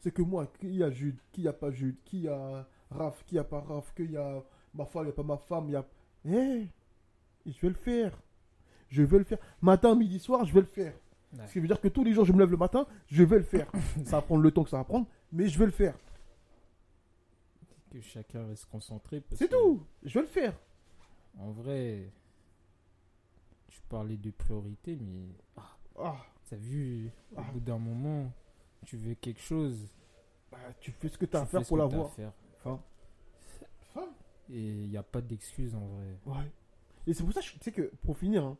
C'est 0.00 0.10
que 0.12 0.22
moi, 0.22 0.46
qui 0.58 0.68
y 0.74 0.82
a 0.82 0.90
Jude, 0.90 1.18
qui 1.30 1.42
y 1.42 1.48
a 1.48 1.52
pas 1.52 1.70
Jude, 1.70 1.96
qui 2.04 2.22
y 2.22 2.28
a 2.28 2.66
Raph, 2.90 3.22
qui 3.24 3.38
a 3.38 3.44
pas 3.44 3.60
Raph, 3.60 3.94
qu'il 3.94 4.10
y 4.10 4.16
a 4.16 4.42
ma 4.74 4.84
femme, 4.84 5.02
il 5.02 5.06
n'y 5.06 5.10
a 5.10 5.14
pas 5.14 5.22
ma 5.22 5.36
femme, 5.36 5.64
il 5.68 5.72
y 5.72 5.76
a. 5.76 5.86
Eh 6.26 6.66
Et 7.46 7.52
je 7.52 7.60
vais 7.60 7.68
le 7.68 7.74
faire. 7.74 8.18
Je 8.90 9.02
vais 9.02 9.18
le 9.18 9.24
faire. 9.24 9.38
Matin, 9.62 9.94
midi, 9.94 10.18
soir, 10.18 10.44
je 10.44 10.52
vais 10.52 10.60
le 10.60 10.66
faire. 10.66 10.92
Ouais. 11.32 11.46
Ce 11.46 11.52
qui 11.52 11.60
veut 11.60 11.66
dire 11.68 11.80
que 11.80 11.88
tous 11.88 12.02
les 12.04 12.12
jours, 12.12 12.24
je 12.24 12.32
me 12.32 12.38
lève 12.40 12.50
le 12.50 12.56
matin, 12.56 12.86
je 13.06 13.22
vais 13.22 13.38
le 13.38 13.44
faire. 13.44 13.70
ça 14.04 14.16
va 14.16 14.22
prendre 14.22 14.42
le 14.42 14.50
temps 14.50 14.64
que 14.64 14.70
ça 14.70 14.78
va 14.78 14.84
prendre, 14.84 15.06
mais 15.32 15.46
je 15.48 15.58
vais 15.58 15.66
le 15.66 15.70
faire. 15.70 15.96
Que 17.90 18.00
chacun 18.00 18.46
reste 18.46 18.66
concentré. 18.66 19.20
parce 19.20 19.38
C'est 19.38 19.48
que, 19.48 19.54
tout. 19.54 19.84
Je 20.02 20.14
vais 20.14 20.22
le 20.22 20.26
faire. 20.30 20.54
En 21.38 21.50
vrai, 21.52 22.10
tu 23.68 23.80
parlais 23.88 24.16
de 24.16 24.30
priorité, 24.30 24.96
mais 25.00 25.28
ah, 25.56 25.76
Ah, 25.98 26.16
t'as 26.48 26.56
vu, 26.56 27.10
au 27.32 27.38
Ah. 27.40 27.44
bout 27.52 27.60
d'un 27.60 27.78
moment, 27.78 28.32
tu 28.86 28.96
veux 28.96 29.14
quelque 29.14 29.40
chose. 29.40 29.88
bah, 30.50 30.58
tu 30.80 30.90
fais 30.90 31.08
ce 31.08 31.16
que 31.16 31.26
tu 31.26 31.36
as 31.36 31.42
à 31.42 31.46
faire 31.46 31.64
pour 31.64 31.76
l'avoir. 31.76 32.06
Enfin, 32.64 32.82
Et 34.52 34.58
il 34.60 34.88
n'y 34.90 34.96
a 34.96 35.02
pas 35.04 35.20
d'excuse 35.20 35.74
en 35.76 35.86
vrai. 35.86 36.16
ouais. 36.26 36.50
Et 37.06 37.14
c'est 37.14 37.22
pour 37.22 37.32
ça, 37.32 37.40
tu 37.40 37.56
sais 37.60 37.70
que, 37.72 37.82
pour 38.04 38.16
finir, 38.18 38.44
hein, 38.44 38.56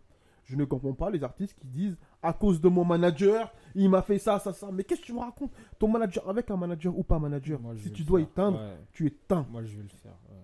je 0.51 0.57
ne 0.57 0.65
comprends 0.65 0.93
pas 0.95 1.11
les 1.11 1.23
artistes 1.23 1.55
qui 1.61 1.67
disent 1.69 1.97
à 2.23 2.33
cause 2.33 2.61
de 2.61 2.69
mon 2.69 2.85
manager, 2.85 3.53
il 3.75 3.89
m'a 3.89 4.03
fait 4.03 4.19
ça, 4.19 4.39
ça, 4.41 4.53
ça. 4.53 4.71
Mais 4.73 4.83
qu'est-ce 4.85 5.01
que 5.01 5.07
tu 5.07 5.13
me 5.13 5.21
racontes? 5.21 5.53
Ton 5.79 5.89
manager, 5.89 6.29
avec 6.29 6.51
un 6.51 6.57
manager 6.57 6.97
ou 6.99 7.03
pas 7.05 7.17
un 7.17 7.21
manager, 7.21 7.61
Moi, 7.61 7.75
si 7.77 7.93
tu 7.93 8.03
dois 8.03 8.21
éteindre, 8.21 8.59
Ouais, 8.59 8.77
tu 8.93 9.07
éteins. 9.07 9.47
Moi, 9.51 9.63
je 9.65 9.77
vais 9.77 9.83
le 9.85 9.89
faire. 9.89 10.17
ouais. 10.31 10.37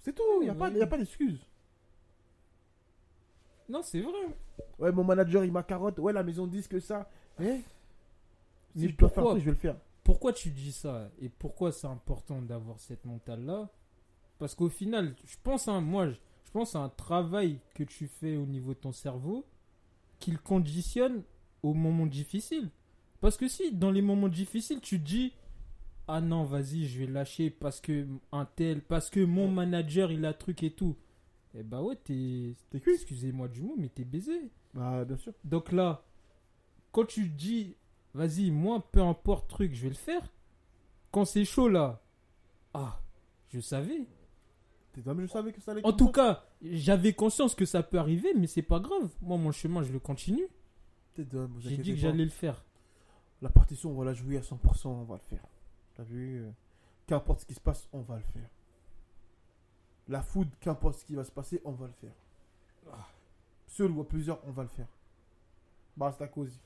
C'est 0.00 0.12
tout, 0.14 0.22
il 0.40 0.44
n'y 0.44 0.48
a, 0.48 0.84
a 0.84 0.86
pas 0.86 0.98
d'excuse. 0.98 1.38
Non, 3.68 3.82
c'est 3.82 4.00
vrai. 4.00 4.12
Ouais, 4.78 4.92
mon 4.92 5.04
manager, 5.04 5.44
il 5.44 5.52
m'a 5.52 5.62
carotte. 5.62 5.98
Ouais, 5.98 6.12
la 6.12 6.22
maison 6.22 6.46
disque, 6.46 6.80
ça. 6.80 7.08
Eh? 7.40 7.60
Mais 8.74 8.88
je 8.88 8.96
dois 8.96 9.08
faire 9.08 9.38
je 9.38 9.44
vais 9.44 9.50
le 9.50 9.56
faire. 9.56 9.76
Pourquoi 10.02 10.32
tu 10.32 10.50
dis 10.50 10.72
ça? 10.72 11.10
Et 11.20 11.28
pourquoi 11.28 11.70
c'est 11.72 11.86
important 11.86 12.40
d'avoir 12.40 12.80
cette 12.80 13.04
mentale-là? 13.04 13.68
Parce 14.38 14.54
qu'au 14.54 14.68
final, 14.68 15.14
je 15.24 15.36
pense 15.42 15.68
à 15.68 15.80
moi, 15.80 16.08
je 16.08 16.16
je 16.48 16.52
pense 16.52 16.74
à 16.74 16.78
un 16.78 16.88
travail 16.88 17.60
que 17.74 17.82
tu 17.82 18.06
fais 18.06 18.38
au 18.38 18.46
niveau 18.46 18.72
de 18.72 18.78
ton 18.78 18.92
cerveau 18.92 19.44
qu'il 20.18 20.38
conditionne 20.38 21.22
aux 21.62 21.74
moments 21.74 22.06
difficiles. 22.06 22.70
Parce 23.20 23.36
que 23.36 23.48
si 23.48 23.70
dans 23.70 23.90
les 23.90 24.00
moments 24.00 24.30
difficiles, 24.30 24.80
tu 24.80 24.98
te 24.98 25.04
dis 25.04 25.34
ah 26.06 26.22
non, 26.22 26.44
vas-y, 26.44 26.86
je 26.86 27.00
vais 27.00 27.06
lâcher 27.06 27.50
parce 27.50 27.82
que 27.82 28.06
un 28.32 28.46
tel, 28.46 28.80
parce 28.80 29.10
que 29.10 29.20
mon 29.20 29.46
manager 29.46 30.10
il 30.10 30.24
a 30.24 30.32
truc 30.32 30.62
et 30.62 30.70
tout. 30.70 30.96
Eh 31.54 31.62
bah 31.62 31.82
ouais, 31.82 31.96
t'es, 31.96 32.54
excusez-moi 32.72 33.48
du 33.48 33.60
mot, 33.60 33.74
mais 33.76 33.90
t'es 33.90 34.04
baisé. 34.04 34.50
Bah, 34.72 35.04
bien 35.04 35.18
sûr. 35.18 35.34
Donc 35.44 35.70
là, 35.70 36.02
quand 36.92 37.04
tu 37.04 37.28
dis, 37.28 37.76
vas-y, 38.14 38.50
moi, 38.50 38.88
peu 38.90 39.02
importe 39.02 39.50
truc, 39.50 39.74
je 39.74 39.82
vais 39.82 39.88
le 39.90 39.94
faire. 39.94 40.32
Quand 41.10 41.26
c'est 41.26 41.44
chaud 41.44 41.68
là, 41.68 42.00
ah, 42.72 43.02
je 43.50 43.60
savais. 43.60 44.06
T'es 44.98 45.08
homme, 45.08 45.20
je 45.20 45.26
savais 45.26 45.52
que 45.52 45.60
ça 45.60 45.72
allait 45.72 45.86
En 45.86 45.92
tout 45.92 46.10
cas, 46.10 46.44
j'avais 46.60 47.12
conscience 47.12 47.54
que 47.54 47.64
ça 47.64 47.82
peut 47.82 47.98
arriver, 47.98 48.34
mais 48.34 48.48
c'est 48.48 48.62
pas 48.62 48.80
grave. 48.80 49.08
Moi, 49.20 49.36
mon 49.36 49.52
chemin, 49.52 49.82
je 49.82 49.92
le 49.92 50.00
continue. 50.00 50.48
J'ai 51.58 51.76
dit 51.76 51.92
que 51.92 51.98
j'allais 51.98 52.24
le 52.24 52.30
faire. 52.30 52.64
La 53.40 53.48
partition, 53.48 53.90
on 53.90 53.94
va 53.94 54.06
la 54.06 54.12
jouer 54.12 54.38
à 54.38 54.40
100%, 54.40 54.88
on 54.88 55.04
va 55.04 55.14
le 55.14 55.20
faire. 55.20 55.44
T'as 55.94 56.02
vu 56.02 56.40
euh, 56.40 56.50
Qu'importe 57.06 57.40
ce 57.40 57.46
qui 57.46 57.54
se 57.54 57.60
passe, 57.60 57.88
on 57.92 58.00
va 58.00 58.16
le 58.16 58.22
faire. 58.22 58.48
La 60.08 60.20
food, 60.20 60.48
qu'importe 60.60 60.96
ce 60.96 61.04
qui 61.04 61.14
va 61.14 61.22
se 61.22 61.30
passer, 61.30 61.60
on 61.64 61.72
va 61.72 61.86
le 61.86 61.92
faire. 61.92 62.14
Ah. 62.92 63.06
Seul 63.68 63.92
ou 63.92 64.00
à 64.00 64.08
plusieurs, 64.08 64.40
on 64.46 64.50
va 64.50 64.64
le 64.64 64.68
faire. 64.68 64.88
Basta 65.96 66.26
cosy. 66.26 66.58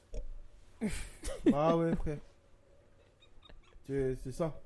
ah 1.52 1.76
ouais, 1.76 1.94
frère. 1.96 2.18
C'est 3.86 4.32
ça. 4.32 4.58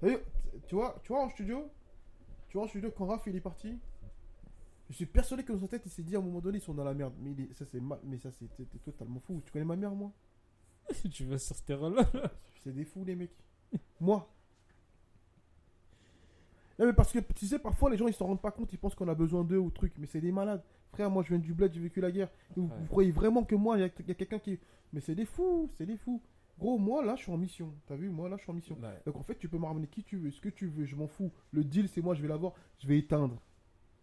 Tu 0.00 0.74
vois, 0.74 1.00
tu 1.04 1.12
vois 1.12 1.24
en 1.24 1.30
studio 1.30 1.70
Tu 2.54 2.58
vois 2.58 2.66
en 2.66 2.68
studio, 2.68 2.92
quand 2.96 3.06
Raph 3.06 3.26
il 3.26 3.34
est 3.34 3.40
parti 3.40 3.76
je 4.88 4.94
suis 4.94 5.06
persuadé 5.06 5.42
que 5.42 5.52
dans 5.52 5.58
sa 5.58 5.66
tête, 5.66 5.82
il 5.86 5.90
s'est 5.90 6.04
dit 6.04 6.14
à 6.14 6.20
un 6.20 6.22
moment 6.22 6.40
donné, 6.40 6.58
ils 6.58 6.60
sont 6.60 6.72
dans 6.74 6.84
la 6.84 6.94
merde. 6.94 7.14
Mais 7.18 7.32
il 7.32 7.40
est- 7.40 7.52
ça, 7.54 7.64
c'est 7.64 7.80
mal. 7.80 7.98
Mais 8.04 8.16
ça, 8.18 8.30
c'est 8.30 8.46
totalement 8.84 9.18
fou. 9.18 9.42
Tu 9.44 9.50
connais 9.50 9.64
ma 9.64 9.74
mère, 9.74 9.92
moi? 9.92 10.12
Tu 11.12 11.24
vas 11.24 11.38
sur 11.38 11.56
ce 11.56 11.62
terrain-là. 11.64 12.08
c'est 12.62 12.72
des 12.72 12.84
fous, 12.84 13.02
les 13.04 13.16
mecs. 13.16 13.34
Moi. 13.98 14.30
Non, 16.78 16.86
mais 16.86 16.92
parce 16.92 17.10
que 17.12 17.18
tu 17.18 17.46
sais, 17.46 17.58
parfois 17.58 17.90
les 17.90 17.96
gens 17.96 18.06
ils 18.06 18.14
s'en 18.14 18.26
rendent 18.26 18.40
pas 18.42 18.52
compte, 18.52 18.72
ils 18.72 18.78
pensent 18.78 18.94
qu'on 18.94 19.08
a 19.08 19.14
besoin 19.16 19.42
d'eux 19.42 19.58
ou 19.58 19.70
truc, 19.70 19.94
mais 19.98 20.06
c'est 20.06 20.20
des 20.20 20.30
malades. 20.30 20.62
Frère, 20.92 21.10
moi 21.10 21.24
je 21.24 21.30
viens 21.30 21.38
du 21.38 21.54
bled, 21.54 21.72
j'ai 21.72 21.80
vécu 21.80 22.00
la 22.00 22.12
guerre. 22.12 22.30
Vous, 22.54 22.62
Ouais. 22.68 22.68
vous 22.78 22.86
croyez 22.86 23.10
vraiment 23.10 23.42
que 23.42 23.56
moi, 23.56 23.76
il 23.78 23.80
y 23.80 23.84
a, 23.84 23.90
il 23.98 24.06
y 24.06 24.10
a 24.12 24.14
quelqu'un 24.14 24.38
qui. 24.38 24.60
Mais 24.92 25.00
c'est 25.00 25.16
des 25.16 25.24
fous, 25.26 25.70
c'est 25.76 25.86
des 25.86 25.96
fous. 25.96 26.22
Gros, 26.58 26.78
moi 26.78 27.04
là 27.04 27.16
je 27.16 27.22
suis 27.22 27.32
en 27.32 27.36
mission. 27.36 27.74
T'as 27.86 27.96
vu, 27.96 28.10
moi 28.10 28.28
là 28.28 28.36
je 28.36 28.42
suis 28.42 28.50
en 28.50 28.54
mission. 28.54 28.76
Ouais. 28.80 29.02
Donc 29.06 29.16
en 29.16 29.22
fait, 29.22 29.36
tu 29.38 29.48
peux 29.48 29.58
me 29.58 29.66
ramener 29.66 29.86
qui 29.88 30.04
tu 30.04 30.16
veux, 30.16 30.30
ce 30.30 30.40
que 30.40 30.48
tu 30.48 30.66
veux, 30.66 30.84
je 30.84 30.96
m'en 30.96 31.08
fous. 31.08 31.32
Le 31.50 31.64
deal, 31.64 31.88
c'est 31.88 32.02
moi, 32.02 32.14
je 32.14 32.22
vais 32.22 32.28
l'avoir, 32.28 32.52
je 32.78 32.86
vais 32.86 32.98
éteindre. 32.98 33.40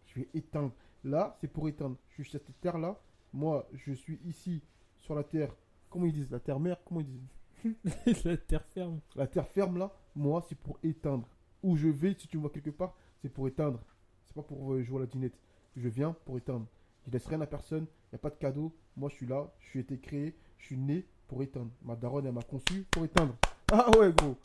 Je 0.06 0.20
vais 0.20 0.28
éteindre. 0.34 0.72
Là, 1.04 1.36
c'est 1.40 1.48
pour 1.48 1.68
éteindre. 1.68 1.96
Je 2.08 2.14
suis 2.14 2.24
sur 2.24 2.32
cette 2.32 2.60
terre-là. 2.60 3.00
Moi, 3.32 3.66
je 3.72 3.92
suis 3.92 4.20
ici, 4.26 4.62
sur 4.98 5.14
la 5.14 5.24
terre. 5.24 5.54
Comment 5.88 6.06
ils 6.06 6.12
disent? 6.12 6.30
La 6.30 6.40
terre-mère 6.40 6.78
Comment 6.84 7.00
ils 7.00 7.06
disent? 7.06 7.28
La 8.24 8.36
terre 8.36 8.64
ferme. 8.66 9.00
la 9.14 9.26
terre 9.26 9.46
ferme 9.46 9.78
là, 9.78 9.92
moi 10.16 10.44
c'est 10.48 10.58
pour 10.58 10.78
éteindre. 10.82 11.28
Où 11.62 11.76
je 11.76 11.88
vais, 11.88 12.14
si 12.14 12.26
tu 12.26 12.36
me 12.36 12.42
vois 12.42 12.50
quelque 12.50 12.70
part, 12.70 12.96
c'est 13.20 13.28
pour 13.28 13.46
éteindre. 13.46 13.80
C'est 14.24 14.34
pas 14.34 14.42
pour 14.42 14.72
euh, 14.72 14.82
jouer 14.82 14.98
à 14.98 15.00
la 15.00 15.06
dinette. 15.06 15.38
Je 15.76 15.88
viens 15.88 16.12
pour 16.24 16.38
éteindre. 16.38 16.66
Je 17.06 17.10
laisse 17.10 17.26
rien 17.26 17.40
à 17.40 17.46
personne, 17.46 17.84
il 17.84 18.14
n'y 18.14 18.16
a 18.16 18.18
pas 18.18 18.30
de 18.30 18.36
cadeau. 18.36 18.74
Moi 18.96 19.08
je 19.10 19.14
suis 19.14 19.26
là, 19.26 19.52
je 19.60 19.68
suis 19.68 19.80
été 19.80 19.98
créé, 19.98 20.36
je 20.58 20.66
suis 20.66 20.76
né 20.76 21.06
pour 21.32 21.42
éteindre. 21.42 21.70
Ma 21.82 21.96
daronne 21.96 22.26
elle 22.26 22.32
m'a 22.32 22.42
conçu 22.42 22.84
pour 22.90 23.04
éteindre. 23.04 23.34
Ah 23.72 23.88
ouais 23.98 24.12
gros. 24.12 24.36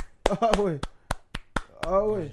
Ah 0.42 0.62
ouais. 0.62 0.80
Ah 1.86 2.06
ouais. 2.08 2.30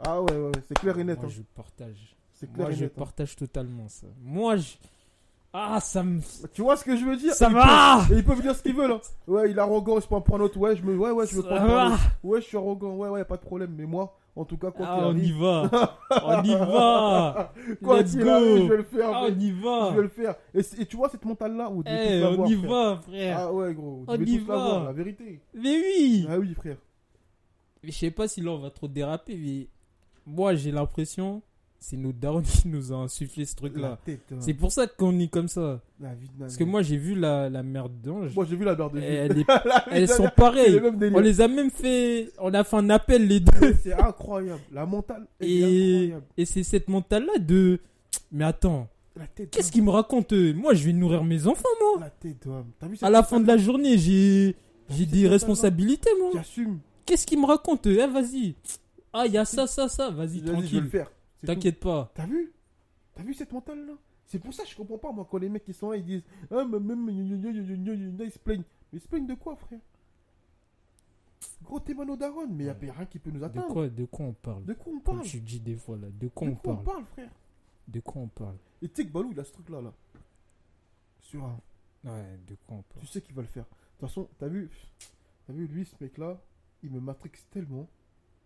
Ah 0.00 0.20
ouais, 0.22 0.32
ouais, 0.36 0.52
c'est 0.66 0.78
clair 0.78 0.98
et 0.98 1.04
net. 1.04 1.18
Moi, 1.18 1.26
hein. 1.26 1.34
je 1.34 1.42
partage. 1.54 2.16
C'est 2.32 2.46
clair 2.52 2.66
Moi, 2.66 2.72
et 2.72 2.76
je 2.78 2.84
net. 2.84 2.92
hein. 2.96 2.98
partage 2.98 3.36
totalement 3.36 3.88
ça. 3.88 4.06
Moi, 4.22 4.56
je. 4.56 4.74
Ah, 5.52 5.78
ça 5.80 6.02
me. 6.02 6.20
Tu 6.52 6.62
vois 6.62 6.76
ce 6.76 6.84
que 6.84 6.96
je 6.96 7.04
veux 7.04 7.16
dire? 7.16 7.32
Ça 7.34 7.48
Ils 7.48 7.54
va 7.54 8.02
Et 8.10 8.14
ils 8.18 8.24
peuvent 8.24 8.40
dire 8.42 8.54
ce 8.56 8.62
qu'ils 8.62 8.74
veulent. 8.74 8.92
hein. 8.92 9.00
Ouais, 9.26 9.50
il 9.50 9.56
est 9.56 9.60
arrogant, 9.60 9.96
il 9.96 10.02
se 10.02 10.06
prend 10.06 10.20
pour 10.20 10.36
un 10.36 10.40
autre. 10.40 10.58
Ouais, 10.58 10.74
je 10.74 10.82
me, 10.82 10.96
ouais, 10.96 11.10
ouais, 11.10 11.26
je 11.26 11.38
un 11.40 11.64
va. 11.66 11.86
autre. 11.88 12.00
Ouais, 12.24 12.40
je 12.40 12.46
suis 12.46 12.56
arrogant. 12.56 12.94
Ouais, 12.96 13.08
ouais, 13.10 13.24
pas 13.24 13.36
de 13.36 13.42
problème. 13.42 13.74
Mais 13.76 13.86
moi, 13.86 14.16
en 14.36 14.44
tout 14.44 14.56
cas, 14.56 14.70
quoi 14.72 14.86
Ah, 14.88 14.96
qu'il 14.96 15.04
on 15.06 15.16
y 15.16 15.32
va. 15.32 15.98
on 16.24 16.42
y 16.42 16.54
va. 16.54 17.52
Quoi 17.82 18.00
Let's 18.00 18.10
qu'il 18.12 18.28
arrive, 18.28 18.56
je 18.56 18.62
go. 18.62 18.68
vais 18.68 18.76
le 18.78 18.82
faire. 18.82 19.10
Ah, 19.12 19.24
on 19.28 19.38
y 19.38 19.48
Je 19.50 19.62
va. 19.62 19.90
vais 19.92 20.02
le 20.02 20.08
faire. 20.08 20.34
Et, 20.54 20.86
tu 20.86 20.96
vois 20.96 21.08
cette 21.08 21.24
mentale-là 21.24 21.70
où 21.70 21.82
Eh, 21.86 22.24
on 22.24 22.44
y 22.46 22.54
va, 22.56 23.00
frère. 23.06 23.38
Ah 23.38 23.52
ouais, 23.52 23.74
gros. 23.74 24.04
On 24.06 24.16
y 24.20 24.38
va. 24.38 24.82
la 24.86 24.92
vérité. 24.92 25.40
Mais 25.54 25.76
oui. 25.78 26.26
Ah 26.28 26.38
oui, 26.38 26.52
frère. 26.54 26.76
Mais 27.82 27.90
je 27.92 27.98
sais 27.98 28.10
pas 28.10 28.26
si 28.28 28.40
là 28.40 28.50
on 28.52 28.58
va 28.58 28.70
trop 28.70 28.88
déraper, 28.88 29.36
mais 29.36 29.68
moi 30.26 30.54
j'ai 30.54 30.72
l'impression 30.72 31.42
c'est 31.86 31.96
nos 31.98 32.12
darons 32.12 32.40
qui 32.40 32.66
nous 32.68 32.92
ont 32.92 33.02
insufflé 33.02 33.44
ce 33.44 33.54
truc 33.54 33.74
La 33.76 33.82
là. 33.90 33.98
tête. 34.04 34.20
hein. 34.32 34.36
C'est 34.40 34.54
pour 34.54 34.72
ça 34.72 34.86
qu'on 34.86 35.18
est 35.18 35.28
comme 35.28 35.48
ça. 35.48 35.82
la 36.00 36.14
vie 36.14 36.28
de 36.28 36.32
ma 36.38 36.46
Parce 36.46 36.56
que 36.56 36.64
moi 36.64 36.80
j'ai 36.82 36.96
vu 36.96 37.14
la, 37.14 37.50
la 37.50 37.62
mère 37.62 37.88
d'ange. 37.90 38.34
Moi, 38.34 38.46
j'ai 38.48 38.56
vu 38.56 38.64
la 38.64 38.74
barre 38.74 38.90
de 38.90 39.00
vie. 39.00 39.04
Elle 39.04 39.38
est- 39.38 39.44
La 39.66 39.78
vie 39.80 39.84
Elles 39.90 40.08
sont 40.08 40.28
pareilles. 40.34 40.80
On 41.14 41.20
les 41.20 41.40
a 41.42 41.48
même 41.48 41.70
fait. 41.70 42.30
On 42.38 42.54
a 42.54 42.64
fait 42.64 42.76
un 42.76 42.88
appel 42.90 43.26
les 43.28 43.40
deux. 43.40 43.74
C'est 43.82 43.92
incroyable. 43.92 44.60
La 44.72 44.86
mentale, 44.86 45.26
Et, 45.40 45.62
incroyable. 46.04 46.24
et 46.38 46.44
c'est 46.46 46.62
cette 46.62 46.88
mentale 46.88 47.26
là 47.26 47.38
de. 47.38 47.78
Mais 48.32 48.44
attends, 48.44 48.88
qu'est-ce 49.36 49.50
d'homme. 49.64 49.70
qu'ils 49.72 49.82
me 49.84 49.90
racontent 49.90 50.34
eux 50.34 50.54
Moi 50.54 50.72
je 50.74 50.84
vais 50.86 50.92
nourrir 50.94 51.22
mes 51.22 51.46
enfants, 51.46 51.68
moi. 51.80 52.00
La 52.00 52.10
tête 52.10 52.46
vu 52.82 52.96
À 53.02 53.10
la 53.10 53.22
fin 53.22 53.40
de 53.40 53.46
la 53.46 53.56
mentale-là 53.56 53.62
journée, 53.62 53.98
j'ai. 53.98 54.56
J'ai 54.88 55.04
des 55.06 55.16
mentale-là 55.16 55.30
responsabilités, 55.32 56.10
moi. 56.18 56.30
J'assume. 56.34 56.78
Qu'est-ce 57.04 57.26
qu'ils 57.26 57.40
me 57.40 57.46
racontent 57.46 57.88
eux 57.90 57.98
Eh, 58.00 58.06
vas-y. 58.06 58.54
Ah, 59.12 59.24
il 59.26 59.32
y 59.32 59.38
a 59.38 59.44
ça, 59.44 59.66
ça, 59.66 59.88
ça. 59.88 60.10
Vas-y, 60.10 60.26
Vas-y, 60.26 60.38
je 60.38 60.44
vais 60.44 60.46
le 60.46 60.52
tranquille. 60.58 60.86
faire. 60.90 61.10
T'inquiète 61.46 61.80
pas. 61.80 62.10
T'as 62.14 62.26
vu? 62.26 62.52
T'as 63.14 63.22
vu 63.22 63.34
cette 63.34 63.52
mentale 63.52 63.86
là 63.86 63.92
C'est 64.26 64.38
pour 64.38 64.52
ça 64.52 64.64
que 64.64 64.68
je 64.70 64.76
comprends 64.76 64.98
pas 64.98 65.12
moi 65.12 65.26
quand 65.30 65.38
les 65.38 65.48
mecs 65.48 65.64
qui 65.64 65.72
sont 65.74 65.90
là 65.90 65.96
ils 65.96 66.04
disent 66.04 66.24
Ah 66.50 66.64
mais 66.64 66.80
même 66.80 67.08
ils 67.10 68.30
se 68.30 68.38
plaignent. 68.38 68.64
Mais 68.92 68.98
ils 68.98 69.00
se 69.00 69.08
plaignent 69.08 69.26
de 69.26 69.34
quoi 69.34 69.56
frère? 69.56 69.80
Gros 71.62 71.80
t'es 71.80 71.94
mano 71.94 72.16
daron, 72.16 72.46
mais 72.48 72.64
y 72.64 72.68
a 72.68 72.72
Ouais. 72.74 72.90
rien 72.90 73.06
qui 73.06 73.18
peut 73.18 73.30
nous 73.30 73.40
De 73.40 73.44
atteindre. 73.44 73.68
quoi, 73.72 73.88
de 73.88 74.04
quoi 74.04 74.26
on 74.26 74.32
parle? 74.32 74.64
De 74.64 74.74
quoi 74.74 74.92
on 74.92 75.00
Comme 75.00 75.16
parle 75.16 75.26
tu 75.26 75.40
dis 75.40 75.60
des 75.60 75.76
fois 75.76 75.96
là. 75.96 76.08
De 76.10 76.28
quoi 76.28 76.46
De 76.48 76.52
on 76.52 76.56
quoi 76.56 76.72
on 76.72 76.76
parle? 76.76 76.84
parle 76.86 77.04
frère? 77.06 77.30
De 77.88 78.00
quoi 78.00 78.22
on 78.22 78.28
parle? 78.28 78.56
Et 78.82 78.88
tu 78.88 78.96
sais 78.96 79.06
que 79.08 79.12
Balou 79.12 79.32
il 79.32 79.40
a 79.40 79.44
ce 79.44 79.52
truc 79.52 79.68
là 79.70 79.80
là. 79.80 79.92
Sur 81.20 81.44
un. 81.44 81.58
Ouais, 82.04 82.38
de 82.46 82.54
quoi 82.66 82.76
on 82.78 82.82
parle? 82.82 83.00
Tu 83.00 83.06
sais 83.06 83.22
qu'il 83.22 83.34
va 83.34 83.42
le 83.42 83.48
faire. 83.48 83.64
De 83.64 83.68
toute 83.98 84.08
façon, 84.08 84.28
t'as 84.38 84.48
vu 84.48 84.68
T'as 85.46 85.52
vu 85.52 85.66
lui 85.66 85.84
ce 85.84 85.94
mec 86.02 86.18
là 86.18 86.38
Il 86.82 86.90
me 86.90 87.00
matrix 87.00 87.30
tellement. 87.50 87.88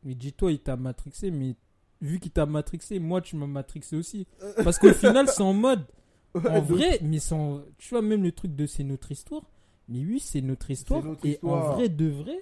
Mais 0.05 0.15
dis-toi, 0.15 0.53
il 0.53 0.61
t'a 0.61 0.77
matrixé, 0.77 1.31
mais 1.33 1.57
vu 2.01 2.19
qu'il 2.21 2.31
t'a 2.31 2.47
matrixé, 2.47 2.99
moi 2.99 3.21
tu 3.21 3.37
m'as 3.37 3.47
matrixé 3.47 3.97
aussi. 3.97 4.27
Parce 4.63 4.79
qu'au 4.79 4.93
final, 4.93 5.29
c'est 5.29 5.43
en 5.43 5.53
mode. 5.55 5.85
En 6.35 6.41
Ouais, 6.41 6.61
vrai, 6.61 6.99
mais 7.03 7.19
sans. 7.21 7.63
Tu 7.79 7.89
vois, 7.91 8.03
même 8.03 8.23
le 8.23 8.33
truc 8.33 8.55
de 8.55 8.67
c'est 8.67 8.85
notre 8.85 9.11
histoire. 9.11 9.43
Mais 9.89 10.01
oui, 10.05 10.21
c'est 10.21 10.43
notre 10.43 10.71
histoire. 10.71 11.03
notre 11.03 11.25
et 11.27 11.33
histoire. 11.33 11.71
en 11.71 11.75
vrai, 11.75 11.89
de 11.89 12.07
vrai, 12.07 12.39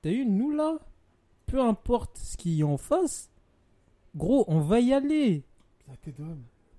t'as 0.00 0.10
eu, 0.10 0.24
nous 0.24 0.50
là, 0.50 0.78
peu 1.46 1.60
importe 1.60 2.16
ce 2.16 2.36
qui 2.38 2.60
est 2.60 2.64
en 2.64 2.78
face, 2.78 3.30
gros, 4.16 4.44
on 4.48 4.60
va 4.60 4.80
y 4.80 4.94
aller. 4.94 5.44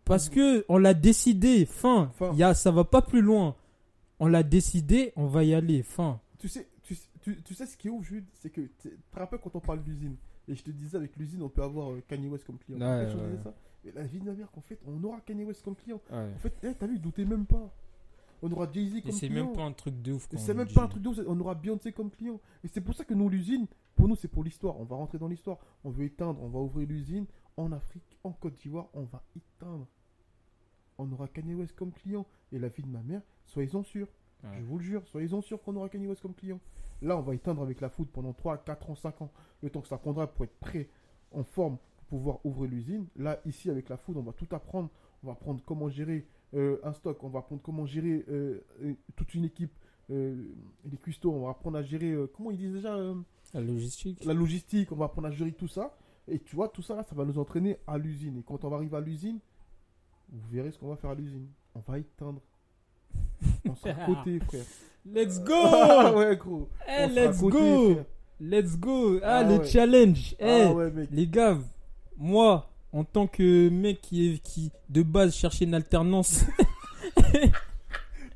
Parce 0.05 0.27
que 0.29 0.65
on 0.69 0.79
l'a 0.79 0.95
décidé, 0.95 1.65
fin. 1.67 2.11
Fin. 2.15 2.33
Y 2.33 2.43
a, 2.43 2.53
ça 2.55 2.71
va 2.71 2.83
pas 2.83 3.03
plus 3.03 3.21
loin. 3.21 3.55
On 4.19 4.25
l'a 4.27 4.41
décidé, 4.43 5.13
on 5.15 5.27
va 5.27 5.43
y 5.43 5.53
aller, 5.53 5.83
fin. 5.83 6.19
Tu 6.39 6.49
sais, 6.49 6.67
tu, 6.81 6.97
tu, 7.21 7.41
tu 7.43 7.53
sais 7.53 7.67
ce 7.67 7.77
qui 7.77 7.87
est 7.87 7.91
ouf, 7.91 8.03
Jude? 8.05 8.25
C'est 8.33 8.49
que 8.49 8.61
tu 8.61 8.89
te 8.89 9.19
rappelles 9.19 9.39
quand 9.39 9.55
on 9.55 9.59
parle 9.59 9.83
d'usine 9.83 10.15
Et 10.49 10.55
je 10.55 10.63
te 10.63 10.71
disais, 10.71 10.97
avec 10.97 11.15
l'usine, 11.15 11.41
on 11.43 11.49
peut 11.49 11.61
avoir 11.63 11.91
euh, 11.91 12.01
Kanye 12.07 12.27
West 12.27 12.43
comme 12.45 12.57
client. 12.57 12.79
Ouais, 12.79 13.05
ouais. 13.05 13.37
ça 13.43 13.53
Mais 13.85 13.91
la 13.91 14.03
vie 14.03 14.19
de 14.19 14.25
ma 14.25 14.33
mère, 14.33 14.51
qu'en 14.51 14.61
fait, 14.61 14.79
on 14.87 15.01
aura 15.03 15.21
Kanye 15.21 15.43
West 15.45 15.63
comme 15.63 15.75
client. 15.75 16.01
Ouais. 16.11 16.31
En 16.35 16.39
fait, 16.39 16.53
eh, 16.63 16.73
t'as 16.73 16.87
vu, 16.87 16.97
doutez 16.99 17.23
même 17.23 17.45
pas. 17.45 17.71
On 18.41 18.51
aura 18.51 18.71
Jay-Z 18.71 18.95
Et 18.95 19.01
comme 19.03 19.11
c'est 19.11 19.27
client. 19.27 19.45
même 19.45 19.53
pas 19.55 19.63
un 19.63 19.73
truc 19.73 20.01
de 20.01 20.13
ouf. 20.13 20.27
C'est 20.37 20.53
même 20.53 20.67
pas 20.67 20.83
un 20.83 20.87
truc 20.87 21.03
de 21.03 21.09
ouf, 21.09 21.15
c'est- 21.17 21.27
on 21.27 21.39
aura 21.39 21.55
Beyoncé 21.55 21.91
comme 21.91 22.09
client. 22.09 22.39
Et 22.63 22.67
c'est 22.67 22.81
pour 22.81 22.95
ça 22.95 23.03
que 23.05 23.13
nous, 23.13 23.29
l'usine, 23.29 23.67
pour 23.95 24.07
nous, 24.07 24.15
c'est 24.15 24.27
pour 24.29 24.43
l'histoire. 24.43 24.79
On 24.79 24.85
va 24.85 24.95
rentrer 24.95 25.17
dans 25.19 25.27
l'histoire. 25.27 25.57
On 25.83 25.89
veut 25.91 26.05
éteindre, 26.05 26.41
on 26.41 26.47
va 26.47 26.59
ouvrir 26.59 26.87
l'usine 26.87 27.25
en 27.57 27.71
Afrique, 27.73 28.17
en 28.23 28.31
Côte 28.31 28.55
d'Ivoire, 28.55 28.87
on 28.93 29.03
va 29.03 29.21
éteindre. 29.35 29.85
On 30.97 31.11
aura 31.11 31.27
Kanye 31.27 31.53
West 31.53 31.75
comme 31.75 31.91
client. 31.91 32.25
Et 32.51 32.59
la 32.59 32.69
vie 32.69 32.81
de 32.83 32.87
ma 32.87 33.01
mère, 33.03 33.21
soyez-en 33.45 33.83
sûrs. 33.83 34.07
Ouais. 34.43 34.49
Je 34.59 34.63
vous 34.65 34.77
le 34.77 34.83
jure, 34.83 35.07
soyez-en 35.07 35.41
sûrs 35.41 35.61
qu'on 35.61 35.75
aura 35.75 35.89
Kanye 35.89 36.07
West 36.07 36.21
comme 36.21 36.33
client. 36.33 36.59
Là, 37.01 37.17
on 37.17 37.21
va 37.21 37.33
éteindre 37.35 37.61
avec 37.61 37.81
la 37.81 37.89
foot 37.89 38.09
pendant 38.11 38.33
3, 38.33 38.57
4 38.59 38.89
ans, 38.89 38.95
5 38.95 39.21
ans. 39.21 39.31
Le 39.61 39.69
temps 39.69 39.81
que 39.81 39.87
ça 39.87 39.97
prendra 39.97 40.27
pour 40.27 40.45
être 40.45 40.57
prêt, 40.59 40.89
en 41.31 41.43
forme, 41.43 41.77
pour 42.07 42.19
pouvoir 42.19 42.45
ouvrir 42.45 42.69
l'usine. 42.71 43.07
Là, 43.15 43.39
ici, 43.45 43.69
avec 43.69 43.89
la 43.89 43.97
foot, 43.97 44.15
on 44.17 44.21
va 44.21 44.33
tout 44.33 44.47
apprendre. 44.51 44.89
On 45.23 45.27
va 45.27 45.33
apprendre 45.33 45.61
comment 45.65 45.89
gérer 45.89 46.25
euh, 46.53 46.77
un 46.83 46.93
stock. 46.93 47.23
On 47.23 47.29
va 47.29 47.39
apprendre 47.39 47.61
comment 47.61 47.85
gérer 47.85 48.25
euh, 48.29 48.61
euh, 48.81 48.93
toute 49.15 49.33
une 49.33 49.45
équipe. 49.45 49.71
euh, 50.09 50.43
les 50.85 50.97
custos, 50.97 51.31
on 51.31 51.43
va 51.45 51.51
apprendre 51.51 51.77
à 51.77 51.83
gérer, 51.83 52.15
comment 52.35 52.51
ils 52.51 52.57
disent 52.57 52.73
déjà, 52.73 52.97
La 53.53 53.61
logistique. 53.61 54.23
la 54.25 54.33
logistique. 54.33 54.91
On 54.91 54.95
va 54.95 55.05
apprendre 55.05 55.27
à 55.27 55.31
gérer 55.31 55.51
tout 55.53 55.67
ça. 55.67 55.95
Et 56.27 56.39
tu 56.39 56.55
vois, 56.55 56.67
tout 56.69 56.81
ça, 56.81 56.95
là, 56.95 57.03
ça 57.03 57.15
va 57.15 57.25
nous 57.25 57.37
entraîner 57.39 57.77
à 57.87 57.97
l'usine. 57.97 58.37
Et 58.37 58.43
quand 58.43 58.63
on 58.65 58.69
va 58.69 58.77
arriver 58.77 58.97
à 58.97 59.01
l'usine, 59.01 59.39
vous 60.29 60.47
verrez 60.49 60.71
ce 60.71 60.77
qu'on 60.79 60.87
va 60.89 60.95
faire 60.95 61.09
à 61.11 61.15
l'usine. 61.15 61.47
On 61.75 61.79
va 61.79 61.97
éteindre. 61.99 62.41
On 63.67 63.75
sera 63.75 63.93
côté, 64.05 64.39
frère. 64.39 64.63
Let's 65.05 65.39
go 65.41 65.53
Ah 65.73 66.13
ouais, 66.13 66.37
gros. 66.37 66.69
Eh, 66.87 67.03
On 67.03 67.07
let's 67.09 67.39
côté, 67.39 67.57
go 67.57 67.93
frère. 67.93 68.05
Let's 68.41 68.77
go 68.77 69.19
Ah, 69.23 69.37
Ah 69.39 69.43
le 69.43 69.57
ouais. 69.59 69.67
challenge 69.67 70.35
Eh, 70.39 70.61
Ah 70.63 70.71
ouais, 70.73 70.91
mec. 70.91 71.09
Les 71.11 71.27
gars, 71.27 71.57
moi, 72.17 72.69
en 72.93 73.03
tant 73.03 73.27
que 73.27 73.69
mec 73.69 74.01
qui, 74.01 74.33
est, 74.33 74.37
qui 74.39 74.71
de 74.89 75.01
base 75.03 75.35
cherchait 75.35 75.65
une 75.65 75.73
alternance 75.73 76.43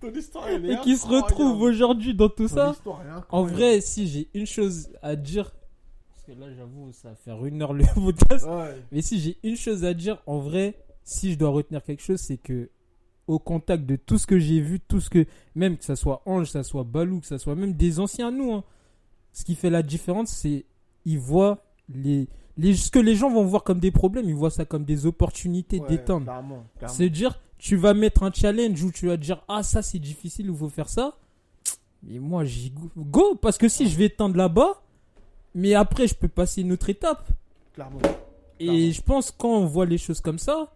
Ton 0.02 0.12
histoire, 0.14 0.48
elle 0.50 0.66
est 0.66 0.74
et 0.74 0.78
qui 0.82 0.98
se 0.98 1.08
retrouve 1.08 1.62
aujourd'hui 1.62 2.14
dans 2.14 2.28
tout 2.28 2.48
Ton 2.50 2.56
ça, 2.56 2.76
en 3.30 3.44
vrai, 3.46 3.80
si 3.80 4.08
j'ai 4.08 4.28
une 4.34 4.46
chose 4.46 4.90
à 5.02 5.16
dire, 5.16 5.50
parce 6.10 6.24
que 6.26 6.32
là, 6.34 6.48
j'avoue, 6.58 6.92
ça 6.92 7.10
va 7.10 7.16
faire 7.16 7.46
une 7.46 7.62
heure 7.62 7.72
le 7.74 7.86
podcast, 7.96 8.46
Ouais. 8.46 8.76
mais 8.92 9.02
si 9.02 9.20
j'ai 9.22 9.38
une 9.44 9.56
chose 9.56 9.86
à 9.86 9.94
dire, 9.94 10.22
en 10.26 10.40
vrai, 10.40 10.76
si 11.06 11.32
je 11.32 11.38
dois 11.38 11.50
retenir 11.52 11.82
quelque 11.84 12.04
chose, 12.04 12.20
c'est 12.20 12.36
que 12.38 12.70
au 13.28 13.40
contact 13.40 13.86
de 13.86 13.96
tout 13.96 14.18
ce 14.18 14.28
que 14.28 14.38
j'ai 14.38 14.60
vu, 14.60 14.80
tout 14.80 15.00
ce 15.00 15.10
que, 15.10 15.26
même 15.56 15.78
que 15.78 15.86
ça 15.86 15.96
soit 15.96 16.22
Ange, 16.26 16.46
que 16.46 16.52
ça 16.52 16.64
soit 16.64 16.84
Balou, 16.84 17.22
que 17.22 17.28
ça 17.28 17.38
soit 17.38 17.56
même 17.56 17.74
des 17.74 18.00
anciens 18.00 18.32
nous, 18.32 18.54
hein, 18.54 18.64
ce 19.32 19.44
qui 19.44 19.56
fait 19.56 19.70
la 19.70 19.82
différence, 19.82 20.30
c'est 20.30 20.66
ils 21.06 21.20
voient 21.20 21.64
les, 21.94 22.28
les, 22.58 22.76
ce 22.76 22.92
que 22.92 23.00
les 23.00 23.16
gens 23.16 23.30
vont 23.32 23.46
voir 23.46 23.64
comme 23.64 23.80
des 23.80 23.92
problèmes, 23.92 24.28
ils 24.28 24.36
voient 24.36 24.52
ça 24.52 24.66
comme 24.66 24.86
des 24.86 25.06
opportunités 25.06 25.80
Ouais, 25.80 25.88
clairement. 26.24 26.66
C'est 26.88 27.10
dire, 27.10 27.40
tu 27.58 27.76
vas 27.76 27.94
mettre 27.94 28.24
un 28.24 28.32
challenge 28.32 28.84
où 28.84 28.92
tu 28.92 29.08
vas 29.08 29.18
dire, 29.18 29.44
ah, 29.48 29.64
ça 29.64 29.82
c'est 29.82 30.00
difficile, 30.00 30.48
il 30.48 30.56
faut 30.56 30.70
faire 30.70 30.90
ça. 30.90 31.18
Mais 32.04 32.20
moi, 32.20 32.44
j'y 32.44 32.70
go, 32.72 32.90
go, 32.98 33.36
parce 33.36 33.58
que 33.58 33.70
si 33.70 33.88
je 33.90 33.98
vais 33.98 34.06
éteindre 34.06 34.36
là-bas, 34.36 34.82
mais 35.56 35.74
après, 35.74 36.08
je 36.08 36.16
peux 36.16 36.28
passer 36.28 36.62
une 36.62 36.74
autre 36.74 36.90
étape. 36.90 37.26
Clairement. 37.74 38.00
Et 38.60 38.66
Clairement. 38.66 38.92
je 38.92 39.02
pense 39.02 39.32
quand 39.32 39.50
on 39.50 39.66
voit 39.66 39.86
les 39.86 39.98
choses 39.98 40.20
comme 40.20 40.40
ça, 40.40 40.74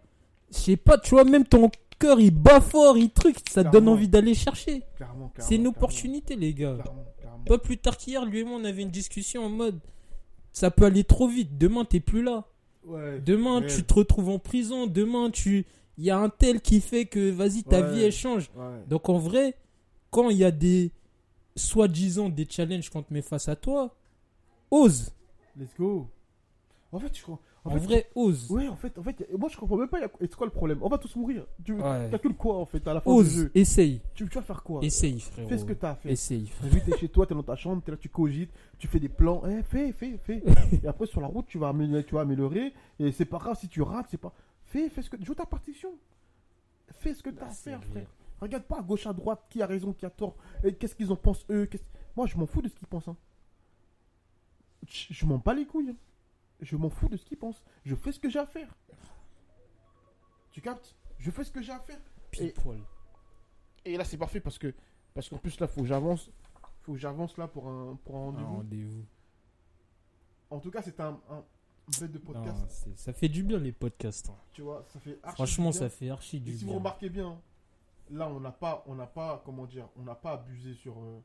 je 0.50 0.58
sais 0.58 0.76
pas, 0.76 0.96
tu 0.98 1.10
vois, 1.10 1.24
même 1.24 1.44
ton 1.44 1.70
cœur 1.98 2.20
il 2.20 2.30
bat 2.30 2.60
fort, 2.60 2.96
il 2.96 3.10
truc, 3.10 3.36
ça 3.50 3.64
te 3.64 3.70
donne 3.70 3.88
envie 3.88 4.08
d'aller 4.08 4.34
chercher. 4.34 4.82
Clairement, 4.96 5.28
clairement, 5.28 5.32
C'est 5.38 5.54
une 5.56 5.62
clairement. 5.62 5.76
opportunité, 5.76 6.36
les 6.36 6.54
gars. 6.54 6.78
Pas 7.46 7.58
plus 7.58 7.78
tard 7.78 7.96
qu'hier, 7.96 8.24
lui 8.26 8.40
et 8.40 8.44
moi, 8.44 8.58
on 8.60 8.64
avait 8.64 8.82
une 8.82 8.90
discussion 8.90 9.44
en 9.44 9.48
mode, 9.48 9.80
ça 10.52 10.70
peut 10.70 10.84
aller 10.84 11.04
trop 11.04 11.28
vite. 11.28 11.56
Demain, 11.58 11.84
t'es 11.84 12.00
plus 12.00 12.22
là. 12.22 12.44
Ouais. 12.84 13.20
Demain, 13.20 13.62
tu 13.62 13.84
te 13.84 13.94
retrouves 13.94 14.28
en 14.30 14.38
prison. 14.38 14.86
Demain, 14.86 15.30
tu, 15.30 15.66
il 15.98 16.04
y 16.04 16.10
a 16.10 16.18
un 16.18 16.28
tel 16.28 16.60
qui 16.60 16.80
fait 16.80 17.06
que, 17.06 17.30
vas-y, 17.30 17.62
ta 17.62 17.80
Ouais. 17.80 17.92
vie 17.94 18.02
elle 18.02 18.12
change. 18.12 18.50
Donc 18.88 19.08
en 19.08 19.18
vrai, 19.18 19.54
quand 20.10 20.30
il 20.30 20.36
y 20.38 20.44
a 20.44 20.50
des 20.50 20.90
soi-disant 21.56 22.28
des 22.28 22.46
challenges 22.48 22.88
qu'on 22.90 23.02
te 23.02 23.12
met 23.12 23.22
face 23.22 23.48
à 23.48 23.56
toi, 23.56 23.94
ose. 24.70 25.10
Let's 25.58 25.70
go. 25.78 26.08
En 26.92 26.98
fait, 27.00 27.16
je 27.16 27.22
crois. 27.22 27.40
En, 27.68 27.76
En, 27.76 27.78
fait, 27.78 27.86
vrai, 27.86 28.10
ose. 28.14 28.50
Ouais, 28.50 28.66
en 28.68 28.76
fait, 28.76 28.96
en 28.98 29.02
fait, 29.02 29.28
moi 29.38 29.48
je 29.48 29.56
comprends 29.56 29.76
même 29.76 29.88
pas. 29.88 30.04
a- 30.04 30.08
C'est 30.20 30.34
quoi 30.34 30.46
le 30.46 30.52
problème 30.52 30.78
On 30.82 30.88
va 30.88 30.98
tous 30.98 31.14
mourir. 31.16 31.46
Tu 31.64 31.72
Ouais. 31.74 32.08
calcules 32.10 32.34
quoi 32.34 32.56
en 32.58 32.64
fait 32.66 32.86
à 32.88 32.94
la 32.94 33.00
fin 33.00 33.10
du 33.12 33.18
Ose, 33.20 33.30
jeu 33.34 33.50
essaye, 33.54 34.00
tu, 34.14 34.28
tu 34.28 34.34
vas 34.34 34.42
faire 34.42 34.62
quoi 34.62 34.80
essaye, 34.82 35.20
frérot. 35.20 35.48
Fais 35.48 35.58
ce 35.58 35.64
que 35.64 35.72
t'as 35.74 35.90
à 35.90 35.94
faire. 35.96 36.10
Essaye, 36.12 36.46
frérot. 36.46 36.74
Vu 36.74 36.80
t'es 36.82 36.96
chez 36.98 37.08
toi, 37.08 37.26
t'es 37.26 37.34
dans 37.34 37.42
ta 37.42 37.56
chambre, 37.56 37.82
t'es 37.84 37.90
là, 37.90 37.96
tu 37.96 38.08
cogites, 38.08 38.50
tu 38.78 38.88
fais 38.88 39.00
des 39.00 39.08
plans, 39.08 39.42
eh, 39.46 39.62
fais, 39.62 39.92
fais, 39.92 40.18
fais. 40.18 40.42
et 40.82 40.86
après 40.86 41.06
sur 41.06 41.20
la 41.20 41.26
route, 41.28 41.46
tu 41.46 41.58
vas 41.58 41.68
améliorer, 41.68 42.04
tu 42.04 42.14
vas 42.14 42.22
améliorer. 42.22 42.72
Et 42.98 43.12
c'est 43.12 43.24
pas 43.26 43.38
grave 43.38 43.56
si 43.58 43.68
tu 43.68 43.82
rates, 43.82 44.06
c'est 44.10 44.16
pas. 44.18 44.32
Fais, 44.64 44.88
fais 44.88 45.02
ce 45.02 45.10
que. 45.10 45.22
Joue 45.24 45.34
ta 45.34 45.46
partition. 45.46 45.90
Fais 46.92 47.14
ce 47.14 47.22
que 47.22 47.30
t'as 47.30 47.46
à 47.46 47.50
faire, 47.50 47.78
vrai. 47.80 47.88
frère. 47.90 48.06
Regarde 48.40 48.64
pas 48.64 48.78
à 48.78 48.82
gauche, 48.82 49.06
à 49.06 49.12
droite, 49.12 49.40
qui 49.50 49.60
a 49.62 49.66
raison, 49.66 49.92
qui 49.92 50.06
a 50.06 50.10
tort. 50.10 50.36
Et 50.64 50.72
qu'est-ce 50.72 50.94
qu'ils 50.94 51.10
en 51.12 51.16
pensent 51.16 51.44
eux 51.50 51.68
Moi, 52.16 52.26
je 52.26 52.36
m'en 52.38 52.46
fous 52.46 52.62
de 52.62 52.68
ce 52.68 52.74
qu'ils 52.74 52.86
pensent. 52.88 53.08
hein. 53.08 53.16
Je 54.86 55.06
je 55.12 55.26
m'en 55.26 55.38
bats 55.38 55.54
les 55.54 55.66
couilles. 55.66 55.90
hein. 55.90 55.96
Je 56.60 56.76
m'en 56.76 56.90
fous 56.90 57.08
de 57.08 57.16
ce 57.16 57.24
qu'ils 57.24 57.38
pensent. 57.38 57.62
Je 57.84 57.94
fais 57.94 58.12
ce 58.12 58.18
que 58.18 58.28
j'ai 58.28 58.38
à 58.40 58.46
faire. 58.46 58.74
Tu 60.50 60.60
captes? 60.60 60.94
Je 61.18 61.30
fais 61.30 61.44
ce 61.44 61.50
que 61.50 61.62
j'ai 61.62 61.72
à 61.72 61.78
faire. 61.80 62.00
Pile 62.30 62.52
poil. 62.52 62.80
Et 63.84 63.96
là, 63.96 64.04
c'est 64.04 64.18
parfait 64.18 64.40
parce 64.40 64.58
que 64.58 64.74
parce 65.14 65.28
qu'en 65.28 65.38
plus 65.38 65.58
là, 65.60 65.66
faut 65.68 65.82
que 65.82 65.86
j'avance, 65.86 66.30
faut 66.82 66.92
que 66.92 66.98
j'avance 66.98 67.36
là 67.38 67.48
pour 67.48 67.68
un 67.68 67.96
pour 68.04 68.16
un 68.16 68.30
rendez-vous. 68.42 69.04
En 70.50 70.60
tout 70.60 70.70
cas, 70.70 70.82
c'est 70.82 70.98
un, 71.00 71.20
un 71.30 71.44
bête 72.00 72.12
de 72.12 72.18
podcast. 72.18 72.86
Non, 72.86 72.92
ça 72.96 73.12
fait 73.12 73.28
du 73.28 73.42
bien 73.42 73.58
les 73.58 73.72
podcasts. 73.72 74.28
hein. 74.30 74.36
Tu 74.52 74.62
vois, 74.62 74.84
ça 74.88 74.98
fait 75.00 75.18
archi 75.22 75.34
Franchement, 75.36 75.70
du 75.70 75.78
bien. 75.78 75.88
ça 75.88 75.90
fait 75.90 76.10
archi 76.10 76.36
Et 76.38 76.40
du 76.40 76.52
si 76.56 76.64
vous 76.64 76.70
bien. 76.70 76.78
remarquez 76.78 77.08
bien, 77.10 77.40
là, 78.10 78.28
on 78.28 78.40
n'a 78.40 78.52
pas, 78.52 78.82
on 78.86 78.94
n'a 78.94 79.06
pas, 79.06 79.42
comment 79.44 79.66
dire, 79.66 79.88
on 79.96 80.02
n'a 80.02 80.14
pas 80.14 80.32
abusé 80.32 80.74
sur 80.74 80.98
euh, 80.98 81.20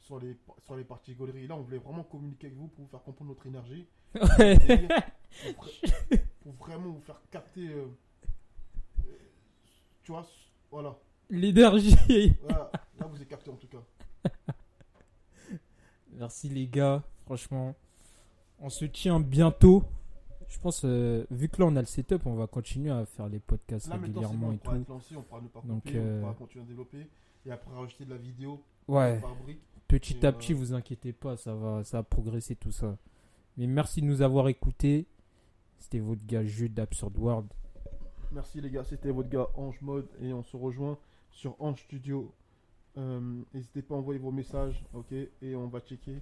sur 0.00 0.18
les 0.20 0.36
sur 0.64 0.76
les 0.76 0.84
parties 0.84 1.14
gauleries. 1.14 1.46
Là, 1.46 1.56
on 1.56 1.62
voulait 1.62 1.78
vraiment 1.78 2.04
communiquer 2.04 2.46
avec 2.48 2.58
vous 2.58 2.68
pour 2.68 2.84
vous 2.84 2.90
faire 2.90 3.02
comprendre 3.02 3.30
notre 3.30 3.46
énergie. 3.46 3.86
Ouais. 4.38 4.58
Pour, 5.54 5.64
vra- 5.66 6.20
pour 6.42 6.52
vraiment 6.54 6.90
vous 6.92 7.00
faire 7.00 7.20
capter. 7.30 7.68
euh, 7.68 7.86
tu 10.02 10.12
vois, 10.12 10.26
voilà. 10.70 10.96
L'énergie. 11.30 11.96
Voilà. 12.42 12.70
Là, 12.98 13.06
vous 13.06 13.20
êtes 13.20 13.28
capté 13.28 13.50
en 13.50 13.56
tout 13.56 13.66
cas. 13.66 14.30
Merci 16.12 16.48
les 16.48 16.66
gars, 16.66 17.02
franchement. 17.24 17.74
On 18.58 18.70
se 18.70 18.84
tient 18.86 19.20
bientôt. 19.20 19.84
Je 20.48 20.58
pense, 20.60 20.82
euh, 20.84 21.26
vu 21.30 21.48
que 21.48 21.60
là 21.60 21.66
on 21.68 21.74
a 21.76 21.80
le 21.80 21.86
setup, 21.86 22.24
on 22.24 22.34
va 22.34 22.46
continuer 22.46 22.90
à 22.90 23.04
faire 23.04 23.28
les 23.28 23.40
podcasts 23.40 23.88
Là, 23.88 23.96
maintenant, 23.96 24.20
c'est 24.22 24.26
régulièrement 24.28 24.46
bon, 24.48 24.52
et 24.54 24.58
tout. 24.84 24.92
lancé, 24.92 25.16
on 25.16 25.22
pourra 25.22 25.40
ne 25.42 25.48
pas 25.48 25.60
Donc, 25.64 25.82
couper, 25.82 25.96
euh, 25.98 26.16
on 26.18 26.20
pourra 26.20 26.34
continuer 26.34 26.64
à 26.64 26.68
développer. 26.68 27.06
Et 27.44 27.50
après, 27.50 27.74
rajouter 27.74 28.04
de 28.04 28.10
la 28.10 28.16
vidéo 28.16 28.62
Ouais, 28.88 29.20
par 29.20 29.34
brique. 29.34 29.60
petit 29.88 30.16
et, 30.22 30.24
à 30.24 30.28
euh, 30.28 30.32
petit, 30.32 30.52
vous 30.52 30.72
inquiétez 30.72 31.12
pas, 31.12 31.36
ça 31.36 31.52
va, 31.54 31.82
ça 31.84 31.98
va 31.98 32.02
progresser 32.04 32.54
tout 32.54 32.70
ça. 32.72 32.96
Mais 33.56 33.66
merci 33.66 34.00
de 34.00 34.06
nous 34.06 34.22
avoir 34.22 34.48
écoutés. 34.48 35.06
C'était 35.78 35.98
votre 36.00 36.24
gars 36.26 36.44
Jude 36.44 36.74
d'Absurd 36.74 37.16
World. 37.18 37.48
Merci 38.32 38.60
les 38.60 38.70
gars, 38.70 38.84
c'était 38.84 39.10
votre 39.10 39.28
gars 39.28 39.48
Ange 39.56 39.80
Mode 39.82 40.08
et 40.20 40.32
on 40.32 40.42
se 40.42 40.56
rejoint 40.56 40.98
sur 41.30 41.54
Ange 41.60 41.80
Studio. 41.82 42.32
Euh, 42.98 43.20
N'hésitez 43.54 43.82
pas 43.82 43.94
à 43.94 43.98
envoyer 43.98 44.18
vos 44.18 44.30
messages, 44.32 44.84
ok 44.94 45.12
Et 45.12 45.54
on 45.54 45.68
va 45.68 45.80
checker. 45.80 46.16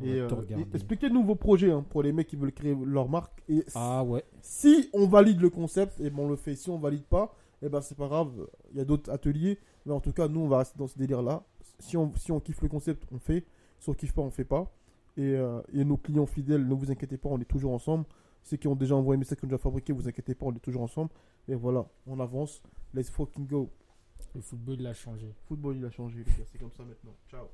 On 0.00 0.04
Et, 0.04 0.20
va 0.20 0.26
euh, 0.26 0.44
et 0.58 0.66
expliquez-nous 0.74 1.24
vos 1.24 1.34
projets 1.34 1.70
hein, 1.70 1.84
pour 1.88 2.02
les 2.02 2.12
mecs 2.12 2.26
qui 2.26 2.36
veulent 2.36 2.52
créer 2.52 2.76
leur 2.84 3.08
marque. 3.08 3.42
Et 3.48 3.64
Ah 3.74 4.04
ouais. 4.04 4.24
si 4.42 4.90
on 4.92 5.06
valide 5.06 5.40
le 5.40 5.50
concept, 5.50 5.98
et 6.00 6.10
ben 6.10 6.18
on 6.24 6.28
le 6.28 6.36
fait. 6.36 6.54
Si 6.54 6.68
on 6.68 6.78
valide 6.78 7.04
pas, 7.04 7.34
et 7.62 7.68
ben 7.68 7.80
c'est 7.80 7.96
pas 7.96 8.06
grave. 8.08 8.30
Il 8.72 8.76
y 8.78 8.80
a 8.80 8.84
d'autres 8.84 9.10
ateliers. 9.10 9.58
Mais 9.86 9.92
en 9.92 10.00
tout 10.00 10.12
cas, 10.12 10.28
nous, 10.28 10.40
on 10.40 10.48
va 10.48 10.58
rester 10.58 10.78
dans 10.78 10.88
ce 10.88 10.98
délire-là. 10.98 11.42
Si 11.78 11.96
on, 11.96 12.12
si 12.16 12.30
on 12.32 12.40
kiffe 12.40 12.60
le 12.60 12.68
concept, 12.68 13.04
on 13.12 13.18
fait. 13.18 13.46
Si 13.78 13.88
on 13.88 13.94
kiffe 13.94 14.12
pas, 14.12 14.22
on 14.22 14.30
fait 14.30 14.44
pas. 14.44 14.70
Et, 15.16 15.34
euh, 15.34 15.60
et 15.72 15.84
nos 15.84 15.96
clients 15.96 16.26
fidèles, 16.26 16.66
ne 16.66 16.74
vous 16.74 16.90
inquiétez 16.90 17.16
pas, 17.16 17.28
on 17.28 17.40
est 17.40 17.44
toujours 17.44 17.72
ensemble. 17.72 18.04
Ceux 18.42 18.56
qui 18.56 18.68
ont 18.68 18.76
déjà 18.76 18.94
envoyé 18.94 19.18
mes 19.18 19.24
sacs, 19.24 19.38
qui 19.38 19.44
ont 19.44 19.48
déjà 19.48 19.58
fabriqué, 19.58 19.92
vous 19.92 20.06
inquiétez 20.08 20.34
pas, 20.34 20.46
on 20.46 20.54
est 20.54 20.60
toujours 20.60 20.82
ensemble. 20.82 21.10
Et 21.48 21.54
voilà, 21.54 21.86
on 22.06 22.20
avance. 22.20 22.62
Let's 22.94 23.10
fucking 23.10 23.46
go. 23.46 23.70
Le 24.34 24.40
football, 24.40 24.76
il 24.78 24.86
a 24.86 24.94
changé. 24.94 25.34
Football, 25.46 25.76
il 25.78 25.84
a 25.84 25.90
changé. 25.90 26.24
C'est 26.52 26.58
comme 26.58 26.70
ça 26.70 26.84
maintenant. 26.84 27.14
Ciao. 27.28 27.46